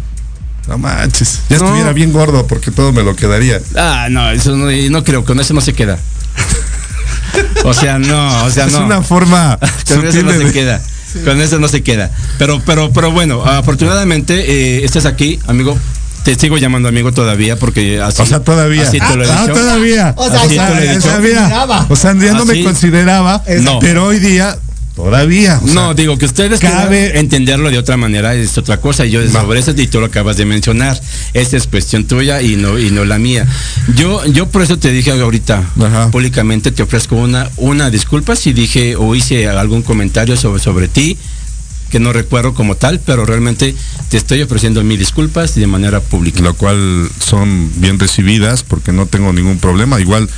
No 0.67 0.77
manches, 0.77 1.41
ya 1.49 1.57
No. 1.59 1.65
estuviera 1.67 1.93
bien 1.95 2.13
gordo 2.13 2.47
porque 2.47 2.71
todo 2.71 2.93
me 2.93 3.03
lo 3.03 3.17
quedaría. 3.17 3.59
Ah, 3.75 4.09
no, 4.11 4.31
eso 4.31 4.55
no, 4.55 4.71
no 4.71 5.05
creo, 5.05 5.25
con 5.25 5.41
eso 5.41 5.55
no 5.55 5.63
se 5.63 5.73
queda. 5.73 5.99
O 7.65 7.75
sea, 7.75 7.99
no, 7.99 8.45
o 8.45 8.51
sea, 8.51 8.67
es 8.67 8.73
no. 8.73 8.85
una 8.87 9.03
forma 9.03 9.59
con 9.89 10.07
eso 10.07 10.23
no 10.23 10.33
de- 10.33 10.47
se 10.47 10.53
queda. 10.53 10.81
Con 11.25 11.41
eso 11.41 11.59
no 11.59 11.69
se 11.69 11.83
queda. 11.83 12.11
Pero, 12.39 12.61
pero, 12.67 12.93
pero 12.93 13.11
bueno, 13.13 13.43
afortunadamente 13.45 14.35
eh, 14.79 14.85
estás 14.85 15.07
aquí, 15.07 15.39
amigo. 15.47 15.79
Te 16.25 16.35
sigo 16.35 16.59
llamando 16.59 16.89
amigo 16.89 17.13
todavía 17.13 17.57
porque 17.57 18.01
así. 18.03 18.21
O 18.21 18.27
sea, 18.27 18.41
todavía. 18.41 18.83
Así 18.83 18.99
te 19.01 19.17
lo 19.17 19.25
he 19.25 19.31
Ah, 19.31 19.43
dicho. 19.43 19.55
todavía. 19.55 20.15
O 20.17 20.29
sea, 20.29 20.43
Así 20.43 20.55
ya- 20.57 20.69
te 20.69 20.75
lo 20.75 20.81
he 20.81 20.85
ya 20.87 20.93
dicho. 20.93 21.09
todavía. 21.09 21.35
consideraba. 21.39 21.87
O 21.89 21.97
sea, 21.97 22.15
ya 22.15 22.33
no 22.35 22.45
me 22.45 22.63
consideraba, 22.63 23.43
No. 23.63 23.79
pero 23.79 24.05
hoy 24.07 24.19
día 24.19 24.59
todavía. 24.99 25.61
o 25.63 25.65
sea, 25.65 25.75
No, 25.75 25.95
digo 25.95 26.19
que 26.19 26.27
ustedes 26.27 26.59
cabe- 26.61 27.19
entenderlo 27.19 27.71
de 27.71 27.79
otra 27.79 27.97
manera 27.97 28.35
es 28.35 28.59
otra 28.59 28.81
cosa. 28.81 29.07
y 29.07 29.11
Yo 29.13 29.27
sobre 29.31 29.61
eso 29.61 29.73
y 29.77 29.87
tú 29.87 30.01
lo 30.01 30.07
acabas 30.07 30.37
de 30.37 30.45
mencionar. 30.45 31.01
Esta 31.35 31.57
es 31.57 31.67
cuestión 31.69 32.05
tuya 32.05 32.43
y 32.43 32.57
no 32.57 32.79
y 32.79 32.91
no 32.91 33.05
la 33.05 33.19
mía. 33.19 33.47
Yo 33.97 34.25
yo 34.27 34.49
por 34.49 34.63
eso 34.63 34.79
te 34.79 34.91
dije 34.91 35.11
ahorita 35.13 35.63
Ajá. 35.81 36.11
públicamente 36.11 36.73
te 36.73 36.83
ofrezco 36.83 37.15
una 37.17 37.49
una 37.57 37.91
disculpa 37.91 38.35
si 38.37 38.53
dije 38.53 38.97
o 38.97 39.15
hice 39.15 39.49
algún 39.49 39.83
comentario 39.83 40.37
sobre 40.37 40.61
sobre 40.61 40.89
ti 40.89 41.17
que 41.91 42.01
no 42.01 42.13
recuerdo 42.13 42.53
como 42.53 42.75
tal, 42.75 43.01
pero 43.01 43.25
realmente 43.25 43.75
te 44.11 44.17
estoy 44.19 44.43
ofreciendo 44.43 44.85
mis 44.85 44.99
disculpas 44.99 45.55
de 45.55 45.67
manera 45.67 46.01
pública. 46.01 46.41
lo 46.43 46.53
cual 46.53 47.09
son 47.19 47.71
bien 47.77 47.99
recibidas 47.99 48.63
porque 48.63 48.93
no 48.93 49.07
tengo 49.07 49.33
ningún 49.33 49.59
problema. 49.59 49.99
Igual, 49.99 50.29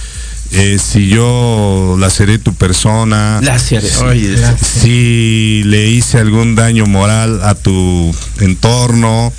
eh, 0.53 0.79
si 0.79 1.09
yo 1.09 1.97
laceré 1.99 2.39
tu 2.39 2.55
persona, 2.55 3.41
si, 3.59 3.77
oye, 4.05 4.37
si 4.61 5.63
le 5.65 5.89
hice 5.89 6.19
algún 6.19 6.55
daño 6.55 6.87
moral 6.87 7.41
a 7.45 7.55
tu 7.55 8.15
entorno, 8.41 9.33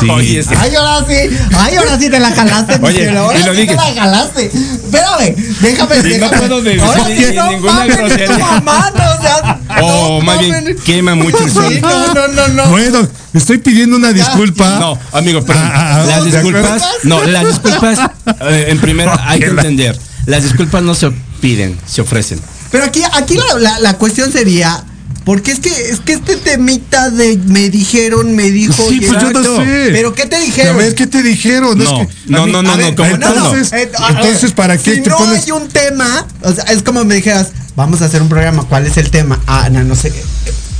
si, 0.00 0.08
Oye, 0.10 0.42
sí. 0.42 0.50
Ay, 0.56 0.74
ahora 0.74 1.06
sí, 1.08 1.14
ay, 1.56 1.76
ahora 1.76 1.98
sí 1.98 2.10
te 2.10 2.20
la 2.20 2.30
jalaste, 2.30 2.78
Oye, 2.82 3.08
ahora 3.16 3.38
y 3.38 3.42
lo 3.42 3.54
sí 3.54 3.60
dije. 3.62 3.70
te 3.74 3.76
la 3.76 3.94
jalaste. 4.02 4.44
Espérame, 4.46 5.34
déjame, 5.60 5.94
Sí, 5.94 6.02
no 6.02 6.28
déjame. 6.28 6.38
puedo 6.38 6.62
decir 6.62 6.80
ahora 6.82 7.04
sí, 7.06 7.26
no 7.34 7.50
ninguna 7.50 7.86
grosería. 7.86 8.26
tu 8.26 8.38
mamá, 8.40 8.92
no, 8.96 9.04
o 9.10 9.22
sea, 9.22 9.60
o 9.82 10.18
no 10.18 10.20
más 10.26 10.40
bien 10.40 10.76
quema 10.84 11.14
mucho 11.14 11.38
el 11.42 11.50
sol. 11.50 11.72
Sí, 11.72 11.80
no, 11.80 12.14
no, 12.14 12.28
no, 12.28 12.48
no. 12.48 12.66
bueno, 12.68 13.08
estoy 13.32 13.58
pidiendo 13.58 13.96
una 13.96 14.12
disculpa. 14.12 14.78
No, 14.78 14.98
amigo, 15.12 15.42
perdón. 15.44 15.64
Ah, 15.72 16.00
ah, 16.02 16.04
las 16.06 16.24
¿de 16.24 16.30
disculpas, 16.32 16.82
no, 17.04 17.24
las 17.24 17.46
disculpas, 17.46 17.98
eh, 18.42 18.66
en 18.68 18.78
primera 18.80 19.18
hay 19.26 19.40
que 19.40 19.46
entender, 19.46 19.98
las 20.28 20.42
disculpas 20.44 20.82
no 20.82 20.94
se 20.94 21.10
piden, 21.40 21.76
se 21.86 22.00
ofrecen. 22.02 22.38
Pero 22.70 22.84
aquí, 22.84 23.02
aquí 23.14 23.34
la, 23.36 23.58
la, 23.58 23.80
la 23.80 23.94
cuestión 23.98 24.30
sería, 24.30 24.84
porque 25.24 25.52
es 25.52 25.60
que, 25.60 25.70
es 25.90 26.00
que 26.00 26.12
este 26.14 26.36
temita 26.36 27.10
de 27.10 27.38
me 27.46 27.70
dijeron, 27.70 28.34
me 28.36 28.50
dijo, 28.50 28.74
Sí, 28.88 29.00
pues 29.00 29.20
yo 29.22 29.30
no 29.32 29.42
sé. 29.56 29.88
pero 29.92 30.14
¿qué 30.14 30.26
te 30.26 30.36
A 30.36 30.40
dijeron? 30.40 30.76
ver, 30.76 30.94
¿qué 30.94 31.06
te 31.06 31.22
dijeron? 31.22 31.78
No, 31.78 32.02
Es 32.02 32.08
que- 32.08 32.14
no, 32.30 32.42
a 32.42 32.46
mí- 32.46 32.52
no, 32.52 32.62
no, 32.62 32.70
a 32.72 32.76
no, 32.76 32.84
ver, 32.84 32.94
¿cómo 32.94 33.08
no, 33.16 33.16
no, 33.16 33.34
entonces, 33.54 33.72
a 33.72 34.08
entonces, 34.10 34.52
¿para 34.52 34.76
qué 34.76 34.96
si 34.96 35.00
te 35.02 35.10
no 35.10 35.16
pones? 35.16 35.44
hay 35.44 35.50
un 35.52 35.68
tema, 35.68 36.26
o 36.42 36.52
sea, 36.52 36.64
es 36.64 36.82
como 36.82 37.04
me 37.04 37.14
dijeras, 37.14 37.48
vamos 37.74 38.02
a 38.02 38.04
hacer 38.06 38.20
un 38.22 38.28
programa, 38.28 38.64
¿cuál 38.64 38.86
es 38.86 38.96
el 38.98 39.10
tema? 39.10 39.40
Ah, 39.46 39.68
no, 39.70 39.82
no 39.84 39.94
sé. 39.96 40.12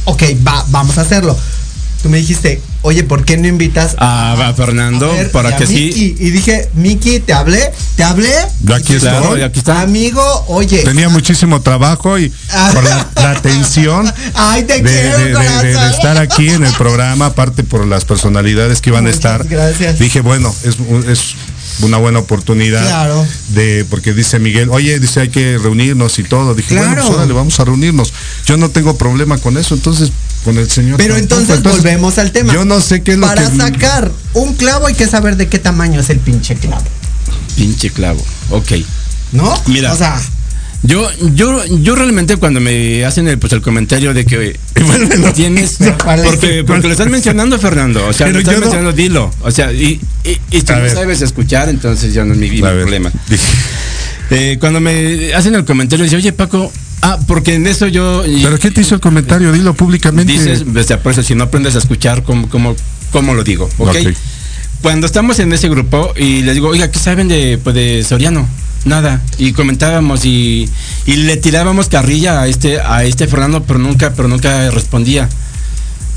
Ok, 0.05 0.22
va, 0.46 0.64
vamos 0.68 0.99
a 0.99 1.03
hacerlo. 1.03 1.36
Tú 2.03 2.09
me 2.11 2.18
dijiste, 2.18 2.61
oye, 2.83 3.05
¿por 3.05 3.24
qué 3.24 3.37
no 3.37 3.47
invitas 3.49 3.95
Fernando, 4.57 5.11
a 5.11 5.14
ver, 5.14 5.31
para 5.31 5.51
y 5.51 5.53
a 5.53 5.57
que 5.57 5.66
sí. 5.66 6.16
Y 6.18 6.31
dije, 6.31 6.68
Miki, 6.74 7.20
¿te 7.20 7.33
hablé? 7.33 7.72
¿Te 7.97 8.05
hablé? 8.05 8.33
Yo 8.62 8.74
aquí 8.74 8.95
Claro, 8.99 9.37
está. 9.37 9.81
Amigo, 9.83 10.22
oye. 10.49 10.83
Tenía 10.85 11.09
muchísimo 11.09 11.61
trabajo 11.61 12.18
y 12.18 12.33
Ah. 12.53 12.70
por 12.74 12.85
la, 12.85 13.09
la 13.16 13.31
atención 13.33 14.12
Ay, 14.35 14.62
te 14.64 14.81
de, 14.83 14.83
quiero, 14.83 15.18
de- 15.18 15.24
de- 15.24 15.29
de- 15.29 15.35
de 15.68 15.74
corazón. 15.74 15.93
estar 15.95 16.18
aquí 16.18 16.49
en 16.51 16.64
el 16.64 16.72
programa, 16.74 17.26
aparte 17.26 17.64
por 17.64 17.87
las 17.87 18.05
personalidades 18.05 18.81
que 18.81 18.91
iban 18.91 19.07
a 19.07 19.11
estar. 19.11 19.45
gracias. 19.47 19.99
Dije, 19.99 20.20
bueno, 20.20 20.55
es, 20.64 20.76
un- 20.79 21.09
es 21.11 21.35
una 21.83 21.97
buena 21.99 22.19
oportunidad 22.19 22.85
Claro. 22.87 23.27
de 23.51 23.87
porque 23.89 24.12
dice 24.14 24.39
Miguel, 24.39 24.69
oye, 24.71 24.99
dice 24.99 25.21
hay 25.21 25.29
que 25.29 25.59
reunirnos 25.59 26.19
y 26.19 26.25
todo. 26.25 26.55
Dije, 26.55 26.77
bueno, 26.77 26.95
pues 26.97 27.09
órale, 27.11 27.33
vamos 27.33 27.59
a 27.61 27.64
reunirnos. 27.64 28.12
Yo 28.47 28.57
no 28.57 28.71
tengo 28.71 28.97
problema 28.97 29.39
con 29.39 29.57
eso, 29.57 29.75
entonces 29.75 30.11
con 30.45 30.59
el 30.59 30.71
señor. 30.71 30.97
Pero 30.99 31.16
entonces, 31.16 31.62
volvemos 31.62 32.19
al 32.19 32.33
tema. 32.33 32.53
Yo 32.53 32.64
no 32.64 32.81
sé 32.81 33.03
qué 33.03 33.12
es 33.12 33.19
lo 33.19 33.27
Para 33.27 33.49
que 33.51 33.57
sacar 33.57 34.12
un 34.35 34.55
clavo 34.55 34.87
hay 34.87 34.95
que 34.95 35.07
saber 35.07 35.37
de 35.37 35.49
qué 35.49 35.59
tamaño 35.59 36.01
es 36.01 36.11
el 36.11 36.19
pinche 36.21 36.55
clavo. 36.55 36.85
Pinche 37.57 37.91
clavo. 37.91 38.25
Ok. 38.51 38.73
¿No? 39.33 39.55
Mira. 39.66 39.93
O 39.93 39.97
sea, 39.97 40.21
Yo, 40.85 41.09
yo, 41.35 41.64
yo 41.83 41.97
realmente 41.97 42.37
cuando 42.37 42.61
me 42.61 43.05
hacen 43.05 43.26
el, 43.26 43.39
pues, 43.39 43.53
el 43.53 43.61
comentario 43.62 44.14
de 44.14 44.24
que 44.24 44.59
tienes, 45.35 45.79
¿Cuál 46.03 46.20
es? 46.20 46.26
porque, 46.26 46.64
porque 46.64 46.87
lo 46.87 46.93
estás 46.93 47.09
mencionando, 47.09 47.59
Fernando, 47.59 48.07
o 48.07 48.12
sea, 48.12 48.26
Pero 48.26 48.35
lo 48.35 48.41
estás 48.41 48.55
no- 48.55 48.61
mencionando, 48.61 48.93
dilo, 48.93 49.33
o 49.41 49.51
sea, 49.51 49.72
y, 49.72 50.01
y, 50.24 50.57
y 50.57 50.61
si 50.61 50.66
no 50.66 50.89
sabes 50.89 51.20
escuchar, 51.22 51.68
entonces 51.68 52.14
ya 52.14 52.24
no 52.24 52.35
es 52.35 52.39
mi, 52.39 52.61
problema. 52.61 53.11
Eh, 54.31 54.59
cuando 54.61 54.81
me 54.81 55.33
hacen 55.35 55.55
el 55.55 55.64
comentario, 55.64 56.05
dice, 56.05 56.16
oye 56.16 56.33
Paco, 56.33 56.70
ah, 57.01 57.18
porque 57.26 57.55
en 57.55 57.66
eso 57.66 57.87
yo... 57.87 58.22
¿Pero 58.43 58.59
qué 58.59 58.70
te 58.70 58.83
hizo 58.83 58.95
el 58.95 59.01
comentario? 59.01 59.51
Dilo 59.53 59.74
públicamente. 59.74 60.33
Dices, 60.33 60.64
por 61.03 61.12
eso, 61.12 61.22
si 61.22 61.35
no 61.35 61.45
aprendes 61.45 61.74
a 61.74 61.79
escuchar, 61.79 62.22
¿cómo, 62.22 62.49
cómo, 62.49 62.76
cómo 63.11 63.35
lo 63.35 63.43
digo? 63.43 63.68
¿ok? 63.79 63.89
Ok. 63.89 64.14
Cuando 64.83 65.07
estamos 65.07 65.39
en 65.41 65.53
ese 65.53 65.68
grupo 65.68 66.12
y 66.16 66.43
les 66.43 66.55
digo, 66.55 66.68
oiga, 66.68 66.91
¿qué 66.91 66.99
saben 66.99 67.26
de, 67.26 67.59
pues, 67.62 67.74
de 67.74 68.05
Soriano? 68.07 68.47
Nada. 68.89 69.22
Y 69.36 69.53
comentábamos 69.53 70.24
y, 70.24 70.68
y 71.07 71.16
le 71.16 71.36
tirábamos 71.36 71.89
carrilla 71.89 72.41
a 72.41 72.49
este, 72.49 72.80
a 72.80 73.05
este 73.05 73.26
Fernando, 73.28 73.62
pero 73.62 73.78
nunca, 73.78 74.14
pero 74.14 74.28
nunca 74.28 74.70
respondía. 74.70 75.28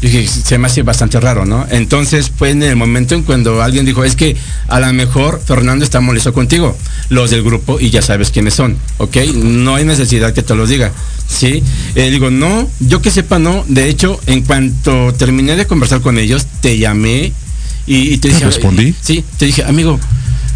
Yo 0.01 0.09
dije, 0.09 0.28
se 0.28 0.57
me 0.57 0.65
hace 0.65 0.82
bastante 0.82 1.19
raro, 1.19 1.45
¿no? 1.45 1.67
Entonces 1.69 2.32
fue 2.36 2.49
en 2.49 2.63
el 2.63 2.76
momento 2.76 3.13
en 3.13 3.22
cuando 3.22 3.61
alguien 3.61 3.86
dijo, 3.86 4.03
es 4.03 4.15
que 4.15 4.36
a 4.67 4.80
lo 4.80 4.91
mejor 4.93 5.39
Fernando 5.45 5.86
está 5.86 5.99
molesto 5.99 6.34
contigo, 6.34 6.76
los 7.09 7.30
del 7.30 7.43
grupo, 7.43 7.80
y 7.80 7.91
ya 7.91 8.01
sabes 8.01 8.32
quiénes 8.32 8.55
son, 8.55 8.78
¿ok? 8.97 9.17
No 9.36 9.76
hay 9.76 9.86
necesidad 9.86 10.34
que 10.34 10.41
te 10.41 10.55
los 10.55 10.69
diga, 10.69 10.91
¿sí? 11.28 11.61
Eh, 11.93 12.09
digo, 12.09 12.32
no, 12.32 12.67
yo 12.80 12.99
que 13.03 13.11
sepa, 13.11 13.38
no. 13.38 13.63
De 13.67 13.89
hecho, 13.89 14.19
en 14.26 14.41
cuanto 14.41 15.13
terminé 15.13 15.55
de 15.55 15.67
conversar 15.67 16.01
con 16.01 16.17
ellos, 16.17 16.47
te 16.61 16.80
llamé 16.80 17.32
y, 17.86 18.13
y 18.13 18.17
te 18.17 18.30
¿Te 18.30 18.34
dije... 18.34 18.45
respondí? 18.45 18.95
Sí, 19.01 19.24
te 19.38 19.45
dije, 19.45 19.63
amigo, 19.65 19.99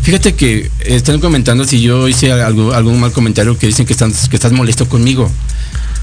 fíjate 0.06 0.36
que 0.36 0.70
están 0.86 1.20
comentando 1.20 1.66
si 1.66 1.82
yo 1.82 2.08
hice 2.08 2.32
algún 2.32 3.00
mal 3.00 3.12
comentario 3.12 3.58
que 3.58 3.66
dicen 3.66 3.88
que, 3.88 3.94
están, 3.94 4.14
que 4.30 4.36
estás 4.36 4.52
molesto 4.52 4.88
conmigo. 4.88 5.32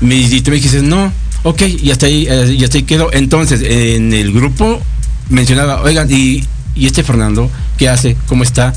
Me- 0.01 0.17
y 0.17 0.41
tú 0.41 0.51
me 0.51 0.57
dijiste, 0.57 0.83
no, 0.83 1.13
ok, 1.45 1.63
y 1.81 1.93
hasta 1.93 2.07
ahí, 2.07 2.27
eh, 2.29 2.57
y 2.59 2.65
hasta 2.65 2.79
ahí 2.79 2.83
quedó. 2.83 3.13
Entonces, 3.13 3.63
en 3.63 4.13
el 4.13 4.33
grupo 4.33 4.83
mencionaba, 5.31 5.83
oigan, 5.83 6.09
y, 6.11 6.45
este 6.75 7.05
Fernando, 7.05 7.49
¿qué 7.79 7.89
hace? 7.89 8.17
¿Cómo 8.27 8.43
está? 8.43 8.73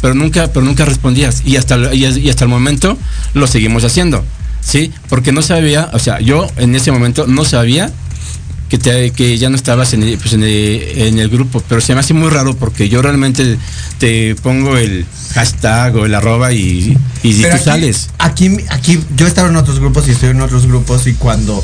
Pero 0.00 0.14
nunca, 0.14 0.48
pero 0.50 0.64
nunca 0.64 0.86
respondías. 0.86 1.42
Y 1.44 1.56
hasta, 1.56 1.94
y 1.94 2.28
hasta 2.30 2.44
el 2.44 2.50
momento 2.50 2.96
lo 3.34 3.46
seguimos 3.46 3.84
haciendo. 3.84 4.24
¿Sí? 4.62 4.92
Porque 5.10 5.30
no 5.32 5.42
sabía, 5.42 5.90
o 5.92 5.98
sea, 5.98 6.20
yo 6.20 6.46
en 6.56 6.74
ese 6.74 6.90
momento 6.90 7.26
no 7.26 7.44
sabía 7.44 7.90
que, 8.70 8.78
te- 8.78 9.10
que 9.10 9.36
ya 9.36 9.50
no 9.50 9.56
estabas 9.56 9.92
en 9.92 10.02
el, 10.04 10.16
pues, 10.16 10.32
en, 10.32 10.42
el, 10.44 10.48
en 10.94 11.18
el 11.18 11.28
grupo, 11.28 11.62
pero 11.68 11.80
se 11.80 11.92
me 11.94 12.00
hace 12.00 12.14
muy 12.14 12.30
raro 12.30 12.54
porque 12.56 12.88
yo 12.88 13.02
realmente 13.02 13.58
te 13.98 14.34
pongo 14.36 14.76
el 14.78 15.04
hashtag 15.34 15.96
o 15.96 16.06
el 16.06 16.14
arroba 16.14 16.52
y, 16.52 16.96
y 17.22 17.34
Pero 17.42 17.50
tú 17.50 17.56
aquí- 17.56 17.64
sales. 17.64 18.08
Aquí, 18.18 18.56
aquí, 18.70 19.00
yo 19.16 19.26
he 19.26 19.28
estado 19.28 19.48
en 19.48 19.56
otros 19.56 19.80
grupos 19.80 20.06
y 20.08 20.12
estoy 20.12 20.30
en 20.30 20.40
otros 20.40 20.66
grupos 20.66 21.06
y 21.08 21.14
cuando 21.14 21.62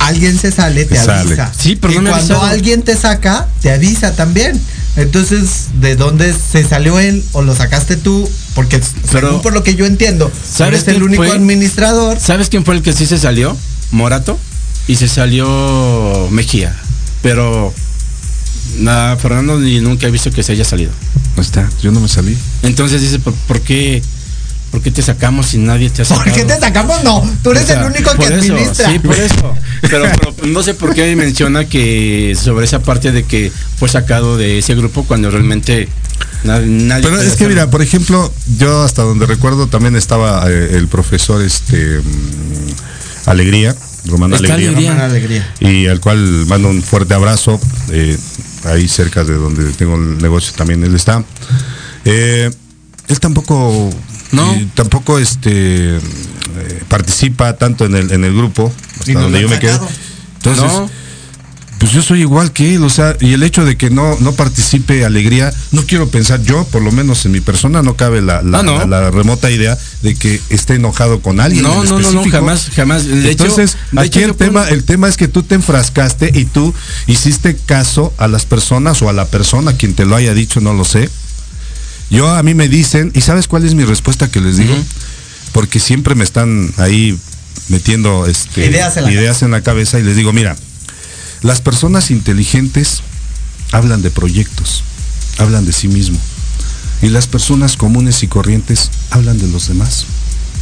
alguien 0.00 0.38
se 0.38 0.50
sale, 0.50 0.84
te 0.84 0.96
Te 0.96 1.00
sale. 1.04 1.20
avisa. 1.20 1.52
Sí, 1.56 1.76
pero 1.76 1.92
y 1.92 1.96
no 1.96 2.02
me 2.02 2.08
ha 2.10 2.12
cuando 2.14 2.34
avisado. 2.34 2.52
alguien 2.52 2.82
te 2.82 2.96
saca, 2.96 3.48
te 3.62 3.70
avisa 3.70 4.14
también. 4.16 4.60
Entonces, 4.96 5.66
¿de 5.80 5.96
dónde 5.96 6.32
se 6.34 6.62
salió 6.64 6.98
él 7.00 7.24
o 7.32 7.42
lo 7.42 7.54
sacaste 7.56 7.96
tú? 7.96 8.28
Porque 8.54 8.80
Pero- 9.10 9.28
según 9.28 9.42
por 9.42 9.52
lo 9.52 9.62
que 9.64 9.74
yo 9.76 9.86
entiendo, 9.86 10.30
¿Sabes 10.48 10.82
eres 10.82 10.96
el 10.96 11.02
único 11.02 11.22
fue? 11.24 11.32
administrador. 11.32 12.18
¿Sabes 12.20 12.48
quién 12.48 12.64
fue 12.64 12.74
el 12.76 12.82
que 12.82 12.92
sí 12.92 13.06
se 13.06 13.18
salió? 13.18 13.56
Morato. 13.92 14.38
Y 14.86 14.96
se 14.96 15.08
salió 15.08 16.28
Mejía. 16.30 16.74
Pero 17.22 17.72
nada, 18.78 19.16
Fernando 19.16 19.58
ni 19.58 19.80
nunca 19.80 20.06
he 20.06 20.10
visto 20.10 20.30
que 20.30 20.42
se 20.42 20.52
haya 20.52 20.64
salido. 20.64 20.92
No 21.36 21.42
está, 21.42 21.68
yo 21.82 21.90
no 21.90 22.00
me 22.00 22.08
salí. 22.08 22.36
Entonces 22.62 23.00
dice, 23.00 23.18
¿por, 23.18 23.32
por 23.34 23.60
qué? 23.60 24.02
¿Por 24.70 24.82
qué 24.82 24.90
te 24.90 25.02
sacamos 25.02 25.46
si 25.46 25.58
nadie 25.58 25.88
te 25.88 26.02
ha 26.02 26.04
sacado? 26.04 26.24
¿Por 26.24 26.34
qué 26.34 26.44
te 26.44 26.58
sacamos? 26.58 27.02
No, 27.04 27.22
tú 27.42 27.52
eres 27.52 27.62
O 27.62 27.66
sea, 27.66 27.80
el 27.80 27.86
único 27.92 28.12
que 28.16 28.24
eso, 28.24 28.34
administra. 28.34 28.90
Sí, 28.90 28.98
por 28.98 29.16
eso. 29.16 29.54
Pero, 29.82 30.04
pero 30.18 30.34
no 30.48 30.62
sé 30.64 30.74
por 30.74 30.94
qué 30.94 31.14
menciona 31.14 31.64
que 31.66 32.36
sobre 32.40 32.64
esa 32.66 32.82
parte 32.82 33.12
de 33.12 33.22
que 33.24 33.52
fue 33.78 33.88
sacado 33.88 34.36
de 34.36 34.58
ese 34.58 34.74
grupo 34.74 35.04
cuando 35.04 35.30
realmente 35.30 35.88
na- 36.42 36.58
nadie. 36.58 37.04
Pero 37.04 37.20
es 37.22 37.36
que 37.36 37.46
mira, 37.46 37.70
por 37.70 37.82
ejemplo, 37.82 38.32
yo 38.58 38.82
hasta 38.82 39.02
donde 39.02 39.26
recuerdo 39.26 39.68
también 39.68 39.94
estaba 39.94 40.44
eh, 40.50 40.70
el 40.76 40.88
profesor 40.88 41.40
este 41.42 42.00
mm, 42.00 43.28
Alegría, 43.30 43.76
Román 44.06 44.32
Está 44.34 44.54
Alegría, 44.54 44.68
Alegría. 44.70 44.90
Román 44.92 45.10
Alegría. 45.10 45.54
y 45.60 45.86
al 45.86 46.00
cual 46.00 46.18
mando 46.46 46.68
un 46.68 46.82
fuerte 46.82 47.14
abrazo, 47.14 47.58
eh, 47.90 48.18
ahí 48.64 48.86
cerca 48.88 49.24
de 49.24 49.34
donde 49.34 49.72
tengo 49.72 49.94
el 49.96 50.18
negocio 50.18 50.52
también 50.54 50.82
él 50.84 50.94
está. 50.94 51.24
Eh, 52.04 52.50
él 53.08 53.20
tampoco 53.20 53.90
No. 54.32 54.54
tampoco 54.74 55.18
este 55.18 55.96
eh, 55.96 56.00
participa 56.88 57.56
tanto 57.56 57.86
en 57.86 57.96
el, 57.96 58.12
en 58.12 58.24
el 58.24 58.34
grupo, 58.34 58.72
hasta 59.00 59.12
donde 59.20 59.40
yo 59.40 59.48
me 59.48 59.58
quedé. 59.58 59.78
Entonces, 60.36 60.64
No. 60.64 60.90
Pues 61.84 61.92
yo 61.92 62.02
soy 62.02 62.20
igual 62.22 62.50
que 62.50 62.76
él, 62.76 62.82
o 62.82 62.88
sea, 62.88 63.14
y 63.20 63.34
el 63.34 63.42
hecho 63.42 63.62
de 63.66 63.76
que 63.76 63.90
no, 63.90 64.16
no 64.20 64.32
participe 64.32 65.04
alegría, 65.04 65.52
no 65.70 65.84
quiero 65.84 66.08
pensar, 66.08 66.42
yo 66.42 66.64
por 66.64 66.80
lo 66.80 66.90
menos 66.90 67.26
en 67.26 67.32
mi 67.32 67.40
persona 67.42 67.82
no 67.82 67.94
cabe 67.94 68.22
la, 68.22 68.40
la, 68.40 68.60
Ah, 68.60 68.62
no. 68.62 68.78
la- 68.78 68.86
la 69.02 69.10
remota 69.10 69.50
idea 69.50 69.76
de 70.00 70.14
que 70.14 70.40
esté 70.48 70.76
enojado 70.76 71.20
con 71.20 71.40
alguien. 71.40 71.62
No, 71.62 71.82
en 71.82 71.90
no, 71.90 71.98
no, 72.00 72.10
no, 72.12 72.30
jamás, 72.30 72.70
jamás. 72.74 73.04
De 73.06 73.30
hecho- 73.30 73.44
Entonces, 73.44 73.76
de 73.92 74.00
aquí 74.00 74.20
hecho, 74.20 74.28
el 74.30 74.34
tema, 74.34 74.66
el 74.70 74.84
tema 74.84 75.08
es 75.08 75.18
que 75.18 75.28
tú 75.28 75.42
te 75.42 75.56
enfrascaste 75.56 76.30
y 76.34 76.46
tú 76.46 76.72
hiciste 77.06 77.54
caso 77.54 78.14
a 78.16 78.28
las 78.28 78.46
personas 78.46 79.02
o 79.02 79.10
a 79.10 79.12
la 79.12 79.26
persona 79.26 79.76
quien 79.76 79.92
te 79.92 80.06
lo 80.06 80.16
haya 80.16 80.32
dicho, 80.32 80.62
no 80.62 80.72
lo 80.72 80.86
sé. 80.86 81.10
Yo 82.08 82.30
a 82.30 82.42
mí 82.42 82.54
me 82.54 82.68
dicen, 82.68 83.10
¿y 83.14 83.20
sabes 83.20 83.46
cuál 83.46 83.66
es 83.66 83.74
mi 83.74 83.84
respuesta 83.84 84.30
que 84.30 84.40
les 84.40 84.56
digo? 84.56 84.74
Porque 85.52 85.80
siempre 85.80 86.14
me 86.14 86.24
están 86.24 86.72
ahí 86.78 87.18
metiendo 87.68 88.26
este, 88.26 88.64
Ideas 88.64 88.96
en 88.96 89.04
la 89.04 89.12
ideas 89.12 89.42
en 89.42 89.50
la 89.50 89.60
cabeza 89.60 89.98
y 89.98 90.02
les 90.02 90.16
digo, 90.16 90.32
mira, 90.32 90.56
las 91.44 91.60
personas 91.60 92.10
inteligentes 92.10 93.02
hablan 93.70 94.00
de 94.02 94.10
proyectos, 94.10 94.82
hablan 95.38 95.66
de 95.66 95.72
sí 95.72 95.88
mismo. 95.88 96.18
Y 97.02 97.10
las 97.10 97.26
personas 97.26 97.76
comunes 97.76 98.22
y 98.22 98.28
corrientes 98.28 98.90
hablan 99.10 99.38
de 99.38 99.46
los 99.48 99.68
demás. 99.68 100.06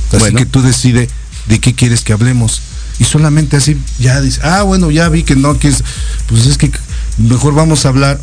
Así 0.09 0.19
Bueno. 0.19 0.39
que 0.39 0.47
tú 0.47 0.61
decides 0.61 1.09
de 1.47 1.61
qué 1.61 1.75
quieres 1.75 2.03
que 2.03 2.13
hablemos. 2.13 2.63
Y 2.99 3.05
solamente 3.05 3.57
así 3.57 3.79
ya 4.01 4.21
dices, 4.21 4.41
ah, 4.43 4.63
bueno, 4.63 4.91
ya 4.91 5.09
vi 5.09 5.23
que 5.23 5.37
no, 5.37 5.57
que 5.57 5.69
es, 5.69 5.85
pues 6.27 6.47
es 6.47 6.59
que 6.59 6.71
mejor 7.17 7.55
vamos 7.55 7.87
a 7.87 7.89
hablar 7.89 8.21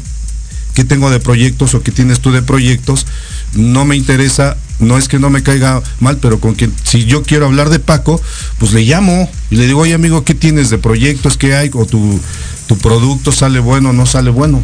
qué 0.74 0.84
tengo 0.84 1.10
de 1.10 1.20
proyectos 1.22 1.74
o 1.76 1.82
qué 1.82 1.92
tienes 1.94 2.20
tú 2.20 2.32
de 2.34 2.42
proyectos. 2.42 3.06
No 3.54 3.86
me 3.86 3.96
interesa, 3.96 4.58
no 4.80 4.98
es 4.98 5.08
que 5.08 5.20
no 5.20 5.30
me 5.30 5.44
caiga 5.44 5.82
mal, 6.00 6.18
pero 6.18 6.40
con 6.40 6.56
quien, 6.56 6.74
si 6.84 7.06
yo 7.06 7.24
quiero 7.24 7.46
hablar 7.46 7.70
de 7.70 7.80
Paco, 7.80 8.22
pues 8.58 8.72
le 8.74 8.82
llamo 8.84 9.30
y 9.50 9.56
le 9.56 9.68
digo, 9.68 9.82
oye 9.82 9.94
amigo, 9.94 10.24
¿qué 10.24 10.34
tienes 10.34 10.70
de 10.70 10.78
proyectos? 10.78 11.38
¿Qué 11.38 11.56
hay? 11.56 11.70
O 11.74 11.86
tu, 11.86 12.20
tu 12.68 12.78
producto 12.78 13.32
sale 13.32 13.60
bueno 13.60 13.90
o 13.90 13.94
no 13.94 14.06
sale 14.06 14.30
bueno. 14.30 14.62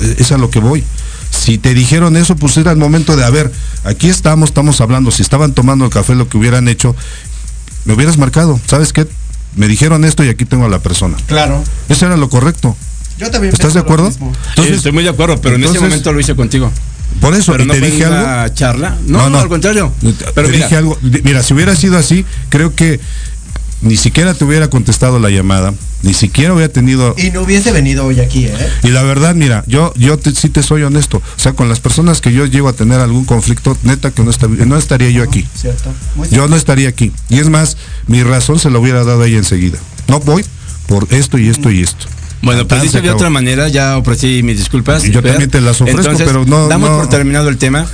Eh, 0.00 0.16
Es 0.18 0.32
a 0.32 0.38
lo 0.38 0.50
que 0.50 0.60
voy. 0.60 0.84
Si 1.30 1.58
te 1.58 1.74
dijeron 1.74 2.16
eso, 2.16 2.36
pues 2.36 2.56
era 2.56 2.70
el 2.70 2.78
momento 2.78 3.16
de, 3.16 3.24
a 3.24 3.30
ver, 3.30 3.52
aquí 3.84 4.08
estamos, 4.08 4.50
estamos 4.50 4.80
hablando. 4.80 5.10
Si 5.10 5.22
estaban 5.22 5.52
tomando 5.52 5.84
el 5.84 5.90
café, 5.90 6.14
lo 6.14 6.28
que 6.28 6.38
hubieran 6.38 6.68
hecho, 6.68 6.94
me 7.84 7.94
hubieras 7.94 8.16
marcado. 8.16 8.60
¿Sabes 8.66 8.92
qué? 8.92 9.06
Me 9.56 9.68
dijeron 9.68 10.04
esto 10.04 10.22
y 10.24 10.28
aquí 10.28 10.44
tengo 10.44 10.66
a 10.66 10.68
la 10.68 10.78
persona. 10.78 11.16
Claro. 11.26 11.62
Eso 11.88 12.06
era 12.06 12.16
lo 12.16 12.28
correcto. 12.28 12.76
Yo 13.18 13.30
también 13.30 13.52
¿Estás 13.52 13.74
de 13.74 13.80
acuerdo? 13.80 14.12
estoy 14.56 14.92
muy 14.92 15.02
de 15.02 15.08
acuerdo, 15.10 15.40
pero 15.40 15.56
en 15.56 15.64
ese 15.64 15.80
momento 15.80 16.12
lo 16.12 16.20
hice 16.20 16.36
contigo. 16.36 16.70
Por 17.20 17.34
eso, 17.34 17.52
Pero 17.52 17.64
y 17.64 17.66
no 17.66 17.72
te 17.74 17.78
fue 17.80 17.90
dije 17.90 18.04
algo. 18.04 18.18
una 18.18 18.54
charla. 18.54 18.96
No, 19.06 19.28
no, 19.30 19.38
al 19.38 19.48
contrario. 19.48 19.92
Pero 20.34 20.48
te 20.48 20.52
mira, 20.52 20.64
dije 20.66 20.76
algo. 20.76 20.98
Mira, 21.24 21.42
si 21.42 21.54
hubiera 21.54 21.74
sido 21.76 21.96
así, 21.98 22.24
creo 22.48 22.74
que 22.74 23.00
ni 23.82 23.96
siquiera 23.96 24.34
te 24.34 24.44
hubiera 24.44 24.68
contestado 24.70 25.18
la 25.18 25.28
llamada, 25.30 25.74
ni 26.02 26.14
siquiera 26.14 26.54
hubiera 26.54 26.72
tenido. 26.72 27.14
Y 27.18 27.30
no 27.30 27.42
hubiese 27.42 27.72
venido 27.72 28.06
hoy 28.06 28.20
aquí, 28.20 28.46
¿eh? 28.46 28.54
Y 28.82 28.88
la 28.88 29.02
verdad, 29.02 29.34
mira, 29.34 29.64
yo, 29.66 29.92
yo 29.96 30.18
te- 30.18 30.34
sí 30.34 30.48
te 30.48 30.62
soy 30.62 30.82
honesto. 30.82 31.18
O 31.18 31.40
sea, 31.40 31.52
con 31.52 31.68
las 31.68 31.80
personas 31.80 32.20
que 32.20 32.32
yo 32.32 32.46
llego 32.46 32.68
a 32.68 32.72
tener 32.72 33.00
algún 33.00 33.24
conflicto, 33.24 33.76
neta 33.82 34.10
que 34.10 34.22
no, 34.22 34.30
esta- 34.30 34.48
no 34.48 34.76
estaría 34.78 35.10
yo 35.10 35.22
aquí. 35.22 35.46
Cierto. 35.54 35.92
Muy 36.14 36.28
Yo 36.30 36.48
no 36.48 36.56
estaría 36.56 36.88
aquí. 36.88 37.12
Y 37.28 37.38
es 37.38 37.48
más, 37.48 37.76
mi 38.06 38.22
razón 38.22 38.58
se 38.58 38.70
la 38.70 38.78
hubiera 38.78 39.04
dado 39.04 39.22
a 39.22 39.26
ella 39.26 39.38
enseguida. 39.38 39.78
No 40.08 40.20
voy 40.20 40.44
por 40.86 41.06
esto 41.10 41.36
y 41.38 41.48
esto 41.48 41.70
y 41.70 41.82
esto. 41.82 42.06
Bueno, 42.42 42.66
pues 42.68 42.82
dicho 42.82 43.00
de 43.00 43.10
otra 43.10 43.30
manera, 43.30 43.68
ya 43.68 43.96
ofrecí 43.96 44.42
mis 44.42 44.58
disculpas. 44.58 45.04
Y 45.04 45.10
yo 45.10 45.20
Fer. 45.22 45.32
también 45.32 45.50
te 45.50 45.60
las 45.60 45.80
ofrezco, 45.80 46.00
Entonces, 46.02 46.26
pero 46.26 46.44
no- 46.44 46.68
Damos 46.68 46.90
no- 46.90 46.96
por 46.98 47.08
terminado 47.08 47.48
el 47.48 47.56
tema, 47.58 47.86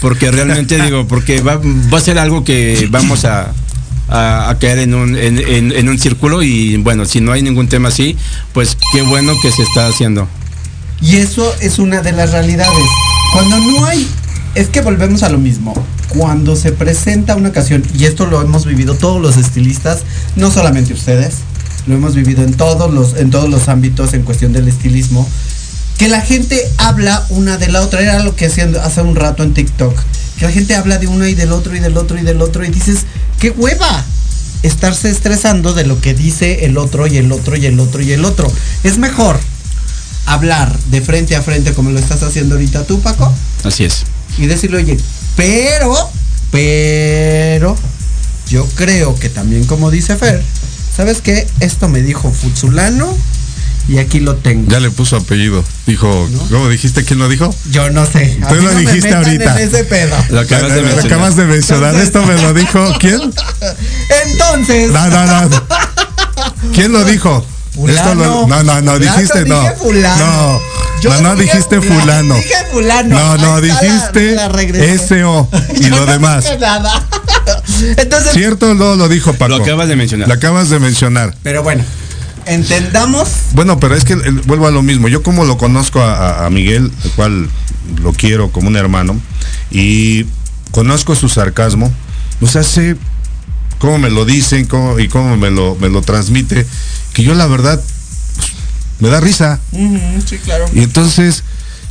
porque 0.00 0.30
realmente 0.30 0.82
digo, 0.84 1.06
porque 1.06 1.40
va, 1.42 1.60
va 1.92 1.98
a 1.98 2.00
ser 2.00 2.18
algo 2.18 2.42
que 2.44 2.88
vamos 2.90 3.24
a, 3.24 3.52
a, 4.08 4.48
a 4.50 4.58
caer 4.58 4.80
en 4.80 4.94
un, 4.94 5.16
en, 5.16 5.38
en- 5.38 5.72
en 5.72 5.88
un 5.88 5.98
círculo 5.98 6.42
y 6.42 6.76
bueno, 6.78 7.04
si 7.04 7.20
no 7.20 7.32
hay 7.32 7.42
ningún 7.42 7.68
tema 7.68 7.88
así, 7.90 8.16
pues 8.52 8.76
qué 8.92 9.02
bueno 9.02 9.34
que 9.42 9.52
se 9.52 9.62
está 9.62 9.86
haciendo. 9.86 10.26
Y 11.02 11.16
eso 11.16 11.54
es 11.60 11.78
una 11.78 12.00
de 12.02 12.12
las 12.12 12.32
realidades. 12.32 12.74
Cuando 13.32 13.58
no 13.58 13.84
hay, 13.84 14.06
es 14.54 14.68
que 14.68 14.80
volvemos 14.80 15.22
a 15.22 15.28
lo 15.28 15.38
mismo. 15.38 15.72
Cuando 16.08 16.56
se 16.56 16.72
presenta 16.72 17.36
una 17.36 17.50
ocasión, 17.50 17.84
y 17.96 18.04
esto 18.04 18.26
lo 18.26 18.40
hemos 18.42 18.66
vivido 18.66 18.94
todos 18.94 19.22
los 19.22 19.36
estilistas, 19.36 20.00
no 20.34 20.50
solamente 20.50 20.92
ustedes, 20.92 21.36
lo 21.90 21.96
hemos 21.96 22.14
vivido 22.14 22.42
en 22.42 22.54
todos 22.54 22.92
los, 22.92 23.16
en 23.16 23.30
todos 23.30 23.50
los 23.50 23.68
ámbitos 23.68 24.14
en 24.14 24.22
cuestión 24.22 24.52
del 24.52 24.68
estilismo, 24.68 25.28
que 25.98 26.08
la 26.08 26.22
gente 26.22 26.58
habla 26.78 27.26
una 27.28 27.58
de 27.58 27.68
la 27.68 27.82
otra. 27.82 28.00
Era 28.00 28.20
lo 28.20 28.34
que 28.34 28.46
hacían 28.46 28.74
hace 28.76 29.02
un 29.02 29.16
rato 29.16 29.42
en 29.42 29.52
TikTok. 29.52 29.94
Que 30.38 30.46
la 30.46 30.52
gente 30.52 30.74
habla 30.74 30.96
de 30.96 31.06
uno 31.06 31.26
y 31.26 31.34
del 31.34 31.52
otro 31.52 31.76
y 31.76 31.80
del 31.80 31.98
otro 31.98 32.18
y 32.18 32.22
del 32.22 32.40
otro. 32.40 32.64
Y 32.64 32.68
dices, 32.68 33.00
¡qué 33.38 33.50
hueva! 33.50 34.04
Estarse 34.62 35.10
estresando 35.10 35.74
de 35.74 35.84
lo 35.84 36.00
que 36.00 36.14
dice 36.14 36.64
el 36.64 36.78
otro 36.78 37.06
y 37.06 37.18
el 37.18 37.30
otro 37.32 37.56
y 37.56 37.66
el 37.66 37.78
otro 37.78 38.00
y 38.00 38.12
el 38.12 38.24
otro. 38.24 38.50
Es 38.82 38.96
mejor 38.96 39.38
hablar 40.26 40.78
de 40.90 41.00
frente 41.00 41.36
a 41.36 41.42
frente 41.42 41.72
como 41.72 41.90
lo 41.90 41.98
estás 41.98 42.22
haciendo 42.22 42.54
ahorita 42.54 42.84
tú, 42.84 43.00
Paco, 43.00 43.32
Así 43.64 43.84
es. 43.84 44.04
y 44.38 44.46
decirle, 44.46 44.78
oye, 44.78 44.96
pero, 45.36 46.10
pero, 46.50 47.76
yo 48.48 48.66
creo 48.74 49.14
que 49.16 49.28
también 49.28 49.64
como 49.64 49.90
dice 49.90 50.16
Fer, 50.16 50.42
¿sabes 50.94 51.20
qué? 51.20 51.46
Esto 51.60 51.88
me 51.88 52.02
dijo 52.02 52.30
Futzulano 52.32 53.16
y 53.88 53.98
aquí 53.98 54.20
lo 54.20 54.36
tengo. 54.36 54.70
Ya 54.70 54.78
le 54.80 54.90
puso 54.90 55.16
apellido. 55.16 55.64
Dijo, 55.86 56.28
¿No? 56.30 56.38
¿cómo 56.48 56.68
dijiste 56.68 57.04
quién 57.04 57.18
lo 57.18 57.28
dijo? 57.28 57.52
Yo 57.70 57.90
no 57.90 58.06
sé. 58.06 58.38
Tú 58.48 58.54
lo 58.56 58.72
no 58.72 58.78
dijiste 58.78 59.12
ahorita. 59.12 59.60
en 59.60 59.68
ese 59.68 59.84
pedo. 59.84 60.16
Lo 60.30 60.40
acabas 60.40 60.72
de 60.74 60.80
Lo 60.82 60.86
mencionar. 60.86 61.06
acabas 61.06 61.36
de 61.36 61.44
mencionar. 61.46 61.94
Esto 61.96 62.24
me 62.26 62.40
lo 62.40 62.54
dijo. 62.54 62.92
¿Quién? 63.00 63.20
Entonces, 64.26 64.90
No, 64.90 65.08
no, 65.08 65.26
no. 65.48 65.62
¿Quién 66.74 66.92
lo 66.92 67.04
dijo? 67.04 67.44
Esto 67.88 68.14
lo- 68.14 68.46
no, 68.46 68.62
no, 68.62 68.80
no, 68.82 68.98
dijiste 68.98 69.44
no. 69.44 69.60
dije 69.62 69.74
fulano. 69.76 70.26
No, 70.26 70.60
Yo 71.00 71.10
no, 71.10 71.20
no 71.20 71.36
dije 71.36 71.56
dijiste 71.56 71.80
fulano. 71.80 72.34
Dije 72.34 72.54
fulano. 72.72 73.18
No, 73.18 73.36
no, 73.38 73.54
la- 73.54 73.60
dijiste 73.60 74.34
la. 74.34 74.98
SO 74.98 75.48
y 75.76 75.82
Yo 75.84 75.88
lo 75.90 76.06
no 76.06 76.12
demás. 76.12 76.44
dije 76.44 76.58
nada. 76.58 77.06
Entonces, 77.96 78.32
¿Cierto? 78.32 78.74
No, 78.74 78.96
lo 78.96 79.08
dijo 79.08 79.32
Paco. 79.34 79.56
Lo 79.56 79.62
acabas 79.62 79.88
de 79.88 79.96
mencionar. 79.96 80.28
Lo 80.28 80.34
acabas 80.34 80.68
de 80.68 80.78
mencionar. 80.80 81.34
pero 81.42 81.62
bueno, 81.62 81.82
entendamos. 82.46 83.28
Bueno, 83.52 83.78
pero 83.80 83.94
es 83.94 84.04
que 84.04 84.14
eh, 84.14 84.18
vuelvo 84.46 84.66
a 84.66 84.70
lo 84.70 84.82
mismo. 84.82 85.08
Yo 85.08 85.22
como 85.22 85.44
lo 85.44 85.56
conozco 85.56 86.00
a, 86.02 86.14
a- 86.42 86.46
a 86.46 86.50
Miguel, 86.50 86.90
el 87.04 87.10
cual 87.12 87.48
lo 88.02 88.12
quiero 88.12 88.50
como 88.52 88.68
un 88.68 88.76
hermano, 88.76 89.18
y 89.70 90.26
conozco 90.72 91.14
su 91.14 91.28
sarcasmo, 91.28 91.92
o 92.40 92.46
sea, 92.46 92.62
sé 92.62 92.96
cómo 93.78 93.98
me 93.98 94.10
lo 94.10 94.24
dicen 94.24 94.66
cómo- 94.66 94.98
y 94.98 95.08
cómo 95.08 95.36
me 95.36 95.50
lo, 95.50 95.76
me 95.76 95.88
lo 95.88 96.02
transmite, 96.02 96.66
que 97.12 97.22
yo 97.22 97.34
la 97.34 97.46
verdad 97.46 97.80
pues, 98.36 98.52
me 99.00 99.08
da 99.08 99.20
risa. 99.20 99.60
sí, 100.26 100.38
claro. 100.38 100.66
Y 100.74 100.82
entonces 100.82 101.44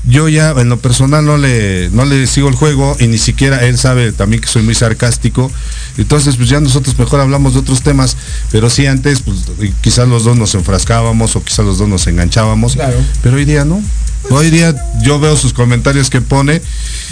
yo 0.05 0.30
ya 0.30 0.51
en 0.51 0.70
lo 0.70 0.80
personal 0.80 1.26
no 1.26 1.38
le, 1.38 1.89
no 1.91 2.05
le 2.05 2.26
sigo 2.26 2.47
el 2.47 2.55
juego 2.55 2.95
y 2.99 3.07
ni 3.07 3.17
siquiera 3.17 3.65
él 3.65 3.78
sabe 3.78 4.11
también 4.11 4.41
que 4.41 4.47
soy 4.47 4.63
muy 4.63 4.76
sarcástico. 4.76 5.51
Entonces 5.97 6.38
pues 6.38 6.49
ya 6.49 6.59
nosotros 6.59 6.97
mejor 6.97 7.20
hablamos 7.20 7.53
de 7.53 7.59
otros 7.59 7.82
temas, 7.82 8.15
pero 8.51 8.70
sí 8.70 8.86
antes 8.86 9.22
pues 9.22 9.39
quizás 9.82 10.07
los 10.07 10.24
dos 10.24 10.38
nos 10.38 10.55
enfrascábamos 10.55 11.36
o 11.36 11.43
quizás 11.43 11.65
los 11.65 11.78
dos 11.78 11.88
nos 11.88 12.07
enganchábamos. 12.07 12.74
Claro. 12.74 12.97
Pero 13.22 13.36
hoy 13.36 13.45
día 13.45 13.65
no. 13.65 13.82
Hoy 14.30 14.49
día 14.49 14.76
yo 15.01 15.20
veo 15.20 15.36
sus 15.36 15.53
comentarios 15.53 16.09
que 16.09 16.22
pone 16.22 16.61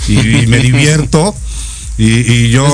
y, 0.07 0.19
y 0.19 0.47
me 0.47 0.59
divierto. 0.59 1.35
Y, 1.99 2.31
y 2.31 2.49
yo 2.51 2.67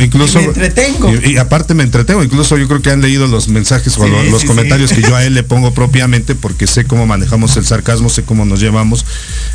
incluso 0.00 0.38
Y 0.38 0.42
me 0.42 0.48
entretengo. 0.48 1.10
y, 1.24 1.30
y 1.32 1.36
aparte 1.38 1.72
me 1.72 1.82
entretengo 1.82 2.22
incluso 2.22 2.58
yo 2.58 2.68
creo 2.68 2.82
que 2.82 2.90
han 2.90 3.00
leído 3.00 3.26
los 3.26 3.48
mensajes 3.48 3.96
o 3.96 4.04
Sí, 4.04 4.10
lo- 4.10 4.22
los 4.24 4.42
sí, 4.42 4.46
comentarios 4.46 4.90
sí. 4.90 4.96
que 4.96 5.02
yo 5.08 5.16
a 5.16 5.24
él 5.24 5.32
le 5.32 5.42
pongo 5.42 5.72
propiamente 5.74 6.34
porque 6.34 6.66
sé 6.66 6.84
cómo 6.84 7.06
manejamos 7.06 7.56
el 7.56 7.64
sarcasmo, 7.64 8.10
sé 8.10 8.22
cómo 8.24 8.44
nos 8.44 8.60
llevamos. 8.60 9.06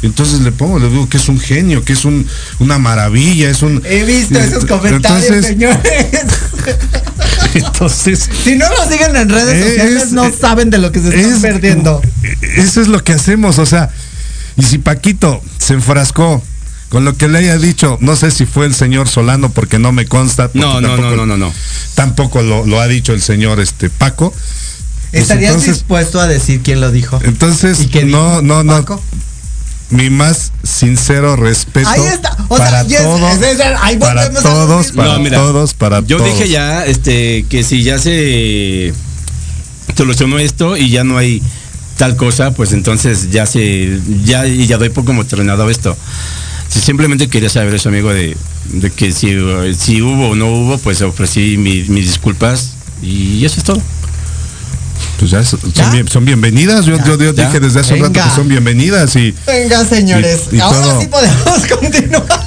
Entonces 0.02 0.40
le 0.40 0.52
pongo, 0.52 0.80
le 0.80 0.90
digo 0.90 1.08
que 1.08 1.18
es 1.18 1.30
un 1.30 1.40
genio, 1.40 1.84
que 1.86 1.94
es 1.94 2.04
un, 2.04 2.26
una 2.58 2.80
maravilla, 2.80 3.50
es 3.52 3.62
un... 3.62 3.84
He 3.86 4.06
visto 4.06 4.40
esos 4.40 4.66
comentarios, 4.66 5.24
Entonces- 5.30 5.46
señores. 5.46 5.80
Entonces, 7.54 8.30
Si 8.44 8.56
no 8.56 8.68
nos 8.70 8.88
siguen 8.90 9.16
en 9.16 9.30
redes 9.30 9.54
Es- 9.56 9.68
sociales, 9.76 10.12
no 10.14 10.32
saben 10.32 10.70
de 10.70 10.78
lo 10.78 10.92
que 10.92 11.00
se 11.00 11.10
están 11.10 11.34
es- 11.36 11.40
perdiendo. 11.42 12.02
eso 12.56 12.82
es 12.82 12.88
lo 12.88 13.04
que 13.04 13.14
hacemos, 13.14 13.60
o 13.60 13.66
sea, 13.66 13.90
y 14.58 14.64
si 14.64 14.78
Paquito 14.78 15.42
se 15.58 15.74
enfrascó 15.74 16.44
con 16.92 17.06
lo 17.06 17.16
que 17.16 17.30
le 17.30 17.38
haya 17.40 17.58
dicho, 17.58 17.98
no 18.02 18.18
sé 18.18 18.32
si 18.32 18.46
fue 18.46 18.66
el 18.66 18.76
señor 18.76 19.08
Solano 19.08 19.50
porque 19.50 19.80
no 19.80 19.94
me 19.94 20.06
consta. 20.06 20.52
No, 20.54 20.82
no, 20.82 20.90
tampoco- 20.90 21.02
no, 21.12 21.16
no, 21.16 21.26
no, 21.26 21.38
no. 21.38 21.54
Tampoco 21.96 22.42
lo, 22.42 22.66
lo 22.66 22.82
ha 22.82 22.88
dicho 22.88 23.14
el 23.14 23.22
señor 23.22 23.62
este 23.62 23.90
Paco. 23.90 24.32
Pues 25.12 25.24
¿Estarías 25.24 25.52
entonces- 25.54 25.76
dispuesto 25.76 26.20
a 26.20 26.28
decir 26.28 26.60
quién 26.62 26.82
lo 26.82 26.92
dijo? 26.92 27.18
Entonces, 27.24 27.80
¿Y 27.80 27.88
qué 27.88 28.04
no, 28.04 28.30
dijo, 28.30 28.42
no, 28.42 28.64
no. 28.66 28.74
Paco? 28.74 29.02
Mi 29.90 30.10
más 30.10 30.52
sincero 30.64 31.36
respeto 31.38 31.90
Ahí 31.90 32.02
está. 32.02 32.36
O 32.50 32.58
para 32.58 32.86
todos, 32.86 33.40
ahí 33.82 33.98
para 33.98 34.30
todos, 34.32 34.92
para 34.92 35.14
No, 35.14 35.20
mira, 35.20 35.38
todos, 35.38 35.74
para 35.74 36.02
Yo 36.02 36.18
todos. 36.18 36.30
dije 36.34 36.50
ya 36.50 36.86
este 36.86 37.46
que 37.50 37.64
si 37.64 37.84
ya 37.84 38.00
se 38.00 38.94
solucionó 39.96 40.40
esto 40.40 40.76
y 40.78 40.90
ya 40.90 41.04
no 41.04 41.18
hay 41.18 41.42
tal 41.98 42.16
cosa, 42.16 42.52
pues 42.52 42.72
entonces 42.74 43.32
ya 43.32 43.46
se 43.46 44.00
ya 44.24 44.46
y 44.48 44.66
ya 44.68 44.78
doy 44.78 44.90
por 44.90 45.04
como 45.06 45.26
terminado 45.26 45.70
esto. 45.70 45.98
Si 46.72 46.80
simplemente 46.80 47.28
quería 47.28 47.50
saber 47.50 47.74
eso, 47.76 47.90
amigo, 47.90 48.14
de, 48.14 48.38
de 48.70 48.92
que 48.92 49.12
si, 49.12 49.28
si 49.78 50.02
hubo 50.02 50.30
o 50.30 50.36
no 50.36 50.48
hubo, 50.48 50.78
pues 50.78 51.02
ofrecí 51.02 51.58
mi- 51.58 51.84
mis 51.90 52.06
disculpas 52.08 52.72
y 53.02 53.44
eso 53.44 53.58
es 53.60 53.64
todo. 53.66 53.82
Pues 55.20 55.32
ya 55.32 55.44
son, 55.44 55.60
¿Ya? 55.74 55.90
bien- 55.92 56.08
son 56.08 56.24
bienvenidas. 56.24 56.86
Yo, 56.86 56.98
Ya, 56.98 57.06
yo- 57.06 57.18
yo 57.20 57.34
ya. 57.34 57.48
dije 57.48 57.60
desde 57.60 57.82
hace 57.82 57.96
un 57.96 58.00
rato 58.02 58.14
que 58.14 58.36
son 58.36 58.48
bienvenidas 58.48 59.14
y 59.18 59.36
Venga, 59.46 59.84
señores. 59.84 60.44
Y- 60.52 60.56
y 60.58 60.60
Ahora 60.62 60.82
todo. 60.82 61.02
sí 61.02 61.08
podemos 61.08 61.66
continuar. 61.80 62.46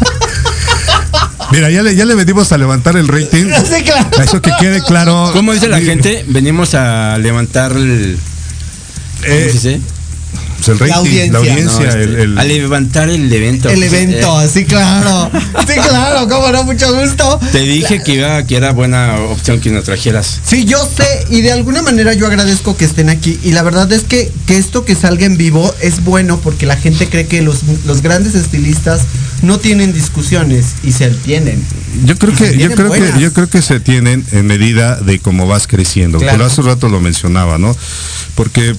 mira, 1.53 1.71
ya 1.71 1.83
le, 1.83 1.95
ya 1.95 2.05
le 2.07 2.15
venimos 2.15 2.51
a 2.53 2.57
levantar 2.59 2.97
el 2.97 3.07
rating. 3.09 3.45
Sí, 3.77 3.83
claro. 3.85 4.09
A 4.19 4.25
Eso 4.25 4.41
que 4.41 4.51
quede 4.59 4.83
claro. 4.83 5.31
¿Cómo 5.35 5.53
dice 5.53 5.69
la 5.69 5.81
gente? 5.81 6.25
Venimos 6.29 6.75
a 6.75 7.19
levantar 7.19 7.73
el, 7.73 8.19
¿cómo 9.21 9.35
Eh? 9.35 9.81
Pues 10.65 10.81
el 10.81 10.89
rating, 10.89 10.95
audiencia. 10.95 11.33
la 11.33 11.39
audiencia, 11.39 11.85
No, 11.85 11.89
este, 11.89 12.23
el, 12.23 12.35
levantar 12.49 13.09
el 13.09 13.33
evento. 13.33 13.69
El 13.69 13.83
evento, 13.83 14.41
eh, 14.43 14.49
sí, 14.53 14.65
claro. 14.65 15.31
Sí, 15.67 15.75
claro, 15.89 16.29
cómo 16.29 16.51
no, 16.51 16.65
mucho 16.65 16.95
gusto. 16.95 17.41
te 17.53 17.61
dije 17.61 18.03
que 18.03 18.15
iba, 18.15 18.45
que 18.47 18.57
era 18.57 18.73
buena 18.73 19.17
opción 19.31 19.61
que 19.61 19.71
nos 19.71 19.85
trajeras. 19.85 20.41
Sí, 20.45 20.65
yo 20.67 20.79
sé, 20.79 21.27
y 21.31 21.41
de 21.41 21.53
alguna 21.53 21.81
manera 21.83 22.13
yo 22.13 22.27
agradezco 22.27 22.77
que 22.77 22.85
estén 22.85 23.09
aquí. 23.09 23.39
Y 23.43 23.53
la 23.53 23.63
verdad 23.63 23.91
es 23.93 24.03
que, 24.03 24.31
que 24.47 24.59
esto 24.59 24.85
que 24.85 24.95
salga 24.95 25.25
en 25.25 25.37
vivo 25.37 25.75
es 25.81 26.05
bueno 26.05 26.39
porque 26.41 26.67
la 26.67 26.77
gente 26.77 27.09
cree 27.09 27.27
que 27.27 27.41
los, 27.41 27.61
los 27.87 28.03
grandes 28.03 28.35
estilistas 28.35 29.03
no 29.43 29.59
tienen 29.59 29.93
discusiones 29.93 30.75
y 30.83 30.93
se 30.93 31.09
tienen. 31.11 31.65
Yo 32.05 32.17
creo 32.17 32.35
que, 32.35 32.57
yo 32.59 32.71
creo 32.73 32.89
buenas. 32.89 33.15
que, 33.15 33.21
yo 33.21 33.33
creo 33.33 33.49
que 33.49 33.63
se 33.63 33.81
tienen 33.81 34.25
en 34.33 34.47
medida 34.47 34.97
de 34.97 35.19
cómo 35.19 35.47
vas 35.47 35.67
creciendo. 35.67 36.19
Claro. 36.19 36.33
Pero 36.37 36.47
hace 36.47 36.61
un 36.61 36.67
rato 36.67 36.89
lo 36.89 37.01
mencionaba, 37.01 37.59
¿no? 37.59 37.77
Porque 38.35 38.75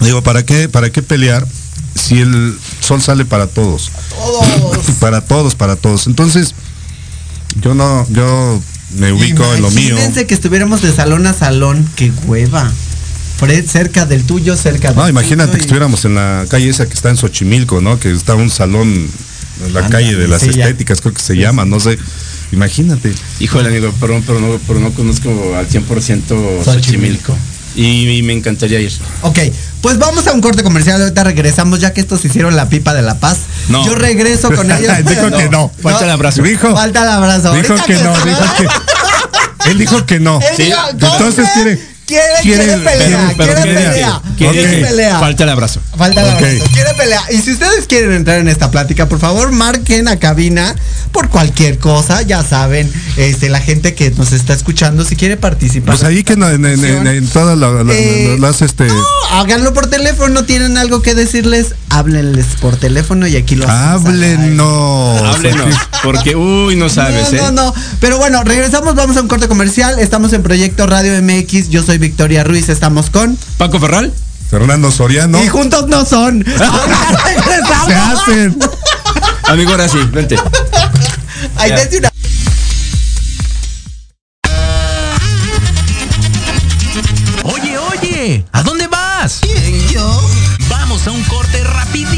digo, 0.00 0.22
¿para 0.22 0.44
qué, 0.44 0.68
para 0.68 0.90
qué 0.90 1.02
pelear 1.02 1.46
si 1.94 2.18
el 2.20 2.56
sol 2.80 3.02
sale 3.02 3.24
para 3.24 3.46
todos? 3.46 3.90
Todos. 4.10 4.84
Para 5.00 5.20
todos, 5.20 5.54
para 5.54 5.76
todos. 5.76 6.06
Entonces, 6.06 6.54
yo 7.60 7.74
no, 7.74 8.06
yo 8.10 8.60
me 8.96 9.12
ubico 9.12 9.54
en 9.54 9.62
lo 9.62 9.70
mío. 9.70 9.90
Imagínense 9.90 10.26
que 10.26 10.34
estuviéramos 10.34 10.82
de 10.82 10.92
salón 10.92 11.26
a 11.26 11.32
salón, 11.34 11.88
qué 11.96 12.10
hueva. 12.26 12.70
Fred, 13.38 13.66
cerca 13.66 14.04
del 14.06 14.24
tuyo, 14.24 14.56
cerca 14.56 14.88
del 14.88 14.96
No, 14.96 15.08
imagínate 15.08 15.46
tuyo 15.52 15.52
que 15.52 15.58
y- 15.58 15.66
estuviéramos 15.66 16.04
en 16.04 16.14
la 16.16 16.44
calle 16.48 16.68
esa 16.68 16.86
que 16.86 16.94
está 16.94 17.10
en 17.10 17.16
Xochimilco, 17.16 17.80
¿no? 17.80 17.98
Que 18.00 18.10
está 18.10 18.34
un 18.34 18.50
salón 18.50 19.08
en 19.64 19.72
la 19.74 19.88
calle 19.88 20.16
de 20.16 20.26
las 20.28 20.42
ya. 20.42 20.50
estéticas, 20.50 21.00
creo 21.00 21.14
que 21.14 21.22
se 21.22 21.36
llama, 21.36 21.64
no 21.64 21.78
sé. 21.78 21.98
Imagínate. 22.50 23.12
Híjole, 23.40 23.68
amigo, 23.68 23.92
perdón, 24.00 24.24
pero 24.26 24.40
no, 24.40 24.58
pero 24.66 24.80
no 24.80 24.92
conozco 24.92 25.30
al 25.56 25.68
100% 25.68 26.64
Xochimilco. 26.64 27.36
Y, 27.76 28.08
y 28.18 28.22
me 28.22 28.32
encantaría 28.32 28.80
ir. 28.80 28.92
Ok, 29.22 29.38
pues 29.80 29.98
vamos 29.98 30.26
a 30.26 30.32
un 30.32 30.40
corte 30.40 30.62
comercial, 30.62 31.00
ahorita 31.00 31.24
regresamos 31.24 31.80
ya 31.80 31.92
que 31.92 32.00
estos 32.00 32.24
hicieron 32.24 32.56
la 32.56 32.68
pipa 32.68 32.94
de 32.94 33.02
la 33.02 33.18
paz. 33.20 33.38
No. 33.68 33.84
Yo 33.86 33.94
regreso 33.94 34.50
con 34.52 34.70
ellos. 34.70 34.92
Dijo 35.04 35.30
que 35.30 35.48
no. 35.48 35.70
Falta 35.82 36.04
el 36.04 36.10
abrazo. 36.10 36.42
Dijo, 36.42 36.74
Falta 36.74 37.02
el 37.02 37.08
abrazo. 37.08 37.52
dijo 37.52 37.74
que 37.86 37.94
no, 37.96 38.12
dijo 38.24 38.44
que. 38.56 39.70
Él 39.70 39.78
dijo 39.78 40.06
que 40.06 40.20
no. 40.20 40.40
Él 40.40 40.56
Sí. 40.56 40.62
dijo, 40.64 40.78
Entonces 40.90 41.48
¿cómo 41.54 41.64
quiere-? 42.08 42.24
Quiere, 42.42 42.64
quiere- 42.64 42.64
quiere 42.64 42.84
pelea, 42.84 43.32
quiere 43.36 43.54
quiere- 43.54 43.74
pelea. 43.74 44.20
quiere-. 44.36 45.10
Falta 45.20 45.42
el 45.44 45.50
abrazo. 45.50 45.80
Falta 45.96 46.22
el 46.22 46.30
abrazo. 46.30 46.64
Quiere 46.72 46.94
pelea. 46.94 47.22
Y 47.30 47.38
si 47.42 47.52
ustedes 47.52 47.86
quieren 47.86 48.12
entrar 48.12 48.38
en 48.38 48.48
esta 48.48 48.70
plática, 48.70 49.08
por 49.08 49.18
favor, 49.20 49.52
marquen 49.52 50.08
a 50.08 50.16
cabina 50.18 50.74
por 51.12 51.28
cualquier 51.28 51.78
cosa. 51.78 52.22
Ya 52.22 52.42
saben, 52.42 52.90
este, 53.16 53.48
la 53.48 53.60
gente 53.60 53.94
que 53.94 54.10
nos 54.12 54.32
está 54.32 54.54
escuchando, 54.54 55.04
si 55.04 55.16
quiere 55.16 55.36
participar. 55.36 55.94
Pues 55.96 56.04
ahí 56.08 56.24
que 56.24 56.36
no, 56.36 56.48
en, 56.50 56.64
en, 56.64 56.84
en- 56.84 57.06
en 57.06 57.28
todas 57.28 57.56
la- 57.58 57.84
la- 57.84 57.92
Eh, 57.94 58.36
las 58.40 58.62
este. 58.62 58.86
No, 58.86 59.02
háganlo 59.32 59.72
por 59.74 59.88
teléfono, 59.88 60.44
tienen 60.44 60.76
algo 60.78 61.02
que 61.02 61.14
decirles, 61.14 61.74
háblenles 61.90 62.46
por 62.60 62.76
teléfono 62.76 63.26
y 63.26 63.36
aquí 63.36 63.54
lo. 63.56 63.68
Háblenos. 63.68 65.22
Háblenos, 65.22 65.74
porque, 66.02 66.36
uy, 66.36 66.76
no 66.76 66.88
sabes, 66.88 67.32
no, 67.32 67.38
¿eh? 67.38 67.42
no, 67.42 67.50
no. 67.52 67.74
Pero 68.00 68.18
bueno, 68.18 68.42
regresamos, 68.44 68.94
vamos 68.94 69.16
a 69.16 69.20
un 69.22 69.28
corte 69.28 69.48
comercial. 69.48 69.98
Estamos 69.98 70.32
en 70.32 70.42
Proyecto 70.42 70.86
Radio 70.86 71.12
MX. 71.22 71.68
Yo 71.68 71.82
soy 71.82 71.97
Victoria 71.98 72.44
Ruiz, 72.44 72.68
estamos 72.68 73.10
con. 73.10 73.36
Paco 73.56 73.78
Ferral. 73.80 74.12
Fernando 74.50 74.90
Soriano. 74.90 75.42
Y 75.42 75.48
juntos 75.48 75.88
no 75.88 76.04
son. 76.04 76.44
Se 77.86 77.94
hacen. 77.94 78.58
Amigo, 79.48 79.72
ahora 79.72 79.88
sí, 79.88 79.98
vente. 80.12 80.36
Ahí 81.56 81.70
Ya. 81.70 81.76
desde 81.76 81.98
una. 81.98 82.10
Oye, 87.44 87.78
oye, 87.78 88.44
¿a 88.52 88.62
dónde 88.62 88.86
vas? 88.88 89.40
¿Yo? 89.90 90.28
Vamos 90.68 91.06
a 91.06 91.10
un 91.10 91.22
corte 91.24 91.62
regresamos. 91.64 92.17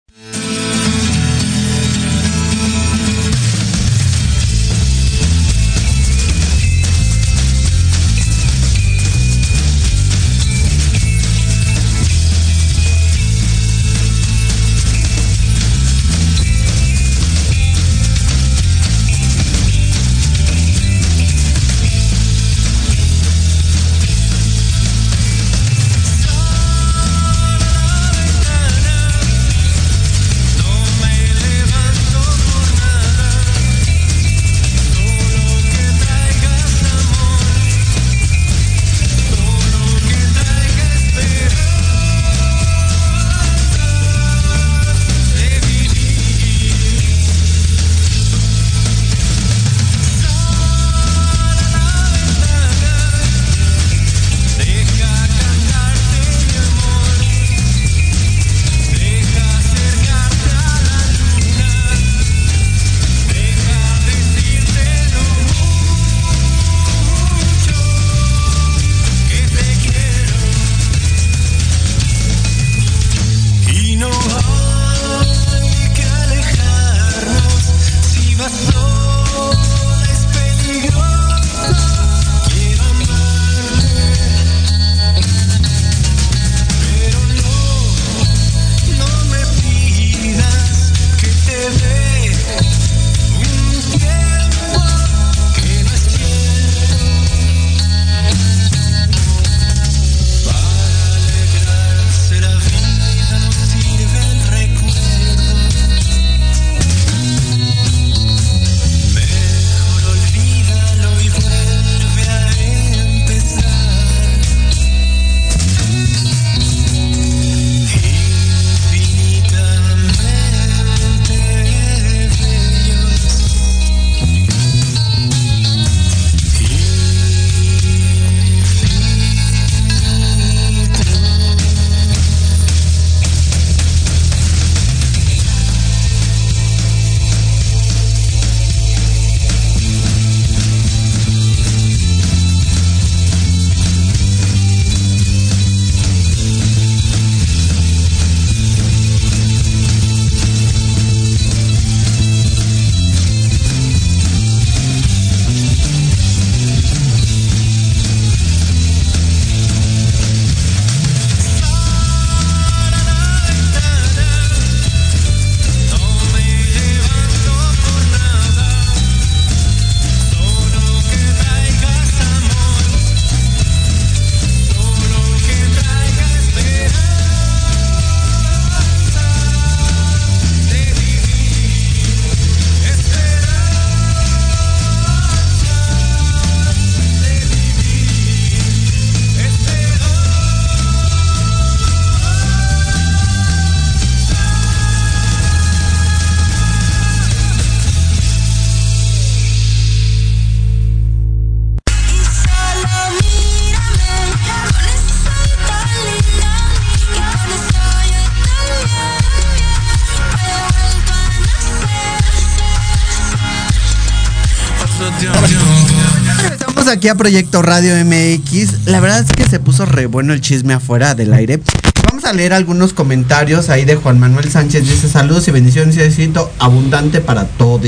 Aquí 216.91 217.07
a 217.07 217.15
Proyecto 217.15 217.61
Radio 217.61 217.93
MX. 218.03 218.87
La 218.87 218.99
verdad 218.99 219.21
es 219.21 219.31
que 219.31 219.49
se 219.49 219.59
puso 219.59 219.85
re 219.85 220.07
bueno 220.07 220.33
el 220.33 220.41
chisme 220.41 220.73
afuera 220.73 221.15
del 221.15 221.33
aire. 221.33 221.61
Vamos 222.09 222.25
a 222.25 222.33
leer 222.33 222.53
algunos 222.53 222.91
comentarios 222.91 223.69
ahí 223.69 223.85
de 223.85 223.95
Juan 223.95 224.19
Manuel 224.19 224.51
Sánchez. 224.51 224.83
Dice 224.83 225.07
saludos 225.07 225.47
y 225.47 225.51
bendiciones 225.51 225.95
y 225.95 226.01
éxito 226.01 226.51
abundante 226.59 227.21
para 227.21 227.45
todos. 227.45 227.81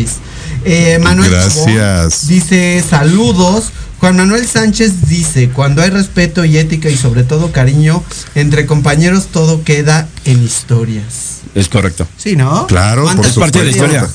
Eh, 0.63 0.99
Manuel 1.03 1.29
Gracias. 1.29 2.27
Dice 2.27 2.84
saludos. 2.88 3.71
Juan 3.99 4.17
Manuel 4.17 4.45
Sánchez 4.45 5.07
dice, 5.07 5.49
cuando 5.49 5.81
hay 5.81 5.89
respeto 5.89 6.43
y 6.43 6.57
ética 6.57 6.89
y 6.89 6.97
sobre 6.97 7.23
todo 7.23 7.53
cariño 7.53 8.03
entre 8.36 8.65
compañeros, 8.65 9.27
todo 9.27 9.63
queda 9.63 10.09
en 10.25 10.43
historias. 10.43 11.41
Es 11.55 11.69
correcto. 11.69 12.05
Sí, 12.17 12.36
¿no? 12.36 12.67
Claro, 12.67 13.03
por 13.03 13.13
¿Cuántas 13.13 13.31
Es 13.31 13.38
parte 13.38 13.59
de 13.59 13.65
la 13.65 13.71
historia. 13.71 14.09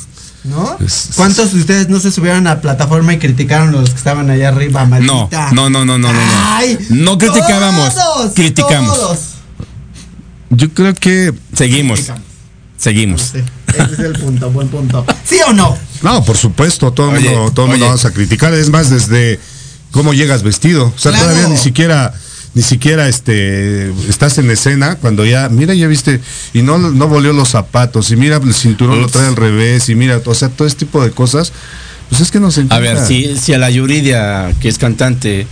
¿No? 0.48 0.76
Es- 0.84 1.10
¿Cuántos 1.16 1.52
de 1.52 1.60
ustedes 1.60 1.88
no 1.88 2.00
se 2.00 2.10
subieron 2.10 2.46
a 2.46 2.54
la 2.54 2.60
plataforma 2.60 3.12
y 3.12 3.18
criticaron 3.18 3.68
a 3.70 3.72
los 3.72 3.90
que 3.90 3.96
estaban 3.96 4.30
allá 4.30 4.48
arriba, 4.48 4.84
No, 4.84 4.88
maldita? 4.88 5.50
no, 5.52 5.68
no, 5.70 5.84
no, 5.84 5.98
no, 5.98 6.10
no. 6.10 6.12
no. 6.12 6.20
Ay, 6.46 6.78
No 6.90 7.18
criticábamos, 7.18 7.94
todos, 7.94 8.32
criticamos. 8.34 8.96
todos. 8.96 9.18
Yo 10.50 10.72
creo 10.72 10.94
que 10.94 11.34
Seguimos. 11.54 12.00
Seguimos. 12.78 13.22
Sí, 13.32 13.38
ese 13.74 13.92
es 13.92 13.98
el 13.98 14.12
punto, 14.12 14.50
buen 14.50 14.68
punto. 14.68 15.04
¿Sí 15.24 15.36
o 15.46 15.52
no? 15.52 15.76
No, 16.02 16.24
por 16.24 16.36
supuesto, 16.36 16.92
todo 16.92 17.10
el 17.10 17.16
Oye, 17.16 17.30
mundo, 17.30 17.50
todo 17.52 17.66
el 17.66 17.70
mundo 17.72 17.84
oye. 17.86 17.90
vamos 17.90 18.04
a 18.04 18.12
criticar. 18.12 18.54
Es 18.54 18.70
más, 18.70 18.88
desde 18.88 19.40
cómo 19.90 20.14
llegas 20.14 20.44
vestido. 20.44 20.86
O 20.86 20.98
sea, 20.98 21.10
Claro. 21.12 21.26
todavía 21.26 21.48
ni 21.48 21.56
siquiera, 21.58 22.14
ni 22.54 22.62
siquiera 22.62 23.08
este 23.08 23.90
estás 24.08 24.38
en 24.38 24.50
escena 24.50 24.96
cuando 24.96 25.24
ya, 25.24 25.48
mira, 25.48 25.74
ya 25.74 25.86
viste, 25.86 26.20
y 26.54 26.62
no, 26.62 26.78
no 26.78 27.06
volvió 27.08 27.32
los 27.32 27.48
zapatos, 27.50 28.10
y 28.10 28.16
mira, 28.16 28.36
el 28.38 28.54
cinturón 28.54 29.00
lo 29.02 29.08
trae 29.08 29.26
al 29.26 29.36
revés, 29.36 29.88
y 29.88 29.94
mira, 29.94 30.20
o 30.24 30.34
sea, 30.34 30.48
todo 30.48 30.66
este 30.66 30.80
tipo 30.86 31.02
de 31.04 31.10
cosas, 31.10 31.52
pues 32.08 32.20
es 32.20 32.30
que 32.30 32.40
nos 32.40 32.56
A 32.58 32.62
encanta. 32.62 32.80
ver, 32.80 33.06
si, 33.06 33.36
si 33.36 33.52
a 33.52 33.58
la 33.58 33.70
Yuridia, 33.70 34.52
que 34.60 34.68
es 34.68 34.78
cantante, 34.78 35.46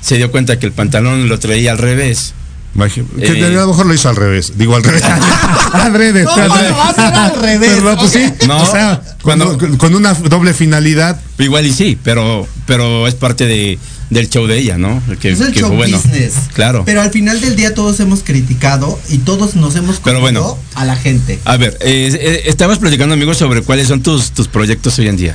se 0.00 0.16
dio 0.16 0.30
cuenta 0.30 0.58
que 0.58 0.66
el 0.66 0.72
pantalón 0.72 1.28
lo 1.28 1.38
traía 1.38 1.72
al 1.72 1.78
revés. 1.78 2.34
Que 2.74 3.38
Eh. 3.38 3.44
a 3.46 3.50
lo 3.50 3.68
mejor 3.68 3.84
lo 3.86 3.92
hizo 3.94 4.08
al 4.08 4.16
revés. 4.16 4.52
Digo 4.56 4.74
al 4.74 4.82
revés. 4.82 5.02
Adrede, 5.72 6.24
¿Cómo 6.24 6.36
lo 6.42 6.48
va 6.48 6.84
a 6.86 6.88
hacer 6.90 7.04
al 7.14 7.42
revés? 7.42 7.70
Pero, 7.76 7.96
pues, 7.96 8.12
sí, 8.12 8.32
No, 8.46 8.62
o 8.62 8.66
sea, 8.66 9.00
cuando- 9.22 9.58
cuando, 9.58 9.78
con 9.78 9.94
una 9.94 10.14
doble 10.14 10.54
finalidad, 10.54 11.20
Igual 11.38 11.66
y 11.66 11.72
sí, 11.72 11.98
pero, 12.02 12.46
pero 12.66 13.06
es 13.08 13.14
parte 13.14 13.46
de, 13.46 13.78
del 14.10 14.30
show 14.30 14.46
de 14.46 14.58
ella, 14.58 14.78
¿no? 14.78 15.02
Que, 15.20 15.32
Es 15.32 15.40
el 15.40 15.52
que 15.52 15.60
show 15.60 15.68
fue 15.68 15.76
bueno. 15.78 15.98
business. 15.98 16.34
Claro. 16.54 16.84
Pero 16.86 17.02
al 17.02 17.10
final 17.10 17.40
del 17.40 17.56
día 17.56 17.74
todos 17.74 17.98
hemos 18.00 18.22
criticado 18.22 18.98
y 19.08 19.18
todos 19.18 19.54
nos 19.56 19.74
hemos 19.76 19.98
Pero 20.04 20.20
bueno. 20.20 20.56
a 20.74 20.84
la 20.84 20.94
gente. 20.96 21.40
A 21.44 21.56
ver, 21.56 21.76
eh, 21.80 22.16
eh, 22.20 22.42
estabas 22.46 22.78
platicando, 22.78 23.14
amigos, 23.14 23.38
sobre 23.38 23.62
cuáles 23.62 23.88
son 23.88 24.02
tus, 24.02 24.30
tus 24.30 24.46
proyectos 24.48 24.98
hoy 24.98 25.08
en 25.08 25.16
día. 25.16 25.34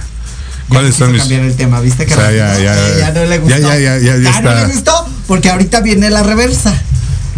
¿cuáles 0.69 0.95
son 0.95 1.11
mis 1.13 1.21
cambiar 1.21 1.41
el 1.43 1.55
tema, 1.55 1.79
¿viste 1.81 2.05
que 2.05 2.13
O 2.13 2.17
sea, 2.17 2.25
rápido? 2.25 2.45
ya, 2.45 2.59
ya, 2.59 2.97
ya 2.99 3.11
no 3.11 3.25
le 3.25 3.38
gustó. 3.39 3.57
ya, 3.57 3.77
ya, 3.77 3.77
ya, 3.77 3.97
ya, 3.99 4.17
ya 4.17 4.19
no 4.19 4.29
está. 4.29 4.67
le 4.67 4.73
gustó 4.73 5.09
porque 5.27 5.49
ahorita 5.49 5.79
viene 5.81 6.09
la 6.09 6.23
reversa. 6.23 6.73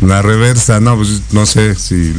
La 0.02 0.22
reversa, 0.22 0.80
no, 0.80 0.95
pues 0.95 1.22
no 1.32 1.45
sé 1.45 1.76
si 1.76 2.14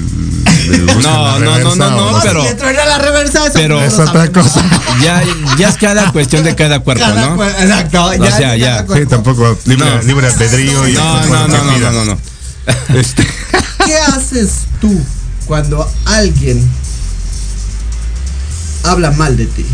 le 0.68 0.78
gusta 0.95 1.11
No, 1.12 1.24
la 1.24 1.39
no, 1.39 1.39
no, 1.39 1.57
reversa 1.57 1.76
no, 1.76 1.91
no, 1.91 2.07
o- 2.09 2.12
No, 2.12 2.20
pero- 2.22 2.43
si 2.45 2.74
la 2.74 2.99
reversa, 2.99 3.45
eso 3.45 3.53
pero- 3.55 3.81
no 3.81 3.85
Es 3.87 3.99
otra 3.99 4.31
cosa. 4.31 4.62
Ya, 5.03 5.22
ya 5.59 5.68
es 5.70 5.76
cada 5.78 6.12
cuestión 6.12 6.45
de 6.45 6.55
cada 6.55 6.81
cuerpo, 6.81 7.03
Cada 7.03 7.31
¿no? 7.35 7.43
Exacto. 7.45 8.05
O 8.05 8.14
ya 8.14 8.37
sea, 8.37 8.55
es 8.55 8.61
ya. 8.61 8.85
Sí, 8.95 9.07
tampoco 9.09 9.59
libre, 9.64 9.89
No. 9.89 10.03
libre 10.03 10.26
albedrío 10.26 10.89
y 10.89 10.93
No, 10.93 11.26
no, 11.26 11.49
no, 11.49 11.64
no, 11.64 11.78
no, 11.78 11.91
no, 11.93 12.05
no. 12.05 12.18
Este, 12.99 13.26
¿Qué 13.87 13.95
haces 13.97 14.51
tú 14.81 15.01
cuando 15.47 15.91
alguien 16.05 16.62
habla 18.85 19.11
mal 19.12 19.37
de 19.37 19.47
ti? 19.47 19.64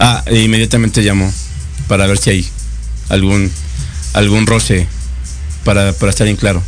Ah, 0.00 0.22
e 0.26 0.40
inmediatamente 0.40 1.02
llamo 1.02 1.32
para 1.86 2.06
ver 2.06 2.18
si 2.18 2.30
hay 2.30 2.48
algún 3.08 3.50
algún 4.14 4.46
roce 4.46 4.88
para, 5.64 5.92
para 5.92 6.10
estar 6.10 6.26
en 6.26 6.36
claro. 6.36 6.62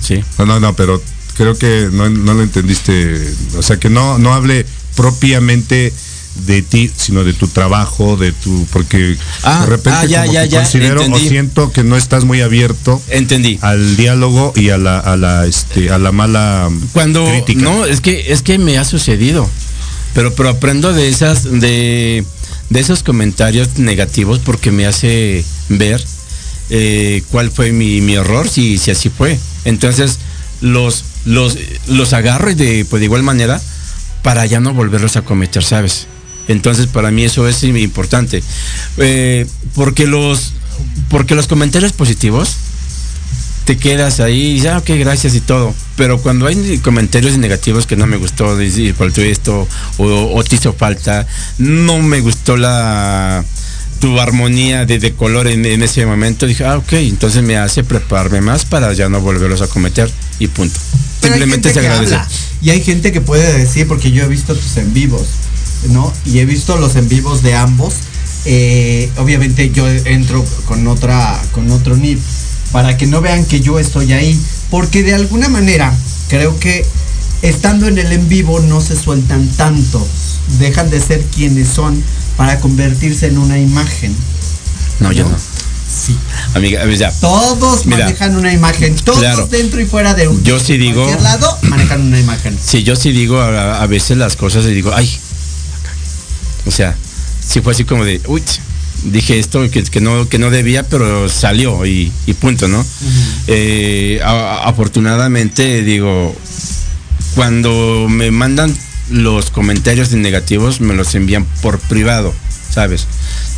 Sí. 0.00 0.22
no, 0.38 0.46
no, 0.46 0.60
no, 0.60 0.74
pero 0.76 1.02
creo 1.36 1.56
que 1.56 1.88
no, 1.92 2.08
no 2.10 2.34
lo 2.34 2.42
entendiste. 2.42 3.32
O 3.56 3.62
sea, 3.62 3.78
que 3.78 3.90
no, 3.90 4.18
no 4.18 4.34
hable 4.34 4.66
propiamente 4.96 5.92
de 6.46 6.62
ti, 6.62 6.90
sino 6.96 7.24
de 7.24 7.32
tu 7.32 7.48
trabajo, 7.48 8.16
de 8.16 8.32
tu, 8.32 8.64
porque 8.72 9.16
Ah, 9.42 9.60
de 9.62 9.66
repente 9.66 9.98
ah, 10.00 10.04
ya, 10.06 10.20
como 10.22 10.32
ya, 10.32 10.42
que 10.44 10.48
ya, 10.50 10.58
considero 10.62 11.02
entendí. 11.02 11.26
o 11.26 11.28
siento 11.28 11.72
que 11.72 11.82
no 11.82 11.96
estás 11.96 12.24
muy 12.24 12.40
abierto 12.40 13.02
Entendí. 13.08 13.58
al 13.62 13.96
diálogo 13.96 14.52
y 14.54 14.70
a 14.70 14.78
la, 14.78 14.98
a 15.00 15.16
la, 15.16 15.46
este, 15.46 15.90
a 15.90 15.98
la 15.98 16.12
mala 16.12 16.70
Cuando 16.92 17.24
crítica. 17.26 17.60
no, 17.62 17.84
es 17.84 18.00
que 18.00 18.32
es 18.32 18.42
que 18.42 18.58
me 18.58 18.78
ha 18.78 18.84
sucedido. 18.84 19.48
Pero 20.14 20.34
pero 20.34 20.48
aprendo 20.50 20.92
de 20.92 21.08
esas 21.08 21.44
de 21.44 22.24
de 22.70 22.80
esos 22.80 23.02
comentarios 23.02 23.78
negativos 23.78 24.38
porque 24.38 24.70
me 24.70 24.86
hace 24.86 25.44
ver 25.68 26.02
eh, 26.70 27.22
cuál 27.30 27.50
fue 27.50 27.72
mi, 27.72 28.00
mi 28.00 28.14
error 28.14 28.48
si, 28.48 28.78
si 28.78 28.90
así 28.90 29.10
fue. 29.10 29.38
Entonces 29.64 30.18
los 30.60 31.04
los 31.24 31.58
los 31.88 32.12
agarro 32.12 32.54
de 32.54 32.86
pues 32.88 33.00
de 33.00 33.06
igual 33.06 33.22
manera 33.22 33.60
para 34.22 34.46
ya 34.46 34.60
no 34.60 34.72
volverlos 34.72 35.16
a 35.16 35.22
cometer, 35.22 35.64
¿sabes? 35.64 36.06
Entonces 36.48 36.86
para 36.86 37.10
mí 37.10 37.24
eso 37.24 37.46
es 37.48 37.62
importante. 37.64 38.42
Eh, 38.98 39.46
porque 39.74 40.06
los 40.06 40.52
porque 41.08 41.34
los 41.34 41.46
comentarios 41.46 41.92
positivos 41.92 42.56
te 43.64 43.76
quedas 43.76 44.20
ahí 44.20 44.40
y 44.40 44.54
dices, 44.54 44.70
ah, 44.70 44.78
ok, 44.78 44.90
gracias 44.98 45.34
y 45.34 45.40
todo. 45.40 45.74
Pero 45.96 46.18
cuando 46.18 46.46
hay 46.46 46.78
comentarios 46.78 47.36
negativos 47.38 47.86
que 47.86 47.96
no 47.96 48.06
me 48.06 48.16
gustó, 48.16 48.56
faltó 48.96 49.20
esto, 49.20 49.68
o 49.98 50.44
te 50.44 50.56
hizo 50.56 50.72
falta, 50.72 51.26
no 51.58 51.98
me 51.98 52.20
gustó 52.20 52.56
la 52.56 53.44
tu 54.00 54.18
armonía 54.20 54.86
de, 54.86 54.98
de 54.98 55.12
color 55.14 55.46
en, 55.46 55.64
en 55.66 55.82
ese 55.82 56.06
momento, 56.06 56.46
dije, 56.46 56.64
ah, 56.64 56.78
ok, 56.78 56.92
entonces 56.94 57.42
me 57.42 57.56
hace 57.56 57.84
prepararme 57.84 58.40
más 58.40 58.64
para 58.64 58.92
ya 58.94 59.08
no 59.08 59.20
volverlos 59.20 59.60
a 59.62 59.66
cometer 59.68 60.10
y 60.38 60.48
punto. 60.48 60.78
Pero 61.20 61.34
Simplemente 61.34 61.72
se 61.72 61.80
agradece. 61.80 62.18
y 62.62 62.70
hay 62.70 62.82
gente 62.82 63.12
que 63.12 63.20
puede 63.20 63.58
decir, 63.58 63.86
porque 63.86 64.10
yo 64.10 64.24
he 64.24 64.28
visto 64.28 64.54
tus 64.54 64.76
en 64.78 64.92
vivos, 64.94 65.26
¿no? 65.90 66.12
Y 66.24 66.38
he 66.38 66.46
visto 66.46 66.76
los 66.78 66.96
en 66.96 67.08
vivos 67.08 67.42
de 67.42 67.54
ambos. 67.54 67.94
eh, 68.46 69.10
obviamente 69.18 69.70
yo 69.70 69.86
entro 69.88 70.42
con 70.64 70.86
otra, 70.88 71.38
con 71.52 71.70
otro 71.70 71.94
NIP, 71.96 72.18
para 72.72 72.96
que 72.96 73.06
no 73.06 73.20
vean 73.20 73.44
que 73.44 73.60
yo 73.60 73.78
estoy 73.78 74.12
ahí. 74.14 74.38
Porque 74.70 75.02
de 75.02 75.12
alguna 75.14 75.48
manera, 75.48 75.92
creo 76.28 76.58
que 76.58 76.86
estando 77.42 77.86
en 77.88 77.98
el 77.98 78.12
en 78.12 78.28
vivo 78.28 78.60
no 78.60 78.80
se 78.80 78.96
sueltan 78.96 79.46
tanto. 79.56 80.06
Dejan 80.58 80.90
de 80.90 81.00
ser 81.00 81.24
quienes 81.34 81.68
son 81.68 82.02
para 82.36 82.60
convertirse 82.60 83.26
en 83.26 83.38
una 83.38 83.58
imagen. 83.58 84.14
No, 85.00 85.12
yo 85.12 85.24
¿no? 85.28 85.36
Sí. 85.90 86.16
Amiga, 86.54 86.84
ya. 86.94 87.10
Todos 87.10 87.84
Mira, 87.86 88.04
manejan 88.04 88.36
una 88.36 88.52
imagen. 88.52 88.94
Todos 88.96 89.18
claro. 89.18 89.46
dentro 89.48 89.80
y 89.80 89.86
fuera 89.86 90.14
de 90.14 90.28
un. 90.28 90.42
Yo 90.44 90.58
sí 90.60 90.76
digo- 90.76 91.02
cualquier 91.02 91.22
lado 91.22 91.58
manejan 91.62 92.02
una 92.02 92.20
imagen. 92.20 92.56
Sí, 92.64 92.82
yo 92.84 92.94
sí 92.96 93.10
digo 93.10 93.40
a, 93.40 93.82
a 93.82 93.86
veces 93.86 94.16
las 94.16 94.36
cosas 94.36 94.64
y 94.66 94.72
digo, 94.74 94.92
ay, 94.94 95.06
la 95.06 95.88
cagué". 95.88 96.00
o 96.66 96.70
sea, 96.70 96.94
sí 97.46 97.60
fue 97.60 97.72
así 97.72 97.84
como 97.84 98.04
de, 98.04 98.20
uy, 98.26 98.42
dije 99.04 99.38
esto 99.40 99.68
que, 99.70 99.82
que 99.82 100.00
no 100.00 100.28
que 100.28 100.38
no 100.38 100.50
debía, 100.50 100.84
pero 100.84 101.28
salió 101.28 101.84
y, 101.86 102.12
y 102.26 102.34
punto, 102.34 102.68
¿no? 102.68 102.84
Eh, 103.48 104.20
a- 104.24 104.68
afortunadamente 104.68 105.82
digo, 105.82 106.36
cuando 107.34 108.06
me 108.08 108.30
mandan 108.30 108.74
los 109.10 109.50
comentarios 109.50 110.12
negativos 110.12 110.80
me 110.80 110.94
los 110.94 111.14
envían 111.14 111.44
por 111.62 111.78
privado, 111.78 112.34
¿sabes? 112.70 113.06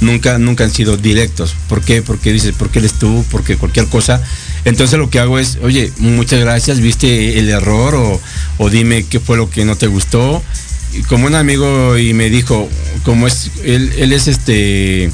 Nunca, 0.00 0.38
nunca 0.38 0.64
han 0.64 0.70
sido 0.70 0.96
directos. 0.96 1.54
¿Por 1.68 1.82
qué? 1.82 2.02
Porque 2.02 2.32
dices, 2.32 2.54
¿por 2.54 2.70
qué 2.70 2.80
eres 2.80 2.94
tú? 2.94 3.24
Porque 3.30 3.56
cualquier 3.56 3.86
cosa. 3.86 4.22
Entonces 4.64 4.98
lo 4.98 5.10
que 5.10 5.18
hago 5.18 5.38
es, 5.38 5.58
oye, 5.62 5.92
muchas 5.98 6.40
gracias, 6.40 6.80
viste 6.80 7.38
el 7.38 7.48
error 7.50 7.94
o, 7.94 8.20
o 8.58 8.70
dime 8.70 9.04
qué 9.04 9.20
fue 9.20 9.36
lo 9.36 9.50
que 9.50 9.64
no 9.64 9.76
te 9.76 9.86
gustó. 9.86 10.42
Como 11.08 11.26
un 11.26 11.34
amigo 11.34 11.98
y 11.98 12.14
me 12.14 12.30
dijo, 12.30 12.68
como 13.04 13.26
es, 13.26 13.50
él, 13.64 13.92
él 13.96 14.12
es 14.12 14.28
este, 14.28 15.10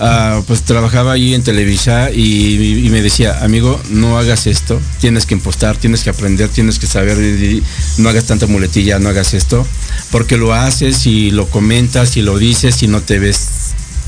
ah, 0.00 0.40
pues 0.46 0.62
trabajaba 0.62 1.12
ahí 1.12 1.34
en 1.34 1.42
Televisa 1.42 2.10
y, 2.10 2.84
y 2.86 2.90
me 2.90 3.02
decía, 3.02 3.44
amigo, 3.44 3.80
no 3.90 4.18
hagas 4.18 4.46
esto, 4.46 4.80
tienes 5.00 5.26
que 5.26 5.34
impostar, 5.34 5.76
tienes 5.76 6.02
que 6.02 6.10
aprender, 6.10 6.48
tienes 6.48 6.78
que 6.78 6.86
saber, 6.86 7.18
y- 7.18 7.62
no 7.98 8.08
hagas 8.08 8.24
tanta 8.24 8.46
muletilla, 8.46 8.98
no 8.98 9.10
hagas 9.10 9.34
esto, 9.34 9.66
porque 10.10 10.36
lo 10.36 10.54
haces 10.54 11.06
y 11.06 11.30
lo 11.30 11.48
comentas 11.48 12.16
y 12.16 12.22
lo 12.22 12.38
dices 12.38 12.82
y 12.82 12.88
no 12.88 13.00
te 13.02 13.18
ves 13.18 13.48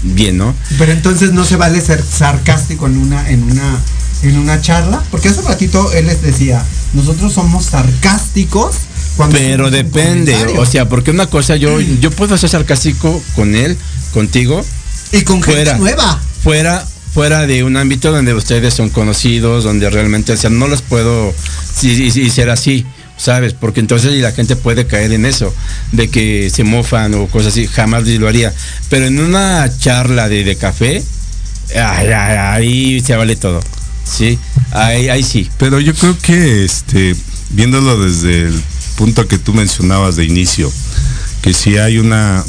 bien, 0.03 0.38
¿no? 0.38 0.55
Pero 0.78 0.93
entonces 0.93 1.32
no 1.32 1.45
se 1.45 1.57
vale 1.57 1.80
ser 1.80 2.03
sarcástico 2.03 2.86
en 2.86 2.99
una, 2.99 3.28
en 3.30 3.45
una, 3.45 3.78
en 4.22 4.36
una 4.38 4.61
charla. 4.61 5.03
Porque 5.11 5.28
hace 5.28 5.43
ratito 5.43 5.93
él 5.93 6.07
les 6.07 6.22
decía, 6.22 6.64
nosotros 6.93 7.32
somos 7.32 7.66
sarcásticos 7.66 8.76
cuando. 9.16 9.36
Pero 9.38 9.66
un 9.66 9.72
depende, 9.72 10.34
o 10.59 10.66
sea, 10.66 10.88
porque 10.88 11.11
una 11.12 11.26
cosa 11.26 11.57
yo, 11.57 11.80
yo 11.80 12.11
puedo 12.11 12.36
ser 12.36 12.51
sarcástico 12.51 13.22
con 13.36 13.55
él, 13.55 13.76
contigo, 14.12 14.64
Y 15.12 15.22
con 15.22 15.42
gente 15.42 15.64
fuera. 15.64 15.78
nueva. 15.78 16.20
fuera 16.42 16.86
fuera 17.12 17.46
de 17.46 17.62
un 17.62 17.76
ámbito 17.76 18.10
donde 18.10 18.32
ustedes 18.32 18.72
son 18.72 18.88
conocidos, 18.88 19.64
donde 19.64 19.90
realmente, 19.90 20.32
o 20.32 20.36
sea, 20.36 20.48
no 20.48 20.66
los 20.66 20.80
puedo 20.80 21.34
sí, 21.74 22.10
sí, 22.10 22.30
ser 22.30 22.48
así, 22.48 22.86
¿sabes? 23.18 23.52
Porque 23.52 23.80
entonces 23.80 24.14
la 24.14 24.32
gente 24.32 24.56
puede 24.56 24.86
caer 24.86 25.12
en 25.12 25.26
eso, 25.26 25.54
de 25.92 26.08
que 26.08 26.50
se 26.50 26.64
mofan 26.64 27.14
o 27.14 27.26
cosas 27.26 27.52
así, 27.52 27.66
jamás 27.66 28.06
lo 28.06 28.28
haría. 28.28 28.52
Pero 28.88 29.06
en 29.06 29.20
una 29.20 29.70
charla 29.78 30.28
de, 30.28 30.42
de 30.44 30.56
café, 30.56 31.02
ay, 31.74 32.08
ay, 32.08 32.36
ahí 32.36 33.00
se 33.00 33.14
vale 33.14 33.36
todo. 33.36 33.60
Sí, 34.04 34.38
ahí, 34.72 35.08
ahí 35.08 35.22
sí. 35.22 35.50
Pero 35.58 35.80
yo 35.80 35.94
creo 35.94 36.18
que 36.18 36.64
este, 36.64 37.14
viéndolo 37.50 38.02
desde 38.02 38.48
el 38.48 38.62
punto 38.96 39.28
que 39.28 39.38
tú 39.38 39.52
mencionabas 39.52 40.16
de 40.16 40.24
inicio, 40.24 40.72
que 41.43 41.53
si 41.53 41.76
hay 41.76 41.99
una, 41.99 42.45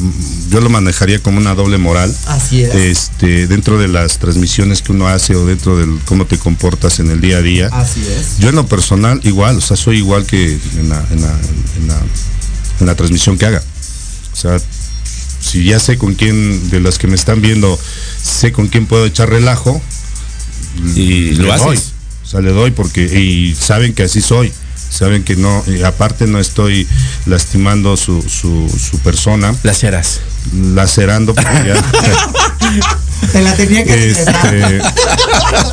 yo 0.52 0.62
lo 0.62 0.70
manejaría 0.70 1.18
como 1.20 1.40
una 1.40 1.56
doble 1.56 1.80
moral. 1.80 2.16
Así 2.28 2.62
es. 2.64 2.76
Este, 2.76 3.48
dentro 3.48 3.80
de 3.80 3.88
las 3.88 4.20
transmisiones 4.20 4.84
que 4.84 4.92
uno 4.92 5.08
hace 5.08 5.36
o 5.36 5.46
dentro 5.48 5.76
de 5.78 5.88
cómo 6.06 6.26
te 6.28 6.38
comportas 6.38 7.00
en 7.00 7.10
el 7.10 7.20
día 7.20 7.38
a 7.38 7.42
día. 7.42 7.70
Así 7.72 8.02
es. 8.02 8.38
Yo 8.38 8.50
en 8.50 8.56
lo 8.56 8.68
personal 8.68 9.20
igual, 9.24 9.58
o 9.58 9.62
sea, 9.62 9.76
soy 9.78 9.98
igual 9.98 10.26
que 10.28 10.60
en 10.78 10.90
la, 10.90 11.04
en 11.10 11.22
la, 11.22 11.40
en 11.78 11.88
la, 11.88 12.02
en 12.82 12.86
la 12.86 12.96
transmisión 12.96 13.38
que 13.40 13.48
haga. 13.48 13.64
O 14.32 14.36
sea, 14.36 14.58
si 15.42 15.64
ya 15.66 15.80
sé 15.80 15.98
con 15.98 16.14
quién, 16.14 16.70
de 16.70 16.80
las 16.80 17.00
que 17.00 17.08
me 17.08 17.16
están 17.16 17.42
viendo, 17.42 17.78
sé 18.22 18.52
con 18.52 18.68
quién 18.68 18.86
puedo 18.86 19.06
echar 19.08 19.28
relajo, 19.30 19.82
Y 20.96 21.32
le 21.32 21.44
lo 21.44 21.58
doy. 21.58 21.76
haces. 21.78 21.94
O 22.24 22.28
sea, 22.28 22.42
le 22.42 22.52
doy 22.52 22.72
porque, 22.72 23.04
y 23.06 23.56
saben 23.56 23.94
que 23.94 24.04
así 24.04 24.22
soy. 24.22 24.52
Saben 24.94 25.24
que 25.24 25.36
no, 25.36 25.64
y 25.66 25.82
aparte 25.82 26.28
no 26.28 26.40
estoy 26.40 26.88
lastimando 27.26 27.98
su, 27.98 28.22
su, 28.22 28.70
su 28.70 29.00
persona, 29.00 29.56
Las 29.64 29.84
eras. 29.84 30.22
lacerando 30.54 31.34
porque 31.34 31.64
ya. 31.66 31.76
Te 33.32 33.42
la 33.42 33.56
tenía 33.56 33.84
que. 33.84 34.12
Este, 34.12 34.82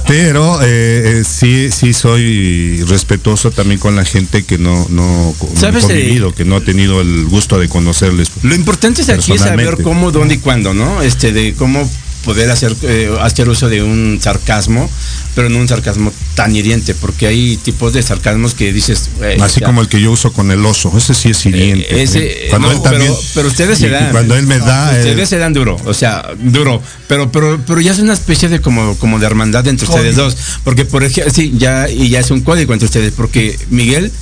pero 0.06 0.62
eh, 0.62 1.20
eh, 1.20 1.24
sí, 1.28 1.68
sí 1.70 1.92
soy 1.92 2.82
respetuoso 2.84 3.50
también 3.50 3.78
con 3.78 3.94
la 3.94 4.06
gente 4.06 4.44
que 4.44 4.56
no, 4.56 4.86
no 4.88 5.34
¿Sabes, 5.54 5.84
convivido, 5.84 6.32
que 6.34 6.46
no 6.46 6.56
ha 6.56 6.60
tenido 6.62 7.02
el 7.02 7.26
gusto 7.26 7.58
de 7.58 7.68
conocerles. 7.68 8.30
Lo 8.42 8.54
importante 8.54 9.02
es 9.02 9.10
aquí 9.10 9.36
saber 9.36 9.82
cómo, 9.82 10.12
dónde 10.12 10.36
y 10.36 10.38
cuándo, 10.38 10.72
¿no? 10.72 11.02
Este, 11.02 11.32
de 11.32 11.52
cómo 11.54 11.86
poder 12.24 12.50
hacer, 12.50 12.74
eh, 12.82 13.10
hacer 13.20 13.48
uso 13.48 13.68
de 13.68 13.82
un 13.82 14.18
sarcasmo, 14.20 14.88
pero 15.34 15.48
no 15.48 15.58
un 15.58 15.68
sarcasmo 15.68 16.12
tan 16.34 16.54
hiriente, 16.54 16.94
porque 16.94 17.26
hay 17.26 17.56
tipos 17.56 17.92
de 17.92 18.02
sarcasmos 18.02 18.54
que 18.54 18.72
dices, 18.72 19.10
Así 19.40 19.60
ya, 19.60 19.66
como 19.66 19.80
el 19.80 19.88
que 19.88 20.00
yo 20.00 20.12
uso 20.12 20.32
con 20.32 20.50
el 20.50 20.64
oso, 20.64 20.92
ese 20.96 21.14
sí 21.14 21.30
es 21.30 21.46
hiriente. 21.46 21.86
Eh, 21.94 22.02
ese, 22.02 22.46
Cuando 22.50 22.68
no, 22.68 22.74
él 22.74 22.82
también, 22.82 23.12
pero, 23.12 23.22
pero 23.34 23.48
ustedes 23.48 23.78
se 23.78 23.88
dan. 23.88 24.10
Cuando 24.10 24.36
él 24.36 24.46
me 24.46 24.58
da, 24.58 24.90
Ustedes 24.96 25.28
se 25.28 25.38
dan 25.38 25.52
duro, 25.52 25.76
o 25.84 25.94
sea, 25.94 26.30
duro, 26.38 26.82
pero 27.06 27.30
pero 27.30 27.60
pero 27.66 27.80
ya 27.80 27.92
es 27.92 27.98
una 27.98 28.12
especie 28.12 28.48
de 28.48 28.60
como 28.60 28.96
como 28.98 29.18
de 29.18 29.26
hermandad 29.26 29.66
entre 29.68 29.86
ustedes 29.86 30.16
dos, 30.16 30.36
porque 30.64 30.84
por 30.84 31.04
ejemplo, 31.04 31.32
sí, 31.32 31.54
ya 31.56 31.88
y 31.88 32.08
ya 32.08 32.20
es 32.20 32.30
un 32.30 32.40
código 32.40 32.72
entre 32.72 32.86
ustedes, 32.86 33.12
porque 33.16 33.58
Miguel 33.70 34.12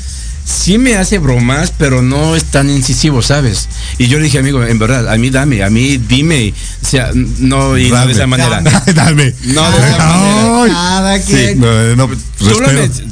sí 0.49 0.79
me 0.79 0.97
hace 0.97 1.19
bromas, 1.19 1.73
pero 1.77 2.01
no 2.01 2.35
es 2.35 2.45
tan 2.45 2.71
incisivo, 2.71 3.21
¿sabes? 3.23 3.69
Y 3.99 4.09
yo 4.09 4.19
le 4.19 4.25
dije, 4.25 4.39
amigo, 4.39 4.63
en 4.65 4.79
verdad, 4.79 5.09
a 5.13 5.17
mí 5.19 5.29
dame, 5.31 5.63
a 5.63 5.69
mí 5.71 5.99
dime, 5.99 6.55
o 6.83 6.87
sea, 6.87 7.11
no 7.15 7.77
y 7.77 7.89
no 7.89 7.95
Dame. 7.97 8.07
de 8.07 8.13
esa 8.15 8.27
manera. 8.27 8.61
Dame. 8.95 9.35
No 9.45 9.71
de 9.71 9.79
esa 9.79 9.99
manera. 9.99 10.63
Ay. 10.63 10.71
Cada 10.71 11.19
Sí. 11.19 11.33
quien. 11.33 11.61
No, 11.61 11.97
no, 11.97 12.09
Tú 12.39 12.61
lo 12.61 12.69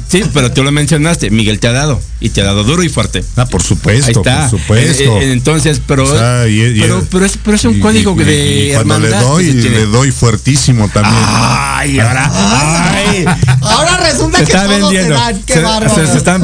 sí, 0.07 0.23
pero 0.33 0.51
tú 0.53 0.63
lo 0.63 0.71
mencionaste, 0.71 1.29
Miguel 1.29 1.59
te 1.59 1.67
ha 1.67 1.73
dado 1.73 2.01
y 2.21 2.29
te 2.29 2.39
ha 2.41 2.45
dado 2.45 2.63
duro 2.63 2.81
y 2.81 2.87
fuerte. 2.89 3.23
Ah, 3.35 3.45
por 3.45 3.61
supuesto, 3.61 4.05
Ahí 4.07 4.13
está. 4.15 4.49
por 4.49 4.59
supuesto. 4.61 5.03
Eh, 5.03 5.25
eh, 5.25 5.31
entonces, 5.33 5.81
pero, 5.85 6.05
O 6.05 6.17
sea, 6.17 6.47
y- 6.47 6.61
y- 6.63 6.79
pero, 6.79 7.05
pero 7.11 7.25
es, 7.25 7.37
pero 7.43 7.57
es 7.57 7.65
un 7.65 7.75
y- 7.77 7.79
código 7.81 8.15
y- 8.21 8.23
de 8.23 8.69
y 8.69 8.73
cuando 8.73 8.99
le 8.99 9.09
doy, 9.09 9.47
que 9.47 9.61
tiene. 9.61 9.77
le 9.79 9.85
doy 9.87 10.11
fuertísimo 10.11 10.87
también. 10.93 11.21
Ay, 11.27 11.99
ahora, 11.99 12.31
ay, 12.33 13.25
Ahora 13.61 13.97
resulta 13.97 14.37
se 14.39 14.45
que 14.45 14.51
está 14.53 14.65
todos 14.65 14.79
vendiendo. 14.79 15.15
se 15.15 15.21
dan. 15.21 15.41
Qué 15.45 15.53
Se, 15.53 15.59
bárbaro. 15.61 15.95
se- 15.95 16.07
se 16.11 16.17
están 16.17 16.41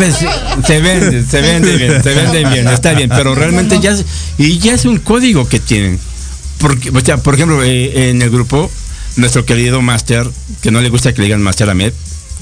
ven- 0.83 1.01
se 1.01 1.09
vende, 1.09 1.25
se 1.25 1.41
vende 1.41 1.77
bien, 1.77 2.03
se 2.03 2.13
vende 2.13 2.45
bien, 2.45 2.67
está 2.67 2.93
bien, 2.93 3.09
pero 3.09 3.33
realmente 3.33 3.79
ya 3.79 3.91
es, 3.91 4.05
y 4.37 4.59
ya 4.59 4.73
es 4.75 4.85
un 4.85 4.99
código 4.99 5.47
que 5.49 5.59
tienen. 5.59 5.99
Porque, 6.59 6.91
o 6.91 6.99
sea, 7.01 7.17
por 7.17 7.33
ejemplo, 7.33 7.63
eh, 7.63 8.09
en 8.11 8.21
el 8.21 8.29
grupo, 8.29 8.69
nuestro 9.15 9.45
querido 9.45 9.81
Master, 9.81 10.29
que 10.61 10.69
no 10.69 10.79
le 10.81 10.89
gusta 10.89 11.11
que 11.13 11.21
le 11.21 11.25
digan 11.25 11.41
Master 11.41 11.69
a 11.69 11.73
Med, 11.73 11.91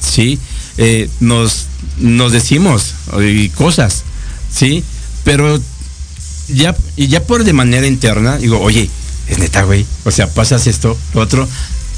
sí, 0.01 0.37
eh, 0.77 1.09
nos, 1.21 1.67
nos 1.97 2.31
decimos 2.33 2.93
y 3.19 3.49
cosas, 3.49 4.03
sí, 4.53 4.83
pero 5.23 5.59
ya, 6.49 6.75
y 6.97 7.07
ya 7.07 7.23
por 7.23 7.43
de 7.45 7.53
manera 7.53 7.87
interna, 7.87 8.37
digo, 8.37 8.59
oye, 8.59 8.89
es 9.27 9.37
neta, 9.39 9.63
güey, 9.63 9.85
o 10.03 10.11
sea, 10.11 10.27
pasas 10.27 10.67
esto, 10.67 10.97
lo 11.13 11.21
otro, 11.21 11.47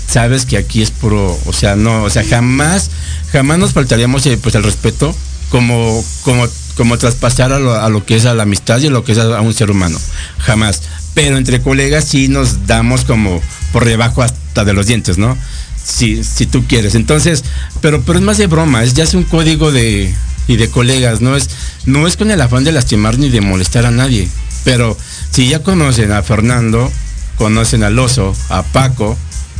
sabes 0.07 0.45
que 0.45 0.57
aquí 0.57 0.81
es 0.81 0.91
puro, 0.91 1.37
o 1.45 1.53
sea, 1.53 1.75
no, 1.75 2.03
o 2.03 2.09
sea, 2.09 2.23
jamás, 2.23 2.89
jamás 3.31 3.57
nos 3.59 3.73
faltaríamos 3.73 4.25
eh, 4.27 4.37
pues 4.41 4.55
el 4.55 4.63
respeto 4.63 5.15
como, 5.53 6.03
como, 6.23 6.47
como 6.75 6.97
traspasar 6.97 7.53
a 7.53 7.59
lo, 7.59 7.75
a 7.75 7.87
lo 7.87 8.03
que 8.07 8.15
es 8.15 8.25
a 8.25 8.33
la 8.33 8.41
amistad 8.41 8.79
y 8.79 8.87
a 8.87 8.89
lo 8.89 9.03
que 9.03 9.11
es 9.11 9.19
a, 9.19 9.39
un 9.39 9.53
ser 9.53 9.69
humano, 9.69 9.99
jamás. 10.39 10.81
Pero 11.13 11.37
entre 11.37 11.61
colegas 11.61 12.05
sí 12.05 12.27
nos 12.27 12.65
damos 12.65 13.05
como 13.05 13.39
por 13.71 13.85
debajo 13.85 14.23
hasta 14.23 14.65
de 14.65 14.73
los 14.73 14.87
dientes, 14.87 15.19
¿no? 15.19 15.37
Si, 15.85 16.23
si 16.23 16.47
tú 16.47 16.65
quieres. 16.65 16.95
Entonces, 16.95 17.43
pero, 17.81 18.01
pero 18.01 18.17
es 18.17 18.25
más 18.25 18.39
de 18.39 18.47
broma, 18.47 18.83
es 18.83 18.95
ya 18.95 19.03
es 19.03 19.13
un 19.13 19.25
código 19.25 19.71
de, 19.71 20.11
y 20.47 20.55
de 20.55 20.69
colegas, 20.71 21.21
no 21.21 21.37
es, 21.37 21.51
no 21.85 22.07
es 22.07 22.17
con 22.17 22.31
el 22.31 22.41
afán 22.41 22.63
de 22.63 22.71
lastimar 22.71 23.19
ni 23.19 23.29
de 23.29 23.41
molestar 23.41 23.85
a 23.85 23.91
nadie. 23.91 24.27
Pero 24.63 24.97
si 25.29 25.49
ya 25.49 25.61
conocen 25.61 26.11
a 26.13 26.23
Fernando, 26.23 26.91
conocen 27.37 27.83
al 27.83 27.99
oso, 27.99 28.35
a 28.49 28.63
Paco, 28.63 29.15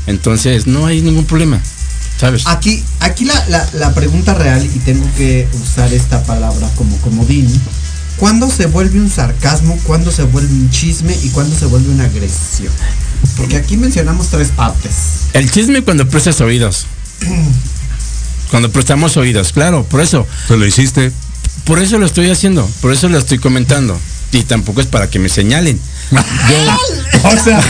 entonces 0.08 0.66
no 0.66 0.88
hay 0.88 1.02
ningún 1.02 1.26
problema. 1.26 1.62
¿Sabes? 2.20 2.44
Aquí, 2.48 2.84
aquí 3.00 3.26
la, 3.26 3.46
la- 3.50 3.70
la 3.74 3.94
pregunta 3.94 4.34
real, 4.34 4.64
y 4.66 4.80
tengo 4.80 5.06
que 5.18 5.48
usar 5.62 5.94
esta 5.94 6.24
palabra 6.24 6.70
como 6.76 6.96
comodín, 6.98 7.48
¿cuándo 8.18 8.50
se 8.50 8.68
vuelve 8.68 9.00
un 9.00 9.10
sarcasmo, 9.10 9.78
cuándo 9.84 10.12
se 10.12 10.24
vuelve 10.24 10.54
un 10.54 10.70
chisme 10.70 11.16
y 11.24 11.30
cuándo 11.30 11.58
se 11.58 11.66
vuelve 11.66 11.90
una 11.90 12.06
agresión? 12.06 12.72
Porque 13.38 13.58
aquí 13.58 13.78
mencionamos 13.78 14.28
tres 14.28 14.50
partes. 14.50 14.92
El 15.34 15.50
chisme 15.52 15.82
cuando 15.84 16.08
prestas 16.08 16.40
oídos. 16.42 16.86
Cuando 18.52 18.72
prestamos 18.72 19.18
oídos, 19.18 19.52
claro, 19.52 19.84
por 19.84 20.00
eso. 20.02 20.28
Pues 20.48 20.60
lo 20.60 20.66
hiciste. 20.68 21.12
Por 21.64 21.80
eso 21.80 21.98
lo 21.98 22.06
estoy 22.06 22.30
haciendo, 22.30 22.70
por 22.82 22.94
eso 22.94 23.10
lo 23.10 23.18
estoy 23.18 23.40
comentando. 23.40 24.00
Y 24.34 24.44
tampoco 24.44 24.82
es 24.82 24.88
para 24.88 25.10
que 25.10 25.20
me 25.20 25.30
señalen. 25.30 25.80
Yo, 26.12 27.30
o 27.30 27.44
sea, 27.44 27.62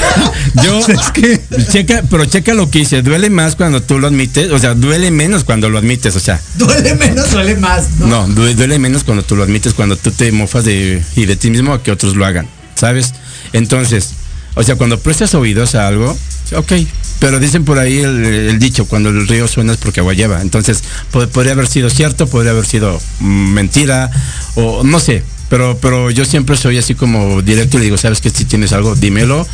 yo, 0.64 0.80
Es 0.88 1.12
que- 1.12 1.42
checa, 1.72 2.04
pero 2.10 2.26
checa 2.26 2.54
lo 2.54 2.70
que 2.70 2.80
hice. 2.80 3.02
Duele 3.02 3.30
más 3.30 3.56
cuando 3.56 3.82
tú 3.84 4.00
lo 4.00 4.08
admites, 4.08 4.50
o 4.52 4.60
sea, 4.60 4.74
duele 4.74 5.12
menos 5.12 5.44
cuando 5.44 5.70
lo 5.70 5.78
admites, 5.78 6.16
o 6.16 6.20
sea, 6.20 6.40
Duele 6.56 6.96
menos, 6.96 7.32
duele 7.32 7.56
más, 7.56 7.90
¿no? 8.00 8.08
no, 8.08 8.28
due- 8.28 8.56
duele 8.56 8.80
menos 8.80 9.04
cuando 9.04 9.24
tú 9.24 9.36
lo 9.36 9.44
admites, 9.44 9.74
cuando 9.74 9.96
tú 9.98 10.12
te 10.12 10.32
mofas 10.32 10.64
de 10.66 11.02
y 11.16 11.26
de 11.26 11.36
ti 11.36 11.50
mismo 11.50 11.74
a 11.74 11.84
que 11.84 11.92
otros 11.92 12.16
lo 12.16 12.26
hagan, 12.26 12.48
¿sabes? 12.76 13.14
Entonces, 13.54 14.12
o 14.56 14.64
sea, 14.64 14.76
cuando 14.76 15.00
prestas 15.00 15.34
oídos 15.36 15.76
a 15.76 15.88
algo, 15.88 16.18
ok, 16.56 16.72
pero 17.20 17.40
dicen 17.40 17.64
por 17.66 17.80
ahí 17.80 18.00
el, 18.00 18.24
el 18.26 18.60
dicho, 18.60 18.86
cuando 18.86 19.10
el 19.10 19.28
río 19.28 19.48
suena 19.48 19.72
es 19.74 19.78
porque 19.80 20.00
agua 20.02 20.14
lleva. 20.14 20.42
Entonces, 20.42 20.84
po- 21.12 21.28
podría 21.28 21.54
haber 21.54 21.68
sido 21.68 21.90
cierto, 21.90 22.28
podría 22.28 22.52
haber 22.52 22.66
sido 22.66 23.00
mm, 23.20 23.54
mentira, 23.54 24.10
o 24.56 24.84
no 24.84 25.00
sé, 25.00 25.24
pero, 25.50 25.78
pero 25.82 26.10
yo 26.12 26.26
siempre 26.26 26.58
soy 26.58 26.78
así 26.78 26.96
como 26.96 27.42
directo 27.42 27.78
y 27.78 27.80
le 27.82 27.86
digo, 27.86 27.98
¿sabes 27.98 28.22
que 28.22 28.30
Si 28.30 28.46
tienes 28.46 28.74
algo, 28.74 28.96
dímelo. 28.96 29.48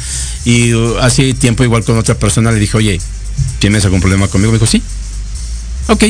Y 0.45 0.73
uh, 0.73 0.97
hace 0.99 1.33
tiempo 1.33 1.63
igual 1.63 1.83
con 1.83 1.97
otra 1.97 2.15
persona 2.15 2.51
le 2.51 2.59
dije, 2.59 2.77
oye, 2.77 2.99
¿tienes 3.59 3.83
algún 3.85 3.99
problema 4.01 4.27
conmigo? 4.27 4.51
Me 4.51 4.57
dijo, 4.57 4.69
sí. 4.69 4.81
Ok, 5.87 6.03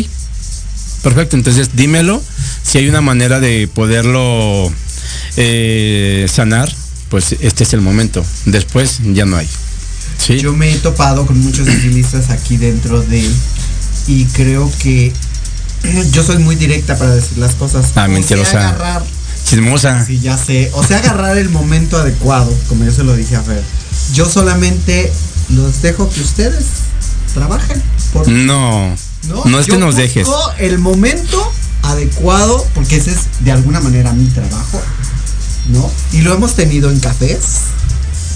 Perfecto, 1.03 1.37
entonces 1.37 1.75
dímelo. 1.75 2.21
Si 2.63 2.77
hay 2.77 2.89
una 2.89 3.01
manera 3.01 3.39
de 3.39 3.67
poderlo 3.73 4.71
eh, 5.37 6.25
sanar, 6.29 6.73
pues 7.09 7.35
este 7.39 7.63
es 7.63 7.73
el 7.73 7.81
momento. 7.81 8.25
Después 8.45 8.99
ya 9.13 9.25
no 9.25 9.37
hay. 9.37 9.47
¿Sí? 10.17 10.39
Yo 10.39 10.53
me 10.53 10.71
he 10.71 10.77
topado 10.77 11.25
con 11.25 11.39
muchos 11.39 11.67
estilistas 11.67 12.29
aquí 12.29 12.57
dentro 12.57 13.01
de 13.01 13.23
y 14.07 14.25
creo 14.25 14.69
que 14.79 15.13
yo 16.11 16.23
soy 16.23 16.39
muy 16.39 16.55
directa 16.55 16.97
para 16.97 17.15
decir 17.15 17.37
las 17.37 17.55
cosas. 17.55 17.91
Ah, 17.95 18.05
O 18.05 18.09
mentirosa. 18.09 18.69
agarrar, 18.69 19.03
Chismosa. 19.49 20.05
sí, 20.05 20.19
ya 20.19 20.37
sé. 20.37 20.69
O 20.73 20.83
sea, 20.85 20.97
agarrar 20.99 21.37
el 21.37 21.49
momento 21.49 21.97
adecuado, 21.97 22.53
como 22.67 22.85
yo 22.85 22.91
se 22.91 23.03
lo 23.03 23.15
dije 23.15 23.35
a 23.35 23.41
Fer. 23.41 23.63
Yo 24.13 24.25
solamente 24.29 25.11
los 25.49 25.81
dejo 25.81 26.09
que 26.09 26.21
ustedes 26.21 26.63
trabajen. 27.33 27.81
Por, 28.13 28.27
No. 28.27 28.95
No, 29.45 29.59
es 29.59 29.65
que 29.67 29.77
nos 29.77 29.95
dejes. 29.95 30.27
el 30.59 30.79
momento 30.79 31.51
adecuado, 31.83 32.65
porque 32.73 32.97
ese 32.97 33.11
es 33.11 33.19
de 33.41 33.51
alguna 33.51 33.79
manera 33.81 34.13
mi 34.13 34.25
trabajo, 34.27 34.81
¿no? 35.69 35.89
Y 36.13 36.21
lo 36.21 36.33
hemos 36.33 36.55
tenido 36.55 36.89
en 36.91 36.99
cafés. 36.99 37.39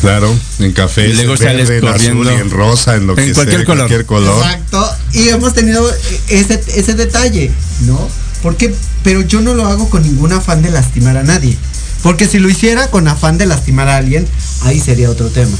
Claro, 0.02 0.36
en 0.60 0.74
café, 0.74 1.08
Y 1.08 1.14
luego 1.14 1.38
sales 1.38 1.70
verde, 1.70 1.88
en 1.88 1.94
corriendo. 1.94 2.24
azul 2.24 2.34
y 2.38 2.42
en 2.42 2.50
rosa, 2.50 2.96
en 2.96 3.08
lo 3.08 3.18
En 3.18 3.26
que 3.28 3.34
cualquier 3.34 3.60
sea, 3.60 3.66
color. 3.66 3.78
cualquier 3.88 4.06
color. 4.06 4.44
Exacto. 4.44 4.96
Y 5.14 5.30
hemos 5.30 5.54
tenido 5.54 5.90
ese, 6.28 6.62
ese 6.76 6.94
detalle, 6.96 7.52
¿no? 7.82 8.10
Porque, 8.44 8.76
pero 9.04 9.22
yo 9.22 9.42
no 9.42 9.56
lo 9.56 9.66
hago 9.66 9.90
con 9.90 10.04
ningún 10.04 10.34
afán 10.34 10.62
de 10.62 10.70
lastimar 10.70 11.18
a 11.18 11.24
nadie. 11.24 11.58
Porque 12.04 12.28
si 12.28 12.38
lo 12.38 12.50
hiciera 12.50 12.88
con 12.92 13.08
afán 13.08 13.38
de 13.38 13.46
lastimar 13.48 13.88
a 13.88 13.98
alguien, 13.98 14.28
ahí 14.64 14.80
sería 14.80 15.10
otro 15.10 15.30
tema. 15.30 15.58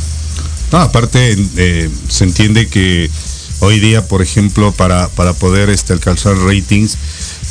No, 0.72 0.80
aparte 0.80 1.38
eh, 1.56 1.90
se 2.10 2.24
entiende 2.26 2.68
que 2.68 3.10
hoy 3.60 3.80
día, 3.80 4.06
por 4.06 4.22
ejemplo, 4.22 4.74
para, 4.74 5.08
para 5.08 5.32
poder 5.34 5.70
este, 5.70 5.94
alcanzar 5.94 6.36
ratings, 6.36 6.98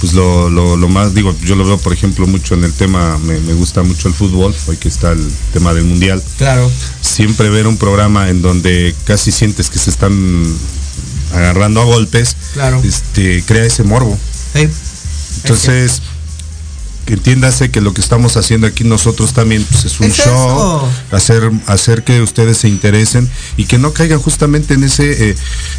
pues 0.01 0.13
lo, 0.13 0.51
lo, 0.51 0.77
lo 0.77 0.89
más, 0.89 1.15
digo, 1.15 1.35
yo 1.43 1.55
lo 1.57 1.65
veo 1.65 1.79
por 1.79 1.93
ejemplo 1.95 2.27
mucho 2.27 2.55
en 2.55 2.65
el 2.65 2.73
tema, 2.75 3.17
me, 3.19 3.39
me 3.41 3.55
gusta 3.55 3.83
mucho 3.83 4.09
el 4.09 4.15
fútbol, 4.15 4.55
hoy 4.67 4.77
que 4.77 4.89
está 4.89 5.13
el 5.13 5.27
tema 5.55 5.73
del 5.73 5.85
mundial. 5.85 6.23
Claro. 6.37 6.71
Siempre 7.01 7.49
ver 7.49 7.67
un 7.67 7.79
programa 7.79 8.29
en 8.29 8.43
donde 8.43 8.95
casi 9.07 9.33
sientes 9.33 9.71
que 9.71 9.79
se 9.79 9.89
están 9.89 10.45
agarrando 11.33 11.81
a 11.81 11.85
golpes, 11.85 12.37
Claro. 12.53 12.83
este, 12.85 13.43
crea 13.47 13.65
ese 13.65 13.85
morbo. 13.85 14.19
Sí. 14.55 14.69
Entonces, 15.43 16.03
que 17.05 17.15
entiéndase 17.15 17.71
que 17.73 17.81
lo 17.81 17.93
que 17.93 18.01
estamos 18.01 18.37
haciendo 18.37 18.67
aquí 18.69 18.85
nosotros 18.85 19.33
también 19.33 19.65
pues, 19.65 19.85
es 19.85 19.99
un 19.99 20.07
Es 20.07 20.19
show, 20.19 20.27
eso. 20.29 20.89
hacer, 21.11 21.51
hacer 21.67 22.05
que 22.05 22.21
ustedes 22.21 22.59
se 22.59 22.69
interesen 22.69 23.29
y 23.57 23.65
que 23.65 23.77
no 23.77 23.93
caigan 23.93 24.21
justamente 24.21 24.75
en 24.75 24.85
ese, 24.85 25.31
eh, 25.31 25.35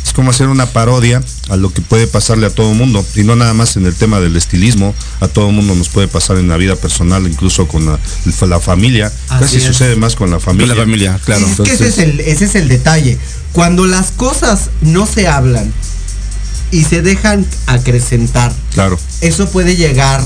es 0.06 0.14
como 0.14 0.32
hacer 0.32 0.48
una 0.50 0.66
parodia 0.66 1.24
a 1.50 1.56
lo 1.56 1.72
que 1.72 1.82
puede 1.82 2.08
pasarle 2.08 2.48
a 2.48 2.50
todo 2.50 2.74
mundo, 2.74 3.06
y 3.16 3.24
no 3.24 3.38
nada 3.38 3.54
más 3.54 3.78
en 3.78 3.86
el 3.86 3.96
tema 3.96 4.20
del 4.20 4.36
estilismo, 4.36 4.94
a 5.22 5.30
todo 5.30 5.50
mundo 5.52 5.76
nos 5.76 5.88
puede 5.88 6.10
pasar 6.10 6.38
en 6.38 6.50
la 6.50 6.58
vida 6.58 6.76
personal, 6.76 7.26
incluso 7.26 7.70
con 7.70 7.86
la, 7.86 8.00
la 8.48 8.60
familia, 8.60 9.08
Así 9.30 9.44
casi 9.44 9.58
es. 9.58 9.64
sucede 9.64 9.96
más 9.96 10.16
con 10.16 10.30
la 10.30 10.42
familia. 10.42 10.68
Con 10.68 10.78
la 10.78 10.84
familia, 10.84 11.20
claro. 11.24 11.48
es 11.48 11.62
que 11.62 11.72
ese 11.72 11.88
es, 11.88 11.98
el, 12.00 12.20
ese 12.20 12.46
es 12.46 12.56
el 12.56 12.68
detalle. 12.68 13.18
Cuando 13.54 13.86
las 13.86 14.12
cosas 14.12 14.72
no 14.82 15.06
se 15.06 15.28
hablan 15.30 15.72
y 16.74 16.84
se 16.84 17.02
dejan 17.02 17.46
acrecentar, 17.68 18.52
Claro. 18.74 19.00
eso 19.22 19.48
puede 19.50 19.76
llegar 19.76 20.22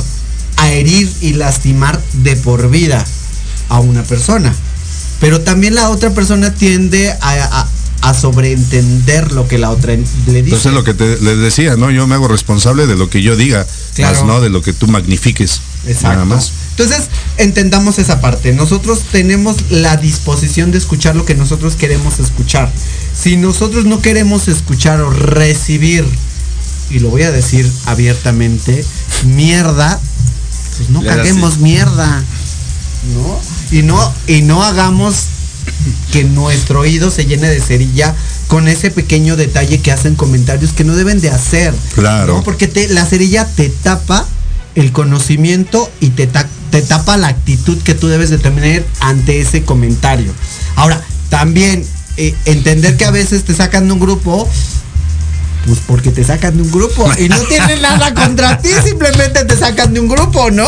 a 0.55 0.69
herir 0.71 1.11
y 1.21 1.33
lastimar 1.33 2.01
de 2.23 2.35
por 2.37 2.69
vida 2.69 3.05
a 3.69 3.79
una 3.79 4.01
persona. 4.03 4.53
Pero 5.19 5.41
también 5.41 5.75
la 5.75 5.89
otra 5.89 6.11
persona 6.11 6.53
tiende 6.53 7.11
a, 7.11 7.17
a- 7.21 7.67
a 8.01 8.13
sobreentender 8.13 9.31
lo 9.31 9.47
que 9.47 9.57
la 9.57 9.71
otra 9.71 9.93
le 9.95 10.01
dice. 10.43 10.55
Entonces 10.55 10.71
lo 10.73 10.83
que 10.83 10.93
te, 10.93 11.17
les 11.19 11.39
decía, 11.39 11.75
¿no? 11.75 11.89
Yo 11.91 12.05
me 12.07 12.15
hago 12.15 12.27
responsable 12.27 12.85
de 12.87 12.95
lo 12.95 13.09
que 13.09 13.21
yo 13.23 13.35
diga, 13.35 13.65
Claro. 13.95 14.15
más 14.15 14.25
no 14.25 14.39
de 14.39 14.49
lo 14.49 14.61
que 14.61 14.71
tú 14.71 14.87
magnifiques. 14.87 15.61
Exacto. 15.87 16.09
Nada 16.09 16.25
más. 16.25 16.51
Entonces, 16.77 17.07
entendamos 17.37 17.97
esa 17.97 18.21
parte. 18.21 18.53
Nosotros 18.53 18.99
tenemos 19.11 19.55
la 19.71 19.97
disposición 19.97 20.71
de 20.71 20.77
escuchar 20.77 21.15
lo 21.15 21.25
que 21.25 21.33
nosotros 21.33 21.75
queremos 21.75 22.19
escuchar. 22.19 22.71
Si 23.19 23.35
nosotros 23.35 23.85
no 23.85 23.99
queremos 24.01 24.47
escuchar 24.47 25.01
o 25.01 25.09
recibir, 25.09 26.05
y 26.89 26.99
lo 26.99 27.09
voy 27.09 27.23
a 27.23 27.31
decir 27.31 27.69
abiertamente, 27.85 28.83
mierda, 29.25 29.99
pues 30.77 30.89
no 30.89 31.01
Le 31.01 31.07
caguemos 31.09 31.57
mierda. 31.57 32.23
¿No? 33.13 33.39
Y 33.77 33.83
no, 33.83 34.13
y 34.27 34.41
no 34.41 34.63
hagamos 34.63 35.15
que 36.11 36.23
nuestro 36.23 36.79
oído 36.81 37.11
se 37.11 37.25
llene 37.25 37.49
de 37.49 37.59
cerilla 37.61 38.15
con 38.47 38.67
ese 38.67 38.89
pequeño 38.91 39.35
detalle 39.35 39.81
que 39.81 39.91
hacen 39.91 40.15
comentarios 40.15 40.71
que 40.73 40.83
no 40.83 40.95
deben 40.95 41.19
de 41.21 41.29
hacer. 41.29 41.73
Claro. 41.95 42.37
¿no? 42.37 42.43
Porque 42.43 42.67
te- 42.67 42.87
la 42.89 43.05
cerilla 43.05 43.45
te 43.45 43.69
tapa 43.69 44.25
el 44.75 44.91
conocimiento 44.91 45.89
y 45.99 46.09
te, 46.11 46.27
ta- 46.27 46.47
te 46.71 46.81
tapa 46.81 47.17
la 47.17 47.27
actitud 47.27 47.77
que 47.83 47.93
tú 47.95 48.07
debes 48.07 48.29
de 48.29 48.37
tener 48.37 48.85
ante 48.99 49.41
ese 49.41 49.63
comentario. 49.63 50.31
Ahora, 50.75 51.01
también 51.29 51.85
eh, 52.17 52.33
entender 52.45 52.95
que 52.97 53.05
a 53.05 53.11
veces 53.11 53.43
te 53.43 53.53
sacan 53.53 53.87
de 53.87 53.93
un 53.93 53.99
grupo, 53.99 54.47
pues 55.67 55.79
porque 55.85 56.09
te 56.11 56.23
sacan 56.23 56.55
de 56.57 56.63
un 56.63 56.71
grupo 56.71 57.11
y 57.19 57.29
no 57.29 57.37
tienen 57.49 57.81
nada 57.81 58.13
contra 58.13 58.57
ti, 58.59 58.69
simplemente 58.83 59.45
te 59.45 59.55
sacan 59.55 59.93
de 59.93 59.99
un 59.99 60.07
grupo, 60.07 60.49
¿no? 60.49 60.65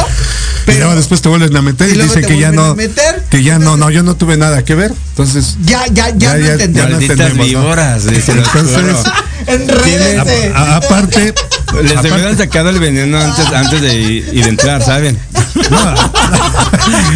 y 0.68 0.74
luego 0.74 0.94
después 0.96 1.20
te 1.22 1.30
vuelven 1.30 1.56
a 1.58 1.62
meter 1.64 1.90
y 1.90 1.94
y, 1.98 2.02
dicen 2.04 2.24
que 2.24 2.38
ya 2.38 2.52
no, 2.52 2.76
meter. 2.76 3.24
que 3.32 3.42
ya 3.42 3.58
no, 3.58 3.76
no, 3.76 3.90
yo 3.90 4.04
no 4.04 4.16
tuve 4.16 4.38
nada 4.38 4.64
que 4.64 4.76
ver. 4.76 4.94
Entonces, 5.12 5.58
Ya, 5.64 5.84
ya, 5.92 6.10
ya, 6.16 6.36
no 6.36 6.46
entendemos. 6.46 6.90
no 6.90 6.96
Malditas 6.96 7.18
entendemos, 7.20 7.38
¿no? 7.54 7.62
víboras, 7.62 8.06
dice 8.06 8.32
el 8.34 8.38
Entonces, 8.40 8.76
coro. 8.96 9.04
Enrédense. 9.48 10.52
a- 10.54 10.60
a- 10.62 10.76
aparte, 10.76 11.34
Les 11.82 11.92
aparte- 11.94 12.12
hubieran 12.14 12.38
sacado 12.38 12.70
el 12.70 12.80
veneno 12.80 13.20
antes, 13.20 13.48
antes 13.48 13.82
de, 13.82 13.94
y 13.96 14.42
de 14.44 14.50
entrar, 14.50 14.84
¿saben? 14.84 15.18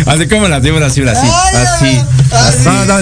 así 0.07 0.27
como 0.27 0.47
las 0.47 0.61
víboras, 0.63 0.91
así, 0.91 1.01
así, 1.03 1.27
así. 1.27 2.01
Así. 2.31 2.65
no, 2.65 2.85
no, 2.85 2.97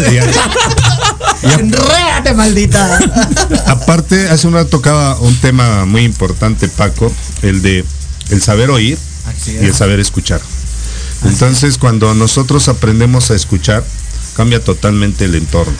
Enrédate, 1.44 2.34
maldita. 2.34 3.00
aparte, 3.68 4.30
hace 4.30 4.48
un 4.48 4.54
rato 4.54 4.70
tocaba 4.70 5.20
un 5.20 5.36
tema 5.38 5.86
muy 5.86 6.04
importante, 6.04 6.68
Paco, 6.68 7.12
el 7.42 7.62
de 7.62 7.84
el 8.30 8.42
saber 8.42 8.70
oír 8.70 8.98
y 9.48 9.66
el 9.66 9.74
saber 9.74 10.00
escuchar. 10.00 10.42
Entonces, 11.26 11.78
cuando 11.78 12.14
nosotros 12.16 12.68
aprendemos 12.68 13.32
a 13.32 13.36
escuchar, 13.36 13.84
cambia 14.36 14.64
totalmente 14.64 15.26
el 15.26 15.36
entorno. 15.36 15.74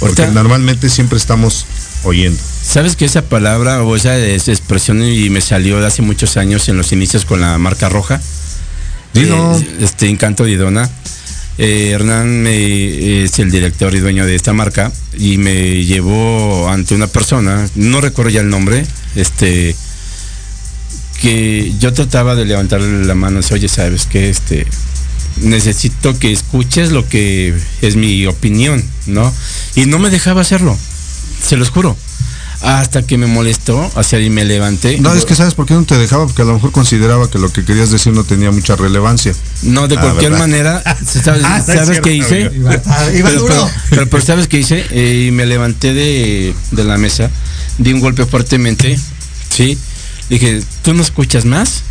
Porque 0.00 0.22
Ahorita- 0.22 0.34
normalmente 0.34 0.88
siempre 0.88 1.18
estamos 1.18 1.66
oyendo. 2.04 2.40
¿Sabes 2.62 2.96
que 2.96 3.04
esa 3.04 3.22
palabra 3.22 3.82
o 3.82 3.96
esa, 3.96 4.16
esa 4.16 4.52
expresión 4.52 5.02
y 5.02 5.30
me 5.30 5.40
salió 5.40 5.80
de 5.80 5.86
hace 5.86 6.02
muchos 6.02 6.36
años 6.36 6.68
en 6.68 6.76
los 6.76 6.92
inicios 6.92 7.24
con 7.24 7.40
la 7.40 7.58
marca 7.58 7.88
roja? 7.88 8.20
Dilo. 9.14 9.56
Eh, 9.56 9.76
este 9.80 10.08
Encanto 10.08 10.44
de 10.44 10.52
Idona. 10.52 10.90
Eh, 11.58 11.90
Hernán 11.90 12.46
es 12.46 13.38
el 13.38 13.50
director 13.50 13.94
y 13.94 14.00
dueño 14.00 14.26
de 14.26 14.34
esta 14.34 14.52
marca 14.52 14.92
y 15.18 15.38
me 15.38 15.84
llevó 15.84 16.68
ante 16.68 16.94
una 16.94 17.06
persona, 17.06 17.66
no 17.74 18.00
recuerdo 18.00 18.30
ya 18.30 18.40
el 18.42 18.50
nombre, 18.50 18.86
este 19.14 19.74
que 21.20 21.72
yo 21.80 21.94
trataba 21.94 22.34
de 22.34 22.44
levantarle 22.44 23.06
la 23.06 23.14
mano, 23.14 23.40
y, 23.40 23.54
oye, 23.54 23.68
sabes 23.68 24.04
que 24.04 24.28
este 24.28 24.66
necesito 25.40 26.18
que 26.18 26.32
escuches 26.32 26.92
lo 26.92 27.08
que 27.08 27.54
es 27.82 27.96
mi 27.96 28.26
opinión, 28.26 28.82
¿no? 29.06 29.32
Y 29.74 29.86
no 29.86 29.98
me 29.98 30.10
dejaba 30.10 30.42
hacerlo, 30.42 30.76
se 31.42 31.56
los 31.56 31.70
juro. 31.70 31.96
Hasta 32.62 33.02
que 33.06 33.18
me 33.18 33.26
molestó, 33.26 33.90
hacia 33.96 34.18
ahí 34.18 34.30
me 34.30 34.44
levanté. 34.44 34.98
No, 34.98 35.12
es 35.14 35.24
que 35.24 35.34
sabes 35.34 35.54
por 35.54 35.66
qué 35.66 35.74
no 35.74 35.84
te 35.84 35.96
dejaba, 35.96 36.26
porque 36.26 36.42
a 36.42 36.46
lo 36.46 36.54
mejor 36.54 36.72
consideraba 36.72 37.30
que 37.30 37.38
lo 37.38 37.52
que 37.52 37.64
querías 37.64 37.90
decir 37.90 38.12
no 38.12 38.24
tenía 38.24 38.50
mucha 38.50 38.76
relevancia. 38.76 39.34
No, 39.62 39.86
de 39.88 39.96
Ah, 39.96 40.00
cualquier 40.00 40.32
¿verdad? 40.32 40.46
manera, 40.46 40.82
¿sabes, 41.24 41.42
Ah, 41.44 41.50
no 41.50 41.56
es 41.58 41.64
¿sabes 41.66 41.84
cierto, 41.86 42.02
qué 42.02 42.14
hice? 42.14 42.50
Iba 42.54 42.82
pero, 43.28 43.40
duro. 43.40 43.70
pero 43.90 44.20
¿sabes 44.22 44.48
qué 44.48 44.58
hice? 44.60 44.84
Eh, 44.90 45.26
y 45.28 45.30
me 45.30 45.44
levanté 45.46 45.92
de, 45.94 46.54
de 46.72 46.84
la 46.84 46.96
mesa, 46.98 47.30
di 47.78 47.92
un 47.92 48.00
golpe 48.00 48.24
fuertemente, 48.26 48.98
¿sí? 49.50 49.78
Dije, 50.30 50.62
tú 50.82 50.94
no 50.94 51.02
escuchas 51.02 51.44
más 51.44 51.82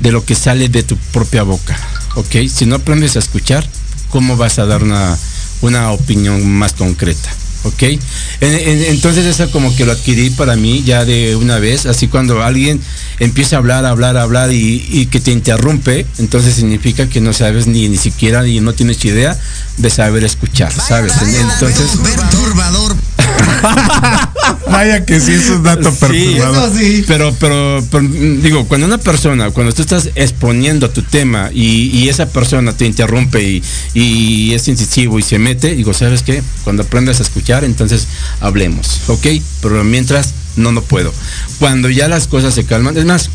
de 0.00 0.12
lo 0.12 0.24
que 0.24 0.34
sale 0.34 0.68
de 0.68 0.82
tu 0.84 0.96
propia 1.12 1.42
boca, 1.42 1.76
¿ok? 2.14 2.48
Si 2.52 2.66
no 2.66 2.76
aprendes 2.76 3.16
a 3.16 3.18
escuchar, 3.18 3.68
¿cómo 4.10 4.36
vas 4.36 4.58
a 4.58 4.64
dar 4.66 4.82
una, 4.82 5.16
una 5.60 5.90
opinión 5.90 6.50
más 6.50 6.72
concreta? 6.72 7.30
¿Ok? 7.64 7.82
En- 7.82 7.98
en- 8.40 8.82
entonces 8.84 9.24
eso 9.24 9.50
como 9.50 9.74
que 9.74 9.84
lo 9.86 9.92
adquirí 9.92 10.30
para 10.30 10.54
mí 10.54 10.82
ya 10.84 11.04
de 11.04 11.34
una 11.34 11.58
vez, 11.58 11.86
así 11.86 12.08
cuando 12.08 12.42
alguien 12.42 12.80
empieza 13.18 13.56
a 13.56 13.58
hablar, 13.58 13.86
hablar, 13.86 14.16
hablar 14.18 14.52
y, 14.52 14.84
y 14.90 15.06
que 15.06 15.18
te 15.18 15.30
interrumpe, 15.32 16.06
entonces 16.18 16.54
significa 16.54 17.08
que 17.08 17.20
no 17.20 17.32
sabes 17.32 17.66
ni, 17.66 17.88
ni 17.88 17.96
siquiera 17.96 18.42
ni 18.42 18.60
no 18.60 18.74
tienes 18.74 19.02
idea 19.04 19.38
de 19.76 19.90
saber 19.90 20.24
escuchar, 20.24 20.72
¿sabes? 20.72 21.12
Entonces... 21.22 21.90
Perturbador. 22.02 22.94
Vaya 24.70 25.04
que 25.04 25.20
sí, 25.20 25.32
es 25.32 25.48
un 25.50 25.62
dato 25.62 25.90
Sí, 25.90 25.96
perturbador. 25.98 26.68
Eso 26.68 26.78
sí. 26.78 27.04
Pero, 27.06 27.34
pero, 27.38 27.84
pero, 27.90 28.04
mm, 28.04 28.42
digo, 28.42 28.66
cuando 28.66 28.86
una 28.86 28.98
persona, 28.98 29.50
cuando 29.50 29.72
tú 29.72 29.82
estás 29.82 30.10
exponiendo 30.14 30.90
tu 30.90 31.02
tema 31.02 31.50
y, 31.52 31.90
y 31.96 32.08
esa 32.08 32.26
persona 32.26 32.72
te 32.76 32.86
interrumpe 32.86 33.42
y, 33.42 33.62
y 33.94 34.54
es 34.54 34.68
incisivo 34.68 35.18
y 35.18 35.22
se 35.22 35.38
mete, 35.38 35.74
digo, 35.74 35.92
¿sabes 35.92 36.22
qué? 36.22 36.42
Cuando 36.62 36.82
aprendas 36.82 37.20
a 37.20 37.22
escuchar, 37.22 37.64
entonces 37.64 38.06
hablemos, 38.40 39.00
¿ok? 39.08 39.26
Pero 39.60 39.82
mientras, 39.84 40.34
no, 40.56 40.72
no 40.72 40.82
puedo. 40.82 41.12
Cuando 41.58 41.90
ya 41.90 42.08
las 42.08 42.26
cosas 42.26 42.54
se 42.54 42.64
calman, 42.64 42.96
es 42.96 43.04
más, 43.04 43.30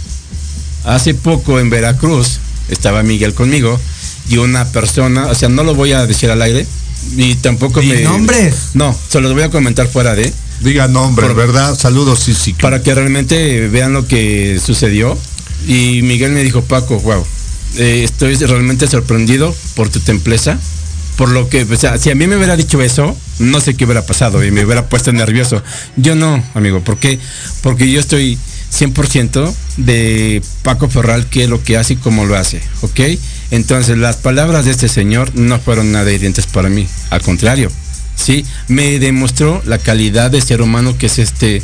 hace 0.85 1.13
poco 1.13 1.59
en 1.59 1.69
Veracruz 1.69 2.39
estaba 2.69 3.03
Miguel 3.03 3.33
conmigo 3.33 3.79
y 4.29 4.37
una 4.37 4.65
persona, 4.71 5.27
o 5.27 5.35
sea, 5.35 5.49
no 5.49 5.63
lo 5.63 5.75
voy 5.75 5.91
a 5.93 6.05
decir 6.05 6.29
al 6.31 6.41
aire 6.41 6.65
y 7.17 7.35
tampoco 7.35 7.81
me... 7.81 8.01
nombres. 8.01 8.69
No, 8.73 8.95
se 9.09 9.19
los 9.21 9.33
voy 9.33 9.43
a 9.43 9.49
comentar 9.49 9.87
fuera 9.87 10.15
de 10.15 10.31
Diga 10.61 10.87
nombre, 10.87 11.25
Por- 11.27 11.35
¿verdad? 11.35 11.77
Saludos, 11.77 12.19
sí, 12.19 12.33
sí. 12.33 12.53
para 12.53 12.81
que 12.83 12.93
realmente 12.93 13.67
vean 13.69 13.93
lo 13.93 14.05
que 14.07 14.59
sucedió. 14.63 15.17
Y 15.67 16.01
Miguel 16.03 16.31
me 16.31 16.43
dijo, 16.43 16.61
Paco, 16.61 16.99
wow, 16.99 17.25
eh, 17.77 18.01
estoy 18.03 18.35
realmente 18.35 18.87
sorprendido 18.87 19.55
por 19.75 19.89
tu 19.89 19.99
templeza. 20.01 20.59
Por 21.15 21.29
lo 21.29 21.49
que, 21.49 21.63
o 21.63 21.75
sea, 21.77 21.97
si 21.97 22.09
a 22.11 22.15
mí 22.15 22.27
me 22.27 22.37
hubiera 22.37 22.55
dicho 22.55 22.81
eso, 22.81 23.15
no 23.39 23.59
sé 23.59 23.75
qué 23.75 23.85
hubiera 23.85 24.05
pasado 24.05 24.43
y 24.43 24.51
me 24.51 24.63
hubiera 24.65 24.87
puesto 24.87 25.11
nervioso. 25.11 25.61
Yo 25.97 26.15
no, 26.15 26.41
amigo, 26.53 26.81
¿por 26.81 26.97
qué? 26.97 27.19
Porque 27.61 27.89
yo 27.91 27.99
estoy 27.99 28.37
100% 28.73 29.53
de 29.77 30.41
Paco 30.63 30.89
Ferral, 30.89 31.27
que 31.27 31.43
es 31.43 31.49
lo 31.49 31.61
que 31.63 31.77
hace 31.77 31.93
y 31.93 31.97
cómo 31.97 32.25
lo 32.25 32.35
hace, 32.37 32.61
¿ok? 32.81 32.99
Entonces, 33.51 33.97
las 33.97 34.17
palabras 34.17 34.65
de 34.65 34.71
este 34.71 34.87
señor 34.89 35.35
no 35.35 35.59
fueron 35.59 35.91
nada 35.91 36.11
hirientes 36.11 36.45
para 36.45 36.69
mí, 36.69 36.87
al 37.09 37.21
contrario, 37.21 37.71
¿sí? 38.15 38.45
Me 38.67 38.99
demostró 38.99 39.61
la 39.65 39.77
calidad 39.79 40.29
de 40.29 40.39
ser 40.41 40.61
humano 40.61 40.95
que 40.97 41.07
es 41.07 41.17
este, 41.17 41.63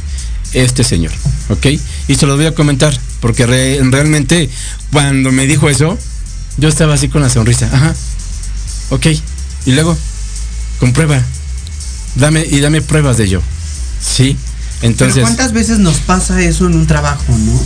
este 0.53 0.83
señor, 0.83 1.11
¿ok? 1.49 1.67
Y 2.07 2.15
se 2.15 2.25
los 2.25 2.37
voy 2.37 2.47
a 2.47 2.55
comentar, 2.55 2.97
porque 3.19 3.45
re- 3.45 3.79
realmente 3.91 4.49
cuando 4.91 5.31
me 5.31 5.45
dijo 5.45 5.69
eso, 5.69 5.97
yo 6.57 6.69
estaba 6.69 6.95
así 6.95 7.07
con 7.07 7.21
la 7.21 7.29
sonrisa, 7.29 7.69
ajá, 7.71 7.93
ok, 8.89 9.05
y 9.67 9.71
luego, 9.73 9.95
comprueba, 10.79 11.21
dame, 12.15 12.45
y 12.49 12.61
dame 12.61 12.81
pruebas 12.81 13.17
de 13.17 13.25
ello, 13.25 13.41
¿sí? 14.01 14.35
Pero 14.79 14.91
Entonces, 14.91 15.21
¿cuántas 15.21 15.51
veces 15.53 15.77
nos 15.79 15.97
pasa 15.97 16.41
eso 16.41 16.65
en 16.65 16.75
un 16.75 16.87
trabajo, 16.87 17.23
no? 17.29 17.61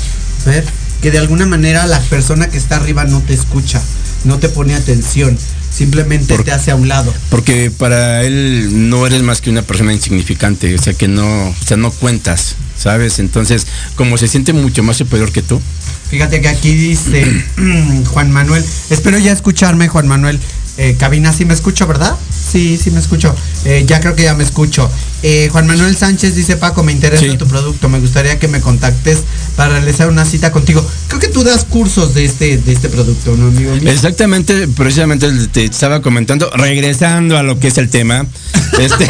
Ver, 0.45 0.65
que 1.01 1.11
de 1.11 1.17
alguna 1.17 1.45
manera 1.45 1.85
la 1.87 1.99
persona 2.01 2.49
que 2.49 2.57
está 2.57 2.77
arriba 2.77 3.05
no 3.05 3.21
te 3.21 3.33
escucha, 3.33 3.81
no 4.25 4.39
te 4.39 4.49
pone 4.49 4.75
atención, 4.75 5.37
simplemente 5.71 6.37
te 6.37 6.51
hace 6.51 6.71
a 6.71 6.75
un 6.75 6.87
lado. 6.87 7.13
Porque 7.29 7.71
para 7.71 8.23
él 8.23 8.89
no 8.89 9.05
eres 9.07 9.21
más 9.23 9.41
que 9.41 9.49
una 9.49 9.61
persona 9.61 9.93
insignificante, 9.93 10.75
o 10.75 10.81
sea 10.81 10.93
que 10.93 11.07
no, 11.07 11.49
o 11.49 11.65
sea, 11.65 11.77
no 11.77 11.91
cuentas, 11.91 12.55
¿sabes? 12.77 13.19
Entonces, 13.19 13.67
como 13.95 14.17
se 14.17 14.27
siente 14.27 14.53
mucho 14.53 14.83
más 14.83 14.97
superior 14.97 15.31
que 15.31 15.41
tú. 15.41 15.61
Fíjate 16.09 16.41
que 16.41 16.49
aquí 16.49 16.73
dice 16.73 17.23
Juan 18.07 18.31
Manuel, 18.31 18.65
espero 18.89 19.19
ya 19.19 19.31
escucharme 19.31 19.87
Juan 19.87 20.07
Manuel. 20.07 20.39
Eh, 20.81 20.95
cabina, 20.97 21.33
sí 21.33 21.43
me 21.43 21.53
escucho, 21.53 21.87
¿verdad? 21.87 22.15
Sí, 22.31 22.79
sí 22.81 22.89
me 22.89 23.01
escucho. 23.01 23.35
Eh, 23.65 23.83
ya 23.85 23.99
creo 23.99 24.15
que 24.15 24.23
ya 24.23 24.33
me 24.33 24.45
escucho. 24.45 24.89
Eh, 25.23 25.49
Juan 25.51 25.67
Manuel 25.67 25.97
Sánchez 25.97 26.35
dice, 26.35 26.55
Paco, 26.55 26.83
me 26.83 26.93
interesa 26.93 27.37
tu 27.37 27.45
producto. 27.47 27.89
Me 27.89 27.99
gustaría 27.99 28.39
que 28.39 28.47
me 28.47 28.61
contactes 28.61 29.23
para 29.57 29.73
realizar 29.73 30.07
una 30.07 30.23
cita 30.23 30.53
contigo. 30.53 30.81
Creo 31.09 31.19
que 31.19 31.27
tú 31.27 31.43
das 31.43 31.65
cursos 31.65 32.13
de 32.13 32.23
este, 32.23 32.57
de 32.59 32.71
este 32.71 32.87
producto, 32.87 33.35
¿no, 33.35 33.47
amigo 33.47 33.75
mío? 33.75 33.91
Exactamente, 33.91 34.69
precisamente 34.69 35.29
te 35.47 35.65
estaba 35.65 36.01
comentando, 36.01 36.49
regresando 36.51 37.37
a 37.37 37.43
lo 37.43 37.59
que 37.59 37.67
es 37.67 37.77
el 37.77 37.89
tema. 37.89 38.25
Este... 38.79 39.09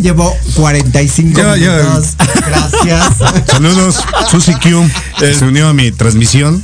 Llevo 0.00 0.36
45 0.54 1.42
minutos. 1.42 2.14
Gracias. 2.46 3.46
Saludos, 3.50 3.96
Susi 4.30 4.54
Q. 4.54 4.88
Se 5.18 5.44
unió 5.44 5.68
a 5.68 5.74
mi 5.74 5.90
transmisión. 5.90 6.62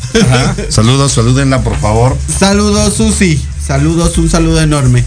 Saludos, 0.69 1.13
salúdenla, 1.13 1.63
por 1.63 1.77
favor. 1.81 2.17
Saludos, 2.39 2.95
Susi. 2.95 3.41
Saludos, 3.71 4.19
un 4.19 4.29
saludo 4.29 4.61
enorme. 4.61 5.05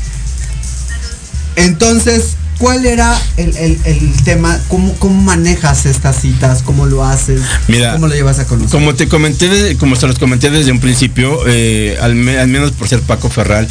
Entonces, 1.57 2.37
¿cuál 2.59 2.85
era 2.85 3.13
el, 3.35 3.77
tema? 4.23 4.57
¿Cómo, 4.69 4.95
¿Cómo, 4.99 5.21
manejas 5.21 5.85
estas 5.85 6.21
citas? 6.21 6.61
¿Cómo 6.63 6.85
lo 6.85 7.03
haces? 7.03 7.41
Mira, 7.67 7.91
¿Cómo 7.91 8.07
lo 8.07 8.13
llevas 8.13 8.39
a 8.39 8.45
conocer? 8.45 8.71
Como 8.71 8.95
te 8.95 9.09
comenté, 9.09 9.75
como 9.75 9.97
se 9.97 10.07
los 10.07 10.17
comenté 10.17 10.49
desde 10.49 10.71
un 10.71 10.79
principio, 10.79 11.41
eh, 11.45 11.97
al, 11.99 12.15
menos 12.15 12.71
por 12.71 12.87
ser 12.87 13.01
Paco 13.01 13.29
Ferral, 13.29 13.67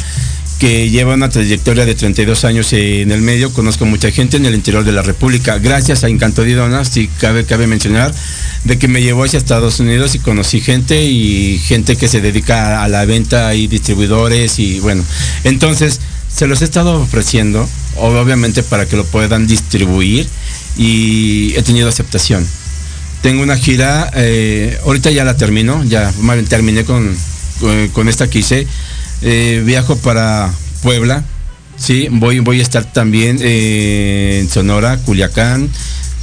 que 0.59 0.89
lleva 0.89 1.13
una 1.13 1.29
trayectoria 1.29 1.85
de 1.85 1.95
32 1.95 2.45
años 2.45 2.71
en 2.73 3.11
el 3.11 3.21
medio, 3.21 3.51
conozco 3.53 3.85
mucha 3.85 4.11
gente 4.11 4.37
en 4.37 4.45
el 4.45 4.55
interior 4.55 4.83
de 4.83 4.91
la 4.91 5.01
República. 5.01 5.57
Gracias 5.59 6.03
a 6.03 6.09
Donas, 6.09 6.87
si 6.87 7.07
cabe, 7.07 7.45
cabe 7.45 7.67
mencionar, 7.67 8.13
de 8.63 8.77
que 8.77 8.87
me 8.87 9.01
llevó 9.01 9.23
hacia 9.23 9.37
Estados 9.37 9.79
Unidos 9.79 10.15
y 10.15 10.19
conocí 10.19 10.61
gente 10.61 11.03
y 11.03 11.59
gente 11.59 11.95
que 11.95 12.07
se 12.07 12.21
dedica 12.21 12.83
a 12.83 12.87
la 12.87 13.05
venta 13.05 13.53
y 13.55 13.67
distribuidores 13.67 14.59
y 14.59 14.79
bueno. 14.79 15.03
Entonces, 15.43 15.99
se 16.33 16.47
los 16.47 16.61
he 16.61 16.65
estado 16.65 17.01
ofreciendo, 17.01 17.67
obviamente 17.97 18.63
para 18.63 18.85
que 18.87 18.95
lo 18.95 19.05
puedan 19.05 19.45
distribuir 19.47 20.27
y 20.77 21.53
he 21.55 21.61
tenido 21.61 21.87
aceptación. 21.87 22.45
Tengo 23.21 23.43
una 23.43 23.55
gira, 23.55 24.11
eh, 24.15 24.77
ahorita 24.83 25.11
ya 25.11 25.23
la 25.23 25.37
termino, 25.37 25.83
ya 25.83 26.11
terminé 26.49 26.83
con, 26.83 27.15
con, 27.93 28.09
esta 28.09 28.29
que 28.29 28.39
hice. 28.39 28.67
Eh, 29.23 29.63
viajo 29.65 29.97
para 29.97 30.51
Puebla, 30.81 31.23
sí, 31.77 32.07
voy, 32.11 32.39
voy 32.39 32.59
a 32.59 32.61
estar 32.61 32.91
también 32.91 33.39
eh, 33.41 34.39
en 34.41 34.49
Sonora, 34.49 34.97
Culiacán, 34.97 35.69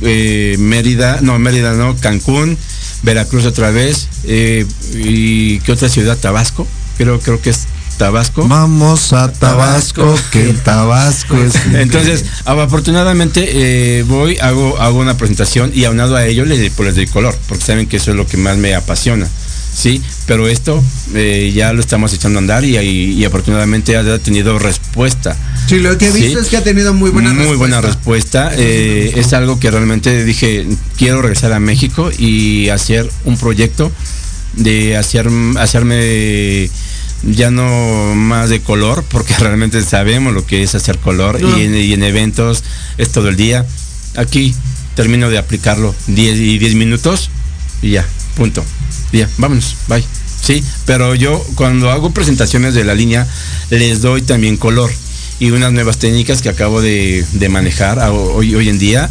Mérida, 0.01 1.19
no, 1.23 1.39
Mérida 1.39 1.73
no, 1.73 1.97
Cancún, 1.97 2.57
Veracruz 3.03 3.47
otra 3.47 3.71
vez, 3.71 4.09
y 4.25 5.59
¿qué 5.61 5.73
otra 5.73 5.89
ciudad? 5.89 6.19
Tabasco, 6.19 6.67
creo, 6.97 7.21
creo 7.21 7.41
que 7.41 7.51
es 7.51 7.67
Tabasco. 8.01 8.49
Vamos 8.49 9.13
a 9.13 9.31
Tabasco, 9.31 10.19
que 10.31 10.49
el 10.49 10.59
Tabasco 10.61 11.37
es. 11.37 11.55
Entonces, 11.75 12.25
afortunadamente 12.47 13.47
eh, 13.53 14.05
voy, 14.05 14.39
hago, 14.39 14.79
hago 14.81 15.01
una 15.01 15.19
presentación 15.19 15.71
y 15.75 15.85
aunado 15.85 16.17
a 16.17 16.25
ello 16.25 16.47
le 16.47 16.71
pues, 16.71 16.87
les 16.87 16.97
doy 16.97 17.07
color, 17.09 17.37
porque 17.47 17.63
saben 17.63 17.87
que 17.87 17.99
eso 17.99 18.13
es 18.13 18.17
lo 18.17 18.27
que 18.27 18.39
más 18.39 18.57
me 18.57 18.75
apasiona. 18.75 19.29
Sí, 19.73 20.03
pero 20.27 20.49
esto 20.49 20.83
eh, 21.15 21.53
ya 21.55 21.73
lo 21.73 21.81
estamos 21.81 22.13
echando 22.13 22.39
a 22.39 22.43
andar 22.43 22.65
y, 22.65 23.25
afortunadamente 23.25 23.97
ha 23.97 24.19
tenido 24.19 24.59
respuesta. 24.59 25.37
Sí, 25.69 25.79
lo 25.79 25.97
que 25.97 26.09
he 26.09 26.13
visto 26.13 26.41
es 26.41 26.49
que 26.49 26.57
ha 26.57 26.65
tenido 26.65 26.93
muy 26.93 27.11
buena 27.11 27.33
muy 27.33 27.57
buena 27.57 27.81
respuesta. 27.81 28.53
Eh, 28.57 29.13
es 29.17 29.33
algo 29.33 29.61
que 29.61 29.71
realmente 29.71 30.25
dije, 30.25 30.67
quiero 30.97 31.23
regresar 31.23 31.53
a 31.53 31.61
México 31.61 32.11
y 32.19 32.69
hacer 32.69 33.09
un 33.25 33.37
proyecto 33.37 33.93
de 34.55 34.97
hacer, 34.97 35.29
hacerme 35.59 36.69
ya 37.23 37.51
no 37.51 38.15
más 38.15 38.51
de 38.51 38.61
color, 38.61 39.05
porque 39.11 39.35
realmente 39.39 39.83
sabemos 39.83 40.33
lo 40.33 40.47
que 40.47 40.63
es 40.63 40.75
hacer 40.75 40.99
color 40.99 41.41
y, 41.41 41.93
en, 41.93 42.03
eventos 42.03 42.65
es 42.99 43.11
todo 43.11 43.29
el 43.29 43.37
día. 43.37 43.67
Aquí 44.17 44.55
termino 44.95 45.31
de 45.31 45.39
aplicarlo 45.39 45.95
10 46.09 46.39
y 46.39 46.59
10 46.59 46.75
minutos 46.75 47.31
y 47.83 47.91
ya, 47.91 48.07
punto. 48.37 48.65
Ya, 49.13 49.29
vámonos, 49.39 49.77
bye. 49.89 50.05
Sí, 50.43 50.65
pero 50.87 51.15
yo 51.15 51.45
cuando 51.55 51.91
hago 51.91 52.11
presentaciones 52.13 52.75
de 52.75 52.85
la 52.85 52.95
línea 52.95 53.27
les 53.69 54.01
doy 54.01 54.23
también 54.23 54.57
color 54.57 54.91
y 55.39 55.51
unas 55.51 55.73
nuevas 55.73 55.99
técnicas 55.99 56.41
que 56.41 56.49
acabo 56.49 56.81
de, 56.81 57.25
manejar 57.51 57.99
hoy, 58.11 58.55
hoy 58.55 58.69
en 58.69 58.79
día. 58.79 59.11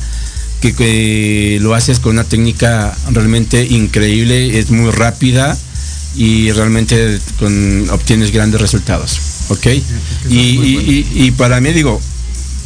Que, 0.62 0.76
que, 0.76 1.58
lo 1.62 1.74
haces 1.74 2.00
con 2.00 2.12
una 2.12 2.26
técnica 2.26 2.94
realmente 3.12 3.64
increíble, 3.64 4.60
es 4.60 4.72
muy 4.72 4.92
rápida, 4.92 5.58
y 6.16 6.52
realmente 6.52 7.20
con, 7.38 7.90
obtienes 7.90 8.32
grandes 8.32 8.62
resultados. 8.62 9.20
¿Ok? 9.50 9.68
Y, 10.30 11.32
para 11.32 11.60
mí 11.62 11.72
digo, 11.72 12.00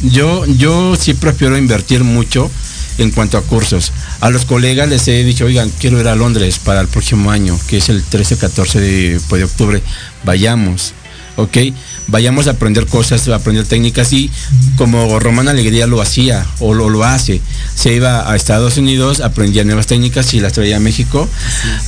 yo, 0.02 0.44
yo 0.46 0.96
sí 0.96 1.14
prefiero 1.14 1.56
invertir 1.56 2.04
mucho 2.04 2.50
en 2.98 3.10
cuanto 3.10 3.38
a 3.38 3.42
cursos. 3.42 3.92
A 4.24 4.30
los 4.30 4.46
colegas 4.46 4.88
les 4.88 5.06
he 5.08 5.22
dicho, 5.22 5.44
oigan, 5.44 5.70
quiero 5.78 6.00
ir 6.00 6.08
a 6.08 6.14
Londres 6.14 6.58
para 6.58 6.80
el 6.80 6.88
próximo 6.88 7.30
año, 7.30 7.60
que 7.68 7.76
es 7.76 7.90
el 7.90 8.02
13-14 8.02 8.80
de, 8.80 9.20
pues, 9.28 9.40
de 9.40 9.44
octubre. 9.44 9.82
Vayamos. 10.24 10.94
¿ok? 11.36 11.58
Vayamos 12.06 12.46
a 12.46 12.52
aprender 12.52 12.86
cosas, 12.86 13.28
a 13.28 13.34
aprender 13.34 13.66
técnicas 13.66 14.14
y 14.14 14.30
como 14.78 15.20
Román 15.20 15.48
Alegría 15.48 15.86
lo 15.86 16.00
hacía 16.00 16.46
o 16.60 16.72
lo, 16.72 17.04
hace, 17.04 17.42
se 17.74 17.92
iba 17.92 18.30
a 18.30 18.34
Estados 18.34 18.78
Unidos, 18.78 19.20
aprendía 19.20 19.62
nuevas 19.62 19.88
técnicas 19.88 20.32
y 20.32 20.40
las 20.40 20.54
traía 20.54 20.78
a 20.78 20.80
México. 20.80 21.28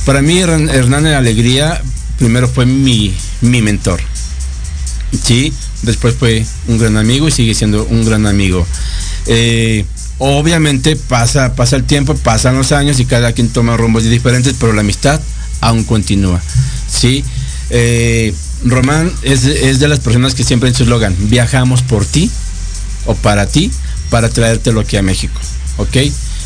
Para 0.05 0.21
mí 0.21 0.37
Hernán 0.37 1.07
Alegría 1.07 1.81
primero 2.19 2.47
fue 2.47 2.67
mi, 2.67 3.15
mi 3.41 3.63
mentor, 3.63 3.99
¿sí? 5.23 5.51
Después 5.81 6.13
fue 6.13 6.45
un 6.67 6.77
gran 6.77 6.97
amigo 6.97 7.29
y 7.29 7.31
sigue 7.31 7.55
siendo 7.55 7.83
un 7.85 8.05
gran 8.05 8.27
amigo. 8.27 8.63
Eh, 9.25 9.85
obviamente 10.19 10.95
pasa, 10.95 11.55
pasa 11.55 11.75
el 11.75 11.83
tiempo, 11.83 12.15
pasan 12.15 12.55
los 12.55 12.71
años 12.71 12.99
y 12.99 13.05
cada 13.05 13.33
quien 13.33 13.49
toma 13.49 13.77
rumbos 13.77 14.03
diferentes, 14.03 14.55
pero 14.59 14.73
la 14.73 14.81
amistad 14.81 15.21
aún 15.61 15.83
continúa. 15.83 16.41
¿sí? 16.89 17.23
Eh, 17.69 18.33
Román 18.65 19.11
es, 19.21 19.43
de 19.43 19.87
las 19.87 19.99
personas 19.99 20.33
que 20.33 20.43
siempre 20.43 20.69
en 20.69 20.75
su 20.75 20.83
eslogan, 20.83 21.15
viajamos 21.29 21.81
por 21.81 22.05
ti 22.05 22.29
o 23.05 23.15
para 23.15 23.47
ti, 23.47 23.71
para 24.09 24.29
traértelo 24.29 24.81
aquí 24.81 24.97
a 24.97 25.01
México. 25.01 25.39
¿Ok? 25.77 25.97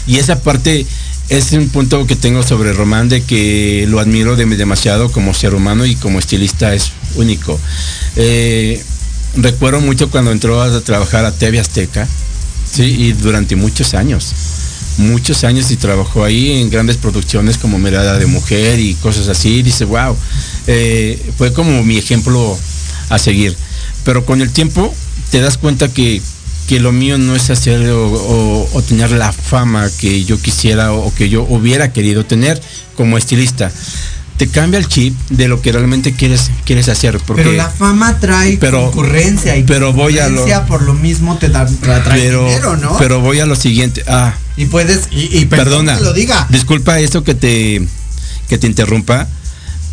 Y 0.07 0.18
esa 0.18 0.41
parte 0.41 0.85
es 1.30 1.53
un 1.53 1.69
punto 1.69 2.06
que 2.06 2.18
tengo 2.18 2.43
sobre 2.43 2.73
Román 2.73 3.07
de 3.07 3.23
que 3.23 3.85
lo 3.88 3.99
admiro 3.99 4.35
demasiado 4.35 5.11
como 5.11 5.34
ser 5.34 5.53
humano 5.53 5.85
y 5.85 5.95
como 5.95 6.19
estilista 6.19 6.73
es 6.73 6.91
único. 7.15 7.57
Eh, 8.18 8.84
recuerdo 9.38 9.80
mucho 9.80 10.10
cuando 10.10 10.31
entró 10.31 10.61
a 10.61 10.81
trabajar 10.81 11.23
a 11.23 11.31
TV 11.31 11.60
Azteca, 11.60 12.07
¿sí? 12.72 12.84
Y 12.84 13.14
durante 13.14 13.56
muchos 13.56 13.93
años 13.93 14.34
muchos 14.98 15.43
años 15.43 15.72
y 15.72 15.77
trabajó 15.77 16.23
ahí 16.23 16.52
en 16.61 16.69
grandes 16.69 16.98
producciones 16.98 17.57
como 17.57 17.80
Mirada 17.80 18.18
de 18.18 18.26
Mujer 18.26 18.80
y 18.80 18.93
cosas 18.95 19.27
así. 19.27 19.61
dice, 19.61 19.85
wow, 19.85 20.15
eh, 20.68 21.19
fue 21.38 21.53
como 21.53 21.84
mi 21.84 21.98
ejemplo 21.98 22.57
a 23.10 23.19
seguir. 23.19 23.56
Pero 24.03 24.26
con 24.26 24.41
el 24.41 24.52
tiempo 24.52 24.93
te 25.31 25.41
das 25.41 25.57
cuenta 25.57 25.88
que, 25.89 26.22
que 26.68 26.80
lo 26.80 26.91
mío 26.91 27.18
no 27.18 27.35
es 27.35 27.49
hacer 27.49 27.89
o, 27.91 28.84
tener 28.88 29.11
la 29.11 29.31
fama 29.31 29.89
que 29.99 30.23
yo 30.26 30.39
quisiera 30.39 30.93
o, 30.93 31.14
que 31.14 31.30
yo 31.30 31.43
hubiera 31.43 31.93
querido 31.93 32.26
tener 32.26 32.61
como 32.95 33.18
estilista 33.18 33.72
te 34.41 34.47
cambia 34.47 34.80
el 34.80 34.88
chip 34.88 35.15
de 35.30 35.47
lo 35.47 35.61
que 35.61 35.72
realmente 35.72 36.13
quieres 36.13 36.49
quieres 36.65 36.89
hacer 36.89 37.19
porque 37.27 37.43
pero 37.43 37.55
la 37.55 37.69
fama 37.69 38.18
trae 38.19 38.57
concurrencia 38.57 39.55
y 39.55 39.61
pero 39.61 39.93
voy 39.93 40.18
a 40.18 40.30
lo 40.30 40.43
por 40.65 40.81
lo 40.81 40.95
mismo 40.95 41.38
te 41.38 41.49
da 41.49 41.68
trae 42.03 42.22
dinero, 42.22 42.76
¿no? 42.76 42.97
pero 42.97 43.19
voy 43.22 43.39
a 43.39 43.45
lo 43.45 43.55
siguiente 43.55 44.03
ah 44.07 44.34
y 44.57 44.65
puedes 44.65 45.09
y, 45.11 45.45
perdona 45.45 45.99
lo 45.99 46.11
diga. 46.13 46.47
disculpa 46.49 46.99
esto 46.99 47.23
que 47.23 47.35
te 47.35 47.88
que 48.49 48.57
te 48.57 48.65
interrumpa 48.65 49.27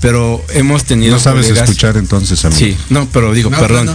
pero 0.00 0.42
hemos 0.54 0.84
tenido 0.84 1.16
no 1.16 1.20
sabes 1.20 1.50
escuchar 1.50 1.98
entonces 1.98 2.42
a 2.46 2.48
mí 2.48 2.56
sí 2.56 2.74
no 2.88 3.06
pero 3.12 3.34
digo 3.34 3.50
perdón. 3.50 3.94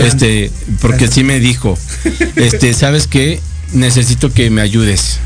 este 0.00 0.52
porque 0.80 1.08
sí 1.08 1.24
me 1.24 1.40
dijo 1.40 1.76
este 2.36 2.72
sabes 2.72 3.08
qué 3.08 3.40
necesito 3.72 4.32
que 4.32 4.48
me 4.48 4.60
ayudes 4.60 5.18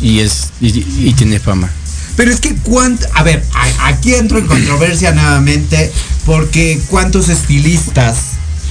y 0.00 0.18
es 0.18 0.50
y, 0.60 1.12
tiene 1.12 1.38
fama 1.38 1.70
pero 2.16 2.30
es 2.32 2.40
que 2.40 2.54
cuánto, 2.56 3.06
a 3.14 3.22
ver, 3.22 3.44
aquí 3.80 4.14
entro 4.14 4.38
en 4.38 4.46
controversia 4.46 5.12
nuevamente 5.12 5.92
porque 6.24 6.80
cuántos 6.88 7.28
estilistas 7.28 8.16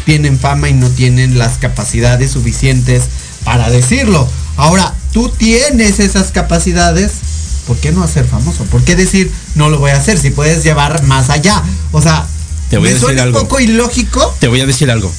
tienen 0.05 0.37
fama 0.39 0.69
y 0.69 0.73
no 0.73 0.89
tienen 0.89 1.37
las 1.37 1.57
capacidades 1.57 2.31
suficientes 2.31 3.03
para 3.43 3.69
decirlo. 3.69 4.27
Ahora, 4.57 4.93
tú 5.13 5.29
tienes 5.29 5.99
esas 5.99 6.31
capacidades 6.31 7.11
¿por 7.67 7.77
qué 7.77 7.91
no 7.91 8.03
hacer 8.03 8.25
famoso? 8.25 8.63
¿Por 8.65 8.83
qué 8.83 8.95
decir 8.95 9.31
no 9.55 9.69
lo 9.69 9.79
voy 9.79 9.91
a 9.91 9.97
hacer 9.97 10.19
si 10.19 10.29
puedes 10.29 10.63
llevar 10.63 11.01
más 11.03 11.29
allá? 11.31 11.63
O 11.91 12.01
sea, 12.01 12.25
Te 12.69 12.77
voy 12.77 12.87
a 12.87 12.89
me 12.89 12.93
decir 12.93 13.05
suena 13.07 13.23
algo. 13.23 13.39
un 13.41 13.47
poco 13.47 13.59
ilógico 13.59 14.35
Te 14.39 14.47
voy 14.47 14.61
a 14.61 14.65
decir 14.67 14.91
algo. 14.91 15.11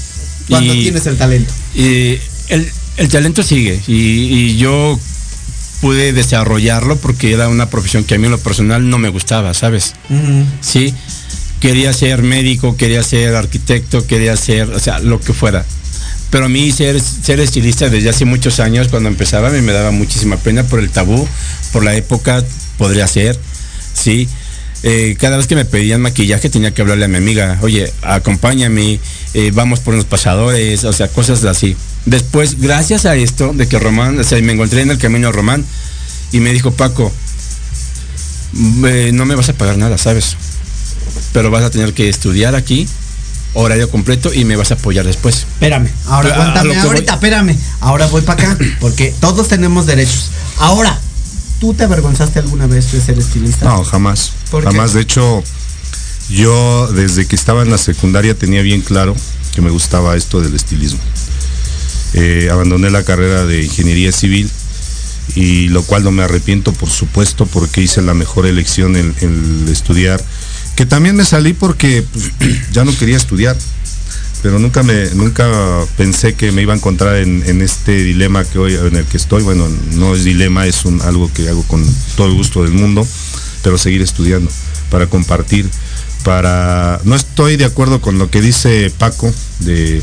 cuando 0.49 0.73
Y- 0.75 0.83
tienes 0.83 1.07
el 1.07 1.17
talento. 1.19 1.53
y 1.75 2.19
el, 2.49 2.71
el 2.99 3.09
talento 3.09 3.43
sigue 3.43 3.81
y, 3.89 3.95
y 3.95 4.57
yo 4.59 4.99
pude 5.81 6.13
desarrollarlo 6.13 6.97
porque 6.97 7.33
era 7.33 7.49
una 7.49 7.69
profesión 7.69 8.05
que 8.05 8.15
a 8.15 8.19
mí 8.19 8.27
en 8.27 8.33
lo 8.33 8.39
personal 8.39 8.89
no 8.89 8.99
me 8.99 9.09
gustaba, 9.09 9.55
¿sabes? 9.55 9.95
Sí, 10.61 10.95
quería 11.61 11.93
ser 11.93 12.23
médico, 12.23 12.77
quería 12.77 13.03
ser 13.03 13.35
arquitecto, 13.35 14.07
quería 14.07 14.37
ser, 14.37 14.71
o 14.71 14.79
sea, 14.79 14.99
lo 14.99 15.21
que 15.21 15.33
fuera. 15.33 15.65
Pero 16.31 16.47
a 16.47 16.49
mí 16.49 16.73
ser, 16.73 17.01
ser 17.01 17.41
estilista 17.41 17.89
desde 17.89 18.09
hace 18.09 18.25
muchos 18.25 18.59
años, 18.61 18.89
cuando 18.89 19.09
empezaba, 19.09 19.51
me 19.51 19.73
daba 19.73 19.91
muchísima 19.91 20.37
pena 20.37 20.65
por 20.65 20.81
el 20.81 20.91
tabú, 20.91 21.27
por 21.73 21.85
la 21.85 21.95
época, 21.95 22.43
podría 22.79 23.07
ser, 23.07 23.39
sí. 23.95 24.29
Eh, 24.83 25.17
cada 25.19 25.37
vez 25.37 25.47
que 25.47 25.57
me 25.57 25.65
pedían 25.65 26.01
maquillaje 26.01 26.51
tenía 26.51 26.73
que 26.73 26.83
hablarle 26.83 27.07
a 27.07 27.09
mi 27.09 27.17
amiga, 27.17 27.59
oye, 27.63 27.93
acompáñame, 28.03 29.01
eh, 29.35 29.51
vamos 29.55 29.81
por 29.81 29.95
unos 29.95 30.07
pasadores, 30.07 30.85
o 30.85 30.93
sea, 30.93 31.09
cosas 31.09 31.45
así. 31.45 31.77
Después, 32.07 32.61
gracias 32.61 33.05
a 33.05 33.17
esto, 33.17 33.53
de 33.53 33.69
que 33.69 33.79
Román, 33.81 34.19
o 34.19 34.25
sea, 34.25 34.41
me 34.41 34.53
encontré 34.53 34.83
en 34.83 34.91
el 34.91 34.99
camino 34.99 35.29
a 35.29 35.33
Román 35.33 35.65
y 36.31 36.39
me 36.39 36.53
dijo, 36.53 36.71
Paco, 36.71 37.13
eh, 38.87 39.11
no 39.13 39.27
me 39.27 39.35
vas 39.35 39.49
a 39.49 39.55
pagar 39.55 39.77
nada, 39.77 39.99
¿sabes? 39.99 40.37
Pero 41.33 41.51
vas 41.51 41.65
a 41.65 41.71
tener 41.71 41.95
que 41.95 42.09
estudiar 42.09 42.55
aquí, 42.55 42.89
horario 43.55 43.91
completo, 43.91 44.33
y 44.33 44.45
me 44.45 44.55
vas 44.55 44.71
a 44.71 44.75
apoyar 44.75 45.05
después. 45.05 45.47
Espérame, 45.55 45.89
ahora 46.07 46.35
aguántame 46.35 46.79
ahorita, 46.79 47.15
espérame. 47.15 47.57
Ahora 47.81 48.07
voy 48.07 48.23
para 48.23 48.53
acá, 48.53 48.59
porque 48.81 49.13
todos 49.21 49.49
tenemos 49.49 49.87
derechos. 49.87 50.31
Ahora, 50.59 50.99
¿tú 51.59 51.75
te 51.75 51.85
avergonzaste 51.85 52.39
alguna 52.39 52.69
vez 52.69 52.93
de 52.93 53.01
ser 53.01 53.19
estilista? 53.19 53.67
No, 53.67 53.85
jamás. 53.85 54.31
¿Por 54.53 54.63
qué? 54.63 54.71
jamás. 54.71 54.93
De 54.93 55.01
hecho, 55.01 55.43
yo 56.31 56.87
desde 56.93 57.27
que 57.27 57.35
estaba 57.35 57.63
en 57.63 57.71
la 57.71 57.79
secundaria 57.79 58.39
tenía 58.39 58.63
bien 58.63 58.81
claro 58.81 59.17
que 59.55 59.61
me 59.61 59.71
gustaba 59.71 60.17
esto 60.17 60.41
del 60.41 60.55
estilismo. 60.55 61.01
Eh, 62.17 62.49
abandoné 62.51 62.91
la 62.91 63.05
carrera 63.05 63.45
de 63.45 63.63
ingeniería 63.63 64.11
civil 64.11 64.51
y 65.35 65.69
lo 65.69 65.83
cual 65.83 66.03
no 66.03 66.11
me 66.13 66.23
arrepiento, 66.23 66.73
por 66.73 66.89
supuesto, 66.89 67.45
porque 67.45 67.83
hice 67.83 68.01
la 68.01 68.15
mejor 68.15 68.47
elección 68.47 68.97
en, 68.97 69.69
estudiar. 69.71 70.23
Que 70.77 70.87
también 70.87 71.15
me 71.15 71.27
salí 71.27 71.53
porque 71.53 72.05
pues, 72.11 72.31
ya 72.73 72.85
no 72.85 72.97
quería 72.97 73.19
estudiar, 73.19 73.57
pero 74.43 74.59
nunca 74.59 74.83
me 74.83 75.11
nunca 75.11 75.47
pensé 75.99 76.35
que 76.35 76.53
me 76.53 76.63
iba 76.63 76.73
a 76.73 76.77
encontrar 76.77 77.17
en, 77.17 77.43
en 77.47 77.61
este 77.61 78.03
dilema 78.03 78.45
que 78.45 78.59
hoy 78.59 78.75
en 78.75 78.97
el 78.97 79.05
que 79.05 79.19
estoy. 79.19 79.43
Bueno, 79.43 79.69
no 79.93 80.15
es 80.15 80.25
dilema, 80.25 80.67
es 80.67 80.87
un, 80.87 81.03
algo 81.03 81.31
que 81.35 81.49
hago 81.49 81.65
con 81.65 81.85
todo 82.17 82.29
el 82.29 82.35
gusto 82.35 82.63
del 82.63 82.73
mundo, 82.73 83.07
pero 83.63 83.77
seguir 83.77 84.01
estudiando 84.01 84.51
para 84.91 85.07
compartir, 85.07 85.69
para 86.27 87.01
no 87.05 87.15
estoy 87.15 87.57
de 87.57 87.65
acuerdo 87.65 88.01
con 88.01 88.19
lo 88.19 88.29
que 88.33 88.41
dice 88.41 88.91
Paco 88.99 89.33
de 89.61 90.03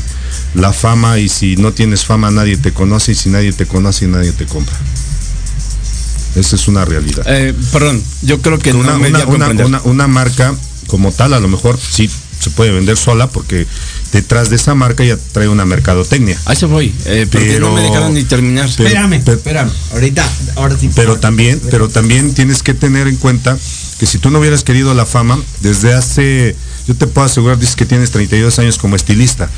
la 0.54 0.72
fama 0.72 1.18
y 1.18 1.28
si 1.28 1.56
no 1.56 1.72
tienes 1.72 2.06
fama 2.06 2.30
nadie 2.30 2.56
te 2.56 2.72
conoce 2.72 3.12
y 3.12 3.14
si 3.14 3.28
nadie 3.28 3.52
te 3.52 3.66
conoce 3.66 4.06
nadie 4.06 4.32
te 4.32 4.46
compra. 4.46 4.74
Esa 6.34 6.56
es 6.56 6.66
una 6.66 6.86
realidad. 6.86 7.24
Eh, 7.28 7.52
perdón, 7.72 8.02
yo 8.22 8.40
creo 8.40 8.58
que 8.58 8.72
una, 8.72 8.92
no 8.94 8.98
me 9.00 9.08
di 9.08 9.14
una- 9.14 9.18
una- 9.26 9.26
comprender. 9.26 9.66
una- 9.66 9.82
una 9.82 10.06
marca 10.08 10.54
como 10.86 11.12
tal, 11.12 11.34
a 11.34 11.40
lo 11.40 11.46
mejor 11.48 11.78
sí 11.78 12.08
se 12.40 12.48
puede 12.50 12.72
vender 12.72 12.96
sola 12.96 13.28
porque 13.28 13.66
detrás 14.12 14.48
de 14.48 14.56
esa 14.56 14.74
marca 14.74 15.04
ya 15.04 15.18
trae 15.32 15.48
una 15.48 15.66
mercadotecnia. 15.66 16.38
A 16.46 16.54
eso 16.54 16.68
voy, 16.68 16.92
eh, 17.04 17.26
porque 17.30 17.60
no 17.60 17.72
me 17.74 17.82
dejaron 17.82 18.14
ni 18.14 18.24
terminar. 18.24 18.70
pero- 18.78 18.88
espérame, 18.88 19.20
pero- 19.22 19.36
espérame. 19.36 19.70
Ahorita, 19.92 20.26
ahora 20.56 20.74
sí. 20.78 20.88
Pero 20.96 21.18
también, 21.20 21.60
pero 21.70 21.90
también 21.90 22.32
tienes 22.32 22.62
que 22.62 22.72
tener 22.72 23.08
en 23.08 23.16
cuenta 23.16 23.58
que 23.98 24.06
si 24.06 24.18
tú 24.18 24.30
no 24.30 24.38
hubieras 24.40 24.64
querido 24.64 24.92
la 24.94 25.06
fama, 25.06 25.38
desde 25.60 25.94
hace, 25.94 26.56
yo 26.86 26.94
te 26.96 27.06
puedo 27.06 27.26
asegurar, 27.26 27.58
dices 27.58 27.76
que 27.76 27.86
tienes 27.86 28.10
32 28.10 28.58
años 28.58 28.78
como 28.78 28.96
estilista. 28.96 29.48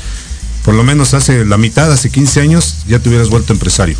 Por 0.63 0.75
lo 0.75 0.83
menos 0.83 1.13
hace 1.13 1.45
la 1.45 1.57
mitad, 1.57 1.91
hace 1.91 2.09
15 2.09 2.41
años, 2.41 2.75
ya 2.87 2.99
te 2.99 3.09
hubieras 3.09 3.29
vuelto 3.29 3.53
empresario. 3.53 3.97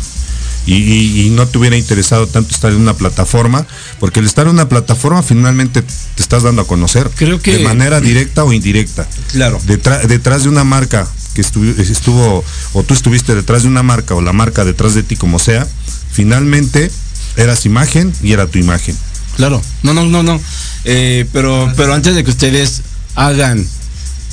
Y, 0.66 0.74
y- 0.74 1.26
y 1.26 1.30
no 1.30 1.46
te 1.48 1.56
hubiera 1.56 1.76
interesado 1.78 2.26
tanto 2.26 2.54
estar 2.54 2.70
en 2.70 2.76
una 2.78 2.92
plataforma, 2.94 3.66
porque 4.00 4.20
el 4.20 4.26
estar 4.26 4.46
en 4.46 4.52
una 4.52 4.68
plataforma 4.68 5.22
finalmente 5.22 5.80
te 5.80 6.22
estás 6.22 6.42
dando 6.42 6.60
a 6.62 6.66
conocer. 6.66 7.08
Creo 7.16 7.40
que- 7.40 7.56
De 7.56 7.64
manera 7.64 8.00
directa 8.02 8.44
o 8.44 8.52
indirecta. 8.52 9.08
Claro. 9.32 9.58
Detra- 9.66 10.02
detrás 10.06 10.42
de 10.42 10.50
una 10.50 10.64
marca 10.64 11.08
que 11.34 11.42
estu- 11.42 11.78
estuvo, 11.78 12.44
o 12.74 12.82
tú 12.82 12.92
estuviste 12.92 13.34
detrás 13.34 13.62
de 13.62 13.68
una 13.68 13.82
marca, 13.82 14.14
o 14.14 14.20
la 14.20 14.34
marca 14.34 14.64
detrás 14.66 14.94
de 14.94 15.02
ti, 15.02 15.16
como 15.16 15.38
sea, 15.38 15.66
finalmente 16.12 16.90
eras 17.36 17.64
imagen 17.64 18.12
y 18.22 18.32
era 18.32 18.46
tu 18.46 18.58
imagen. 18.58 18.96
Claro, 19.38 19.62
no, 19.84 19.94
no, 19.94 20.04
no, 20.04 20.24
no. 20.24 20.40
Eh, 20.84 21.24
pero, 21.32 21.72
pero 21.76 21.94
antes 21.94 22.16
de 22.16 22.24
que 22.24 22.30
ustedes 22.30 22.82
hagan 23.14 23.64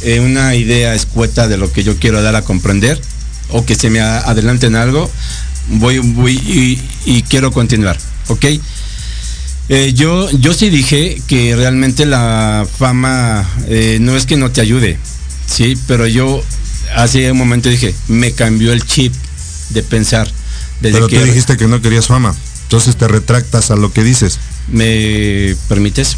eh, 0.02 0.20
una 0.20 0.56
idea 0.56 0.96
escueta 0.96 1.48
de 1.48 1.58
lo 1.58 1.72
que 1.72 1.84
yo 1.84 1.98
quiero 2.00 2.24
dar 2.24 2.36
a 2.36 2.42
comprender 2.42 3.00
o 3.50 3.64
que 3.64 3.76
se 3.76 3.92
me 3.92 4.00
adelanten 4.00 4.76
algo, 4.76 5.10
voy, 5.70 6.00
voy 6.00 6.34
y, 6.34 6.82
y 7.06 7.22
quiero 7.22 7.52
continuar, 7.52 8.00
¿ok? 8.30 8.46
Eh, 9.70 9.94
yo, 9.94 10.28
yo 10.32 10.56
sí 10.56 10.72
dije 10.72 11.22
que 11.28 11.56
realmente 11.56 12.08
la 12.08 12.68
fama 12.78 13.48
eh, 13.68 14.00
no 14.02 14.16
es 14.16 14.26
que 14.26 14.38
no 14.38 14.50
te 14.50 14.62
ayude, 14.62 14.98
sí, 15.46 15.78
pero 15.86 16.08
yo 16.08 16.44
hace 16.96 17.32
un 17.32 17.38
momento 17.38 17.70
dije, 17.70 17.94
me 18.08 18.32
cambió 18.32 18.74
el 18.74 18.84
chip 18.84 19.14
de 19.70 19.84
pensar. 19.84 20.28
Desde 20.82 20.98
Pero 20.98 21.08
que 21.08 21.20
tú 21.20 21.26
dijiste 21.26 21.58
que 21.58 21.68
no 21.68 21.80
querías 21.80 22.08
fama. 22.08 22.36
Entonces 22.64 22.96
te 22.96 23.08
retractas 23.08 23.70
a 23.70 23.76
lo 23.76 23.94
que 23.94 24.04
dices. 24.04 24.40
¿Me 24.68 25.56
permites? 25.68 26.18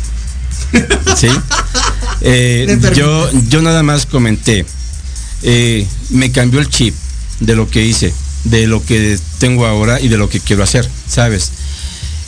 Sí. 1.16 1.28
Eh, 2.20 2.80
yo, 2.96 3.30
yo 3.48 3.62
nada 3.62 3.84
más 3.84 4.08
comenté. 4.08 4.66
eh, 5.44 5.86
me 6.10 6.32
cambió 6.32 6.60
el 6.60 6.68
chip 6.68 6.96
de 7.42 7.56
lo 7.56 7.70
que 7.70 7.86
hice, 7.86 8.12
de 8.46 8.66
lo 8.66 8.84
que 8.84 9.20
tengo 9.38 9.68
ahora 9.68 10.02
y 10.02 10.08
de 10.08 10.18
lo 10.18 10.28
que 10.28 10.40
quiero 10.40 10.64
hacer, 10.64 10.90
¿sabes? 11.08 11.52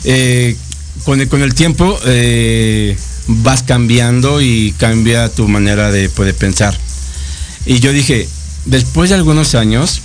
Eh, 0.04 0.56
con, 1.04 1.20
el, 1.20 1.28
con 1.28 1.42
el 1.42 1.54
tiempo 1.54 1.98
vas 3.26 3.64
cambiando 3.64 4.40
y 4.40 4.72
cambia 4.78 5.28
tu 5.28 5.48
manera 5.48 5.90
de, 5.90 6.08
pues, 6.08 6.28
de 6.28 6.34
pensar. 6.34 6.78
Y 7.66 7.80
yo 7.80 7.92
dije, 7.92 8.28
después 8.66 9.10
de 9.10 9.16
algunos 9.16 9.56
años, 9.56 10.02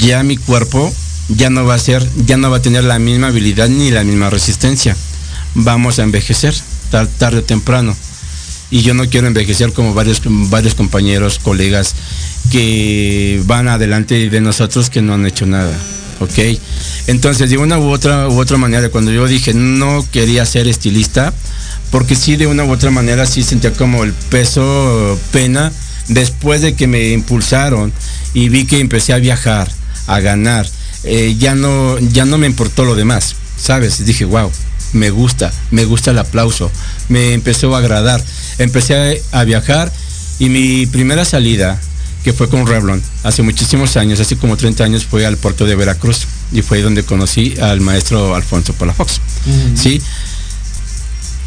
ya 0.00 0.24
mi 0.24 0.36
cuerpo 0.36 0.92
ya 1.28 1.50
no 1.50 1.64
va 1.64 1.74
a 1.74 1.78
ser, 1.78 2.06
ya 2.26 2.36
no 2.36 2.50
va 2.50 2.58
a 2.58 2.62
tener 2.62 2.84
la 2.84 2.98
misma 2.98 3.28
habilidad 3.28 3.68
ni 3.68 3.90
la 3.90 4.04
misma 4.04 4.30
resistencia. 4.30 4.96
Vamos 5.54 5.98
a 5.98 6.02
envejecer 6.02 6.54
tar- 6.90 7.06
tarde 7.06 7.38
o 7.38 7.42
temprano. 7.44 7.96
Y 8.70 8.80
yo 8.82 8.94
no 8.94 9.08
quiero 9.08 9.26
envejecer 9.26 9.72
como 9.72 9.92
varios, 9.92 10.22
varios 10.24 10.74
compañeros, 10.74 11.38
colegas 11.38 11.94
que 12.50 13.40
van 13.46 13.68
adelante 13.68 14.30
de 14.30 14.40
nosotros 14.40 14.88
que 14.90 15.02
no 15.02 15.14
han 15.14 15.26
hecho 15.26 15.46
nada. 15.46 15.76
¿Ok? 16.20 16.58
Entonces, 17.08 17.50
de 17.50 17.58
una 17.58 17.78
u 17.78 17.90
otra, 17.90 18.28
u 18.28 18.38
otra 18.38 18.56
manera, 18.56 18.88
cuando 18.90 19.10
yo 19.10 19.26
dije 19.26 19.52
no 19.54 20.06
quería 20.12 20.46
ser 20.46 20.68
estilista, 20.68 21.34
porque 21.90 22.14
sí, 22.14 22.36
de 22.36 22.46
una 22.46 22.64
u 22.64 22.70
otra 22.70 22.90
manera, 22.90 23.26
sí 23.26 23.42
sentía 23.42 23.72
como 23.72 24.04
el 24.04 24.12
peso, 24.12 25.18
pena, 25.32 25.72
después 26.08 26.62
de 26.62 26.74
que 26.74 26.86
me 26.86 27.10
impulsaron 27.10 27.92
y 28.34 28.48
vi 28.48 28.64
que 28.66 28.78
empecé 28.80 29.12
a 29.12 29.18
viajar, 29.18 29.68
a 30.06 30.20
ganar, 30.20 30.66
eh, 31.04 31.36
ya, 31.38 31.54
no, 31.54 31.98
ya 31.98 32.24
no 32.24 32.38
me 32.38 32.46
importó 32.46 32.84
lo 32.84 32.94
demás, 32.94 33.36
¿sabes? 33.56 34.04
Dije, 34.04 34.24
wow, 34.24 34.50
me 34.92 35.10
gusta, 35.10 35.52
me 35.70 35.84
gusta 35.84 36.10
el 36.10 36.18
aplauso, 36.18 36.70
me 37.08 37.32
empezó 37.32 37.74
a 37.74 37.78
agradar. 37.78 38.22
Empecé 38.58 39.20
a, 39.32 39.40
a 39.40 39.44
viajar 39.44 39.92
y 40.38 40.48
mi 40.48 40.86
primera 40.86 41.24
salida, 41.24 41.80
que 42.24 42.32
fue 42.32 42.48
con 42.48 42.66
Revlon, 42.66 43.02
hace 43.22 43.42
muchísimos 43.42 43.96
años, 43.96 44.20
hace 44.20 44.36
como 44.36 44.56
30 44.56 44.84
años, 44.84 45.04
fue 45.04 45.26
al 45.26 45.36
puerto 45.36 45.66
de 45.66 45.74
Veracruz 45.74 46.26
y 46.52 46.62
fue 46.62 46.78
ahí 46.78 46.82
donde 46.82 47.02
conocí 47.02 47.54
al 47.60 47.80
maestro 47.80 48.34
Alfonso 48.34 48.72
Palafox. 48.74 49.20
¿Sí? 49.74 50.00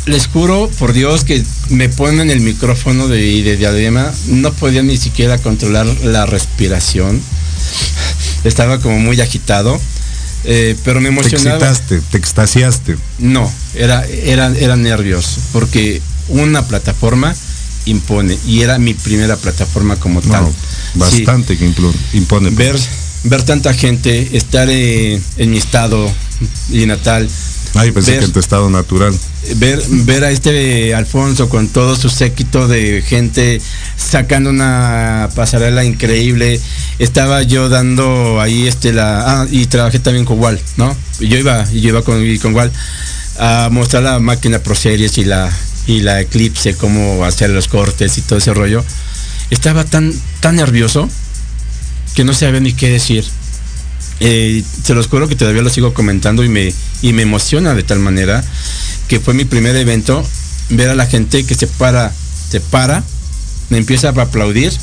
Les 0.05 0.27
juro 0.27 0.69
por 0.77 0.93
Dios 0.93 1.23
que 1.23 1.43
me 1.69 1.89
ponen 1.89 2.29
el 2.29 2.41
micrófono 2.41 3.07
de, 3.07 3.41
de 3.41 3.57
diadema, 3.57 4.11
no 4.27 4.53
podía 4.53 4.83
ni 4.83 4.97
siquiera 4.97 5.37
controlar 5.37 5.85
la 6.03 6.25
respiración. 6.25 7.21
Estaba 8.45 8.79
como 8.79 8.99
muy 8.99 9.19
agitado, 9.19 9.79
eh, 10.45 10.75
pero 10.85 11.01
me 11.01 11.09
Te 11.09 11.15
emocionaba. 11.19 11.57
excitaste, 11.57 12.01
te 12.11 12.17
extasiaste. 12.17 12.95
No, 13.19 13.51
era, 13.73 14.05
era, 14.05 14.47
eran 14.57 14.83
nervios, 14.83 15.37
porque 15.51 16.01
una 16.29 16.65
plataforma 16.67 17.35
impone, 17.85 18.37
y 18.47 18.61
era 18.61 18.77
mi 18.79 18.93
primera 18.93 19.35
plataforma 19.35 19.95
como 19.97 20.21
tal. 20.21 20.43
No, 20.43 20.53
Sí, 21.09 21.23
bastante 21.23 21.57
que 21.57 21.65
impone. 22.13 22.49
ver, 22.51 22.77
ver 23.25 23.43
tanta 23.43 23.73
gente, 23.73 24.37
estar 24.37 24.67
eh, 24.69 25.19
en 25.37 25.51
mi 25.51 25.57
estado 25.57 26.09
y 26.71 26.85
natal, 26.85 27.27
Ay, 27.75 27.91
pensé 27.91 28.11
ver- 28.11 28.19
que 28.21 28.25
en 28.25 28.31
tu 28.31 28.39
estado 28.39 28.69
natural. 28.69 29.13
ver, 29.57 29.81
ver 29.89 30.23
a 30.23 30.31
este 30.31 30.95
Alfonso 30.95 31.49
con 31.49 31.67
todo 31.67 31.95
su 31.95 32.09
séquito 32.09 32.67
de 32.67 33.03
gente 33.05 33.61
sacando 33.97 34.49
una 34.49 35.29
pasarela 35.35 35.83
increíble. 35.83 36.59
Estaba 36.99 37.43
yo 37.43 37.67
dando 37.69 38.39
ahí 38.41 38.67
este 38.67 38.93
la 38.93 39.41
ah, 39.41 39.47
y 39.51 39.65
trabajé 39.65 39.99
también 39.99 40.25
con 40.25 40.39
Wal, 40.39 40.59
¿no? 40.77 40.95
Yo 41.19 41.37
iba, 41.37 41.69
yo 41.71 41.89
iba 41.89 42.01
con, 42.01 42.37
con 42.37 42.55
Wal. 42.55 42.71
a 43.37 43.67
mostrar 43.71 44.03
la 44.03 44.19
máquina 44.19 44.59
Pro 44.59 44.75
Series 44.75 45.17
y 45.17 45.25
la, 45.25 45.51
y 45.87 45.99
la 45.99 46.21
Eclipse, 46.21 46.75
cómo 46.75 47.25
hacer 47.25 47.49
los 47.49 47.67
cortes 47.67 48.17
y 48.17 48.21
todo 48.21 48.39
ese 48.39 48.53
rollo, 48.53 48.83
estaba 49.49 49.83
tan, 49.83 50.13
tan 50.39 50.55
nervioso 50.55 51.09
que 52.15 52.23
no 52.23 52.33
sabía 52.33 52.61
ni 52.61 52.71
qué 52.71 52.89
decir. 52.89 53.25
Eh, 54.19 54.63
se 54.83 54.93
los 54.93 55.07
juro 55.07 55.27
que 55.27 55.35
todavía 55.35 55.61
lo 55.61 55.69
sigo 55.69 55.93
comentando 55.93 56.43
y 56.43 56.49
me, 56.49 56.73
y 57.01 57.13
me 57.13 57.23
emociona 57.23 57.73
de 57.73 57.83
tal 57.83 57.99
manera 57.99 58.43
que 59.07 59.19
fue 59.19 59.33
mi 59.33 59.45
primer 59.45 59.75
evento, 59.75 60.25
ver 60.69 60.89
a 60.89 60.95
la 60.95 61.05
gente 61.05 61.45
que 61.45 61.55
se 61.55 61.67
para, 61.67 62.11
se 62.49 62.59
para, 62.59 63.03
me 63.69 63.77
empieza 63.77 64.09
a 64.09 64.21
aplaudir. 64.21 64.73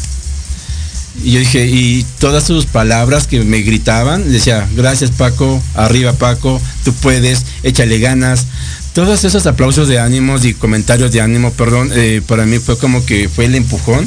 Y 1.24 1.32
yo 1.32 1.40
dije, 1.40 1.66
y 1.66 2.06
todas 2.20 2.44
sus 2.44 2.66
palabras 2.66 3.26
que 3.26 3.40
me 3.40 3.58
gritaban, 3.58 4.30
decía, 4.30 4.66
gracias 4.74 5.10
Paco, 5.10 5.62
arriba 5.74 6.12
Paco, 6.14 6.60
tú 6.84 6.92
puedes, 6.94 7.44
échale 7.62 7.98
ganas. 7.98 8.46
Todos 8.94 9.24
esos 9.24 9.46
aplausos 9.46 9.88
de 9.88 9.98
ánimos 9.98 10.44
y 10.44 10.54
comentarios 10.54 11.12
de 11.12 11.20
ánimo, 11.20 11.52
perdón, 11.52 11.90
eh, 11.94 12.22
para 12.26 12.44
mí 12.46 12.58
fue 12.58 12.78
como 12.78 13.04
que 13.04 13.28
fue 13.28 13.46
el 13.46 13.54
empujón 13.54 14.06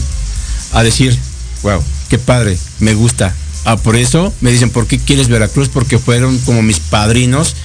a 0.74 0.84
decir, 0.84 1.18
wow, 1.64 1.82
qué 2.10 2.18
padre, 2.18 2.58
me 2.80 2.94
gusta, 2.94 3.34
Ah, 3.66 3.78
por 3.78 3.96
eso 3.96 4.34
me 4.42 4.52
dicen, 4.52 4.70
¿por 4.70 4.88
qué 4.88 5.00
quieres 5.00 5.28
Veracruz? 5.28 5.70
Porque 5.70 5.98
fueron 5.98 6.38
como 6.40 6.62
mis 6.62 6.80
padrinos. 6.80 7.56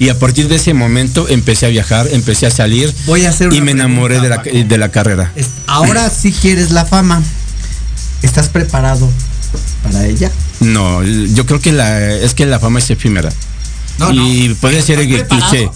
Y 0.00 0.08
a 0.10 0.18
partir 0.18 0.48
de 0.48 0.56
ese 0.56 0.74
momento 0.74 1.28
empecé 1.28 1.66
a 1.66 1.68
viajar, 1.68 2.08
empecé 2.10 2.46
a 2.46 2.50
salir. 2.50 2.92
Voy 3.06 3.24
a 3.24 3.30
hacer 3.30 3.52
y 3.52 3.60
me 3.60 3.70
enamoré 3.72 4.20
de 4.20 4.28
la, 4.28 4.38
de 4.38 4.78
la 4.78 4.90
carrera. 4.90 5.32
Ahora 5.66 6.10
sí 6.10 6.32
quieres 6.32 6.70
la 6.70 6.84
fama. 6.84 7.22
¿Estás 8.22 8.48
preparado 8.48 9.08
para 9.84 10.06
ella? 10.06 10.30
No, 10.60 11.04
yo 11.04 11.46
creo 11.46 11.60
que 11.60 11.72
la 11.72 12.12
es 12.14 12.34
que 12.34 12.46
la 12.46 12.58
fama 12.58 12.80
es 12.80 12.90
efímera. 12.90 13.30
No, 13.98 14.12
y 14.12 14.54
puede 14.60 14.82
ser 14.82 15.00
¿Estás 15.00 15.20
el 15.20 15.26
cliché. 15.26 15.70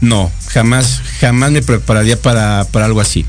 No, 0.00 0.30
jamás, 0.48 1.00
jamás 1.20 1.50
me 1.50 1.62
prepararía 1.62 2.20
para, 2.20 2.66
para 2.70 2.86
algo 2.86 3.00
así. 3.00 3.24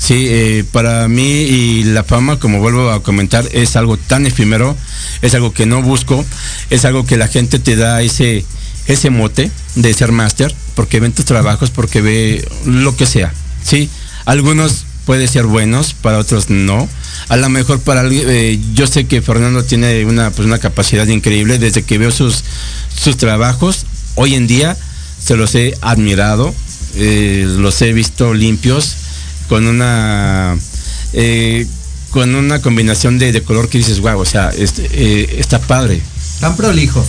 Sí, 0.00 0.26
eh, 0.28 0.64
para 0.72 1.06
mí 1.08 1.42
y 1.42 1.84
la 1.84 2.02
fama, 2.04 2.38
como 2.38 2.58
vuelvo 2.58 2.90
a 2.90 3.02
comentar, 3.02 3.46
es 3.52 3.76
algo 3.76 3.98
tan 3.98 4.26
efímero, 4.26 4.74
es 5.20 5.34
algo 5.34 5.52
que 5.52 5.66
no 5.66 5.82
busco, 5.82 6.24
es 6.70 6.86
algo 6.86 7.04
que 7.04 7.18
la 7.18 7.28
gente 7.28 7.58
te 7.58 7.76
da 7.76 8.00
ese, 8.00 8.44
ese 8.86 9.10
mote 9.10 9.50
de 9.74 9.92
ser 9.92 10.10
máster, 10.10 10.54
porque 10.74 11.00
ven 11.00 11.12
tus 11.12 11.26
trabajos, 11.26 11.70
porque 11.70 12.00
ve 12.00 12.48
lo 12.64 12.96
que 12.96 13.04
sea. 13.04 13.32
Sí, 13.62 13.90
algunos 14.24 14.86
pueden 15.04 15.28
ser 15.28 15.44
buenos, 15.44 15.92
para 15.92 16.18
otros 16.18 16.48
no. 16.48 16.88
A 17.28 17.36
lo 17.36 17.50
mejor 17.50 17.80
para 17.80 18.02
eh, 18.10 18.58
yo 18.74 18.86
sé 18.86 19.04
que 19.04 19.20
Fernando 19.20 19.64
tiene 19.64 20.06
una, 20.06 20.30
pues 20.30 20.46
una 20.46 20.58
capacidad 20.58 21.06
increíble 21.08 21.58
desde 21.58 21.82
que 21.82 21.98
veo 21.98 22.10
sus, 22.10 22.42
sus 22.96 23.18
trabajos. 23.18 23.84
Hoy 24.14 24.34
en 24.34 24.46
día 24.46 24.76
se 25.22 25.36
los 25.36 25.54
he 25.54 25.74
admirado, 25.82 26.54
eh, 26.96 27.44
los 27.46 27.82
he 27.82 27.92
visto 27.92 28.32
limpios, 28.32 28.96
con 29.50 29.66
una 29.66 30.56
eh, 31.12 31.66
con 32.10 32.34
una 32.36 32.62
combinación 32.62 33.18
de, 33.18 33.32
de 33.32 33.42
color 33.42 33.68
que 33.68 33.78
dices, 33.78 33.98
wow, 34.00 34.18
o 34.20 34.24
sea, 34.24 34.50
este, 34.56 34.88
eh, 34.92 35.36
está 35.38 35.60
padre. 35.60 36.00
Tan 36.40 36.56
prolijos. 36.56 37.06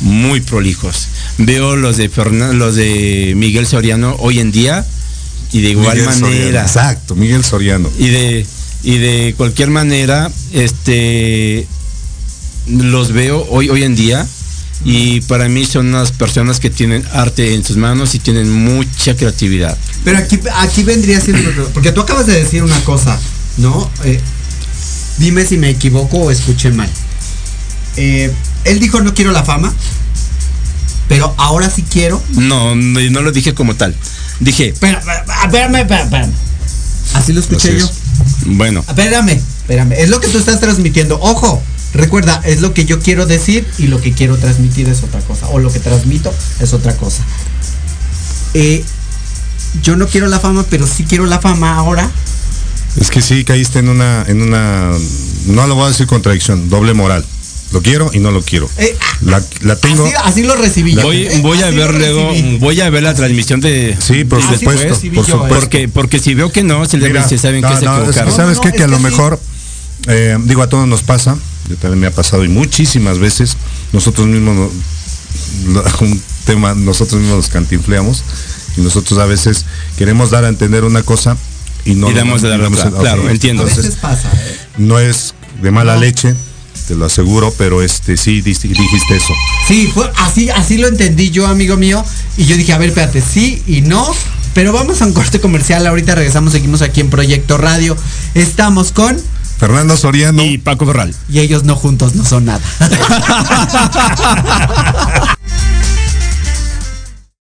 Muy 0.00 0.40
prolijos. 0.40 1.06
Veo 1.38 1.76
los 1.76 1.96
de 1.96 2.10
Fernan- 2.10 2.54
los 2.58 2.74
de 2.74 3.32
Miguel 3.36 3.66
Soriano 3.66 4.16
hoy 4.18 4.40
en 4.40 4.50
día 4.52 4.84
y 5.52 5.60
de 5.62 5.70
igual 5.70 5.96
Miguel 5.96 6.12
Soriano, 6.12 6.36
manera. 6.36 6.62
exacto, 6.62 7.14
Miguel 7.14 7.44
Soriano. 7.44 7.88
Y 7.98 8.08
de, 8.08 8.46
y 8.82 8.98
de 8.98 9.34
cualquier 9.36 9.70
manera, 9.70 10.30
este 10.52 11.66
los 12.66 13.12
veo 13.12 13.46
hoy, 13.50 13.68
hoy 13.70 13.84
en 13.84 13.94
día. 13.96 14.26
Y 14.84 15.20
para 15.22 15.48
mí 15.48 15.64
son 15.66 15.88
unas 15.88 16.12
personas 16.12 16.60
que 16.60 16.70
tienen 16.70 17.04
arte 17.12 17.54
en 17.54 17.64
sus 17.64 17.76
manos 17.76 18.14
y 18.14 18.20
tienen 18.20 18.50
mucha 18.52 19.16
creatividad. 19.16 19.76
Pero 20.04 20.18
aquí, 20.18 20.38
aquí 20.56 20.82
vendría 20.84 21.20
siendo. 21.20 21.50
Porque 21.74 21.92
tú 21.92 22.00
acabas 22.00 22.26
de 22.26 22.42
decir 22.42 22.62
una 22.62 22.78
cosa, 22.84 23.18
¿no? 23.56 23.90
Eh, 24.04 24.20
dime 25.18 25.44
si 25.44 25.56
me 25.58 25.70
equivoco 25.70 26.18
o 26.18 26.30
escuché 26.30 26.70
mal. 26.70 26.88
Eh, 27.96 28.32
él 28.64 28.78
dijo 28.78 29.00
no 29.00 29.14
quiero 29.14 29.32
la 29.32 29.42
fama, 29.44 29.74
pero 31.08 31.34
ahora 31.38 31.68
sí 31.68 31.82
quiero. 31.82 32.22
No, 32.34 32.76
no, 32.76 33.00
no 33.00 33.22
lo 33.22 33.32
dije 33.32 33.54
como 33.54 33.74
tal. 33.74 33.94
Dije, 34.40 34.68
espérame, 34.68 35.02
espérame, 35.44 35.74
espérame. 35.80 36.32
Así 37.14 37.32
lo 37.32 37.40
escuché 37.40 37.70
Así 37.70 37.78
yo. 37.80 37.90
bueno, 38.46 38.84
Espérame, 38.86 39.40
espérame. 39.62 39.92
Es 39.92 40.08
lo 40.10 40.20
que 40.20 40.28
tú 40.28 40.38
estás 40.38 40.60
transmitiendo. 40.60 41.18
Ojo, 41.20 41.60
recuerda, 41.94 42.40
es 42.44 42.60
lo 42.60 42.74
que 42.74 42.84
yo 42.84 43.00
quiero 43.00 43.26
decir 43.26 43.66
y 43.78 43.86
lo 43.88 44.00
que 44.00 44.12
quiero 44.12 44.36
transmitir 44.36 44.88
es 44.88 45.02
otra 45.02 45.20
cosa. 45.20 45.46
O 45.48 45.58
lo 45.58 45.72
que 45.72 45.80
transmito 45.80 46.32
es 46.60 46.72
otra 46.72 46.96
cosa. 46.96 47.22
Eh, 48.54 48.84
yo 49.82 49.96
no 49.96 50.06
quiero 50.06 50.26
la 50.28 50.40
fama, 50.40 50.64
pero 50.70 50.86
sí 50.86 51.04
quiero 51.04 51.26
la 51.26 51.40
fama 51.40 51.76
ahora. 51.76 52.10
Es 53.00 53.10
que 53.10 53.20
sí 53.22 53.44
caíste 53.44 53.78
en 53.80 53.88
una, 53.88 54.24
en 54.26 54.42
una, 54.42 54.90
no 55.46 55.66
lo 55.66 55.74
voy 55.74 55.84
a 55.84 55.88
decir 55.88 56.06
contradicción, 56.06 56.68
doble 56.68 56.94
moral. 56.94 57.24
Lo 57.70 57.82
quiero 57.82 58.10
y 58.14 58.18
no 58.18 58.30
lo 58.30 58.40
quiero. 58.40 58.68
Eh, 58.78 58.96
La, 59.20 59.42
la 59.60 59.76
tengo. 59.76 60.06
Así, 60.06 60.14
así 60.24 60.42
lo 60.42 60.56
recibí 60.56 60.94
yo. 60.94 61.02
voy, 61.02 61.26
Eh, 61.26 61.40
voy 61.42 61.60
a 61.62 61.68
ver 61.70 61.92
luego, 61.94 62.32
voy 62.60 62.80
a 62.80 62.88
ver 62.88 63.02
la 63.02 63.12
transmisión 63.14 63.60
de 63.60 63.94
Sí, 64.00 64.24
por 64.24 64.38
de 64.42 64.56
supuesto, 64.58 64.88
por 65.14 65.26
yo, 65.26 65.32
supuesto. 65.34 65.48
Porque, 65.60 65.86
porque 65.86 66.18
si 66.18 66.32
veo 66.32 66.50
que 66.50 66.62
no, 66.62 66.86
se 66.86 66.96
le 66.96 67.08
Mira, 67.08 67.24
dice, 67.24 67.36
saben 67.36 67.60
no, 67.60 67.68
que 67.68 67.74
se 67.76 67.84
es 67.84 68.24
que 68.24 68.30
sabes 68.32 68.56
No, 68.56 68.62
qué? 68.62 68.72
que 68.72 68.84
a 68.84 68.88
lo 68.88 68.98
mejor, 69.00 69.38
eh, 70.06 70.38
digo, 70.44 70.62
a 70.62 70.68
todos 70.70 70.88
nos 70.88 71.02
pasa, 71.02 71.36
yo 71.68 71.76
también 71.76 72.00
me 72.00 72.06
ha 72.06 72.10
pasado 72.10 72.44
y 72.44 72.48
muchísimas 72.48 73.18
veces, 73.18 73.56
nosotros 73.92 74.26
mismos, 74.26 74.70
un 76.00 76.22
tema, 76.44 76.74
nosotros 76.74 77.20
mismos 77.20 77.38
nos 77.38 77.48
cantinfleamos 77.48 78.22
y 78.76 78.80
nosotros 78.80 79.18
a 79.18 79.26
veces 79.26 79.64
queremos 79.96 80.30
dar 80.30 80.44
a 80.44 80.48
entender 80.48 80.84
una 80.84 81.02
cosa 81.02 81.36
y 81.84 81.94
no 81.94 82.10
Y 82.10 82.14
damos 82.14 82.42
de 82.42 82.48
dar 82.48 82.60
otra, 82.60 82.84
damos- 82.84 83.00
claro, 83.00 83.28
entiendo. 83.28 83.62
A 83.62 83.66
veces 83.66 83.84
Entonces, 83.84 84.00
pasa, 84.00 84.30
¿eh? 84.34 84.58
no 84.78 84.98
es 84.98 85.34
de 85.62 85.70
mala 85.70 85.96
leche, 85.96 86.34
te 86.86 86.94
lo 86.94 87.04
aseguro, 87.06 87.52
pero 87.58 87.82
este 87.82 88.16
sí 88.16 88.40
dijiste 88.40 89.16
eso. 89.16 89.34
Sí, 89.66 89.90
fue 89.92 90.10
así, 90.16 90.48
así 90.50 90.78
lo 90.78 90.88
entendí 90.88 91.30
yo, 91.30 91.46
amigo 91.46 91.76
mío. 91.76 92.04
Y 92.36 92.46
yo 92.46 92.56
dije, 92.56 92.72
a 92.72 92.78
ver, 92.78 92.90
espérate, 92.90 93.20
sí 93.20 93.62
y 93.66 93.82
no. 93.82 94.10
Pero 94.54 94.72
vamos 94.72 95.02
a 95.02 95.06
un 95.06 95.12
corte 95.12 95.40
comercial. 95.40 95.86
Ahorita 95.86 96.14
regresamos, 96.14 96.52
seguimos 96.52 96.82
aquí 96.82 97.00
en 97.00 97.10
Proyecto 97.10 97.58
Radio. 97.58 97.96
Estamos 98.34 98.92
con. 98.92 99.16
Fernando 99.58 99.96
Soriano. 99.96 100.44
Y 100.44 100.58
Paco 100.58 100.86
Ferral. 100.86 101.14
Y 101.28 101.40
ellos 101.40 101.64
no 101.64 101.74
juntos 101.76 102.14
no 102.14 102.24
son 102.24 102.44
nada. 102.46 102.60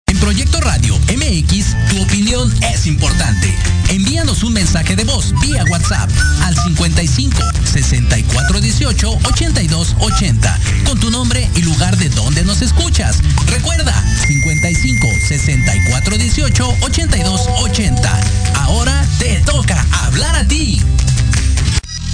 En 0.07 0.19
Proyecto 0.19 0.59
Radio 0.61 0.97
MX, 1.07 1.75
tu 1.89 2.01
opinión 2.01 2.51
es 2.73 2.87
importante. 2.87 3.53
Envíanos 3.89 4.43
un 4.43 4.53
mensaje 4.53 4.95
de 4.95 5.03
voz 5.03 5.33
vía 5.41 5.63
WhatsApp 5.69 6.09
al 6.43 6.55
55 6.55 7.37
64 7.65 8.59
18 8.59 9.19
82 9.23 9.95
80 9.99 10.59
con 10.85 10.99
tu 10.99 11.11
nombre 11.11 11.49
y 11.55 11.61
lugar 11.61 11.97
de 11.97 12.09
donde 12.09 12.43
nos 12.43 12.61
escuchas. 12.61 13.19
Recuerda 13.47 13.93
55 14.27 15.07
64 15.27 16.17
18 16.17 16.77
82 16.81 17.41
80. 17.63 18.21
Ahora 18.55 19.05
te 19.19 19.39
toca 19.45 19.85
hablar 20.03 20.35
a 20.35 20.47
ti. 20.47 20.81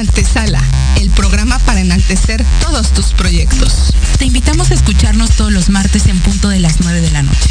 Antesala, 0.00 0.62
el 0.96 1.10
programa 1.10 1.58
para 1.58 1.82
enaltecer 1.82 2.42
todos 2.62 2.94
tus 2.94 3.12
proyectos. 3.12 3.92
Te 4.18 4.24
invitamos 4.24 4.70
a 4.70 4.74
escucharnos 4.74 5.32
todos 5.32 5.52
los 5.52 5.68
martes 5.68 6.06
en 6.06 6.18
punto 6.20 6.48
de 6.48 6.58
las 6.58 6.80
9 6.80 7.02
de 7.02 7.10
la 7.10 7.22
noche. 7.22 7.50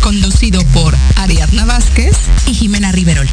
Conducido 0.00 0.64
por 0.68 0.96
Ariadna 1.16 1.66
Vázquez 1.66 2.16
Y 2.46 2.54
Jimena 2.54 2.90
Riverol. 2.90 3.28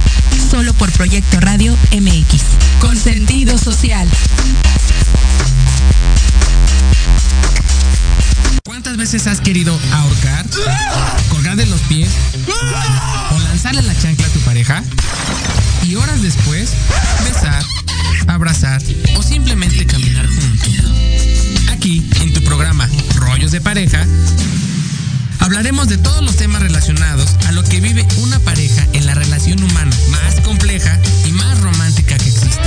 Solo 0.52 0.73
por 0.73 0.91
Proyecto 0.91 1.39
Radio 1.39 1.77
MX. 1.94 2.44
con 2.81 2.98
sentido 2.98 3.57
social. 3.57 4.06
¿Cuántas 8.65 8.98
veces 8.98 9.27
has 9.27 9.39
querido 9.39 9.80
ahorcar, 9.94 10.45
colgar 11.30 11.56
de 11.56 11.68
los 11.68 11.80
pies 11.84 12.10
o 13.31 13.39
lanzarle 13.39 13.81
la 13.84 13.98
chancla 13.98 14.27
a 14.27 14.30
tu 14.30 14.41
pareja? 14.41 14.84
Y 15.84 15.95
horas 15.95 16.22
después, 16.22 16.73
besar, 17.23 17.64
abrazar 18.27 18.81
o 19.15 19.23
simplemente 19.23 19.85
caminar 19.85 20.27
juntos. 20.27 20.69
Aquí, 21.71 22.07
en 22.21 22.33
tu 22.33 22.43
programa 22.43 22.89
Rollos 23.15 23.51
de 23.51 23.61
Pareja, 23.61 24.05
hablaremos 25.39 25.87
de 25.87 25.97
todos 25.97 26.23
los 26.23 26.35
temas 26.35 26.61
relacionados 26.61 27.29
a 27.47 27.51
lo 27.51 27.63
que 27.63 27.79
vive 27.79 28.05
una 28.17 28.39
pareja 28.39 28.85
en 28.93 29.05
la 29.05 29.15
relación 29.15 29.61
humana 29.63 29.95
más 30.09 30.41
compleja 30.41 30.99
y 31.25 31.31
más 31.31 31.59
romántica 31.61 32.17
que 32.17 32.29
existe. 32.29 32.61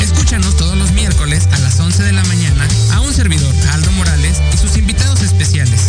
Escúchanos 0.00 0.56
todos 0.56 0.76
los 0.76 0.92
miércoles 0.92 1.48
a 1.52 1.58
las 1.58 1.78
11 1.80 2.02
de 2.02 2.12
la 2.12 2.24
mañana 2.24 2.66
a 2.92 3.00
un 3.00 3.12
servidor, 3.12 3.54
Aldo 3.72 3.90
Morales, 3.92 4.38
y 4.52 4.56
sus 4.56 4.76
invitados 4.76 5.22
especiales 5.22 5.80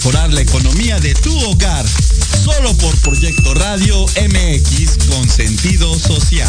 mejorar 0.00 0.32
la 0.32 0.40
economía 0.40 0.98
de 0.98 1.12
tu 1.12 1.36
hogar. 1.40 1.84
Solo 2.42 2.74
por 2.78 2.96
Proyecto 3.00 3.52
Radio 3.52 4.06
MX 4.06 4.96
con 5.08 5.28
sentido 5.28 5.98
social. 5.98 6.48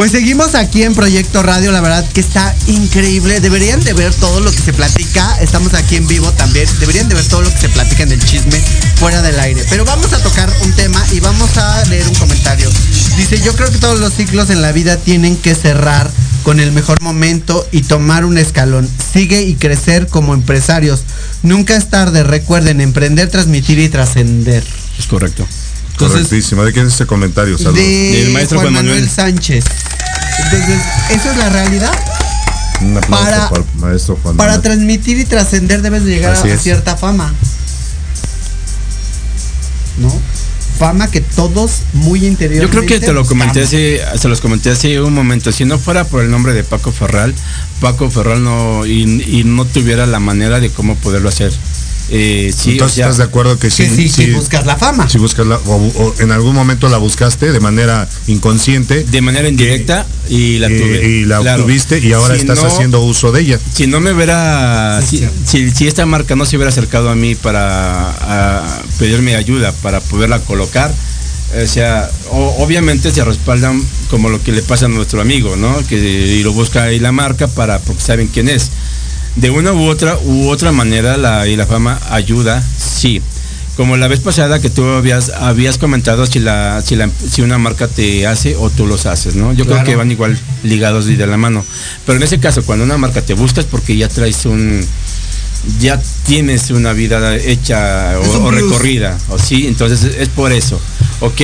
Pues 0.00 0.12
seguimos 0.12 0.54
aquí 0.54 0.82
en 0.82 0.94
Proyecto 0.94 1.42
Radio, 1.42 1.72
la 1.72 1.82
verdad 1.82 2.08
que 2.14 2.22
está 2.22 2.56
increíble. 2.68 3.38
Deberían 3.40 3.84
de 3.84 3.92
ver 3.92 4.14
todo 4.14 4.40
lo 4.40 4.50
que 4.50 4.56
se 4.56 4.72
platica. 4.72 5.36
Estamos 5.42 5.74
aquí 5.74 5.96
en 5.96 6.06
vivo 6.06 6.32
también. 6.32 6.66
Deberían 6.80 7.06
de 7.10 7.16
ver 7.16 7.28
todo 7.28 7.42
lo 7.42 7.50
que 7.52 7.58
se 7.58 7.68
platica 7.68 8.04
en 8.04 8.12
el 8.12 8.24
chisme 8.24 8.58
fuera 8.94 9.20
del 9.20 9.38
aire. 9.38 9.62
Pero 9.68 9.84
vamos 9.84 10.10
a 10.14 10.22
tocar 10.22 10.50
un 10.62 10.72
tema 10.72 11.04
y 11.12 11.20
vamos 11.20 11.54
a 11.58 11.84
leer 11.90 12.08
un 12.08 12.14
comentario. 12.14 12.70
Dice, 13.18 13.42
yo 13.42 13.54
creo 13.54 13.70
que 13.70 13.76
todos 13.76 14.00
los 14.00 14.14
ciclos 14.14 14.48
en 14.48 14.62
la 14.62 14.72
vida 14.72 14.96
tienen 14.96 15.36
que 15.36 15.54
cerrar 15.54 16.10
con 16.44 16.60
el 16.60 16.72
mejor 16.72 17.02
momento 17.02 17.68
y 17.70 17.82
tomar 17.82 18.24
un 18.24 18.38
escalón. 18.38 18.88
Sigue 19.12 19.42
y 19.42 19.56
crecer 19.56 20.06
como 20.06 20.32
empresarios. 20.32 21.02
Nunca 21.42 21.76
es 21.76 21.90
tarde. 21.90 22.22
Recuerden, 22.22 22.80
emprender, 22.80 23.28
transmitir 23.28 23.78
y 23.78 23.90
trascender. 23.90 24.64
Es 24.98 25.04
correcto. 25.04 25.46
Correctísimo. 25.98 26.64
¿De 26.64 26.72
quién 26.72 26.86
es 26.86 26.94
ese 26.94 27.04
comentario? 27.04 27.58
Saludos. 27.58 27.74
De 27.74 27.82
Del 27.82 28.30
maestro 28.30 28.60
Juan 28.60 28.72
Juan 28.72 28.86
Manuel. 28.86 29.00
Manuel. 29.02 29.14
Sánchez. 29.14 29.64
Entonces, 30.52 30.80
¿eso 31.10 31.30
es 31.30 31.36
la 31.36 31.48
realidad? 31.48 31.92
Un 32.80 32.94
para- 32.94 33.48
para, 33.50 33.60
el 33.62 33.64
maestro 33.80 34.18
Juan 34.22 34.36
Para 34.36 34.52
Manuel. 34.52 34.62
transmitir 34.62 35.18
y 35.18 35.24
trascender 35.24 35.82
debes 35.82 36.04
de 36.04 36.10
llegar 36.12 36.34
a, 36.34 36.38
Así 36.38 36.48
a 36.48 36.54
es. 36.54 36.62
cierta 36.62 36.96
fama. 36.96 37.32
¿No? 39.98 40.12
Fama 40.78 41.10
que 41.10 41.20
todos 41.20 41.72
muy 41.92 42.20
Yo 42.20 42.26
interiormente 42.28 42.74
creo 42.86 42.86
que 43.00 43.04
te 43.06 43.12
lo 43.12 43.26
comenté 43.26 43.62
hace, 43.64 44.00
se 44.18 44.28
los 44.28 44.40
comenté 44.40 44.70
hace 44.70 44.98
un 45.00 45.12
momento. 45.12 45.52
Si 45.52 45.66
no 45.66 45.78
fuera 45.78 46.04
por 46.04 46.22
el 46.22 46.30
nombre 46.30 46.54
de 46.54 46.64
Paco 46.64 46.90
Ferral, 46.90 47.34
Paco 47.82 48.10
Ferral 48.10 48.42
no 48.42 48.86
y, 48.86 49.02
y 49.40 49.44
no 49.44 49.66
tuviera 49.66 50.06
la 50.06 50.20
manera 50.20 50.58
de 50.58 50.70
cómo 50.70 50.94
poderlo 50.96 51.28
hacer. 51.28 51.52
Eh, 52.12 52.52
sí, 52.56 52.72
Entonces 52.72 52.94
o 52.94 52.96
sea, 52.96 53.04
estás 53.06 53.18
de 53.18 53.24
acuerdo 53.24 53.56
que 53.56 53.70
sí, 53.70 53.84
Que 53.84 53.94
sí, 53.94 54.08
sí 54.08 54.26
buscas 54.32 54.66
la 54.66 54.76
fama. 54.76 55.08
Si 55.08 55.18
buscas 55.18 55.46
la, 55.46 55.56
o, 55.58 55.76
o 55.76 56.14
en 56.18 56.32
algún 56.32 56.54
momento 56.56 56.88
la 56.88 56.98
buscaste 56.98 57.52
de 57.52 57.60
manera 57.60 58.08
inconsciente 58.26 59.04
de 59.04 59.20
manera 59.20 59.48
indirecta 59.48 60.04
y 60.28 60.58
la 60.58 60.68
y, 60.70 60.78
tuve. 60.78 61.08
y 61.08 61.24
la 61.24 61.38
Claro. 61.40 61.62
obtuviste 61.62 61.98
y 62.00 62.12
ahora 62.12 62.34
Si 62.34 62.40
estás 62.40 62.60
no- 62.62 62.66
haciendo 62.66 63.00
uso 63.02 63.30
de 63.30 63.42
ella. 63.42 63.60
Si 63.74 63.86
no 63.86 64.00
me 64.00 64.12
hubiera, 64.12 65.00
si, 65.06 65.24
si- 65.46 65.70
si 65.70 65.86
esta 65.86 66.04
marca 66.04 66.34
no 66.34 66.44
se 66.46 66.56
hubiera 66.56 66.70
acercado 66.70 67.10
a 67.10 67.14
mí 67.14 67.36
para 67.36 68.10
a 68.10 68.82
pedirme 68.98 69.36
ayuda 69.36 69.72
para 69.80 70.00
poderla 70.00 70.40
colocar, 70.40 70.92
o 71.62 71.66
sea, 71.68 72.10
o- 72.32 72.56
obviamente 72.58 73.12
se 73.12 73.24
respaldan 73.24 73.82
como 74.10 74.28
lo 74.30 74.42
que 74.42 74.50
le 74.52 74.62
pasa 74.62 74.86
a 74.86 74.88
nuestro 74.88 75.20
amigo, 75.20 75.56
¿no? 75.56 75.76
Que 75.88 75.96
y 75.96 76.42
lo 76.42 76.52
busca 76.52 76.84
ahí 76.84 76.98
la 76.98 77.12
marca 77.12 77.46
para 77.46 77.78
porque 77.78 78.02
saben 78.02 78.26
quién 78.28 78.48
es. 78.48 78.70
De 79.36 79.50
una 79.50 79.72
u 79.72 79.86
otra 79.88 80.18
u 80.24 80.48
otra 80.48 80.72
manera 80.72 81.16
la 81.16 81.46
y 81.46 81.56
la 81.56 81.66
fama 81.66 82.00
ayuda, 82.10 82.62
sí. 82.78 83.22
Como 83.76 83.96
la 83.96 84.08
vez 84.08 84.20
pasada 84.20 84.60
que 84.60 84.68
tú 84.68 84.84
habías 84.84 85.30
habías 85.30 85.78
comentado 85.78 86.26
si 86.26 86.38
la 86.40 86.82
si 86.84 86.96
la 86.96 87.08
si 87.30 87.40
una 87.40 87.56
marca 87.56 87.88
te 87.88 88.26
hace 88.26 88.56
o 88.56 88.68
tú 88.68 88.86
los 88.86 89.06
haces, 89.06 89.36
¿no? 89.36 89.52
Yo 89.52 89.64
Claro. 89.64 89.82
creo 89.82 89.92
que 89.92 89.96
van 89.96 90.10
igual 90.10 90.38
ligados 90.64 91.08
y 91.08 91.14
de 91.16 91.26
la 91.26 91.36
mano. 91.38 91.64
Pero 92.04 92.18
en 92.18 92.22
ese 92.24 92.38
caso, 92.40 92.62
cuando 92.64 92.84
una 92.84 92.98
marca 92.98 93.22
te 93.22 93.34
busca 93.34 93.60
es 93.60 93.66
porque 93.66 93.96
ya 93.96 94.08
traes 94.08 94.44
un 94.44 94.84
ya 95.78 96.00
tienes 96.26 96.70
una 96.70 96.92
vida 96.92 97.36
hecha 97.36 98.18
o, 98.18 98.50
recorrida, 98.50 99.16
o 99.28 99.38
sí, 99.38 99.66
entonces 99.66 100.16
es 100.18 100.28
por 100.28 100.52
eso, 100.52 100.80
¿ok? 101.20 101.40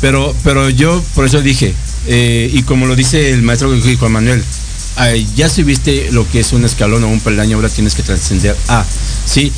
Pero, 0.00 0.34
pero 0.44 0.70
yo 0.70 1.02
por 1.14 1.26
eso 1.26 1.42
dije, 1.42 1.74
eh, 2.06 2.48
y 2.52 2.62
como 2.62 2.86
lo 2.86 2.94
dice 2.94 3.32
el 3.32 3.42
maestro 3.42 3.72
Juan 3.98 4.12
Manuel, 4.12 4.42
ay, 4.96 5.26
ya 5.36 5.48
subiste 5.48 6.10
lo 6.12 6.28
que 6.28 6.40
es 6.40 6.52
un 6.52 6.64
escalón 6.64 7.04
o 7.04 7.08
un 7.08 7.20
peldaño, 7.20 7.56
ahora 7.56 7.68
tienes 7.68 7.94
que 7.94 8.02
trascender 8.02 8.56
a, 8.68 8.84
¿sí? 9.24 9.52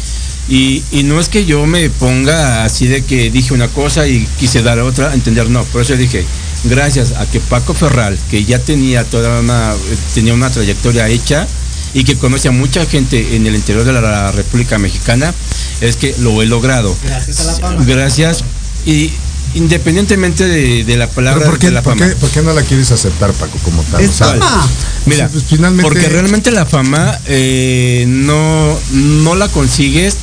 Y, 0.48 0.82
y 0.90 1.02
no 1.02 1.20
es 1.20 1.28
que 1.28 1.44
yo 1.44 1.66
me 1.66 1.90
ponga 1.90 2.65
así 2.65 2.86
de 2.86 3.05
que 3.05 3.31
dije 3.31 3.52
una 3.52 3.69
cosa 3.69 4.06
y 4.06 4.27
quise 4.39 4.62
dar 4.62 4.78
otra, 4.81 5.12
entender, 5.12 5.51
no, 5.51 5.65
por 5.65 5.82
eso 5.82 5.97
dije, 5.97 6.24
gracias 6.65 7.12
a 7.12 7.27
que 7.27 7.40
Paco 7.40 7.74
Ferral, 7.74 8.19
que 8.31 8.44
ya 8.44 8.59
tenía 8.59 9.05
toda 9.05 9.40
una, 9.40 9.74
tenía 10.15 10.35
una 10.35 10.51
trayectoria 10.51 11.09
hecha, 11.09 11.47
y 11.94 12.05
que 12.05 12.16
conoce 12.16 12.48
a 12.48 12.51
mucha 12.51 12.85
gente 12.86 13.36
en 13.36 13.47
el 13.47 13.55
interior 13.55 13.85
de 13.85 13.93
la 13.93 14.32
República 14.32 14.78
Mexicana, 14.78 15.35
es 15.81 15.97
que 15.97 16.15
lo 16.19 16.43
he 16.43 16.47
logrado. 16.47 16.94
Gracias 17.02 17.40
a 17.40 17.44
la 17.44 17.55
fama. 17.55 17.85
Gracias. 17.85 18.44
Y 18.85 19.10
independientemente 19.55 20.47
de, 20.47 20.85
de 20.85 20.97
la 20.97 21.09
palabra 21.09 21.41
¿Pero 21.41 21.51
por, 21.53 21.59
qué, 21.59 21.66
de 21.66 21.73
la 21.73 21.83
por 21.83 21.95
fama. 21.99 22.09
qué- 22.11 22.16
por 22.16 22.31
qué 22.31 22.43
no 22.43 22.53
la 22.53 22.62
quieres 22.62 22.91
aceptar, 22.91 23.33
Paco, 23.33 23.59
como 23.65 23.83
tal? 23.85 24.01
Es 24.01 24.12
fama. 24.12 24.69
Mira, 25.07 25.29
pues, 25.29 25.45
finalmente- 25.49 25.83
porque 25.89 26.09
realmente 26.09 26.51
la 26.51 26.66
fama 26.66 27.19
eh, 27.27 28.05
no, 28.09 28.79
no 28.93 29.35
la 29.35 29.49
consigues 29.49 30.16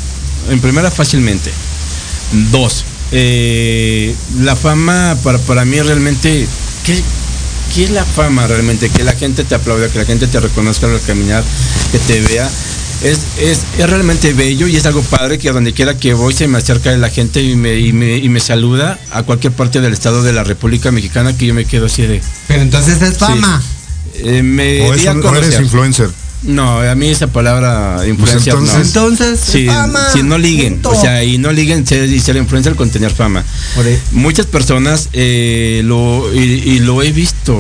en 0.50 0.60
primera 0.60 0.92
fácilmente. 0.92 1.52
Dos, 2.52 2.86
eh, 3.12 4.16
la 4.40 4.56
fama 4.56 5.18
para, 5.24 5.38
para 5.40 5.66
mí 5.66 5.80
realmente, 5.82 6.48
¿qué, 6.86 7.02
¿qué 7.74 7.84
es 7.86 7.90
la 7.92 8.04
fama 8.06 8.48
realmente? 8.48 8.90
Que 8.90 9.04
la 9.04 9.14
gente 9.14 9.44
te 9.44 9.56
aplauda, 9.56 9.90
que 9.90 10.00
la 10.00 10.06
gente 10.06 10.28
te 10.28 10.40
reconozca 10.40 10.88
al 10.88 11.00
caminar, 11.02 11.44
que 11.92 12.00
te 12.00 12.20
vea. 12.22 12.50
Es, 13.04 13.20
es, 13.40 13.60
es 13.78 13.90
realmente 13.90 14.34
bello 14.34 14.68
y 14.68 14.76
es 14.78 14.86
algo 14.86 15.02
padre 15.04 15.38
que 15.38 15.50
a 15.50 15.52
donde 15.54 15.74
quiera 15.74 15.98
que 15.98 16.14
voy 16.14 16.34
se 16.34 16.48
me 16.48 16.58
acerca 16.58 16.92
la 16.98 17.10
gente 17.10 17.44
y 17.44 17.56
me, 17.56 17.78
y 17.80 17.94
me, 17.94 18.18
y 18.18 18.30
me 18.30 18.40
saluda 18.40 18.98
a 19.12 19.24
cualquier 19.24 19.54
parte 19.54 19.82
del 19.82 19.94
estado 19.94 20.24
de 20.24 20.34
la 20.34 20.44
República 20.44 20.92
Mexicana 20.92 21.38
que 21.38 21.46
yo 21.46 21.54
me 21.54 21.66
quedo 21.66 21.86
así 21.88 22.04
de... 22.04 22.22
Pero 22.48 22.62
entonces 22.62 23.02
es 23.02 23.18
fama. 23.18 23.62
Eh, 24.16 24.42
me 24.42 24.82
o, 24.90 24.94
es 24.94 25.06
o 25.06 25.36
eres 25.36 25.60
influencer. 25.60 26.10
No, 26.44 26.80
a 26.80 26.96
mí 26.96 27.10
esa 27.10 27.28
palabra 27.28 28.02
influencer 28.08 28.54
entonces- 28.54 28.76
no. 28.76 28.82
Entonces, 28.82 29.40
Sí, 29.40 29.66
fama. 29.66 30.08
si 30.14 30.24
no 30.24 30.38
liguen, 30.38 30.74
punto. 30.76 30.92
o 30.92 31.02
sea, 31.02 31.24
y 31.24 31.38
no 31.38 31.52
liguen 31.52 31.86
ser, 31.86 32.08
y 32.10 32.20
ser 32.20 32.38
influencer 32.38 32.76
con 32.76 32.90
tener 32.90 33.12
fama. 33.12 33.44
Muchas 34.12 34.46
personas 34.46 35.10
eh, 35.14 35.82
lo 35.84 36.34
y, 36.34 36.40
y 36.40 36.80
lo 36.80 37.02
he 37.04 37.12
visto 37.12 37.58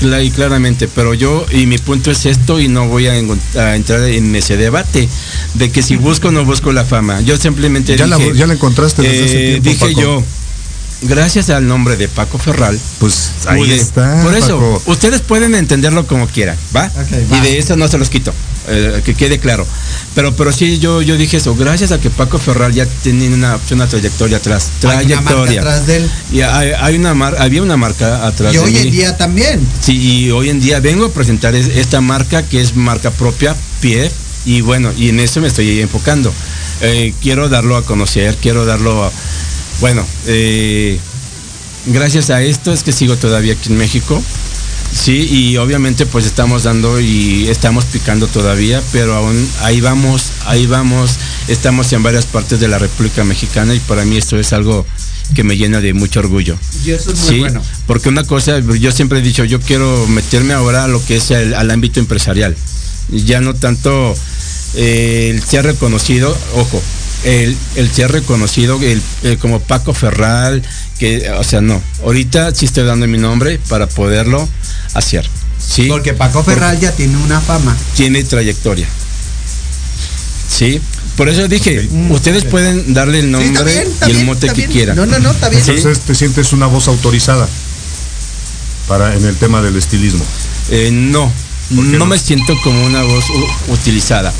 y 0.00 0.30
claramente, 0.30 0.88
pero 0.88 1.14
yo 1.14 1.44
y 1.50 1.66
mi 1.66 1.78
punto 1.78 2.10
es 2.10 2.24
esto 2.26 2.60
y 2.60 2.68
no 2.68 2.86
voy 2.88 3.06
a, 3.08 3.16
entrar 3.16 4.02
en 4.04 4.34
ese 4.36 4.56
debate 4.56 5.08
de 5.54 5.70
que 5.70 5.82
si 5.82 5.96
busco 5.96 6.28
o 6.28 6.30
no 6.32 6.44
busco 6.44 6.72
la 6.72 6.84
fama. 6.84 7.20
Yo 7.20 7.36
simplemente 7.36 7.96
Ya 7.96 8.06
la- 8.06 8.16
dije, 8.16 8.34
ya 8.34 8.46
la 8.46 8.54
encontraste 8.54 9.02
desde 9.02 9.24
hace 9.24 9.36
eh, 9.56 9.60
tiempo, 9.60 9.86
dije 9.86 9.94
Paco. 9.96 10.00
yo, 10.00 10.24
gracias 11.02 11.50
al 11.50 11.66
nombre 11.66 11.96
de 11.96 12.08
Paco 12.08 12.38
Ferral, 12.38 12.78
Pues 12.98 13.30
ahí 13.46 13.60
pude- 13.60 13.76
está. 13.76 14.22
Por 14.22 14.34
eso, 14.34 14.58
Paco. 14.58 14.82
ustedes 14.86 15.20
pueden 15.20 15.54
entenderlo 15.54 16.06
como 16.06 16.26
quieran, 16.28 16.56
¿va? 16.74 16.90
Y 17.28 17.32
va. 17.32 17.40
de 17.40 17.58
eso 17.58 17.76
no 17.76 17.88
se 17.88 17.98
los 17.98 18.08
quito, 18.08 18.32
eh, 18.68 19.02
que 19.04 19.14
quede 19.14 19.38
claro. 19.38 19.66
Pero, 20.14 20.34
pero 20.36 20.52
sí, 20.52 20.78
yo, 20.78 21.02
yo 21.02 21.16
dije 21.16 21.36
eso, 21.36 21.54
gracias 21.54 21.92
a 21.92 22.00
que 22.00 22.10
Paco 22.10 22.38
Ferral 22.38 22.72
ya 22.72 22.86
tenía 23.02 23.28
una, 23.30 23.58
una 23.70 23.86
trayectoria 23.86 24.38
atrás. 24.38 24.68
Hay 24.84 25.06
una 25.06 25.20
marca 25.20 25.30
Trayectoria. 25.44 25.60
atrás 25.60 25.86
de 25.86 25.96
él. 25.98 26.10
Y 26.32 26.40
hay, 26.40 26.70
hay 26.78 26.96
una 26.96 27.14
mar- 27.14 27.36
había 27.38 27.62
una 27.62 27.76
marca 27.76 28.26
atrás 28.26 28.52
Y 28.54 28.56
de 28.58 28.62
hoy 28.64 28.72
mí. 28.72 28.78
en 28.78 28.90
día 28.90 29.16
también. 29.16 29.60
Sí, 29.80 29.96
y 29.96 30.30
hoy 30.30 30.48
en 30.50 30.60
día 30.60 30.80
vengo 30.80 31.06
a 31.06 31.12
presentar 31.12 31.54
es- 31.54 31.68
esta 31.68 32.00
marca 32.00 32.42
que 32.42 32.60
es 32.60 32.74
marca 32.76 33.10
propia, 33.10 33.54
pie, 33.80 34.10
y 34.44 34.60
bueno, 34.60 34.92
y 34.96 35.10
en 35.10 35.20
eso 35.20 35.40
me 35.40 35.48
estoy 35.48 35.80
enfocando. 35.80 36.32
Eh, 36.80 37.12
quiero 37.22 37.48
darlo 37.48 37.76
a 37.76 37.82
conocer, 37.84 38.36
quiero 38.40 38.64
darlo 38.64 39.04
a, 39.04 39.12
bueno, 39.80 40.04
eh, 40.26 40.98
gracias 41.86 42.30
a 42.30 42.42
esto 42.42 42.72
es 42.72 42.82
que 42.82 42.92
sigo 42.92 43.16
todavía 43.16 43.52
aquí 43.54 43.70
en 43.70 43.78
México. 43.78 44.22
Sí, 44.92 45.26
y 45.30 45.56
obviamente 45.58 46.06
pues 46.06 46.24
estamos 46.26 46.64
dando 46.64 46.98
y 47.00 47.48
estamos 47.48 47.84
picando 47.86 48.26
todavía, 48.26 48.82
pero 48.92 49.14
aún 49.14 49.48
ahí 49.62 49.80
vamos, 49.80 50.24
ahí 50.46 50.66
vamos, 50.66 51.12
estamos 51.46 51.92
en 51.92 52.02
varias 52.02 52.26
partes 52.26 52.58
de 52.58 52.68
la 52.68 52.78
República 52.78 53.22
Mexicana 53.24 53.74
y 53.74 53.80
para 53.80 54.04
mí 54.04 54.16
esto 54.16 54.38
es 54.38 54.52
algo 54.52 54.86
que 55.34 55.44
me 55.44 55.56
llena 55.56 55.80
de 55.80 55.92
mucho 55.92 56.20
orgullo. 56.20 56.58
Y 56.84 56.90
eso 56.90 57.12
es 57.12 57.18
muy 57.20 57.28
Sí, 57.28 57.38
bueno. 57.40 57.62
porque 57.86 58.08
una 58.08 58.24
cosa, 58.24 58.58
yo 58.60 58.90
siempre 58.90 59.18
he 59.18 59.22
dicho, 59.22 59.44
yo 59.44 59.60
quiero 59.60 60.06
meterme 60.08 60.54
ahora 60.54 60.84
a 60.84 60.88
lo 60.88 61.04
que 61.04 61.16
es 61.16 61.30
el, 61.30 61.54
al 61.54 61.70
ámbito 61.70 62.00
empresarial. 62.00 62.56
Ya 63.10 63.40
no 63.40 63.54
tanto 63.54 64.14
eh, 64.74 65.32
el 65.34 65.42
ser 65.42 65.64
reconocido, 65.66 66.36
ojo, 66.54 66.82
el, 67.24 67.56
el 67.76 67.90
ser 67.90 68.12
reconocido 68.12 68.80
el, 68.82 69.02
el 69.22 69.38
como 69.38 69.60
Paco 69.60 69.92
Ferral, 69.94 70.62
que, 70.98 71.30
o 71.30 71.44
sea, 71.44 71.60
no. 71.60 71.82
Ahorita 72.04 72.54
sí 72.54 72.66
estoy 72.66 72.84
dando 72.84 73.06
mi 73.06 73.18
nombre 73.18 73.58
para 73.68 73.86
poderlo 73.88 74.48
hacer. 74.94 75.28
¿sí? 75.58 75.84
Porque 75.88 76.14
Paco 76.14 76.42
Ferral 76.44 76.78
ya 76.80 76.92
tiene 76.92 77.16
una 77.18 77.40
fama. 77.40 77.76
tiene 77.96 78.22
trayectoria. 78.24 78.86
Sí, 80.48 80.80
por 81.16 81.28
eso 81.28 81.46
dije, 81.48 81.88
ustedes 82.10 82.44
pueden 82.44 82.94
darle 82.94 83.20
el 83.20 83.30
nombre 83.30 83.50
Mm, 83.62 83.64
bien, 83.66 83.86
está 83.88 84.08
y 84.08 84.12
el 84.16 84.24
mote 84.24 84.46
que 84.48 84.52
bien. 84.54 84.70
quieran. 84.70 84.96
No, 84.96 85.04
no, 85.06 85.18
no, 85.18 85.30
está 85.30 85.48
bien. 85.48 85.62
¿Sí? 85.62 85.72
Entonces 85.72 86.00
te 86.04 86.14
sientes 86.14 86.52
una 86.52 86.66
voz 86.66 86.88
autorizada 86.88 87.46
para 88.86 89.14
en 89.14 89.24
el 89.26 89.36
tema 89.36 89.60
del 89.60 89.76
estilismo. 89.76 90.24
Eh, 90.70 90.90
no, 90.92 91.30
¿Por 91.74 91.84
no, 91.84 92.06
me 92.06 92.18
siento 92.18 92.54
como 92.64 92.82
una 92.86 93.02
voz 93.02 93.24
utilizada. 93.68 94.32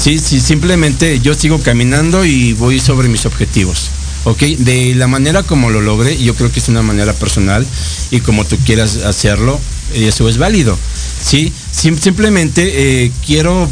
Sí, 0.00 0.18
sí, 0.18 0.40
simplemente 0.40 1.20
yo 1.20 1.34
sigo 1.34 1.58
caminando 1.60 2.24
y 2.24 2.52
voy 2.54 2.78
sobre 2.80 3.08
mis 3.08 3.26
objetivos. 3.26 3.90
¿Ok? 4.24 4.40
De 4.58 4.94
la 4.94 5.06
manera 5.06 5.42
como 5.42 5.70
lo 5.70 5.80
logré, 5.80 6.18
yo 6.18 6.34
creo 6.34 6.50
que 6.52 6.60
es 6.60 6.68
una 6.68 6.82
manera 6.82 7.12
personal 7.14 7.66
y 8.10 8.20
como 8.20 8.44
tú 8.44 8.56
quieras 8.66 8.96
hacerlo, 8.96 9.58
eso 9.94 10.28
es 10.28 10.36
válido. 10.38 10.76
Sí, 11.24 11.52
Sim- 11.72 11.98
simplemente 11.98 13.04
eh, 13.04 13.12
quiero 13.24 13.68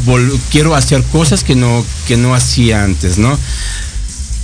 quiero 0.49 0.73
hacer 0.75 1.03
cosas 1.11 1.43
que 1.43 1.55
no 1.55 1.85
que 2.07 2.17
no 2.17 2.33
hacía 2.33 2.83
antes, 2.83 3.17
¿no? 3.17 3.37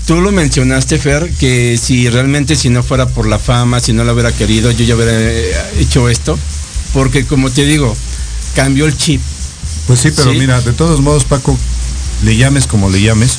Tú 0.05 0.19
lo 0.19 0.31
mencionaste, 0.33 0.99
Fer, 0.99 1.31
que 1.39 1.79
si 1.81 2.09
realmente 2.09 2.55
si 2.57 2.69
no 2.69 2.83
fuera 2.83 3.07
por 3.07 3.25
la 3.25 3.39
fama, 3.39 3.79
si 3.79 3.93
no 3.93 4.03
lo 4.03 4.13
hubiera 4.13 4.33
querido, 4.33 4.69
yo 4.71 4.83
ya 4.85 4.95
hubiera 4.95 5.13
eh, 5.15 5.53
hecho 5.79 6.09
esto, 6.09 6.37
porque 6.93 7.25
como 7.25 7.49
te 7.49 7.65
digo, 7.65 7.95
cambió 8.55 8.85
el 8.85 8.95
chip. 8.97 9.21
Pues 9.87 10.01
sí, 10.01 10.11
pero 10.15 10.31
Sí. 10.31 10.37
mira, 10.39 10.59
de 10.61 10.73
todos 10.73 10.99
modos, 10.99 11.23
Paco, 11.23 11.57
le 12.23 12.35
llames 12.37 12.67
como 12.67 12.89
le 12.89 13.01
llames, 13.01 13.37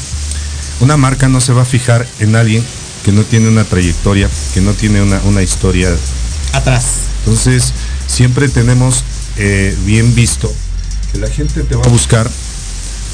una 0.81 0.97
marca 0.97 1.29
no 1.29 1.41
se 1.41 1.53
va 1.53 1.63
a 1.63 1.67
fijar 1.67 2.07
en 2.21 2.37
alguien 2.37 2.65
que 3.05 3.13
no 3.13 3.23
tiene 3.23 3.49
una 3.49 3.65
trayectoria, 3.65 4.29
que 4.55 4.61
no 4.61 4.73
tiene 4.73 5.03
una, 5.03 5.21
una 5.25 5.43
historia. 5.43 5.95
Atrás. 6.53 6.85
Entonces, 7.25 7.73
siempre 8.07 8.49
tenemos 8.49 9.03
eh, 9.37 9.77
bien 9.85 10.15
visto 10.15 10.53
que 11.13 11.19
la 11.19 11.29
gente 11.29 11.63
te 11.65 11.75
va 11.77 11.83
a 11.85 11.89
buscar 11.89 12.31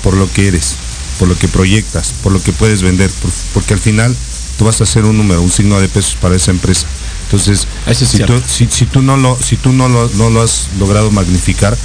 por 0.02 0.14
lo 0.14 0.30
que 0.32 0.48
eres, 0.48 0.74
por 1.18 1.28
lo 1.28 1.36
que 1.38 1.48
proyectas, 1.48 2.12
por 2.22 2.32
lo 2.32 2.42
que 2.42 2.52
puedes 2.52 2.82
vender, 2.82 3.10
por- 3.10 3.30
porque 3.55 3.74
al 3.74 3.80
final 3.80 4.14
tú 4.59 4.64
vas 4.64 4.80
a 4.80 4.86
ser 4.86 5.05
un 5.05 5.16
número, 5.16 5.42
un 5.42 5.51
signo 5.51 5.80
de 5.80 5.88
pesos 5.88 6.16
para 6.20 6.36
esa 6.36 6.51
empresa. 6.51 6.86
Entonces, 7.24 7.66
Eso 7.86 8.05
es 8.05 8.10
si, 8.10 8.18
tú, 8.18 8.42
si 8.48 8.86
tú 8.86 9.02
no 9.02 9.16
lo, 9.16 9.38
si 9.40 9.56
tú 9.56 9.72
no 9.72 9.88
lo, 9.88 10.09
no 10.14 10.30
lo 10.30 10.42
has 10.42 10.68
logrado 10.78 11.10
magnificar, 11.10 11.76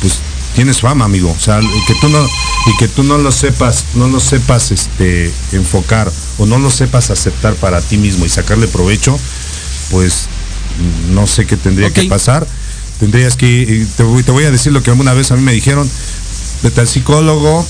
pues 0.00 0.14
tienes 0.54 0.80
fama, 0.80 1.04
amigo. 1.04 1.30
O 1.30 1.40
sea, 1.40 1.60
y 1.60 1.84
que 1.86 1.94
tú 2.00 2.08
no, 2.08 2.22
y 2.24 2.76
que 2.78 2.88
tú 2.88 3.02
no 3.02 3.18
lo 3.18 3.32
sepas, 3.32 3.84
no 3.94 4.08
lo 4.08 4.20
sepas 4.20 4.70
este 4.70 5.32
enfocar 5.52 6.10
o 6.38 6.46
no 6.46 6.58
lo 6.58 6.70
sepas 6.70 7.10
aceptar 7.10 7.54
para 7.54 7.80
ti 7.80 7.96
mismo 7.96 8.24
y 8.26 8.28
sacarle 8.28 8.68
provecho, 8.68 9.18
pues 9.90 10.26
no 11.12 11.26
sé 11.26 11.46
qué 11.46 11.56
tendría 11.56 11.90
que 11.92 12.04
pasar. 12.04 12.46
Tendrías 12.98 13.36
que, 13.36 13.86
te 13.96 14.02
voy, 14.02 14.22
te 14.22 14.30
voy 14.30 14.44
a 14.44 14.50
decir 14.50 14.72
lo 14.72 14.82
que 14.82 14.90
alguna 14.90 15.14
vez 15.14 15.30
a 15.30 15.36
mí 15.36 15.42
me 15.42 15.52
dijeron, 15.52 15.90
vete 16.62 16.82
al 16.82 16.88
psicólogo, 16.88 17.66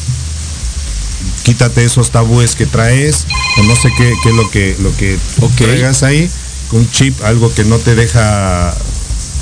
quítate 1.44 1.84
esos 1.84 2.10
tabúes 2.10 2.56
que 2.56 2.66
traes, 2.66 3.26
o 3.58 3.62
no 3.62 3.76
sé 3.76 3.90
qué, 3.96 4.12
qué 4.22 4.30
es 4.30 4.34
lo 4.34 4.50
que, 4.50 4.76
lo 4.80 4.96
que 4.96 5.18
Ok. 5.40 5.54
traigas 5.56 6.02
ahí, 6.02 6.28
un 6.72 6.90
chip, 6.90 7.22
algo 7.24 7.52
que 7.54 7.64
no 7.64 7.78
te 7.78 7.94
deja 7.94 8.74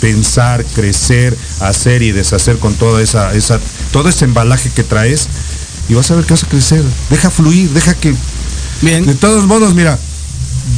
pensar, 0.01 0.65
crecer, 0.75 1.37
hacer 1.61 2.03
y 2.03 2.12
deshacer 2.12 2.59
con 2.59 2.75
toda 2.75 3.03
esa, 3.03 3.35
esa, 3.35 3.59
todo 3.93 4.09
ese 4.09 4.25
embalaje 4.25 4.70
que 4.70 4.85
traes, 4.85 5.29
y 5.89 5.95
vas 5.95 6.11
a 6.11 6.15
ver 6.16 6.25
que 6.25 6.35
vas 6.35 6.45
a 6.45 6.49
crecer. 6.49 6.83
Deja 7.11 7.31
fluir, 7.31 7.70
deja 7.70 7.95
que. 7.95 8.15
Bien. 8.83 9.05
De 9.07 9.15
todos 9.15 9.47
modos, 9.47 9.75
mira, 9.75 9.99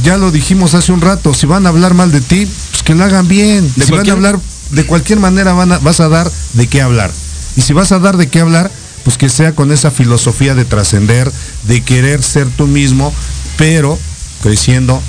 ya 0.03 0.17
lo 0.17 0.31
dijimos 0.31 0.73
hace 0.73 0.91
un 0.91 1.01
rato, 1.01 1.33
si 1.33 1.45
van 1.45 1.65
a 1.65 1.69
hablar 1.69 1.93
mal 1.93 2.11
de 2.11 2.21
ti, 2.21 2.47
pues 2.71 2.83
que 2.83 2.95
lo 2.95 3.03
hagan 3.03 3.27
bien. 3.27 3.71
De 3.75 3.85
si 3.85 3.91
cualquier- 3.91 4.15
van 4.15 4.25
a 4.25 4.29
hablar 4.29 4.41
de 4.71 4.85
cualquier 4.85 5.19
manera 5.19 5.53
van 5.53 5.71
a- 5.73 5.79
vas 5.79 5.99
a 5.99 6.07
dar 6.09 6.31
de 6.53 6.67
qué 6.67 6.81
hablar. 6.81 7.11
Y 7.57 7.61
si 7.61 7.73
vas 7.73 7.91
a 7.91 7.99
dar 7.99 8.15
de 8.17 8.29
qué 8.29 8.39
hablar, 8.39 8.71
pues 9.03 9.17
que 9.17 9.27
sea 9.29 9.53
con 9.53 9.71
esa 9.71 9.91
filosofía 9.91 10.55
de 10.55 10.63
trascender, 10.63 11.29
de 11.67 11.81
querer 11.83 12.23
ser 12.23 12.47
tú 12.55 12.67
mismo, 12.67 13.13
pero 13.57 13.99
creciendo. 14.41 15.01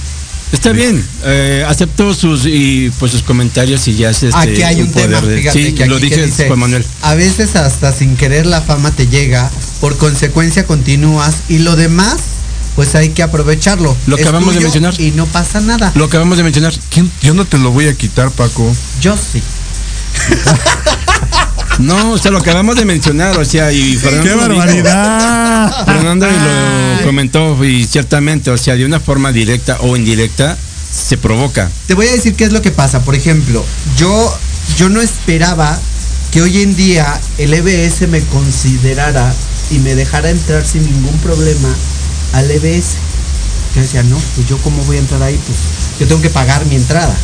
Está 0.53 0.73
bien, 0.73 1.03
eh, 1.25 1.65
acepto 1.67 2.13
sus 2.15 2.45
y 2.45 2.93
pues 2.99 3.11
sus 3.11 3.23
comentarios 3.23 3.89
y 3.89 3.97
ya 3.97 4.11
es 4.11 4.23
este, 4.23 4.39
aquí 4.39 4.63
hay 4.63 4.83
un, 4.83 4.93
tema, 4.93 5.21
poder 5.21 5.37
de- 5.37 5.39
fíjate, 5.41 5.67
sí, 5.67 5.73
que 5.73 5.87
lo 5.87 5.97
aquí 5.97 6.09
que 6.09 6.15
dije 6.17 6.27
dice, 6.27 6.47
Juan 6.47 6.59
Manuel. 6.59 6.85
A 7.01 7.15
veces 7.15 7.57
hasta 7.57 7.91
sin 7.91 8.17
querer 8.17 8.45
la 8.45 8.61
fama 8.61 8.91
te 8.91 9.07
llega, 9.09 9.51
por 9.81 9.97
consecuencia 9.97 10.67
continúas 10.67 11.37
y 11.49 11.59
lo 11.59 11.75
demás, 11.75 12.17
pues 12.77 12.95
hay 12.95 13.11
que 13.11 13.23
aprovecharlo. 13.23 13.97
Lo 14.07 14.17
Es 14.17 14.23
acabamos 14.23 14.55
de 14.55 14.61
mencionar. 14.61 15.01
Y 15.01 15.11
no 15.13 15.27
pasa 15.27 15.61
nada. 15.61 15.91
Lo 15.95 16.05
acabamos 16.05 16.37
de 16.37 16.45
mencionar. 16.45 16.75
¿Quién? 16.91 17.11
Yo 17.23 17.35
no 17.35 17.45
te 17.47 17.59
lo 17.59 17.71
voy 17.71 17.89
a 17.89 17.95
quitar, 17.95 18.31
Paco. 18.31 18.71
Yo 19.01 19.17
sí. 19.17 19.43
No, 21.79 22.13
o 22.13 22.19
sea, 22.19 22.31
lo 22.31 22.39
acabamos 22.39 22.77
de 22.77 22.85
mencionar, 22.85 23.39
o 23.39 23.45
sea, 23.45 23.73
y 23.73 23.97
Fernando 23.97 24.49
¡Qué 24.49 24.73
dijo. 24.73 24.85
Fernando 25.85 26.27
lo 26.27 27.05
comentó 27.05 27.65
y 27.65 27.85
ciertamente, 27.87 28.51
o 28.51 28.59
sea, 28.59 28.77
de 28.77 28.85
una 28.85 29.01
forma 29.01 29.33
directa 29.33 29.79
o 29.81 29.97
indirecta 29.97 30.57
se 30.93 31.17
provoca. 31.17 31.71
Te 31.87 31.95
voy 31.95 32.07
a 32.07 32.13
decir 32.13 32.35
qué 32.35 32.45
es 32.45 32.53
lo 32.53 32.61
que 32.61 32.71
pasa. 32.71 33.01
Por 33.01 33.15
ejemplo, 33.15 33.65
yo, 33.97 34.39
yo 34.77 34.89
no 34.89 35.01
esperaba 35.01 35.79
que 36.31 36.43
hoy 36.43 36.63
en 36.63 36.77
día 36.77 37.21
el 37.39 37.55
EBS 37.55 38.09
me 38.09 38.21
considerara 38.21 39.33
y 39.71 39.79
me 39.79 39.95
dejara 39.95 40.31
entrar 40.31 40.67
sin 40.67 40.85
ningún 40.85 41.19
problema 41.19 41.75
al 42.35 42.51
EBS. 42.51 42.97
Yo 43.75 43.81
decía, 43.81 44.03
no, 44.03 44.19
pues 44.37 44.47
yo 44.49 44.59
cómo 44.59 44.83
voy 44.85 44.97
a 44.97 45.01
entrar 45.01 45.23
ahí, 45.23 45.39
pues 45.47 45.59
yo 45.99 46.07
tengo 46.07 46.21
que 46.21 46.31
pagar 46.31 46.65
mi 46.67 46.77
entrada. 46.77 47.17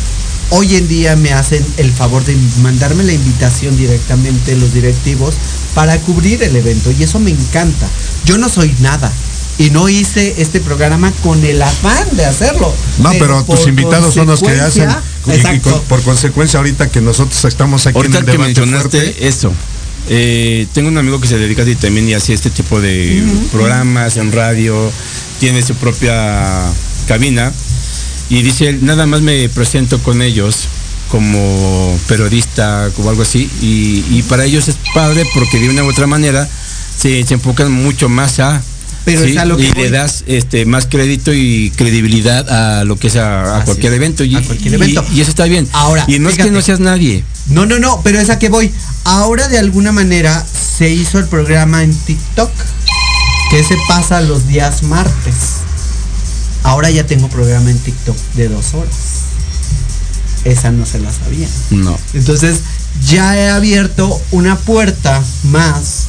Hoy 0.51 0.75
en 0.75 0.87
día 0.87 1.15
me 1.15 1.31
hacen 1.31 1.63
el 1.77 1.91
favor 1.91 2.25
de 2.25 2.35
mandarme 2.61 3.03
la 3.03 3.13
invitación 3.13 3.77
directamente 3.77 4.55
los 4.55 4.73
directivos 4.73 5.35
para 5.75 5.97
cubrir 5.99 6.41
el 6.41 6.55
evento 6.55 6.91
y 6.91 7.03
eso 7.03 7.19
me 7.19 7.29
encanta. 7.31 7.87
Yo 8.25 8.37
no 8.39 8.49
soy 8.49 8.73
nada 8.79 9.11
y 9.59 9.69
no 9.69 9.89
hice 9.89 10.35
este 10.41 10.59
programa 10.59 11.11
con 11.23 11.43
el 11.45 11.61
afán 11.61 12.07
de 12.15 12.25
hacerlo. 12.25 12.73
No, 12.99 13.11
pero, 13.19 13.43
tus 13.43 13.67
invitados 13.67 14.13
son 14.15 14.27
los 14.27 14.41
que 14.41 14.59
hacen. 14.59 14.89
y- 15.27 15.31
y 15.31 15.39
por 15.87 16.01
consecuencia, 16.01 16.57
ahorita 16.59 16.89
que 16.89 17.01
nosotros 17.01 17.45
estamos 17.45 17.85
aquí 17.85 17.97
Ahorita 17.97 18.17
en 18.17 18.23
el 18.23 18.25
que 18.25 18.31
debate 18.31 18.47
mencionaste 18.47 19.01
fuerte, 19.01 19.27
eso, 19.27 19.53
eh, 20.09 20.65
tengo 20.73 20.87
un 20.87 20.97
amigo 20.97 21.21
que 21.21 21.27
se 21.27 21.37
dedica 21.37 21.61
así 21.61 21.75
también 21.75 22.09
y 22.09 22.13
hace 22.15 22.33
este 22.33 22.49
tipo 22.49 22.81
de 22.81 23.21
programas 23.51 24.17
en 24.17 24.31
radio, 24.31 24.91
tiene 25.39 25.61
su 25.61 25.75
propia 25.75 26.63
cabina 27.07 27.51
y 28.29 28.41
dice, 28.43 28.77
nada 28.81 29.05
más 29.07 29.21
me 29.21 29.49
presento 29.49 29.99
con 29.99 30.21
ellos 30.21 30.67
como 31.09 31.99
periodista, 32.07 32.89
como 32.95 33.09
algo 33.09 33.23
así, 33.23 33.49
y, 33.61 34.05
y 34.11 34.23
para 34.23 34.45
ellos 34.45 34.67
es 34.67 34.77
padre 34.93 35.25
porque 35.33 35.59
de 35.59 35.69
una 35.69 35.83
u 35.83 35.89
otra 35.89 36.05
manera 36.05 36.47
se, 36.97 37.25
se 37.25 37.33
enfocan 37.33 37.71
mucho 37.71 38.09
más 38.09 38.39
a... 38.39 38.61
Pero 39.05 39.23
es 39.23 39.37
a 39.37 39.45
lo 39.45 39.57
que 39.57 39.63
y 39.63 39.71
voy. 39.71 39.83
le 39.83 39.89
das 39.89 40.23
este 40.27 40.65
más 40.65 40.85
crédito 40.85 41.33
y 41.33 41.71
credibilidad 41.75 42.47
a 42.49 42.83
lo 42.83 42.97
que 42.97 43.07
es 43.07 43.15
a, 43.15 43.63
cualquier 43.65 43.93
evento 43.93 44.23
y, 44.23 44.35
a 44.35 44.41
cualquier 44.43 44.75
evento. 44.75 45.03
y 45.11 45.21
eso 45.21 45.31
está 45.31 45.45
bien 45.45 45.67
Ahora, 45.71 46.03
y 46.07 46.19
no 46.19 46.29
es 46.29 46.37
que 46.37 46.51
no 46.51 46.61
seas 46.61 46.79
nadie 46.81 47.23
No, 47.47 47.65
no, 47.65 47.79
no, 47.79 48.01
pero 48.03 48.19
es 48.19 48.29
a 48.29 48.37
que 48.37 48.49
voy. 48.49 48.71
Ahora 49.05 49.47
de 49.47 49.57
alguna 49.57 49.91
manera 49.93 50.45
se 50.45 50.91
hizo 50.91 51.17
el 51.17 51.25
programa 51.25 51.83
en 51.83 51.95
TikTok, 51.95 52.51
que 53.49 53.63
se 53.63 53.75
pasa 53.87 54.21
los 54.21 54.47
días 54.47 54.83
martes. 54.83 55.68
Ahora 56.69 56.91
ya 56.91 57.03
tengo 57.03 57.27
programa 57.29 57.71
en 57.71 57.79
TikTok 57.79 58.15
de 58.35 58.47
dos 58.47 58.75
horas. 58.75 58.93
Esa 60.45 60.71
no 60.71 60.85
se 60.85 60.99
la 60.99 61.11
sabía. 61.11 61.47
no 61.71 61.97
Entonces 62.13 62.59
ya 63.07 63.35
he 63.35 63.49
abierto 63.49 64.21
una 64.29 64.55
puerta 64.55 65.19
más 65.45 66.05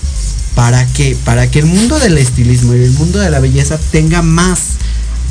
para 0.54 0.86
que 0.88 1.16
para 1.24 1.50
que 1.50 1.60
el 1.60 1.64
mundo 1.64 1.98
del 1.98 2.18
estilismo 2.18 2.74
y 2.74 2.82
el 2.82 2.90
mundo 2.90 3.20
de 3.20 3.30
la 3.30 3.40
belleza 3.40 3.78
tenga 3.90 4.20
más 4.20 4.72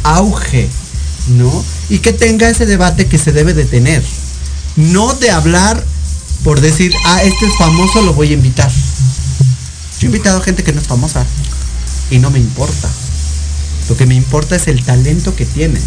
auge, 0.02 0.68
¿no? 1.38 1.64
Y 1.90 2.00
que 2.00 2.12
tenga 2.12 2.50
ese 2.50 2.66
debate 2.66 3.06
que 3.06 3.20
se 3.20 3.32
debe 3.32 3.54
de 3.54 3.66
tener. 3.66 4.04
No 4.78 5.14
de 5.14 5.30
hablar 5.30 5.86
por 6.44 6.60
decir, 6.60 6.92
ah, 7.06 7.22
este 7.22 7.46
es 7.46 7.56
famoso, 7.56 8.02
lo 8.02 8.16
voy 8.16 8.32
a 8.32 8.34
invitar. 8.34 8.72
Yo 8.72 10.02
he 10.02 10.06
invitado 10.08 10.40
a 10.40 10.44
gente 10.44 10.64
que 10.64 10.74
no 10.74 10.82
es 10.82 10.88
famosa 10.88 11.24
y 12.10 12.18
no 12.18 12.32
me 12.32 12.40
importa. 12.40 12.90
Lo 13.90 13.98
que 13.98 14.06
me 14.06 14.16
importa 14.16 14.56
es 14.56 14.68
el 14.68 14.84
talento 14.84 15.36
que 15.36 15.46
tienen. 15.46 15.82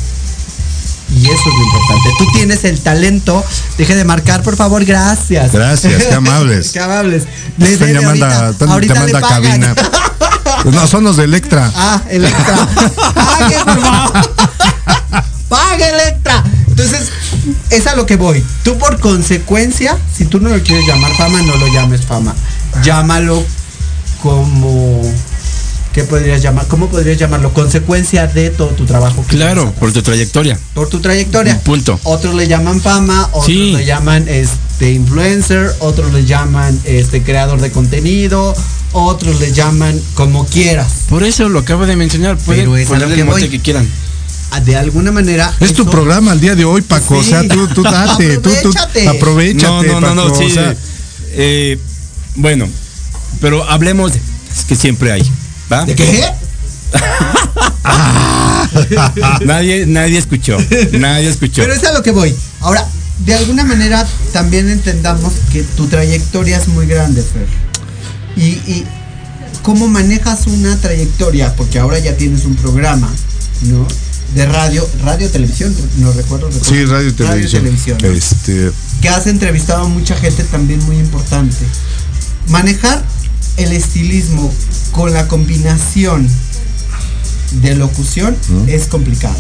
Y 1.15 1.25
eso 1.27 1.35
es 1.35 1.55
lo 1.55 1.63
importante. 1.65 2.09
Tú 2.19 2.27
tienes 2.33 2.65
el 2.65 2.81
talento. 2.81 3.45
Deje 3.79 3.95
de 3.95 4.05
marcar, 4.05 4.43
por 4.43 4.57
favor, 4.57 4.85
gracias. 4.85 5.53
Gracias, 5.53 6.03
qué 6.05 6.15
amables. 6.15 6.71
qué 6.73 6.81
amables. 6.81 7.25
Les 7.59 7.73
Están 7.73 7.93
llamando, 7.93 8.27
ahorita, 8.27 8.65
a- 8.67 8.73
ahorita 8.73 8.95
te 8.95 9.01
manda 9.13 9.19
a 9.19 9.31
cabina. 9.31 9.75
No, 10.65 10.87
son 10.87 11.03
los 11.03 11.17
de 11.17 11.25
Electra. 11.25 11.73
Ah, 11.75 12.03
Electra. 12.09 12.69
Pague, 13.05 13.57
por 13.65 13.81
favor. 13.81 14.27
Electra. 15.81 16.45
Entonces, 16.69 17.09
es 17.71 17.87
a 17.87 17.97
lo 17.97 18.07
que 18.07 18.17
voy. 18.17 18.45
Tú 18.63 18.79
por 18.79 19.01
consecuencia, 19.01 19.99
si 20.17 20.25
tú 20.27 20.41
no 20.41 20.51
lo 20.51 20.63
quieres 20.63 20.87
llamar 20.87 21.13
fama, 21.17 21.43
no 21.43 21.57
lo 21.57 21.67
llames 21.69 22.03
fama. 22.03 22.35
Llámalo 22.85 23.43
como... 24.23 25.03
¿Qué 25.93 26.05
podrías 26.05 26.41
llamar? 26.41 26.67
¿Cómo 26.69 26.89
podrías 26.89 27.19
llamarlo? 27.19 27.53
Consecuencia 27.53 28.27
de 28.27 28.49
todo 28.51 28.69
tu 28.69 28.87
trabajo. 28.87 29.23
Claro, 29.29 29.73
por 29.79 29.93
tu 29.93 30.03
trayectoria. 30.03 30.59
Por 30.75 30.89
tu 30.89 31.01
trayectoria. 31.01 31.61
Punto. 31.61 32.01
Otros 32.05 32.35
le 32.35 32.49
llaman 32.49 32.81
fama, 32.81 33.29
otros 33.33 33.45
Sí. 33.47 33.73
le 33.77 33.85
llaman 33.85 34.27
este 34.29 34.93
influencer, 34.93 35.71
otros 35.81 36.13
le 36.15 36.25
llaman 36.25 36.81
este 36.85 37.23
creador 37.23 37.61
de 37.61 37.71
contenido, 37.71 38.55
otros 38.93 39.39
le 39.39 39.53
llaman 39.53 40.01
como 40.15 40.47
quieras. 40.47 40.91
Por 41.11 41.25
eso 41.25 41.51
lo 41.51 41.59
acabo 41.59 41.85
de 41.85 41.95
mencionar. 41.97 42.39
Pueden 42.39 42.67
ponerle 42.87 43.15
que 43.15 43.21
el 43.21 43.27
mote 43.27 43.51
que 43.51 43.61
quieran. 43.61 43.87
Ah, 44.51 44.61
De 44.61 44.77
alguna 44.77 45.13
manera. 45.13 45.55
Es 45.61 45.75
tu 45.75 45.85
programa 45.87 46.33
el 46.33 46.41
día 46.41 46.55
de 46.55 46.65
hoy, 46.65 46.81
Paco. 46.83 47.19
O 47.19 47.23
sea, 47.23 47.47
tú, 47.47 47.69
tú 47.69 47.83
date, 47.83 48.39
tú, 48.39 48.51
tú 48.63 48.73
Aprovechate. 49.09 49.89
No, 49.89 50.01
no, 50.01 50.15
no, 50.15 50.29
no, 50.29 50.35
sí. 50.35 50.45
o 50.45 50.51
sea, 50.51 50.75
eh, 51.33 51.79
bueno, 52.35 52.67
pero 53.43 53.65
hablemos 53.69 54.13
de. 54.15 54.21
Es 54.57 54.65
que 54.67 54.75
siempre 54.77 55.13
hay. 55.13 55.23
¿Va? 55.73 55.85
¿De 55.85 55.95
qué? 55.95 56.25
nadie, 59.47 59.87
nadie 59.87 60.19
escuchó. 60.19 60.59
Nadie 60.93 61.29
escuchó. 61.29 61.63
Pero 61.63 61.73
es 61.73 61.85
a 61.85 61.93
lo 61.93 62.03
que 62.03 62.11
voy. 62.11 62.35
Ahora, 62.61 62.87
de 63.25 63.35
alguna 63.35 63.65
manera 63.65 64.07
también 64.33 64.69
entendamos 64.69 65.33
que 65.53 65.63
tu 65.63 65.87
trayectoria 65.87 66.59
es 66.59 66.69
muy 66.69 66.87
grande, 66.87 67.23
Fer. 67.23 67.47
Y, 68.37 68.49
y 68.71 68.85
cómo 69.63 69.89
manejas 69.89 70.47
una 70.47 70.77
trayectoria, 70.77 71.55
porque 71.57 71.79
ahora 71.79 71.99
ya 71.99 72.17
tienes 72.17 72.45
un 72.45 72.57
programa, 72.57 73.11
¿no? 73.63 73.87
De 74.35 74.47
radio, 74.47 74.89
radio, 75.05 75.31
televisión, 75.31 75.75
no 75.99 76.13
recuerdo. 76.13 76.49
recuerdo. 76.49 76.69
sí, 76.69 76.85
radio 76.85 77.09
y 77.09 77.13
televisión. 77.13 77.63
televisión, 77.63 77.99
¿no? 78.01 78.09
Este, 78.09 78.71
que 79.01 79.09
has 79.09 79.27
entrevistado 79.27 79.85
a 79.85 79.89
mucha 79.89 80.17
gente 80.17 80.43
también 80.45 80.83
muy 80.85 80.99
importante. 80.99 81.57
Manejar 82.49 83.05
el 83.57 83.73
estilismo 83.73 84.53
con 84.93 85.13
la 85.13 85.29
combinación 85.29 86.29
de 87.63 87.75
locución 87.75 88.37
es 88.67 88.87
complicado. 88.87 89.37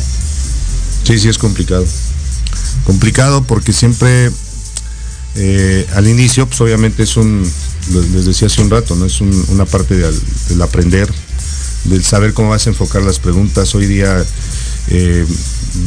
Sí, 1.05 1.18
sí, 1.18 1.28
es 1.28 1.39
complicado. 1.39 1.84
Complicado 2.84 3.43
porque 3.44 3.72
siempre 3.72 4.30
eh, 5.34 5.86
al 5.94 6.06
inicio, 6.09 6.47
pues 6.47 6.60
obviamente 6.60 7.02
es 7.05 7.16
un, 7.16 7.43
les 8.12 8.26
decía 8.26 8.48
hace 8.48 8.60
un 8.60 8.70
rato, 8.70 8.94
¿no? 8.97 9.06
Es 9.06 9.20
un- 9.20 9.47
una 9.48 9.64
parte 9.64 9.97
del, 9.97 10.14
del 10.48 10.60
aprender, 10.62 11.10
del 11.84 12.05
saber 12.05 12.34
cómo 12.34 12.51
vas 12.51 12.66
a 12.66 12.70
enfocar 12.70 13.02
las 13.02 13.18
preguntas. 13.18 13.74
Hoy 13.74 13.86
día 13.86 14.22
eh, 14.89 15.24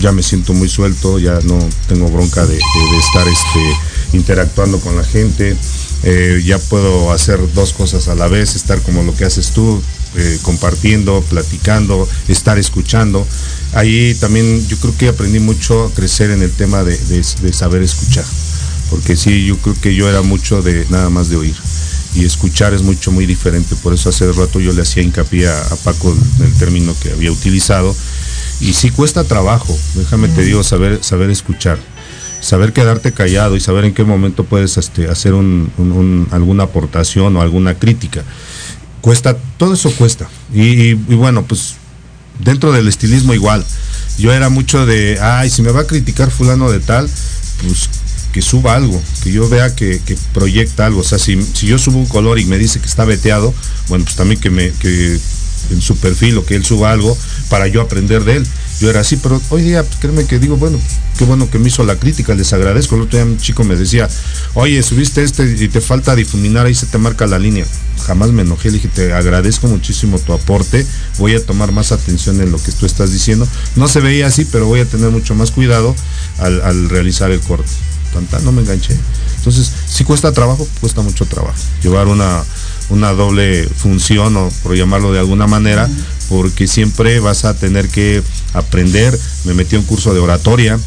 ya 0.01 0.11
me 0.11 0.23
siento 0.23 0.53
muy 0.53 0.67
suelto, 0.67 1.19
ya 1.19 1.39
no 1.43 1.59
tengo 1.87 2.09
bronca 2.09 2.43
de, 2.45 2.55
de- 2.55 2.59
de 2.91 2.97
estar 2.97 3.27
este, 3.27 4.17
interactuando 4.17 4.79
con 4.79 4.95
la 4.97 5.03
gente. 5.03 5.55
Eh, 6.03 6.41
ya 6.45 6.59
puedo 6.59 7.11
hacer 7.11 7.39
dos 7.53 7.73
cosas 7.73 8.07
a 8.07 8.15
la 8.15 8.27
vez, 8.27 8.55
estar 8.55 8.79
como 8.81 9.01
lo 9.03 9.15
que 9.15 9.25
haces 9.25 9.51
tú, 9.51 9.81
eh, 10.15 10.37
compartiendo, 10.43 11.21
platicando, 11.29 12.07
estar 12.27 12.59
escuchando. 12.59 13.25
Ahí 13.73 14.15
también 14.19 14.65
yo 14.67 14.77
creo 14.77 14.95
que 14.97 15.07
aprendí 15.07 15.39
mucho 15.39 15.85
a 15.85 15.91
crecer 15.93 16.29
en 16.31 16.41
el 16.43 16.51
tema 16.51 16.83
de, 16.83 16.95
de- 16.97 17.25
de 17.41 17.53
saber 17.53 17.81
escuchar, 17.81 18.25
porque 18.91 19.15
sí, 19.15 19.45
yo 19.45 19.57
creo 19.57 19.75
que 19.81 19.95
yo 19.95 20.07
era 20.07 20.21
mucho 20.21 20.61
de 20.61 20.85
nada 20.89 21.09
más 21.09 21.29
de 21.29 21.37
oír 21.37 21.55
y 22.13 22.23
escuchar 22.23 22.73
es 22.73 22.81
mucho 22.81 23.11
muy 23.11 23.25
diferente, 23.25 23.75
por 23.83 23.93
eso 23.93 24.07
hace 24.09 24.31
rato 24.31 24.59
yo 24.61 24.71
le 24.71 24.83
hacía 24.83 25.03
hincapié 25.03 25.49
a, 25.49 25.59
a 25.59 25.75
Paco 25.77 26.15
en 26.39 26.45
el 26.45 26.53
término 26.53 26.95
que 27.01 27.11
había 27.11 27.29
utilizado 27.31 27.93
y 28.61 28.73
sí 28.73 28.89
cuesta 28.91 29.25
trabajo, 29.25 29.77
déjame 29.95 30.29
te 30.29 30.43
digo, 30.43 30.63
saber, 30.63 30.99
saber 31.03 31.29
escuchar 31.29 31.77
saber 32.45 32.73
quedarte 32.73 33.11
callado 33.11 33.55
y 33.55 33.59
saber 33.59 33.85
en 33.85 33.93
qué 33.93 34.03
momento 34.03 34.43
puedes 34.43 34.77
este, 34.77 35.07
hacer 35.09 35.33
un- 35.33 35.71
un- 35.77 35.91
un- 35.91 36.27
alguna 36.31 36.63
aportación 36.63 37.35
o 37.35 37.41
alguna 37.41 37.73
crítica. 37.75 38.23
Cuesta, 39.01 39.35
todo 39.57 39.73
eso 39.73 39.91
cuesta. 39.91 40.27
Y, 40.53 40.61
y- 40.61 40.89
y 41.09 41.15
bueno, 41.15 41.43
pues 41.45 41.75
dentro 42.43 42.71
del 42.71 42.87
estilismo 42.87 43.33
igual. 43.33 43.65
Yo 44.17 44.31
era 44.33 44.49
mucho 44.49 44.85
de, 44.85 45.17
ay, 45.21 45.49
si 45.49 45.61
me 45.61 45.71
va 45.71 45.81
a 45.81 45.87
criticar 45.87 46.31
fulano 46.31 46.69
de 46.71 46.79
tal, 46.79 47.09
pues 47.61 47.89
que 48.31 48.41
suba 48.41 48.75
algo, 48.75 49.01
que 49.23 49.31
yo 49.31 49.47
vea 49.47 49.75
que, 49.75 50.01
que 50.05 50.17
proyecta 50.33 50.85
algo. 50.85 51.01
O 51.01 51.03
sea, 51.03 51.17
si, 51.19 51.41
si 51.41 51.67
yo 51.67 51.77
subo 51.77 51.97
un 51.99 52.05
color 52.05 52.39
y 52.39 52.45
me 52.45 52.57
dice 52.57 52.79
que 52.79 52.85
está 52.87 53.05
veteado, 53.05 53.53
bueno, 53.87 54.03
pues 54.05 54.15
también 54.17 54.39
que 54.39 54.49
me 54.49 54.71
que 54.71 55.19
en 55.71 55.81
su 55.81 55.95
perfil 55.97 56.37
o 56.37 56.45
que 56.45 56.55
él 56.55 56.65
suba 56.65 56.91
algo 56.91 57.17
para 57.49 57.67
yo 57.67 57.81
aprender 57.81 58.23
de 58.23 58.37
él. 58.37 58.47
Yo 58.79 58.89
era 58.89 59.01
así, 59.01 59.15
pero 59.15 59.41
hoy 59.49 59.61
día, 59.61 59.83
pues, 59.83 59.97
créeme 59.99 60.25
que 60.25 60.37
digo, 60.37 60.57
bueno, 60.57 60.77
qué 61.17 61.23
bueno 61.23 61.49
que 61.49 61.59
me 61.59 61.69
hizo 61.69 61.83
la 61.83 61.95
crítica, 61.97 62.35
les 62.35 62.51
agradezco. 62.51 62.95
El 62.95 63.03
otro 63.03 63.17
día 63.17 63.25
un 63.25 63.37
chico 63.37 63.63
me 63.63 63.75
decía, 63.75 64.09
oye, 64.53 64.83
subiste 64.83 65.23
este 65.23 65.55
y 65.57 65.67
te 65.69 65.79
falta 65.79 66.15
difuminar, 66.15 66.65
ahí 66.65 66.75
se 66.75 66.85
te 66.85 66.97
marca 66.97 67.25
la 67.25 67.39
línea. 67.39 67.65
Jamás 68.05 68.31
me 68.31 68.41
enojé, 68.41 68.69
le 68.69 68.75
dije, 68.75 68.89
te 68.89 69.13
agradezco 69.13 69.67
muchísimo 69.67 70.19
tu 70.19 70.33
aporte, 70.33 70.85
voy 71.17 71.35
a 71.35 71.45
tomar 71.45 71.71
más 71.71 71.91
atención 71.91 72.41
en 72.41 72.51
lo 72.51 72.61
que 72.61 72.71
tú 72.73 72.85
estás 72.85 73.13
diciendo. 73.13 73.47
No 73.75 73.87
se 73.87 74.01
veía 74.01 74.27
así, 74.27 74.45
pero 74.45 74.65
voy 74.65 74.81
a 74.81 74.85
tener 74.85 75.09
mucho 75.09 75.35
más 75.35 75.51
cuidado 75.51 75.95
al, 76.39 76.61
al 76.61 76.89
realizar 76.89 77.31
el 77.31 77.39
corte. 77.39 77.71
Tanta, 78.13 78.39
no 78.39 78.51
me 78.51 78.61
enganché. 78.61 78.95
Entonces, 79.37 79.71
si 79.87 80.03
cuesta 80.03 80.31
trabajo, 80.31 80.67
cuesta 80.79 81.01
mucho 81.01 81.25
trabajo. 81.25 81.57
Llevar 81.83 82.07
una, 82.07 82.43
una 82.89 83.11
doble 83.13 83.67
función, 83.75 84.35
o 84.37 84.49
por 84.63 84.75
llamarlo 84.75 85.11
de 85.11 85.19
alguna 85.19 85.47
manera, 85.47 85.89
porque 86.29 86.67
siempre 86.67 87.19
vas 87.19 87.45
a 87.45 87.53
tener 87.55 87.87
que 87.89 88.21
aprender. 88.53 89.17
Me 89.45 89.53
metí 89.53 89.75
a 89.75 89.79
un 89.79 89.85
curso 89.85 90.13
de 90.13 90.19
oratoria, 90.19 90.79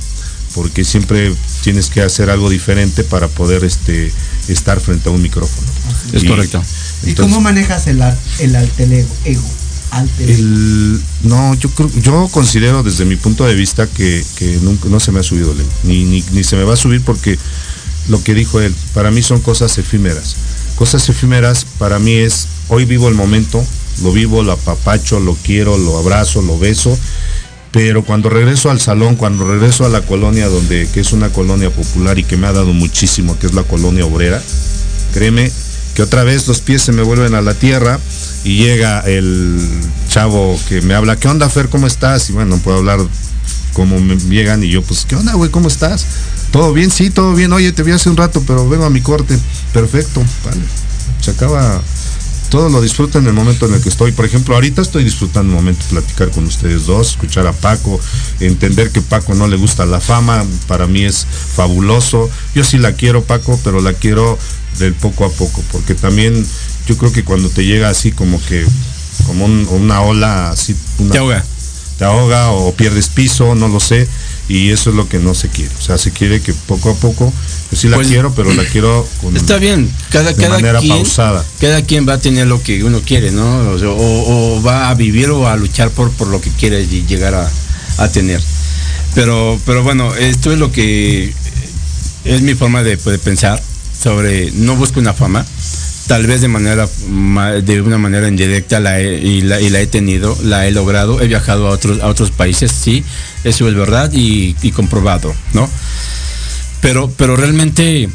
porque 0.54 0.84
siempre 0.84 1.32
tienes 1.62 1.90
que 1.90 2.00
hacer 2.02 2.30
algo 2.30 2.48
diferente 2.50 3.04
para 3.04 3.28
poder 3.28 3.64
este, 3.64 4.12
estar 4.48 4.80
frente 4.80 5.08
a 5.08 5.12
un 5.12 5.22
micrófono. 5.22 5.66
Es 6.12 6.24
correcto. 6.24 6.62
¿Y 7.04 7.14
cómo 7.14 7.40
manejas 7.40 7.86
el, 7.86 8.02
el 8.38 8.56
alter 8.56 8.92
ego? 8.92 9.14
ego? 9.24 9.42
Alter 9.90 10.30
ego. 10.30 10.38
El- 10.38 11.00
no, 11.24 11.54
yo 11.54 11.70
creo, 11.70 11.90
yo 12.00 12.28
considero 12.32 12.82
desde 12.82 13.04
mi 13.04 13.16
punto 13.16 13.44
de 13.44 13.54
vista 13.54 13.86
que, 13.86 14.24
que 14.36 14.58
nunca, 14.62 14.88
no 14.88 15.00
se 15.00 15.12
me 15.12 15.20
ha 15.20 15.22
subido 15.22 15.52
el 15.52 15.60
ego, 15.60 15.70
ni, 15.84 16.04
ni, 16.04 16.24
ni 16.32 16.44
se 16.44 16.56
me 16.56 16.64
va 16.64 16.74
a 16.74 16.76
subir 16.76 17.02
porque 17.02 17.38
lo 18.08 18.22
que 18.22 18.34
dijo 18.34 18.60
él, 18.60 18.74
para 18.94 19.10
mí 19.10 19.22
son 19.22 19.40
cosas 19.40 19.76
efímeras. 19.78 20.36
Cosas 20.78 21.08
efímeras 21.08 21.66
para 21.78 21.98
mí 21.98 22.12
es, 22.12 22.46
hoy 22.68 22.84
vivo 22.84 23.08
el 23.08 23.14
momento, 23.14 23.64
lo 24.02 24.12
vivo, 24.12 24.44
lo 24.44 24.52
apapacho, 24.52 25.18
lo 25.18 25.34
quiero, 25.34 25.76
lo 25.76 25.98
abrazo, 25.98 26.40
lo 26.40 26.56
beso, 26.56 26.96
pero 27.72 28.04
cuando 28.04 28.30
regreso 28.30 28.70
al 28.70 28.80
salón, 28.80 29.16
cuando 29.16 29.44
regreso 29.44 29.84
a 29.84 29.88
la 29.88 30.02
colonia 30.02 30.46
donde, 30.46 30.88
que 30.94 31.00
es 31.00 31.12
una 31.12 31.30
colonia 31.30 31.70
popular 31.70 32.18
y 32.20 32.22
que 32.22 32.36
me 32.36 32.46
ha 32.46 32.52
dado 32.52 32.72
muchísimo, 32.72 33.36
que 33.40 33.48
es 33.48 33.54
la 33.54 33.64
colonia 33.64 34.06
obrera, 34.06 34.40
créeme 35.12 35.50
que 35.94 36.02
otra 36.02 36.22
vez 36.22 36.46
los 36.46 36.60
pies 36.60 36.80
se 36.80 36.92
me 36.92 37.02
vuelven 37.02 37.34
a 37.34 37.40
la 37.42 37.54
tierra 37.54 37.98
y 38.44 38.58
llega 38.58 39.00
el 39.00 39.58
chavo 40.08 40.56
que 40.68 40.80
me 40.80 40.94
habla, 40.94 41.16
¿qué 41.16 41.26
onda 41.26 41.50
Fer? 41.50 41.68
¿Cómo 41.68 41.88
estás? 41.88 42.30
Y 42.30 42.34
bueno, 42.34 42.54
no 42.56 42.62
puedo 42.62 42.78
hablar 42.78 43.00
como 43.78 44.00
me 44.00 44.16
llegan 44.16 44.64
y 44.64 44.68
yo, 44.70 44.82
pues, 44.82 45.04
¿qué 45.08 45.14
onda, 45.14 45.34
güey? 45.34 45.52
¿Cómo 45.52 45.68
estás? 45.68 46.04
¿Todo 46.50 46.72
bien? 46.72 46.90
Sí, 46.90 47.10
todo 47.10 47.32
bien. 47.34 47.52
Oye, 47.52 47.70
te 47.70 47.84
vi 47.84 47.92
hace 47.92 48.10
un 48.10 48.16
rato, 48.16 48.42
pero 48.44 48.68
vengo 48.68 48.84
a 48.84 48.90
mi 48.90 49.00
corte. 49.00 49.38
Perfecto, 49.72 50.20
vale. 50.44 50.60
Se 51.20 51.30
acaba, 51.30 51.80
todo 52.50 52.70
lo 52.70 52.82
disfruto 52.82 53.20
en 53.20 53.28
el 53.28 53.34
momento 53.34 53.66
en 53.66 53.74
el 53.74 53.80
que 53.80 53.88
estoy. 53.88 54.10
Por 54.10 54.24
ejemplo, 54.24 54.56
ahorita 54.56 54.82
estoy 54.82 55.04
disfrutando 55.04 55.52
el 55.52 55.56
momento 55.60 55.84
de 55.84 55.90
platicar 56.00 56.30
con 56.32 56.44
ustedes 56.44 56.86
dos, 56.86 57.10
escuchar 57.10 57.46
a 57.46 57.52
Paco, 57.52 58.00
entender 58.40 58.90
que 58.90 59.00
Paco 59.00 59.34
no 59.34 59.46
le 59.46 59.56
gusta 59.56 59.86
la 59.86 60.00
fama, 60.00 60.44
para 60.66 60.88
mí 60.88 61.04
es 61.04 61.24
fabuloso. 61.54 62.28
Yo 62.56 62.64
sí 62.64 62.78
la 62.78 62.94
quiero, 62.94 63.22
Paco, 63.22 63.60
pero 63.62 63.80
la 63.80 63.92
quiero 63.92 64.36
del 64.80 64.94
poco 64.94 65.24
a 65.24 65.30
poco, 65.30 65.62
porque 65.70 65.94
también 65.94 66.44
yo 66.88 66.96
creo 66.96 67.12
que 67.12 67.22
cuando 67.22 67.48
te 67.48 67.64
llega 67.64 67.90
así 67.90 68.10
como 68.10 68.42
que, 68.46 68.66
como 69.26 69.44
un- 69.44 69.68
una 69.70 70.00
ola 70.00 70.50
así, 70.50 70.74
una- 70.98 71.12
Te 71.12 71.18
ahoga. 71.18 71.44
Te 71.98 72.04
ahoga 72.04 72.50
o 72.52 72.72
pierdes 72.74 73.08
piso, 73.08 73.54
no 73.54 73.68
lo 73.68 73.80
sé, 73.80 74.06
y 74.48 74.70
eso 74.70 74.90
es 74.90 74.96
lo 74.96 75.08
que 75.08 75.18
no 75.18 75.34
se 75.34 75.48
quiere. 75.48 75.72
O 75.78 75.82
sea, 75.82 75.98
se 75.98 76.10
quiere 76.12 76.40
que 76.40 76.54
poco 76.54 76.90
a 76.90 76.94
poco, 76.94 77.32
yo 77.70 77.76
sí 77.76 77.88
la 77.88 77.96
Pues, 77.96 78.08
quiero, 78.08 78.32
pero 78.34 78.52
la 78.54 78.64
quiero 78.64 79.06
con 79.20 79.36
Está 79.36 79.56
bien, 79.58 79.90
cada, 80.10 80.32
de 80.32 80.36
cada 80.36 80.54
manera 80.56 80.78
quien, 80.78 80.92
pausada. 80.94 81.44
cada 81.60 81.82
quien 81.82 82.08
va 82.08 82.14
a 82.14 82.20
tener 82.20 82.46
lo 82.46 82.62
que 82.62 82.82
uno 82.84 83.00
quiere, 83.04 83.30
¿no? 83.32 83.70
O, 83.70 83.78
sea, 83.78 83.88
o- 83.88 84.56
o 84.58 84.62
va 84.62 84.88
a 84.90 84.94
vivir 84.94 85.28
o 85.30 85.48
a 85.48 85.56
luchar 85.56 85.90
por, 85.90 86.10
por 86.12 86.28
lo 86.28 86.40
que 86.40 86.50
quiere 86.50 86.86
llegar 86.86 87.34
a, 87.34 87.50
a 87.98 88.08
tener. 88.08 88.40
Pero, 89.14 89.58
pero 89.66 89.82
bueno, 89.82 90.14
esto 90.14 90.52
es 90.52 90.58
lo 90.58 90.70
que 90.70 91.34
es 92.24 92.42
mi 92.42 92.54
forma 92.54 92.82
de, 92.82 92.96
de 92.96 93.18
pensar 93.18 93.60
sobre, 94.00 94.52
no 94.52 94.76
busco 94.76 95.00
una 95.00 95.14
fama, 95.14 95.44
tal 96.08 96.26
vez 96.26 96.40
de 96.40 96.48
manera 96.48 96.88
ma- 97.08 97.52
de 97.52 97.80
una 97.80 97.98
manera 97.98 98.26
indirecta 98.26 98.80
la 98.80 98.98
he, 99.00 99.18
y, 99.18 99.42
la, 99.42 99.60
y 99.60 99.68
la 99.70 99.80
he 99.80 99.86
tenido, 99.86 100.36
la 100.42 100.66
he 100.66 100.72
logrado, 100.72 101.20
he 101.20 101.28
viajado 101.28 101.68
a 101.68 101.70
otros 101.70 102.00
a 102.00 102.08
otros 102.08 102.30
países, 102.32 102.72
sí, 102.72 103.04
eso 103.44 103.68
es 103.68 103.74
verdad 103.74 104.10
y, 104.12 104.54
comprobado, 104.72 105.32
¿no? 105.52 105.68
Pero 106.80 107.10
pero 107.16 107.36
realmente 107.36 108.08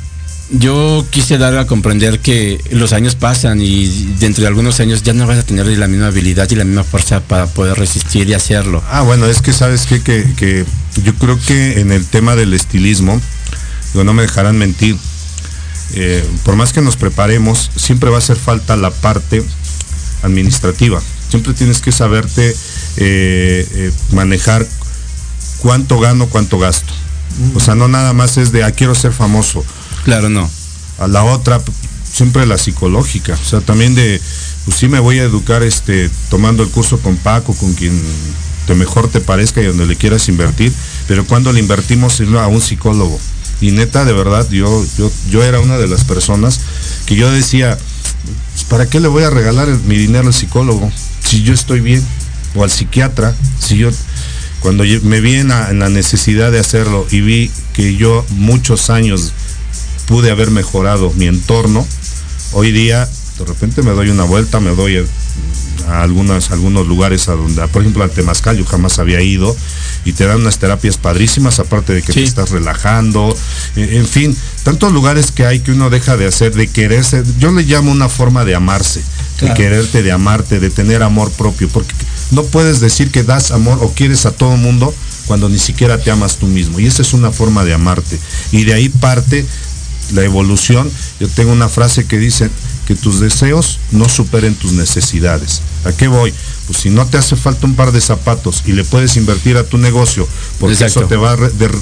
yo 0.49 1.05
quise 1.09 1.37
dar 1.37 1.57
a 1.57 1.65
comprender 1.65 2.19
que 2.19 2.59
los 2.71 2.93
años 2.93 3.15
pasan 3.15 3.61
y 3.61 3.87
dentro 4.19 4.41
de 4.41 4.47
algunos 4.47 4.79
años 4.79 5.01
ya 5.03 5.13
no 5.13 5.25
vas 5.25 5.37
a 5.39 5.43
tener 5.43 5.65
la 5.67 5.87
misma 5.87 6.07
habilidad 6.07 6.49
y 6.51 6.55
la 6.55 6.63
misma 6.65 6.83
fuerza 6.83 7.21
para 7.21 7.47
poder 7.47 7.77
resistir 7.77 8.29
y 8.29 8.33
hacerlo. 8.33 8.83
Ah, 8.89 9.01
bueno, 9.01 9.25
es 9.25 9.41
que 9.41 9.53
sabes 9.53 9.85
qué? 9.87 10.01
que, 10.01 10.25
que 10.35 10.65
yo 11.03 11.13
creo 11.15 11.39
que 11.47 11.79
en 11.79 11.91
el 11.91 12.05
tema 12.05 12.35
del 12.35 12.53
estilismo, 12.53 13.19
no 13.93 14.13
me 14.13 14.23
dejarán 14.23 14.57
mentir, 14.57 14.95
eh, 15.93 16.23
por 16.43 16.55
más 16.55 16.73
que 16.73 16.81
nos 16.81 16.95
preparemos, 16.95 17.69
siempre 17.75 18.09
va 18.09 18.17
a 18.17 18.19
hacer 18.19 18.37
falta 18.37 18.75
la 18.75 18.91
parte 18.91 19.43
administrativa. 20.23 21.01
Siempre 21.29 21.53
tienes 21.53 21.81
que 21.81 21.91
saberte 21.91 22.49
eh, 22.49 22.55
eh, 22.97 23.91
manejar 24.11 24.65
cuánto 25.59 25.99
gano, 25.99 26.27
cuánto 26.27 26.59
gasto. 26.59 26.93
O 27.55 27.59
sea, 27.59 27.75
no 27.75 27.87
nada 27.87 28.13
más 28.13 28.37
es 28.37 28.51
de, 28.51 28.63
ah, 28.63 28.71
quiero 28.71 28.95
ser 28.95 29.11
famoso. 29.11 29.63
Claro, 30.03 30.29
no. 30.29 30.49
A 30.99 31.07
la 31.07 31.23
otra, 31.23 31.61
siempre 32.03 32.45
la 32.45 32.57
psicológica. 32.57 33.33
O 33.33 33.45
sea, 33.45 33.61
también 33.61 33.95
de, 33.95 34.21
pues 34.65 34.77
sí 34.77 34.87
me 34.87 34.99
voy 34.99 35.19
a 35.19 35.23
educar 35.23 35.63
este, 35.63 36.09
tomando 36.29 36.63
el 36.63 36.69
curso 36.69 36.99
con 36.99 37.17
Paco, 37.17 37.53
con 37.55 37.73
quien 37.73 37.99
te 38.67 38.75
mejor 38.75 39.09
te 39.09 39.19
parezca 39.19 39.61
y 39.61 39.65
donde 39.65 39.85
le 39.85 39.95
quieras 39.95 40.29
invertir, 40.29 40.71
pero 41.07 41.25
cuando 41.25 41.51
le 41.51 41.59
invertimos 41.59 42.21
a 42.21 42.47
un 42.47 42.61
psicólogo. 42.61 43.19
Y 43.63 43.71
neta, 43.71 44.03
de 44.03 44.11
verdad, 44.11 44.47
yo, 44.49 44.85
yo, 44.97 45.09
yo 45.29 45.41
era 45.43 45.61
una 45.61 45.77
de 45.77 45.87
las 45.87 46.03
personas 46.03 46.59
que 47.05 47.15
yo 47.15 47.31
decía, 47.31 47.77
¿para 48.69 48.87
qué 48.89 48.99
le 48.99 49.07
voy 49.07 49.23
a 49.23 49.29
regalar 49.29 49.69
el- 49.69 49.79
mi 49.81 49.95
dinero 49.97 50.27
al 50.27 50.33
psicólogo? 50.33 50.91
Si 51.23 51.43
yo 51.43 51.53
estoy 51.53 51.79
bien, 51.79 52.05
o 52.55 52.63
al 52.65 52.69
psiquiatra, 52.71 53.33
si 53.59 53.77
yo, 53.77 53.89
cuando 54.59 54.83
me 55.03 55.21
vi 55.21 55.35
en 55.35 55.47
la, 55.47 55.69
en 55.69 55.79
la 55.79 55.87
necesidad 55.87 56.51
de 56.51 56.59
hacerlo 56.59 57.07
y 57.09 57.21
vi 57.21 57.51
que 57.73 57.95
yo 57.95 58.25
muchos 58.31 58.89
años 58.89 59.31
pude 60.07 60.29
haber 60.29 60.51
mejorado 60.51 61.13
mi 61.15 61.27
entorno, 61.27 61.87
hoy 62.51 62.71
día 62.73 63.07
de 63.39 63.45
repente 63.45 63.81
me 63.81 63.91
doy 63.91 64.09
una 64.09 64.23
vuelta, 64.25 64.59
me 64.59 64.75
doy 64.75 65.05
a, 65.87 66.01
algunas, 66.01 66.51
algunos 66.51 66.87
lugares 66.87 67.27
a 67.29 67.33
donde, 67.33 67.67
por 67.67 67.81
ejemplo, 67.81 68.03
al 68.03 68.11
Temazcal 68.11 68.57
yo 68.57 68.65
jamás 68.65 68.99
había 68.99 69.21
ido 69.21 69.55
y 70.05 70.13
te 70.13 70.25
dan 70.25 70.41
unas 70.41 70.57
terapias 70.59 70.97
padrísimas, 70.97 71.59
aparte 71.59 71.93
de 71.93 72.01
que 72.01 72.13
te 72.13 72.23
estás 72.23 72.51
relajando, 72.51 73.35
en, 73.75 73.93
en 73.93 74.07
fin, 74.07 74.35
tantos 74.63 74.91
lugares 74.91 75.31
que 75.31 75.45
hay 75.45 75.59
que 75.59 75.71
uno 75.71 75.89
deja 75.89 76.17
de 76.17 76.27
hacer, 76.27 76.53
de 76.53 76.67
quererse, 76.67 77.23
yo 77.39 77.51
le 77.51 77.63
llamo 77.63 77.91
una 77.91 78.09
forma 78.09 78.45
de 78.45 78.55
amarse, 78.55 79.01
Claro. 79.37 79.55
de 79.55 79.59
quererte, 79.59 80.03
de 80.03 80.11
amarte, 80.11 80.59
de 80.59 80.69
tener 80.69 81.01
amor 81.01 81.31
propio, 81.31 81.67
porque 81.69 81.93
no 82.31 82.43
puedes 82.43 82.79
decir 82.79 83.09
que 83.09 83.23
das 83.23 83.51
amor 83.51 83.79
o 83.81 83.91
quieres 83.91 84.25
a 84.27 84.31
todo 84.31 84.57
mundo 84.57 84.93
cuando 85.25 85.49
ni 85.49 85.57
siquiera 85.57 85.97
te 85.97 86.11
amas 86.11 86.37
tú 86.37 86.47
mismo. 86.47 86.79
Y 86.79 86.85
esa 86.85 87.01
es 87.01 87.13
una 87.13 87.31
forma 87.31 87.63
de 87.65 87.73
amarte. 87.73 88.19
Y 88.51 88.63
de 88.65 88.73
ahí 88.73 88.89
parte 88.89 89.45
la 90.13 90.23
evolución. 90.23 90.89
Yo 91.19 91.27
tengo 91.29 91.51
una 91.51 91.69
frase 91.69 92.05
que 92.05 92.17
dice 92.17 92.49
que 92.87 92.95
tus 92.95 93.19
deseos 93.19 93.79
no 93.91 94.07
superen 94.09 94.55
tus 94.55 94.73
necesidades. 94.73 95.61
¿A 95.85 95.91
qué 95.91 96.07
voy? 96.07 96.33
Pues 96.67 96.79
si 96.79 96.89
no 96.89 97.05
te 97.05 97.17
hace 97.17 97.35
falta 97.35 97.65
un 97.65 97.75
par 97.75 97.91
de 97.91 98.01
zapatos 98.01 98.63
y 98.65 98.73
le 98.73 98.83
puedes 98.83 99.17
invertir 99.17 99.57
a 99.57 99.63
tu 99.65 99.77
negocio, 99.77 100.27
porque 100.59 100.73
Exacto. 100.73 100.99
eso 101.01 101.07
te 101.09 101.15
va 101.15 101.31
a 101.33 101.35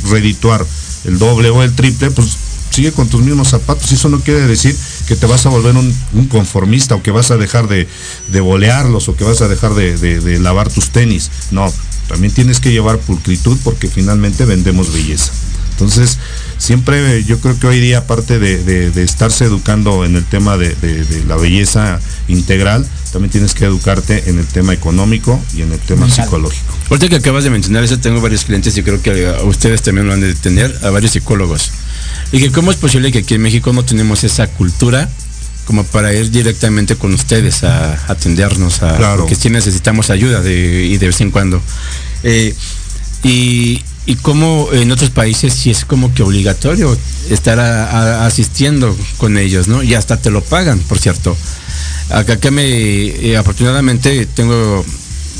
redituar 0.09 0.65
el 1.05 1.17
doble 1.19 1.49
o 1.49 1.63
el 1.63 1.73
triple, 1.75 2.11
pues 2.11 2.29
sigue 2.71 2.91
con 2.91 3.07
tus 3.09 3.21
mismos 3.21 3.49
zapatos. 3.49 3.91
Y 3.91 3.95
eso 3.95 4.09
no 4.09 4.19
quiere 4.21 4.47
decir 4.47 4.75
que 5.07 5.15
te 5.15 5.25
vas 5.25 5.45
a 5.45 5.49
volver 5.49 5.75
un, 5.75 5.93
un 6.13 6.27
conformista 6.27 6.95
o 6.95 7.03
que 7.03 7.11
vas 7.11 7.29
a 7.31 7.37
dejar 7.37 7.67
de, 7.67 7.87
de 8.31 8.39
bolearlos 8.41 9.09
o 9.09 9.15
que 9.15 9.23
vas 9.23 9.41
a 9.41 9.47
dejar 9.47 9.73
de, 9.75 9.97
de- 9.97 10.19
de 10.19 10.39
lavar 10.39 10.69
tus 10.71 10.89
tenis. 10.89 11.29
No, 11.51 11.71
también 12.07 12.33
tienes 12.33 12.59
que 12.59 12.71
llevar 12.71 12.97
pulcritud 12.99 13.57
porque 13.63 13.87
finalmente 13.87 14.45
vendemos 14.45 14.91
belleza. 14.93 15.31
Entonces, 15.81 16.19
siempre 16.59 17.17
eh, 17.17 17.23
yo 17.23 17.39
creo 17.39 17.57
que 17.59 17.65
hoy 17.65 17.79
día, 17.79 17.99
aparte 17.99 18.37
de, 18.37 18.63
de- 18.63 18.91
de 18.91 19.03
estarse 19.03 19.45
educando 19.45 20.05
en 20.05 20.15
el 20.15 20.23
tema 20.23 20.55
de, 20.55 20.75
de- 20.75 21.03
de 21.05 21.23
la 21.25 21.35
belleza 21.37 21.99
integral, 22.27 22.85
también 23.11 23.31
tienes 23.31 23.55
que 23.55 23.65
educarte 23.65 24.29
en 24.29 24.37
el 24.37 24.45
tema 24.45 24.73
económico 24.73 25.41
y 25.55 25.63
en 25.63 25.71
el 25.71 25.79
tema 25.79 26.07
psicológico. 26.09 26.71
Ahorita 26.91 27.09
que 27.09 27.15
acabas 27.15 27.43
de 27.43 27.49
mencionar 27.49 27.83
eso, 27.83 27.97
tengo 27.99 28.21
varios 28.21 28.45
clientes 28.45 28.77
y 28.77 28.83
creo 28.83 29.01
que 29.01 29.25
a 29.27 29.41
ustedes 29.43 29.81
también 29.81 30.05
lo 30.07 30.13
han 30.13 30.21
de 30.21 30.35
tener, 30.35 30.77
a 30.83 30.91
varios 30.91 31.13
psicólogos. 31.13 31.71
Y 32.31 32.39
que 32.39 32.51
cómo 32.51 32.69
es 32.69 32.77
posible 32.77 33.11
que 33.11 33.19
aquí 33.19 33.33
en 33.33 33.41
México 33.41 33.73
no 33.73 33.83
tenemos 33.83 34.23
esa 34.23 34.45
cultura 34.47 35.09
como 35.65 35.83
para 35.83 36.13
ir 36.13 36.29
directamente 36.29 36.95
con 36.95 37.11
ustedes 37.13 37.63
a 37.63 37.93
atendernos, 38.07 38.83
a, 38.83 38.97
Claro. 38.97 39.21
porque 39.21 39.35
sí 39.35 39.49
necesitamos 39.49 40.09
ayuda 40.11 40.41
de, 40.41 40.85
y 40.85 40.97
de 40.97 41.07
vez 41.07 41.19
en 41.21 41.31
cuando. 41.31 41.59
Eh, 42.23 42.53
y, 43.23 43.81
y 44.05 44.15
como 44.15 44.69
en 44.73 44.91
otros 44.91 45.11
países 45.11 45.53
sí 45.53 45.69
es 45.69 45.85
como 45.85 46.13
que 46.13 46.23
obligatorio 46.23 46.97
estar 47.29 47.59
asistiendo 47.59 48.95
con 49.17 49.37
ellos, 49.37 49.67
¿no? 49.67 49.83
Y 49.83 49.93
hasta 49.93 50.17
te 50.17 50.31
lo 50.31 50.41
pagan, 50.43 50.79
por 50.79 50.97
cierto. 50.99 51.35
Acá 52.09 52.37
que 52.39 52.51
me, 52.51 52.63
eh, 52.65 53.37
afortunadamente 53.37 54.25
tengo, 54.25 54.83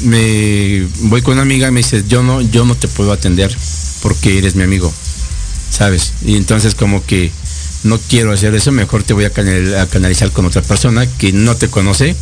me 0.03 0.85
voy 1.01 1.21
con 1.21 1.33
una 1.33 1.41
amiga 1.41 1.67
y 1.67 1.71
me 1.71 1.79
dice, 1.81 2.03
yo 2.07 2.23
no, 2.23 2.41
yo 2.41 2.63
no 2.65 2.75
te 2.75 2.87
puedo 2.87 3.11
atender 3.11 3.55
porque 4.01 4.37
eres 4.37 4.55
mi 4.55 4.63
amigo, 4.63 4.93
¿sabes? 5.71 6.13
Y 6.25 6.35
entonces 6.37 6.75
como 6.75 7.03
que 7.05 7.31
no 7.83 7.99
quiero 8.09 8.31
hacer 8.31 8.53
eso, 8.55 8.71
mejor 8.71 9.03
te 9.03 9.13
voy 9.13 9.25
a, 9.25 9.31
canal- 9.31 9.75
a 9.79 9.87
canalizar 9.87 10.31
con 10.31 10.45
otra 10.45 10.61
persona 10.61 11.05
que 11.17 11.33
no 11.33 11.55
te 11.55 11.67
conoce 11.67 12.15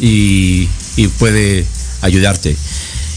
y 0.00 0.66
puede 1.18 1.64
ayudarte. 2.00 2.56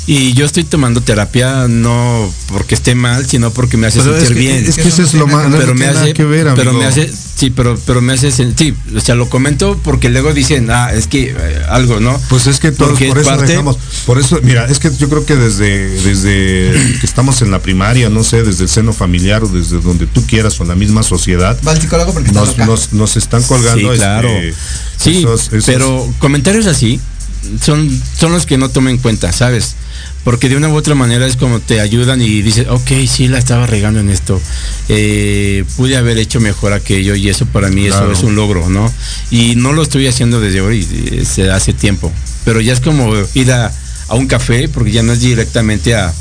Y 0.10 0.32
yo 0.36 0.46
estoy 0.46 0.64
tomando 0.64 1.02
terapia 1.02 1.68
no 1.68 2.34
porque 2.48 2.76
esté 2.76 2.96
mal, 2.96 3.28
sino 3.28 3.52
porque 3.52 3.76
me 3.76 3.88
hace 3.88 4.00
Pero 4.00 4.16
es 4.16 4.24
sentir 4.28 4.38
que- 4.38 4.54
bien. 4.54 4.66
es 4.66 4.76
que 4.78 4.88
eso 4.88 5.04
es 5.04 5.14
lo 5.14 5.28
más- 5.28 5.50
no 5.50 5.58
pero 5.58 5.76
me 5.76 5.86
hace, 5.86 6.14
que 6.14 6.24
ver, 6.24 6.48
pero 6.56 6.70
amigo. 6.72 6.82
me 6.82 6.86
hace, 6.88 7.12
sí, 7.36 7.50
pero, 7.50 7.78
pero 7.86 8.00
me 8.02 8.14
hace 8.14 8.32
sentir, 8.32 8.74
o 8.96 9.02
sea, 9.02 9.16
lo 9.16 9.28
comento 9.30 9.78
porque 9.84 10.08
luego 10.10 10.34
dicen, 10.34 10.72
ah, 10.72 10.94
es 10.94 11.08
que 11.08 11.36
eh, 11.38 11.62
algo, 11.68 12.00
¿no? 12.00 12.18
Pues 12.30 12.48
es 12.48 12.62
que 12.62 12.72
todos 12.72 12.92
Porque 12.92 13.10
por 13.10 13.18
eso 13.20 13.30
parte- 13.32 13.48
dejamos. 13.48 13.78
Por 14.06 14.18
eso, 14.18 14.40
mira, 14.44 14.66
es 14.68 14.80
que 14.80 14.90
yo 14.98 15.10
creo 15.10 15.26
que 15.26 15.36
desde, 15.36 15.90
desde 16.02 16.72
que 17.02 17.06
estamos 17.06 17.42
en 17.42 17.52
la 17.52 17.60
primaria, 17.62 18.10
no 18.10 18.24
sé, 18.24 18.44
desde 18.44 18.64
el 18.64 18.70
seno 18.70 18.94
familiar 18.94 19.44
o 19.44 19.50
desde 19.50 19.82
donde 19.82 20.08
tú 20.08 20.26
quieras 20.26 20.58
o 20.62 20.64
en 20.64 20.70
la 20.70 20.76
misma 20.76 21.04
sociedad, 21.04 21.60
Va 21.68 21.74
al 21.74 21.82
psicólogo 21.82 22.14
porque 22.14 22.30
está 22.30 22.40
nos, 22.40 22.50
loca. 22.52 22.66
nos, 22.66 22.94
nos 22.94 23.18
están 23.18 23.44
colgando. 23.44 23.92
Sí, 23.92 23.98
claro. 23.98 24.30
este, 24.30 24.54
Sí, 24.98 25.18
esos- 25.18 25.48
esos- 25.52 25.66
pero 25.66 26.14
comentarios 26.20 26.66
así 26.66 27.02
son, 27.62 27.90
son 28.18 28.32
los 28.32 28.46
que 28.46 28.58
no 28.58 28.70
tomen 28.70 28.96
en 28.96 29.02
cuenta, 29.02 29.34
¿sabes? 29.34 29.76
Porque 30.28 30.50
de 30.50 30.58
una 30.58 30.68
u 30.68 30.76
otra 30.76 30.94
manera 30.94 31.26
es 31.26 31.38
como 31.38 31.62
te 31.62 31.80
ayudan 31.80 32.22
y 32.22 32.42
dices, 32.42 32.68
ok, 32.68 32.92
sí, 33.08 33.30
la 33.30 33.38
estaba 33.38 33.66
regando 33.66 34.02
en 34.02 34.10
esto. 34.10 34.42
Eh, 34.90 35.64
pude 35.78 35.96
haber 35.96 36.18
hecho 36.18 36.42
mejor 36.42 36.74
aquello 36.74 37.16
y 37.16 37.30
eso 37.30 37.46
para 37.46 37.70
mí 37.70 37.88
Claro. 37.88 38.12
eso 38.12 38.20
es 38.20 38.24
un 38.26 38.36
logro, 38.36 38.68
¿no? 38.68 38.92
Y 39.32 39.56
no 39.56 39.72
lo 39.72 39.82
estoy 39.82 40.06
haciendo 40.06 40.42
desde 40.42 40.60
hoy, 40.60 40.84
desde 40.84 41.50
hace 41.50 41.72
tiempo. 41.72 42.12
Pero 42.44 42.60
ya 42.60 42.74
es 42.74 42.82
como 42.82 43.10
ir 43.36 43.54
a, 43.54 43.72
a 44.10 44.16
un 44.16 44.28
café, 44.28 44.68
porque 44.68 44.92
ya 44.92 45.02
no 45.02 45.14
es 45.14 45.22
directamente 45.22 45.96
a, 45.96 46.14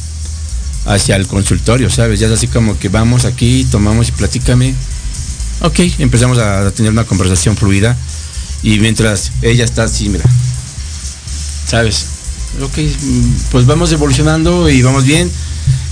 hacia 0.84 1.16
el 1.16 1.26
consultorio, 1.26 1.90
¿sabes? 1.90 2.20
Ya 2.20 2.28
es 2.28 2.32
así 2.32 2.46
como 2.46 2.78
que 2.78 2.88
vamos 2.88 3.24
aquí, 3.24 3.66
tomamos 3.72 4.10
y 4.10 4.12
platícame. 4.12 4.72
Ok, 5.62 5.80
empezamos 5.98 6.38
a 6.38 6.70
tener 6.70 6.92
una 6.92 7.02
conversación 7.02 7.56
fluida 7.56 7.96
y 8.62 8.78
mientras 8.78 9.32
ella 9.42 9.64
está 9.64 9.82
así, 9.82 10.08
mira, 10.08 10.26
¿sabes? 11.66 12.06
Ok, 12.62 12.78
pues 13.51 13.66
vamos 13.66 13.93
evolucionando 13.93 14.68
y 14.70 14.81
vamos 14.82 15.05
bien 15.05 15.31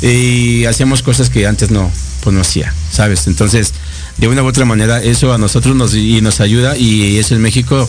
y 0.00 0.64
hacemos 0.64 1.02
cosas 1.02 1.28
que 1.30 1.46
antes 1.46 1.70
no, 1.70 1.90
pues 2.22 2.34
no 2.34 2.40
hacía, 2.40 2.72
¿sabes? 2.92 3.26
Entonces, 3.26 3.72
de 4.18 4.28
una 4.28 4.42
u 4.42 4.46
otra 4.46 4.64
manera, 4.64 5.02
eso 5.02 5.32
a 5.32 5.38
nosotros 5.38 5.76
nos, 5.76 5.94
y 5.94 6.20
nos 6.20 6.40
ayuda 6.40 6.76
y 6.76 7.18
eso 7.18 7.34
en 7.34 7.42
México 7.42 7.88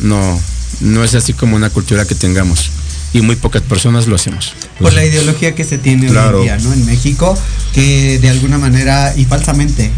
no, 0.00 0.40
no 0.80 1.04
es 1.04 1.14
así 1.14 1.32
como 1.34 1.56
una 1.56 1.70
cultura 1.70 2.04
que 2.04 2.14
tengamos 2.14 2.70
y 3.12 3.20
muy 3.22 3.36
pocas 3.36 3.62
personas 3.62 4.06
lo 4.06 4.14
hacemos. 4.16 4.54
por 4.78 4.92
la 4.92 5.04
ideología 5.04 5.54
que 5.54 5.64
se 5.64 5.78
tiene 5.78 6.08
Claro. 6.08 6.40
hoy 6.40 6.48
en 6.48 6.58
día, 6.58 6.68
¿no? 6.68 6.72
En 6.72 6.86
México, 6.86 7.36
que 7.74 8.18
de 8.20 8.28
alguna 8.28 8.56
manera 8.58 9.12
y 9.16 9.24
falsamente, 9.24 9.90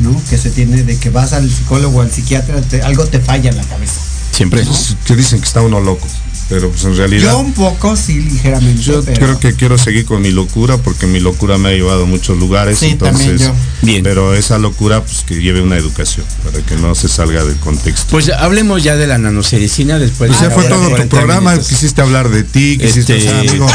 ¿no? 0.00 0.20
Que 0.30 0.38
se 0.38 0.50
tiene 0.50 0.82
de 0.84 0.96
que 0.98 1.10
vas 1.10 1.32
al 1.32 1.50
psicólogo, 1.50 2.00
al 2.02 2.10
psiquiatra, 2.10 2.60
te- 2.60 2.82
algo 2.82 3.04
te 3.06 3.18
falla 3.20 3.50
en 3.50 3.56
la 3.56 3.64
cabeza. 3.64 4.00
Siempre. 4.32 4.64
Pues, 4.64 4.96
que 5.04 5.14
dicen 5.16 5.40
que 5.40 5.46
está 5.46 5.60
uno 5.60 5.80
loco, 5.80 6.06
pero 6.48 6.70
pues 6.70 6.84
en 6.84 6.96
realidad 6.96 7.32
Yo 7.32 7.38
un 7.38 7.52
poco, 7.54 7.96
sí, 7.96 8.20
ligeramente. 8.20 8.82
yo 8.82 9.02
pero- 9.02 9.18
creo 9.18 9.40
que 9.40 9.54
quiero 9.54 9.78
seguir 9.78 10.04
con 10.04 10.20
mi 10.22 10.30
locura 10.32 10.76
porque 10.78 11.06
mi 11.06 11.18
locura 11.20 11.56
me 11.58 11.70
ha 11.70 11.72
llevado 11.72 12.02
a 12.02 12.06
muchos 12.06 12.38
lugares, 12.38 12.78
Sí, 12.78 12.94
también 12.94 13.30
entonces, 13.30 13.48
yo. 13.48 13.54
Bien. 13.86 14.02
pero 14.02 14.34
esa 14.34 14.58
locura 14.58 15.02
pues 15.02 15.24
que 15.26 15.40
lleve 15.40 15.62
una 15.62 15.76
educación 15.76 16.26
para 16.44 16.64
que 16.64 16.76
no 16.76 16.94
se 16.94 17.08
salga 17.08 17.44
del 17.44 17.56
contexto. 17.56 18.06
Pues 18.10 18.28
hablemos 18.30 18.82
ya 18.82 18.96
de 18.96 19.06
la 19.06 19.18
nanocedicina 19.18 19.98
después 19.98 20.28
Pues 20.28 20.40
de 20.40 20.48
ya 20.48 20.54
fue 20.54 20.64
todo 20.64 20.84
tu 20.84 20.90
40 20.90 21.16
programa, 21.16 21.50
minutos. 21.52 21.68
quisiste 21.68 22.00
hablar 22.02 22.28
de 22.28 22.42
ti, 22.42 22.78
quisiste, 22.78 23.16
Este, 23.16 23.28
o 23.28 23.32
sea, 23.32 23.40
amigo, 23.40 23.66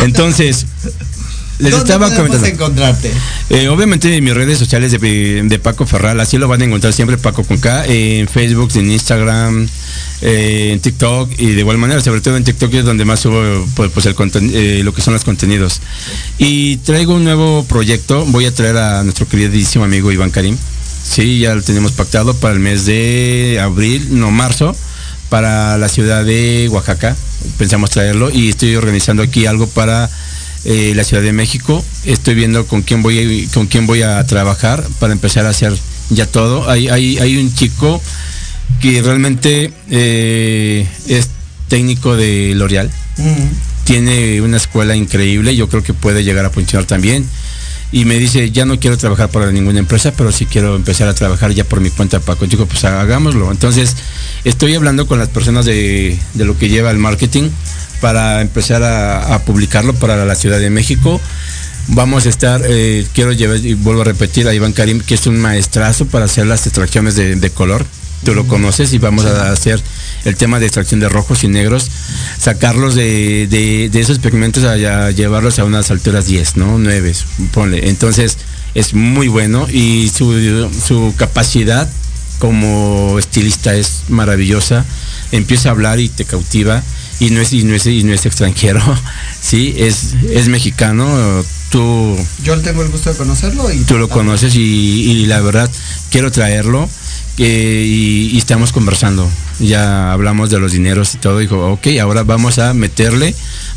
entonces, 0.00 0.66
Les 1.60 1.72
¿Dónde 1.72 1.92
estaba 1.92 2.14
comentando. 2.14 2.46
encontrarte? 2.46 3.12
Eh, 3.50 3.68
obviamente 3.68 4.16
en 4.16 4.24
mis 4.24 4.34
redes 4.34 4.58
sociales 4.58 4.92
de, 4.92 5.42
de 5.44 5.58
Paco 5.58 5.84
Ferral, 5.84 6.18
así 6.18 6.38
lo 6.38 6.48
van 6.48 6.62
a 6.62 6.64
encontrar 6.64 6.94
siempre 6.94 7.18
Paco 7.18 7.44
con 7.44 7.58
K, 7.58 7.84
en 7.86 8.28
Facebook, 8.28 8.70
en 8.76 8.90
Instagram, 8.90 9.68
eh, 10.22 10.70
en 10.72 10.80
TikTok 10.80 11.30
y 11.38 11.52
de 11.52 11.60
igual 11.60 11.76
manera, 11.76 12.00
sobre 12.00 12.22
todo 12.22 12.38
en 12.38 12.44
TikTok 12.44 12.72
es 12.74 12.84
donde 12.84 13.04
más 13.04 13.20
subo 13.20 13.66
pues, 13.74 13.90
pues, 13.92 14.06
el 14.06 14.14
eh, 14.54 14.80
lo 14.82 14.94
que 14.94 15.02
son 15.02 15.12
los 15.12 15.24
contenidos. 15.24 15.82
Y 16.38 16.78
traigo 16.78 17.14
un 17.14 17.24
nuevo 17.24 17.64
proyecto, 17.64 18.24
voy 18.26 18.46
a 18.46 18.54
traer 18.54 18.78
a 18.78 19.02
nuestro 19.02 19.28
queridísimo 19.28 19.84
amigo 19.84 20.10
Iván 20.10 20.30
Karim. 20.30 20.56
Sí, 21.02 21.40
ya 21.40 21.54
lo 21.54 21.62
tenemos 21.62 21.92
pactado 21.92 22.34
para 22.34 22.54
el 22.54 22.60
mes 22.60 22.86
de 22.86 23.58
abril, 23.62 24.18
no 24.18 24.30
marzo, 24.30 24.74
para 25.28 25.76
la 25.76 25.88
ciudad 25.88 26.24
de 26.24 26.68
Oaxaca. 26.70 27.16
Pensamos 27.58 27.90
traerlo 27.90 28.30
y 28.30 28.48
estoy 28.48 28.76
organizando 28.76 29.22
aquí 29.22 29.44
algo 29.46 29.66
para 29.66 30.10
eh, 30.64 30.92
la 30.94 31.04
Ciudad 31.04 31.22
de 31.22 31.32
México. 31.32 31.84
Estoy 32.04 32.34
viendo 32.34 32.66
con 32.66 32.82
quién 32.82 33.02
voy 33.02 33.48
con 33.52 33.66
quién 33.66 33.86
voy 33.86 34.02
a 34.02 34.24
trabajar 34.26 34.84
para 34.98 35.12
empezar 35.12 35.46
a 35.46 35.50
hacer 35.50 35.72
ya 36.10 36.26
todo. 36.26 36.68
Hay, 36.68 36.88
hay, 36.88 37.18
hay 37.18 37.36
un 37.36 37.54
chico 37.54 38.00
que 38.80 39.02
realmente 39.02 39.72
eh, 39.90 40.86
es 41.06 41.28
técnico 41.68 42.16
de 42.16 42.54
L'Oreal. 42.54 42.90
Tiene 43.84 44.40
una 44.40 44.56
escuela 44.56 44.94
increíble, 44.96 45.56
yo 45.56 45.68
creo 45.68 45.82
que 45.82 45.94
puede 45.94 46.24
llegar 46.24 46.44
a 46.44 46.50
funcionar 46.50 46.86
también. 46.86 47.26
Y 47.92 48.04
me 48.04 48.18
dice, 48.18 48.52
ya 48.52 48.64
no 48.64 48.78
quiero 48.78 48.96
trabajar 48.96 49.30
para 49.30 49.50
ninguna 49.50 49.80
empresa, 49.80 50.12
pero 50.16 50.30
sí 50.30 50.46
quiero 50.46 50.76
empezar 50.76 51.08
a 51.08 51.14
trabajar 51.14 51.52
ya 51.52 51.64
por 51.64 51.80
mi 51.80 51.90
cuenta, 51.90 52.20
Paco. 52.20 52.46
Digo, 52.46 52.66
pues 52.66 52.84
hagámoslo. 52.84 53.50
Entonces, 53.50 53.96
estoy 54.44 54.74
hablando 54.74 55.06
con 55.06 55.18
las 55.18 55.28
personas 55.28 55.64
de, 55.66 56.18
de 56.34 56.44
lo 56.44 56.56
que 56.58 56.68
lleva 56.68 56.90
el 56.90 56.98
marketing 56.98 57.50
para 58.00 58.40
empezar 58.40 58.82
a, 58.82 59.38
publicarlo 59.44 59.94
para 59.94 60.24
la 60.24 60.34
Ciudad 60.34 60.58
de 60.58 60.70
México. 60.70 61.20
Vamos 61.88 62.26
a 62.26 62.28
estar, 62.28 62.62
eh, 62.64 63.06
quiero 63.14 63.32
llevar, 63.32 63.58
y 63.58 63.74
vuelvo 63.74 64.02
a 64.02 64.04
repetir, 64.04 64.46
a 64.48 64.54
Iván 64.54 64.72
Karim, 64.72 65.00
que 65.00 65.14
es 65.14 65.26
un 65.26 65.38
maestrazo 65.38 66.06
para 66.06 66.26
hacer 66.26 66.46
las 66.46 66.66
extracciones 66.66 67.16
de, 67.16 67.36
de 67.36 67.50
color. 67.50 67.84
Tú 68.24 68.34
lo 68.34 68.46
conoces 68.46 68.92
y 68.92 68.98
vamos 68.98 69.24
a 69.24 69.50
hacer 69.50 69.80
el 70.26 70.36
tema 70.36 70.60
de 70.60 70.66
extracción 70.66 71.00
de 71.00 71.08
rojos 71.08 71.42
y 71.42 71.48
negros, 71.48 71.90
sacarlos 72.38 72.94
de, 72.94 73.46
de- 73.48 74.00
esos 74.00 74.18
pigmentos 74.18 74.62
a, 74.64 75.06
a 75.06 75.10
llevarlos 75.10 75.58
a 75.58 75.64
unas 75.64 75.90
alturas 75.90 76.26
10, 76.26 76.56
¿no? 76.56 76.78
9, 76.78 77.14
ponle. 77.52 77.88
Entonces 77.88 78.36
es 78.74 78.92
muy 78.94 79.28
bueno 79.28 79.66
y 79.70 80.10
su, 80.14 80.68
su 80.86 81.14
capacidad 81.16 81.88
como 82.40 83.18
estilista 83.20 83.74
es 83.74 84.04
maravillosa. 84.08 84.84
Empieza 85.30 85.68
a 85.68 85.72
hablar 85.72 86.00
y 86.00 86.08
te 86.08 86.24
cautiva 86.24 86.82
y 87.20 87.30
no 87.30 87.40
es, 87.40 87.52
y 87.52 87.62
no 87.62 87.74
es, 87.74 87.86
y 87.86 88.02
no 88.02 88.12
es 88.12 88.26
extranjero, 88.26 88.80
sí, 89.40 89.76
es, 89.78 90.14
es 90.28 90.48
mexicano. 90.48 91.06
Tú 91.70 92.16
Yo 92.42 92.58
tengo 92.62 92.82
el 92.82 92.88
gusto 92.88 93.12
de 93.12 93.16
conocerlo 93.16 93.70
y 93.72 93.78
tú 93.84 93.96
lo 93.96 94.08
conoces 94.08 94.56
y, 94.56 94.60
y 94.60 95.26
la 95.26 95.40
verdad 95.40 95.70
quiero 96.10 96.32
traerlo 96.32 96.88
eh, 97.38 97.84
y, 97.86 98.38
estamos 98.38 98.72
conversando. 98.72 99.28
Ya 99.58 100.12
hablamos 100.12 100.50
de 100.50 100.58
los 100.58 100.72
dineros 100.72 101.14
y 101.14 101.18
todo. 101.18 101.38
Dijo, 101.38 101.72
ok, 101.72 101.86
ahora 102.00 102.22
vamos 102.22 102.58
a 102.58 102.74
meterle 102.74 103.34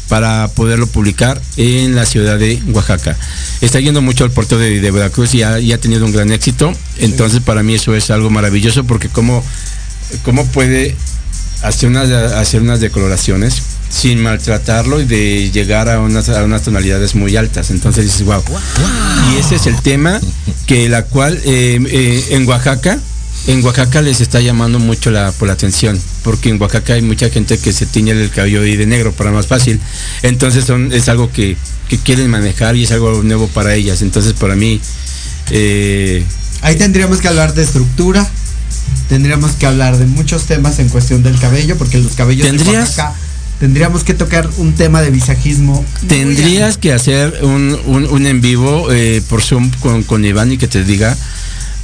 para 0.09 0.47
poderlo 0.49 0.87
publicar 0.87 1.41
en 1.57 1.95
la 1.95 2.05
ciudad 2.05 2.37
de 2.37 2.61
Oaxaca. 2.71 3.17
Está 3.61 3.79
yendo 3.79 4.01
mucho 4.01 4.23
al 4.23 4.31
puerto 4.31 4.57
de, 4.57 4.79
de 4.79 4.91
Veracruz 4.91 5.33
y 5.33 5.43
ha, 5.43 5.55
ha 5.55 5.77
tenido 5.77 6.05
un 6.05 6.11
gran 6.11 6.31
éxito. 6.31 6.73
Entonces 6.97 7.41
para 7.41 7.63
mí 7.63 7.75
eso 7.75 7.95
es 7.95 8.11
algo 8.11 8.29
maravilloso 8.29 8.83
porque 8.83 9.09
cómo, 9.09 9.43
cómo 10.23 10.45
puede 10.47 10.95
hacer 11.63 11.89
unas, 11.89 12.09
hacer 12.09 12.61
unas 12.61 12.79
decoloraciones 12.79 13.61
sin 13.89 14.21
maltratarlo 14.21 14.99
y 15.01 15.05
de 15.05 15.51
llegar 15.51 15.87
a 15.87 15.99
unas, 15.99 16.27
a 16.29 16.43
unas 16.43 16.63
tonalidades 16.63 17.15
muy 17.15 17.37
altas. 17.37 17.69
Entonces 17.69 18.05
dices, 18.05 18.23
wow. 18.23 18.43
Y 19.31 19.39
ese 19.39 19.55
es 19.55 19.67
el 19.67 19.79
tema 19.81 20.19
que 20.65 20.89
la 20.89 21.03
cual 21.05 21.39
eh, 21.45 21.79
eh, 21.89 22.25
en 22.31 22.47
Oaxaca, 22.47 22.99
en 23.47 23.63
Oaxaca 23.63 24.01
les 24.01 24.21
está 24.21 24.39
llamando 24.39 24.79
mucho 24.79 25.11
la, 25.11 25.31
por 25.33 25.47
la 25.47 25.53
atención, 25.53 25.99
porque 26.23 26.49
en 26.49 26.61
Oaxaca 26.61 26.93
hay 26.93 27.01
mucha 27.01 27.29
gente 27.29 27.57
que 27.57 27.73
se 27.73 27.85
tiñe 27.85 28.11
el 28.11 28.29
cabello 28.29 28.63
y 28.65 28.77
de 28.77 28.85
negro 28.85 29.11
para 29.11 29.31
más 29.31 29.47
fácil. 29.47 29.79
Entonces 30.21 30.65
son, 30.65 30.93
es 30.93 31.09
algo 31.09 31.31
que, 31.31 31.57
que 31.89 31.97
quieren 31.97 32.29
manejar 32.29 32.75
y 32.75 32.83
es 32.83 32.91
algo 32.91 33.21
nuevo 33.23 33.47
para 33.47 33.75
ellas. 33.75 34.01
Entonces 34.01 34.33
para 34.33 34.55
mí, 34.55 34.79
eh, 35.51 36.23
Ahí 36.61 36.77
tendríamos 36.77 37.19
que 37.19 37.27
hablar 37.27 37.53
de 37.53 37.61
estructura, 37.61 38.25
tendríamos 39.09 39.51
que 39.51 39.65
hablar 39.65 39.97
de 39.97 40.05
muchos 40.05 40.45
temas 40.45 40.79
en 40.79 40.87
cuestión 40.87 41.21
del 41.21 41.37
cabello, 41.37 41.77
porque 41.77 41.97
los 41.97 42.13
cabellos 42.13 42.45
de 42.45 42.57
¿Tendrías? 42.57 42.97
Oaxaca, 42.97 43.13
tendríamos 43.59 44.05
que 44.05 44.13
tocar 44.13 44.49
un 44.57 44.73
tema 44.73 45.01
de 45.01 45.11
visajismo. 45.11 45.83
tendrías 46.07 46.77
que 46.77 46.93
hacer 46.93 47.39
un, 47.41 47.77
un, 47.85 48.05
un 48.05 48.25
en 48.27 48.39
vivo 48.39 48.93
eh, 48.93 49.21
por 49.27 49.41
Zoom 49.41 49.71
con, 49.81 50.03
con 50.03 50.23
Iván 50.23 50.53
y 50.53 50.57
que 50.57 50.69
te 50.69 50.85
diga, 50.85 51.17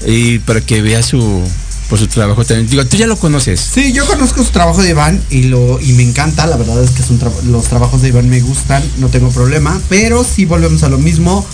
y 0.06 0.40
para 0.40 0.62
que 0.62 0.82
vea 0.82 1.02
su, 1.04 1.42
por 1.90 2.00
su 2.00 2.08
trabajo 2.08 2.46
también. 2.46 2.70
Digo, 2.70 2.86
tú 2.86 2.98
ya 2.98 3.08
lo 3.08 3.18
conoces. 3.18 3.60
Sí, 3.60 3.92
yo 3.94 4.06
conozco 4.06 4.44
su 4.44 4.52
trabajo 4.52 4.82
de 4.82 4.90
Iván 4.92 5.22
y 5.30 5.44
lo 5.44 5.80
y 5.82 5.94
me 5.94 6.04
encanta, 6.04 6.48
la 6.48 6.58
verdad 6.58 6.84
es 6.84 6.92
que 6.92 7.02
es 7.02 7.10
un 7.10 7.20
tra- 7.20 7.42
los 7.44 7.66
trabajos 7.66 8.02
de 8.02 8.10
Iván 8.10 8.30
me 8.30 8.40
gustan, 8.42 8.84
no 8.98 9.10
tengo 9.10 9.30
problema, 9.30 9.80
pero 9.90 10.24
si 10.24 10.46
volvemos 10.46 10.84
a 10.84 10.90
lo 10.90 10.98
mismo. 10.98 11.46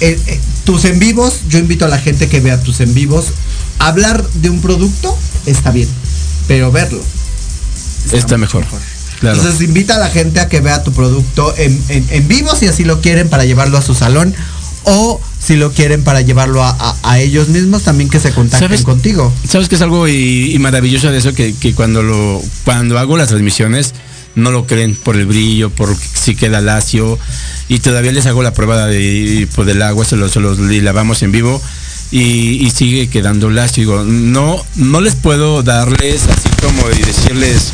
eh, 0.00 0.18
eh, 0.26 0.40
tus 0.64 0.84
en 0.84 0.98
vivos, 0.98 1.34
yo 1.48 1.58
invito 1.58 1.84
a 1.84 1.88
la 1.88 1.98
gente 1.98 2.28
que 2.28 2.40
vea 2.40 2.60
tus 2.62 2.80
en 2.80 2.92
vivos. 2.92 3.26
Hablar 3.78 4.26
de 4.34 4.50
un 4.50 4.60
producto 4.60 5.16
está 5.46 5.70
bien, 5.70 5.88
pero 6.48 6.72
verlo. 6.72 7.00
Está 8.12 8.36
mejor. 8.36 8.64
Claro. 9.20 9.36
Entonces 9.38 9.62
invita 9.62 9.94
a 9.96 9.98
la 9.98 10.10
gente 10.10 10.40
a 10.40 10.48
que 10.48 10.60
vea 10.60 10.82
tu 10.82 10.92
producto 10.92 11.54
en, 11.56 11.80
en- 11.88 12.06
en 12.10 12.28
vivo 12.28 12.54
si 12.54 12.66
así 12.66 12.84
lo 12.84 13.00
quieren 13.00 13.28
para 13.28 13.44
llevarlo 13.44 13.78
a 13.78 13.82
su 13.82 13.94
salón 13.94 14.34
o 14.84 15.20
si 15.46 15.56
lo 15.56 15.72
quieren 15.72 16.02
para 16.02 16.20
llevarlo 16.22 16.62
a, 16.64 16.70
a- 16.70 16.96
a 17.04 17.18
ellos 17.20 17.48
mismos 17.48 17.82
también 17.84 18.10
que 18.10 18.18
se 18.18 18.32
contacten 18.32 18.68
¿Sabes? 18.68 18.82
contigo. 18.82 19.32
¿Sabes 19.48 19.68
que 19.68 19.76
es 19.76 19.80
algo 19.82 20.08
y, 20.08 20.52
y 20.54 20.58
maravilloso 20.58 21.10
de 21.10 21.18
eso? 21.18 21.32
Que, 21.34 21.54
que 21.54 21.72
cuando 21.74 22.02
lo 22.02 22.42
cuando 22.64 22.98
hago 22.98 23.16
las 23.16 23.28
transmisiones 23.28 23.94
no 24.34 24.50
lo 24.50 24.66
creen 24.66 24.94
por 24.96 25.16
el 25.16 25.24
brillo, 25.26 25.70
por 25.70 25.96
si 25.96 26.34
queda 26.34 26.60
lacio 26.60 27.18
y 27.68 27.78
todavía 27.78 28.12
les 28.12 28.26
hago 28.26 28.42
la 28.42 28.52
prueba 28.52 28.86
de, 28.86 29.48
pues, 29.54 29.66
del 29.66 29.80
agua, 29.82 30.04
se 30.04 30.16
los 30.16 30.32
se 30.32 30.40
los 30.40 30.58
lavamos 30.58 31.22
en 31.22 31.32
vivo 31.32 31.62
y, 32.10 32.64
y 32.66 32.70
sigue 32.70 33.08
quedando 33.08 33.48
lacio. 33.48 33.82
Digo, 33.82 34.04
no, 34.04 34.62
no 34.74 35.00
les 35.00 35.14
puedo 35.14 35.62
darles 35.62 36.22
así 36.28 36.48
como 36.60 36.82
y 36.90 36.98
decirles 37.02 37.72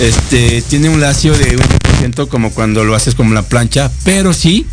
este 0.00 0.62
tiene 0.62 0.88
un 0.88 1.00
lacio 1.00 1.32
de 1.36 1.56
un 1.56 1.62
por 1.62 1.96
ciento 1.98 2.28
como 2.28 2.50
cuando 2.52 2.84
lo 2.84 2.94
haces 2.94 3.14
como 3.14 3.34
la 3.34 3.42
plancha, 3.42 3.90
pero 4.04 4.32
sí 4.32 4.66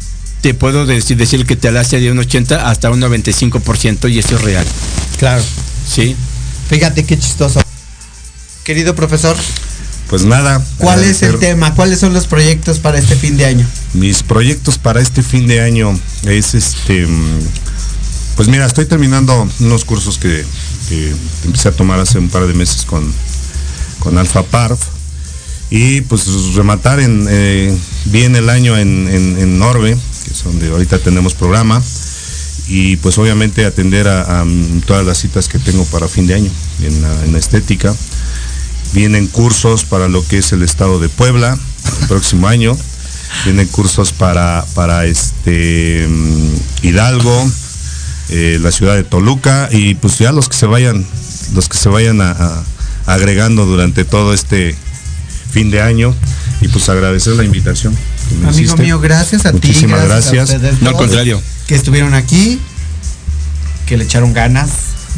te 0.45 0.53
puedo 0.53 0.85
decir, 0.85 1.17
decir 1.17 1.43
que 1.47 1.55
te 1.55 1.71
lacia 1.71 1.99
de 1.99 2.11
un 2.11 2.19
80 2.19 2.69
hasta 2.69 2.91
un 2.91 3.01
95% 3.01 4.11
y 4.11 4.19
eso 4.19 4.35
es 4.35 4.41
real. 4.43 4.63
Claro. 5.17 5.41
Sí. 5.91 6.15
Fíjate 6.69 7.03
qué 7.03 7.17
chistoso. 7.17 7.63
Querido 8.63 8.93
profesor, 8.93 9.35
Pues 10.07 10.23
nada. 10.23 10.63
¿cuál 10.77 11.03
es 11.03 11.23
el 11.23 11.39
tema? 11.39 11.73
¿Cuáles 11.73 11.99
son 11.99 12.13
los 12.13 12.27
proyectos 12.27 12.77
para 12.77 12.99
este 12.99 13.15
fin 13.15 13.37
de 13.37 13.45
año? 13.47 13.65
Mis 13.95 14.21
proyectos 14.21 14.77
para 14.77 15.01
este 15.01 15.23
fin 15.23 15.47
de 15.47 15.61
año 15.61 15.99
es 16.25 16.53
este. 16.53 17.07
Pues 18.35 18.47
mira, 18.47 18.67
estoy 18.67 18.85
terminando 18.85 19.49
unos 19.61 19.83
cursos 19.83 20.19
que, 20.19 20.45
que 20.89 21.11
empecé 21.43 21.69
a 21.69 21.71
tomar 21.71 21.99
hace 21.99 22.19
un 22.19 22.29
par 22.29 22.45
de 22.45 22.53
meses 22.53 22.83
con, 22.85 23.11
con 23.97 24.19
Alfa 24.19 24.43
Parv. 24.43 24.77
Y 25.71 26.01
pues 26.01 26.27
rematar 26.53 26.99
en, 26.99 27.25
eh, 27.27 27.75
bien 28.05 28.35
el 28.35 28.51
año 28.51 28.77
en, 28.77 29.07
en, 29.07 29.39
en 29.39 29.57
Norbe, 29.57 29.97
que 30.25 30.33
es 30.33 30.43
donde 30.43 30.69
ahorita 30.69 30.99
tenemos 30.99 31.33
programa. 31.33 31.81
Y 32.67 32.95
pues 32.97 33.17
obviamente 33.19 33.65
atender 33.65 34.07
a, 34.07 34.43
mm, 34.43 34.81
todas 34.81 35.05
las 35.05 35.19
citas 35.19 35.47
que 35.47 35.59
tengo 35.59 35.85
para 35.85 36.07
fin 36.07 36.25
de 36.25 36.33
año 36.33 36.51
en 36.81 37.01
la, 37.31 37.37
estética. 37.37 37.95
Vienen 38.93 39.27
cursos 39.27 39.85
para 39.85 40.07
lo 40.07 40.25
que 40.27 40.39
es 40.39 40.51
el 40.51 40.63
estado 40.63 40.99
de 40.99 41.09
Puebla 41.09 41.57
el 42.01 42.07
próximo 42.07 42.47
año. 42.47 42.75
Vienen 43.43 43.67
cursos 43.67 44.13
para, 44.13 44.65
para 44.73 45.05
este 45.05 46.07
mm, 46.07 46.85
Hidalgo, 46.87 47.51
eh, 48.29 48.57
la 48.61 48.71
ciudad 48.71 48.95
de 48.95 49.03
Toluca 49.03 49.69
y 49.71 49.93
pues 49.95 50.17
ya 50.17 50.31
los 50.31 50.49
que 50.49 50.57
se 50.57 50.65
vayan, 50.65 51.05
los 51.53 51.69
que 51.69 51.77
se 51.77 51.89
vayan 51.89 52.19
agregando 53.05 53.65
durante 53.65 54.05
todo 54.05 54.33
este 54.33 54.75
fin 55.51 55.69
de 55.69 55.81
año 55.81 56.15
y 56.61 56.67
pues 56.67 56.89
agradecer 56.89 57.33
la 57.35 57.43
invitación. 57.43 57.95
Amigo 58.43 58.51
hiciste. 58.51 58.81
mío, 58.81 58.99
gracias 58.99 59.45
a 59.45 59.51
ti. 59.51 59.67
Muchísimas 59.67 60.01
a 60.01 60.05
gracias. 60.05 60.49
ustedes 60.49 60.81
No, 60.81 60.89
al 60.89 60.95
contrario. 60.95 61.41
Que 61.67 61.75
estuvieron 61.75 62.13
aquí, 62.13 62.59
que 63.85 63.97
le 63.97 64.03
echaron 64.03 64.33
ganas. 64.33 64.69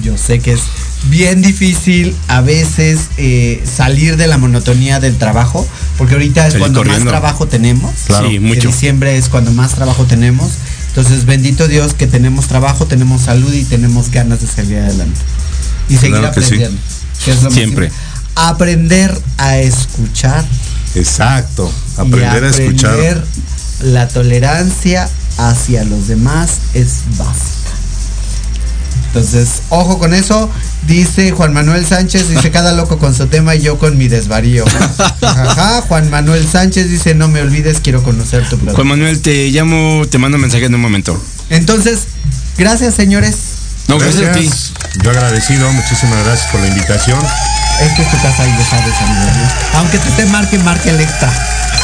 Yo 0.03 0.15
sé 0.17 0.39
que 0.39 0.53
es 0.53 0.61
bien 1.09 1.41
difícil 1.41 2.15
a 2.27 2.41
veces 2.41 2.99
eh, 3.17 3.63
salir 3.65 4.15
de 4.17 4.27
la 4.27 4.37
monotonía 4.37 4.99
del 4.99 5.17
trabajo, 5.17 5.67
porque 5.97 6.13
ahorita 6.13 6.47
es 6.47 6.55
cuando 6.55 6.79
corriendo. 6.81 7.05
más 7.05 7.11
trabajo 7.11 7.47
tenemos. 7.47 7.91
Claro. 8.05 8.27
Sí, 8.27 8.33
Que 8.33 8.39
mucho. 8.39 8.67
diciembre 8.67 9.17
es 9.17 9.27
cuando 9.29 9.51
más 9.51 9.73
trabajo 9.73 10.05
tenemos. 10.05 10.51
Entonces, 10.89 11.25
bendito 11.25 11.67
Dios 11.67 11.93
que 11.93 12.07
tenemos 12.07 12.47
trabajo, 12.47 12.85
tenemos 12.85 13.21
salud 13.23 13.51
y 13.53 13.63
tenemos 13.63 14.11
ganas 14.11 14.41
de 14.41 14.47
salir 14.47 14.77
adelante. 14.77 15.19
Y 15.89 15.97
seguir 15.97 16.17
Claro 16.19 16.33
que 16.33 16.41
sí. 16.41 16.45
aprendiendo. 16.55 16.79
que 17.25 17.31
es 17.31 17.37
lo 17.37 17.43
más 17.43 17.53
Siempre. 17.53 17.91
Aprender 18.35 19.19
a 19.37 19.57
escuchar 19.57 20.45
Exacto. 20.97 21.71
y 21.97 22.01
Aprender 22.01 22.43
a 22.43 22.49
escuchar. 22.49 22.91
aprender 22.91 23.23
la 23.81 24.07
tolerancia 24.07 25.09
hacia 25.37 25.83
los 25.83 26.07
demás 26.07 26.59
es 26.73 27.03
básica. 27.17 27.57
Entonces, 29.07 29.61
ojo 29.69 29.97
con 29.99 30.13
eso. 30.13 30.49
Dice 30.85 31.31
Juan 31.31 31.53
Manuel 31.53 31.85
Sánchez, 31.85 32.29
dice 32.29 32.51
cada 32.51 32.71
loco 32.71 32.97
con 32.97 33.13
su 33.15 33.27
tema 33.27 33.55
y 33.55 33.61
yo 33.61 33.77
con 33.77 33.97
mi 33.97 34.07
desvarío. 34.07 34.63
Ajá, 35.21 35.81
Juan 35.81 36.09
Manuel 36.09 36.47
Sánchez 36.47 36.89
dice, 36.89 37.15
no 37.15 37.27
me 37.27 37.41
olvides, 37.41 37.79
quiero 37.81 38.03
conocer 38.03 38.43
tu 38.43 38.57
producto. 38.57 38.75
Juan 38.75 38.87
Manuel, 38.87 39.21
te 39.21 39.49
llamo, 39.49 40.03
te 40.09 40.17
mando 40.17 40.35
un 40.35 40.41
mensaje 40.41 40.65
en 40.65 40.75
un 40.75 40.81
momento. 40.81 41.21
Entonces, 41.49 42.01
gracias 42.57 42.93
señores. 42.93 43.35
No, 43.87 43.97
gracias, 43.97 44.29
a 44.29 44.33
ti. 44.33 44.49
Yo 45.03 45.09
agradecido, 45.09 45.71
muchísimas 45.71 46.23
gracias 46.25 46.51
por 46.51 46.61
la 46.61 46.67
invitación. 46.67 47.19
Es 47.81 47.93
que 47.93 48.01
es 48.01 48.11
tu 48.11 48.17
casa 48.17 48.47
y 48.47 48.51
ya 48.51 48.65
sabes, 48.69 48.95
amigo, 49.01 49.31
¿no? 49.37 49.79
Aunque 49.79 49.97
te 49.99 50.09
esté 50.09 50.25
marque, 50.25 50.57
marque 50.59 50.89
el 50.89 50.99
extra. 50.99 51.31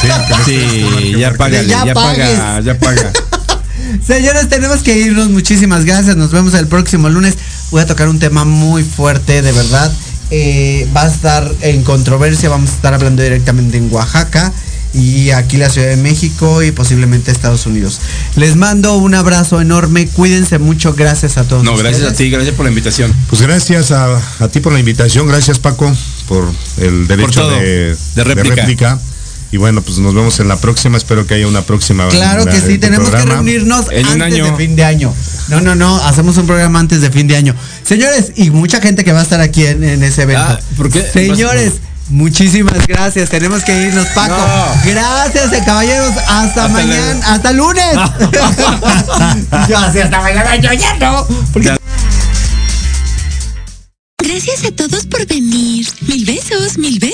Sí, 0.00 0.08
Sí, 0.44 0.86
marque, 0.90 1.18
ya 1.18 1.32
págale, 1.32 1.68
Ya 1.68 1.84
ya, 1.84 1.94
paga, 1.94 2.60
ya 2.60 2.78
paga. 2.78 3.12
Señores, 4.06 4.48
tenemos 4.48 4.82
que 4.82 4.96
irnos. 4.98 5.30
Muchísimas 5.30 5.84
gracias. 5.84 6.16
Nos 6.16 6.30
vemos 6.32 6.54
el 6.54 6.66
próximo 6.66 7.08
lunes. 7.08 7.36
Voy 7.70 7.82
a 7.82 7.86
tocar 7.86 8.08
un 8.08 8.18
tema 8.18 8.44
muy 8.44 8.82
fuerte, 8.82 9.40
de 9.40 9.52
verdad. 9.52 9.90
Eh, 10.30 10.88
va 10.96 11.02
a 11.02 11.08
estar 11.08 11.50
en 11.60 11.82
controversia. 11.84 12.48
Vamos 12.48 12.70
a 12.70 12.74
estar 12.74 12.94
hablando 12.94 13.22
directamente 13.22 13.76
en 13.78 13.92
Oaxaca 13.92 14.52
y 14.94 15.30
aquí 15.30 15.56
la 15.56 15.68
Ciudad 15.68 15.88
de 15.88 15.96
México 15.96 16.62
y 16.62 16.70
posiblemente 16.70 17.30
Estados 17.30 17.66
Unidos. 17.66 18.00
Les 18.36 18.56
mando 18.56 18.96
un 18.96 19.14
abrazo 19.14 19.60
enorme. 19.60 20.06
Cuídense 20.06 20.58
mucho. 20.58 20.94
Gracias 20.94 21.36
a 21.36 21.44
todos. 21.44 21.64
No, 21.64 21.76
gracias 21.76 22.10
a 22.10 22.14
ti, 22.14 22.30
gracias 22.30 22.54
por 22.54 22.64
la 22.64 22.70
invitación. 22.70 23.12
Pues 23.28 23.42
gracias 23.42 23.90
a, 23.90 24.16
a 24.38 24.48
ti 24.48 24.60
por 24.60 24.72
la 24.72 24.78
invitación, 24.78 25.26
gracias 25.26 25.58
Paco 25.58 25.92
por 26.28 26.50
el 26.78 27.06
derecho 27.06 27.48
de, 27.50 27.96
De 28.14 28.24
réplica. 28.24 28.98
Y 29.52 29.56
bueno, 29.56 29.82
pues 29.82 29.98
nos 29.98 30.14
vemos 30.14 30.40
en 30.40 30.48
la 30.48 30.56
próxima. 30.56 30.96
Espero 30.96 31.28
que 31.28 31.34
haya 31.34 31.46
una 31.46 31.62
próxima. 31.62 32.08
Claro 32.08 32.44
que 32.44 32.60
sí, 32.60 32.78
tenemos 32.78 33.08
que 33.10 33.22
reunirnos 33.24 33.86
En 33.92 34.04
un 34.06 34.22
antes 34.22 34.40
año. 34.40 34.50
de 34.50 34.56
fin 34.56 34.74
de 34.74 34.84
año. 34.84 35.14
No, 35.48 35.60
no, 35.60 35.76
no, 35.76 35.96
hacemos 36.04 36.36
un 36.38 36.46
programa 36.46 36.80
antes 36.80 37.00
de 37.00 37.10
fin 37.10 37.28
de 37.28 37.36
año. 37.36 37.54
Señores, 37.84 38.32
y 38.34 38.50
mucha 38.50 38.80
gente 38.80 39.04
que 39.04 39.12
va 39.12 39.20
a 39.20 39.22
estar 39.22 39.40
aquí 39.40 39.64
en, 39.64 39.84
en 39.84 40.02
ese 40.02 40.22
evento. 40.22 40.42
Ah, 40.44 40.60
¿por 40.76 40.90
qué? 40.90 41.02
Señores, 41.08 41.74
muchísimas 42.08 42.86
gracias. 42.86 43.30
Tenemos 43.30 43.62
que 43.64 43.76
irnos, 43.76 44.06
Paco. 44.08 44.34
No. 44.36 44.90
Gracias, 44.90 45.52
eh, 45.52 45.62
caballeros. 45.64 46.10
Hasta, 46.16 46.42
Hasta 46.42 46.68
mañana, 46.68 47.12
luego. 47.12 47.22
hasta 47.26 47.52
lunes. 47.52 47.94
Yo 49.68 49.78
así 49.78 50.00
hasta 50.00 50.20
mañana, 50.20 50.56
yo 50.56 50.72
ya 50.72 50.94
no. 50.98 51.26
Porque 51.52 51.74
Gracias 54.18 54.64
a 54.64 54.70
todos 54.74 55.06
por 55.06 55.26
venir. 55.26 55.86
Mil 56.02 56.24
besos, 56.24 56.78
mil 56.78 56.98
besos, 56.98 57.13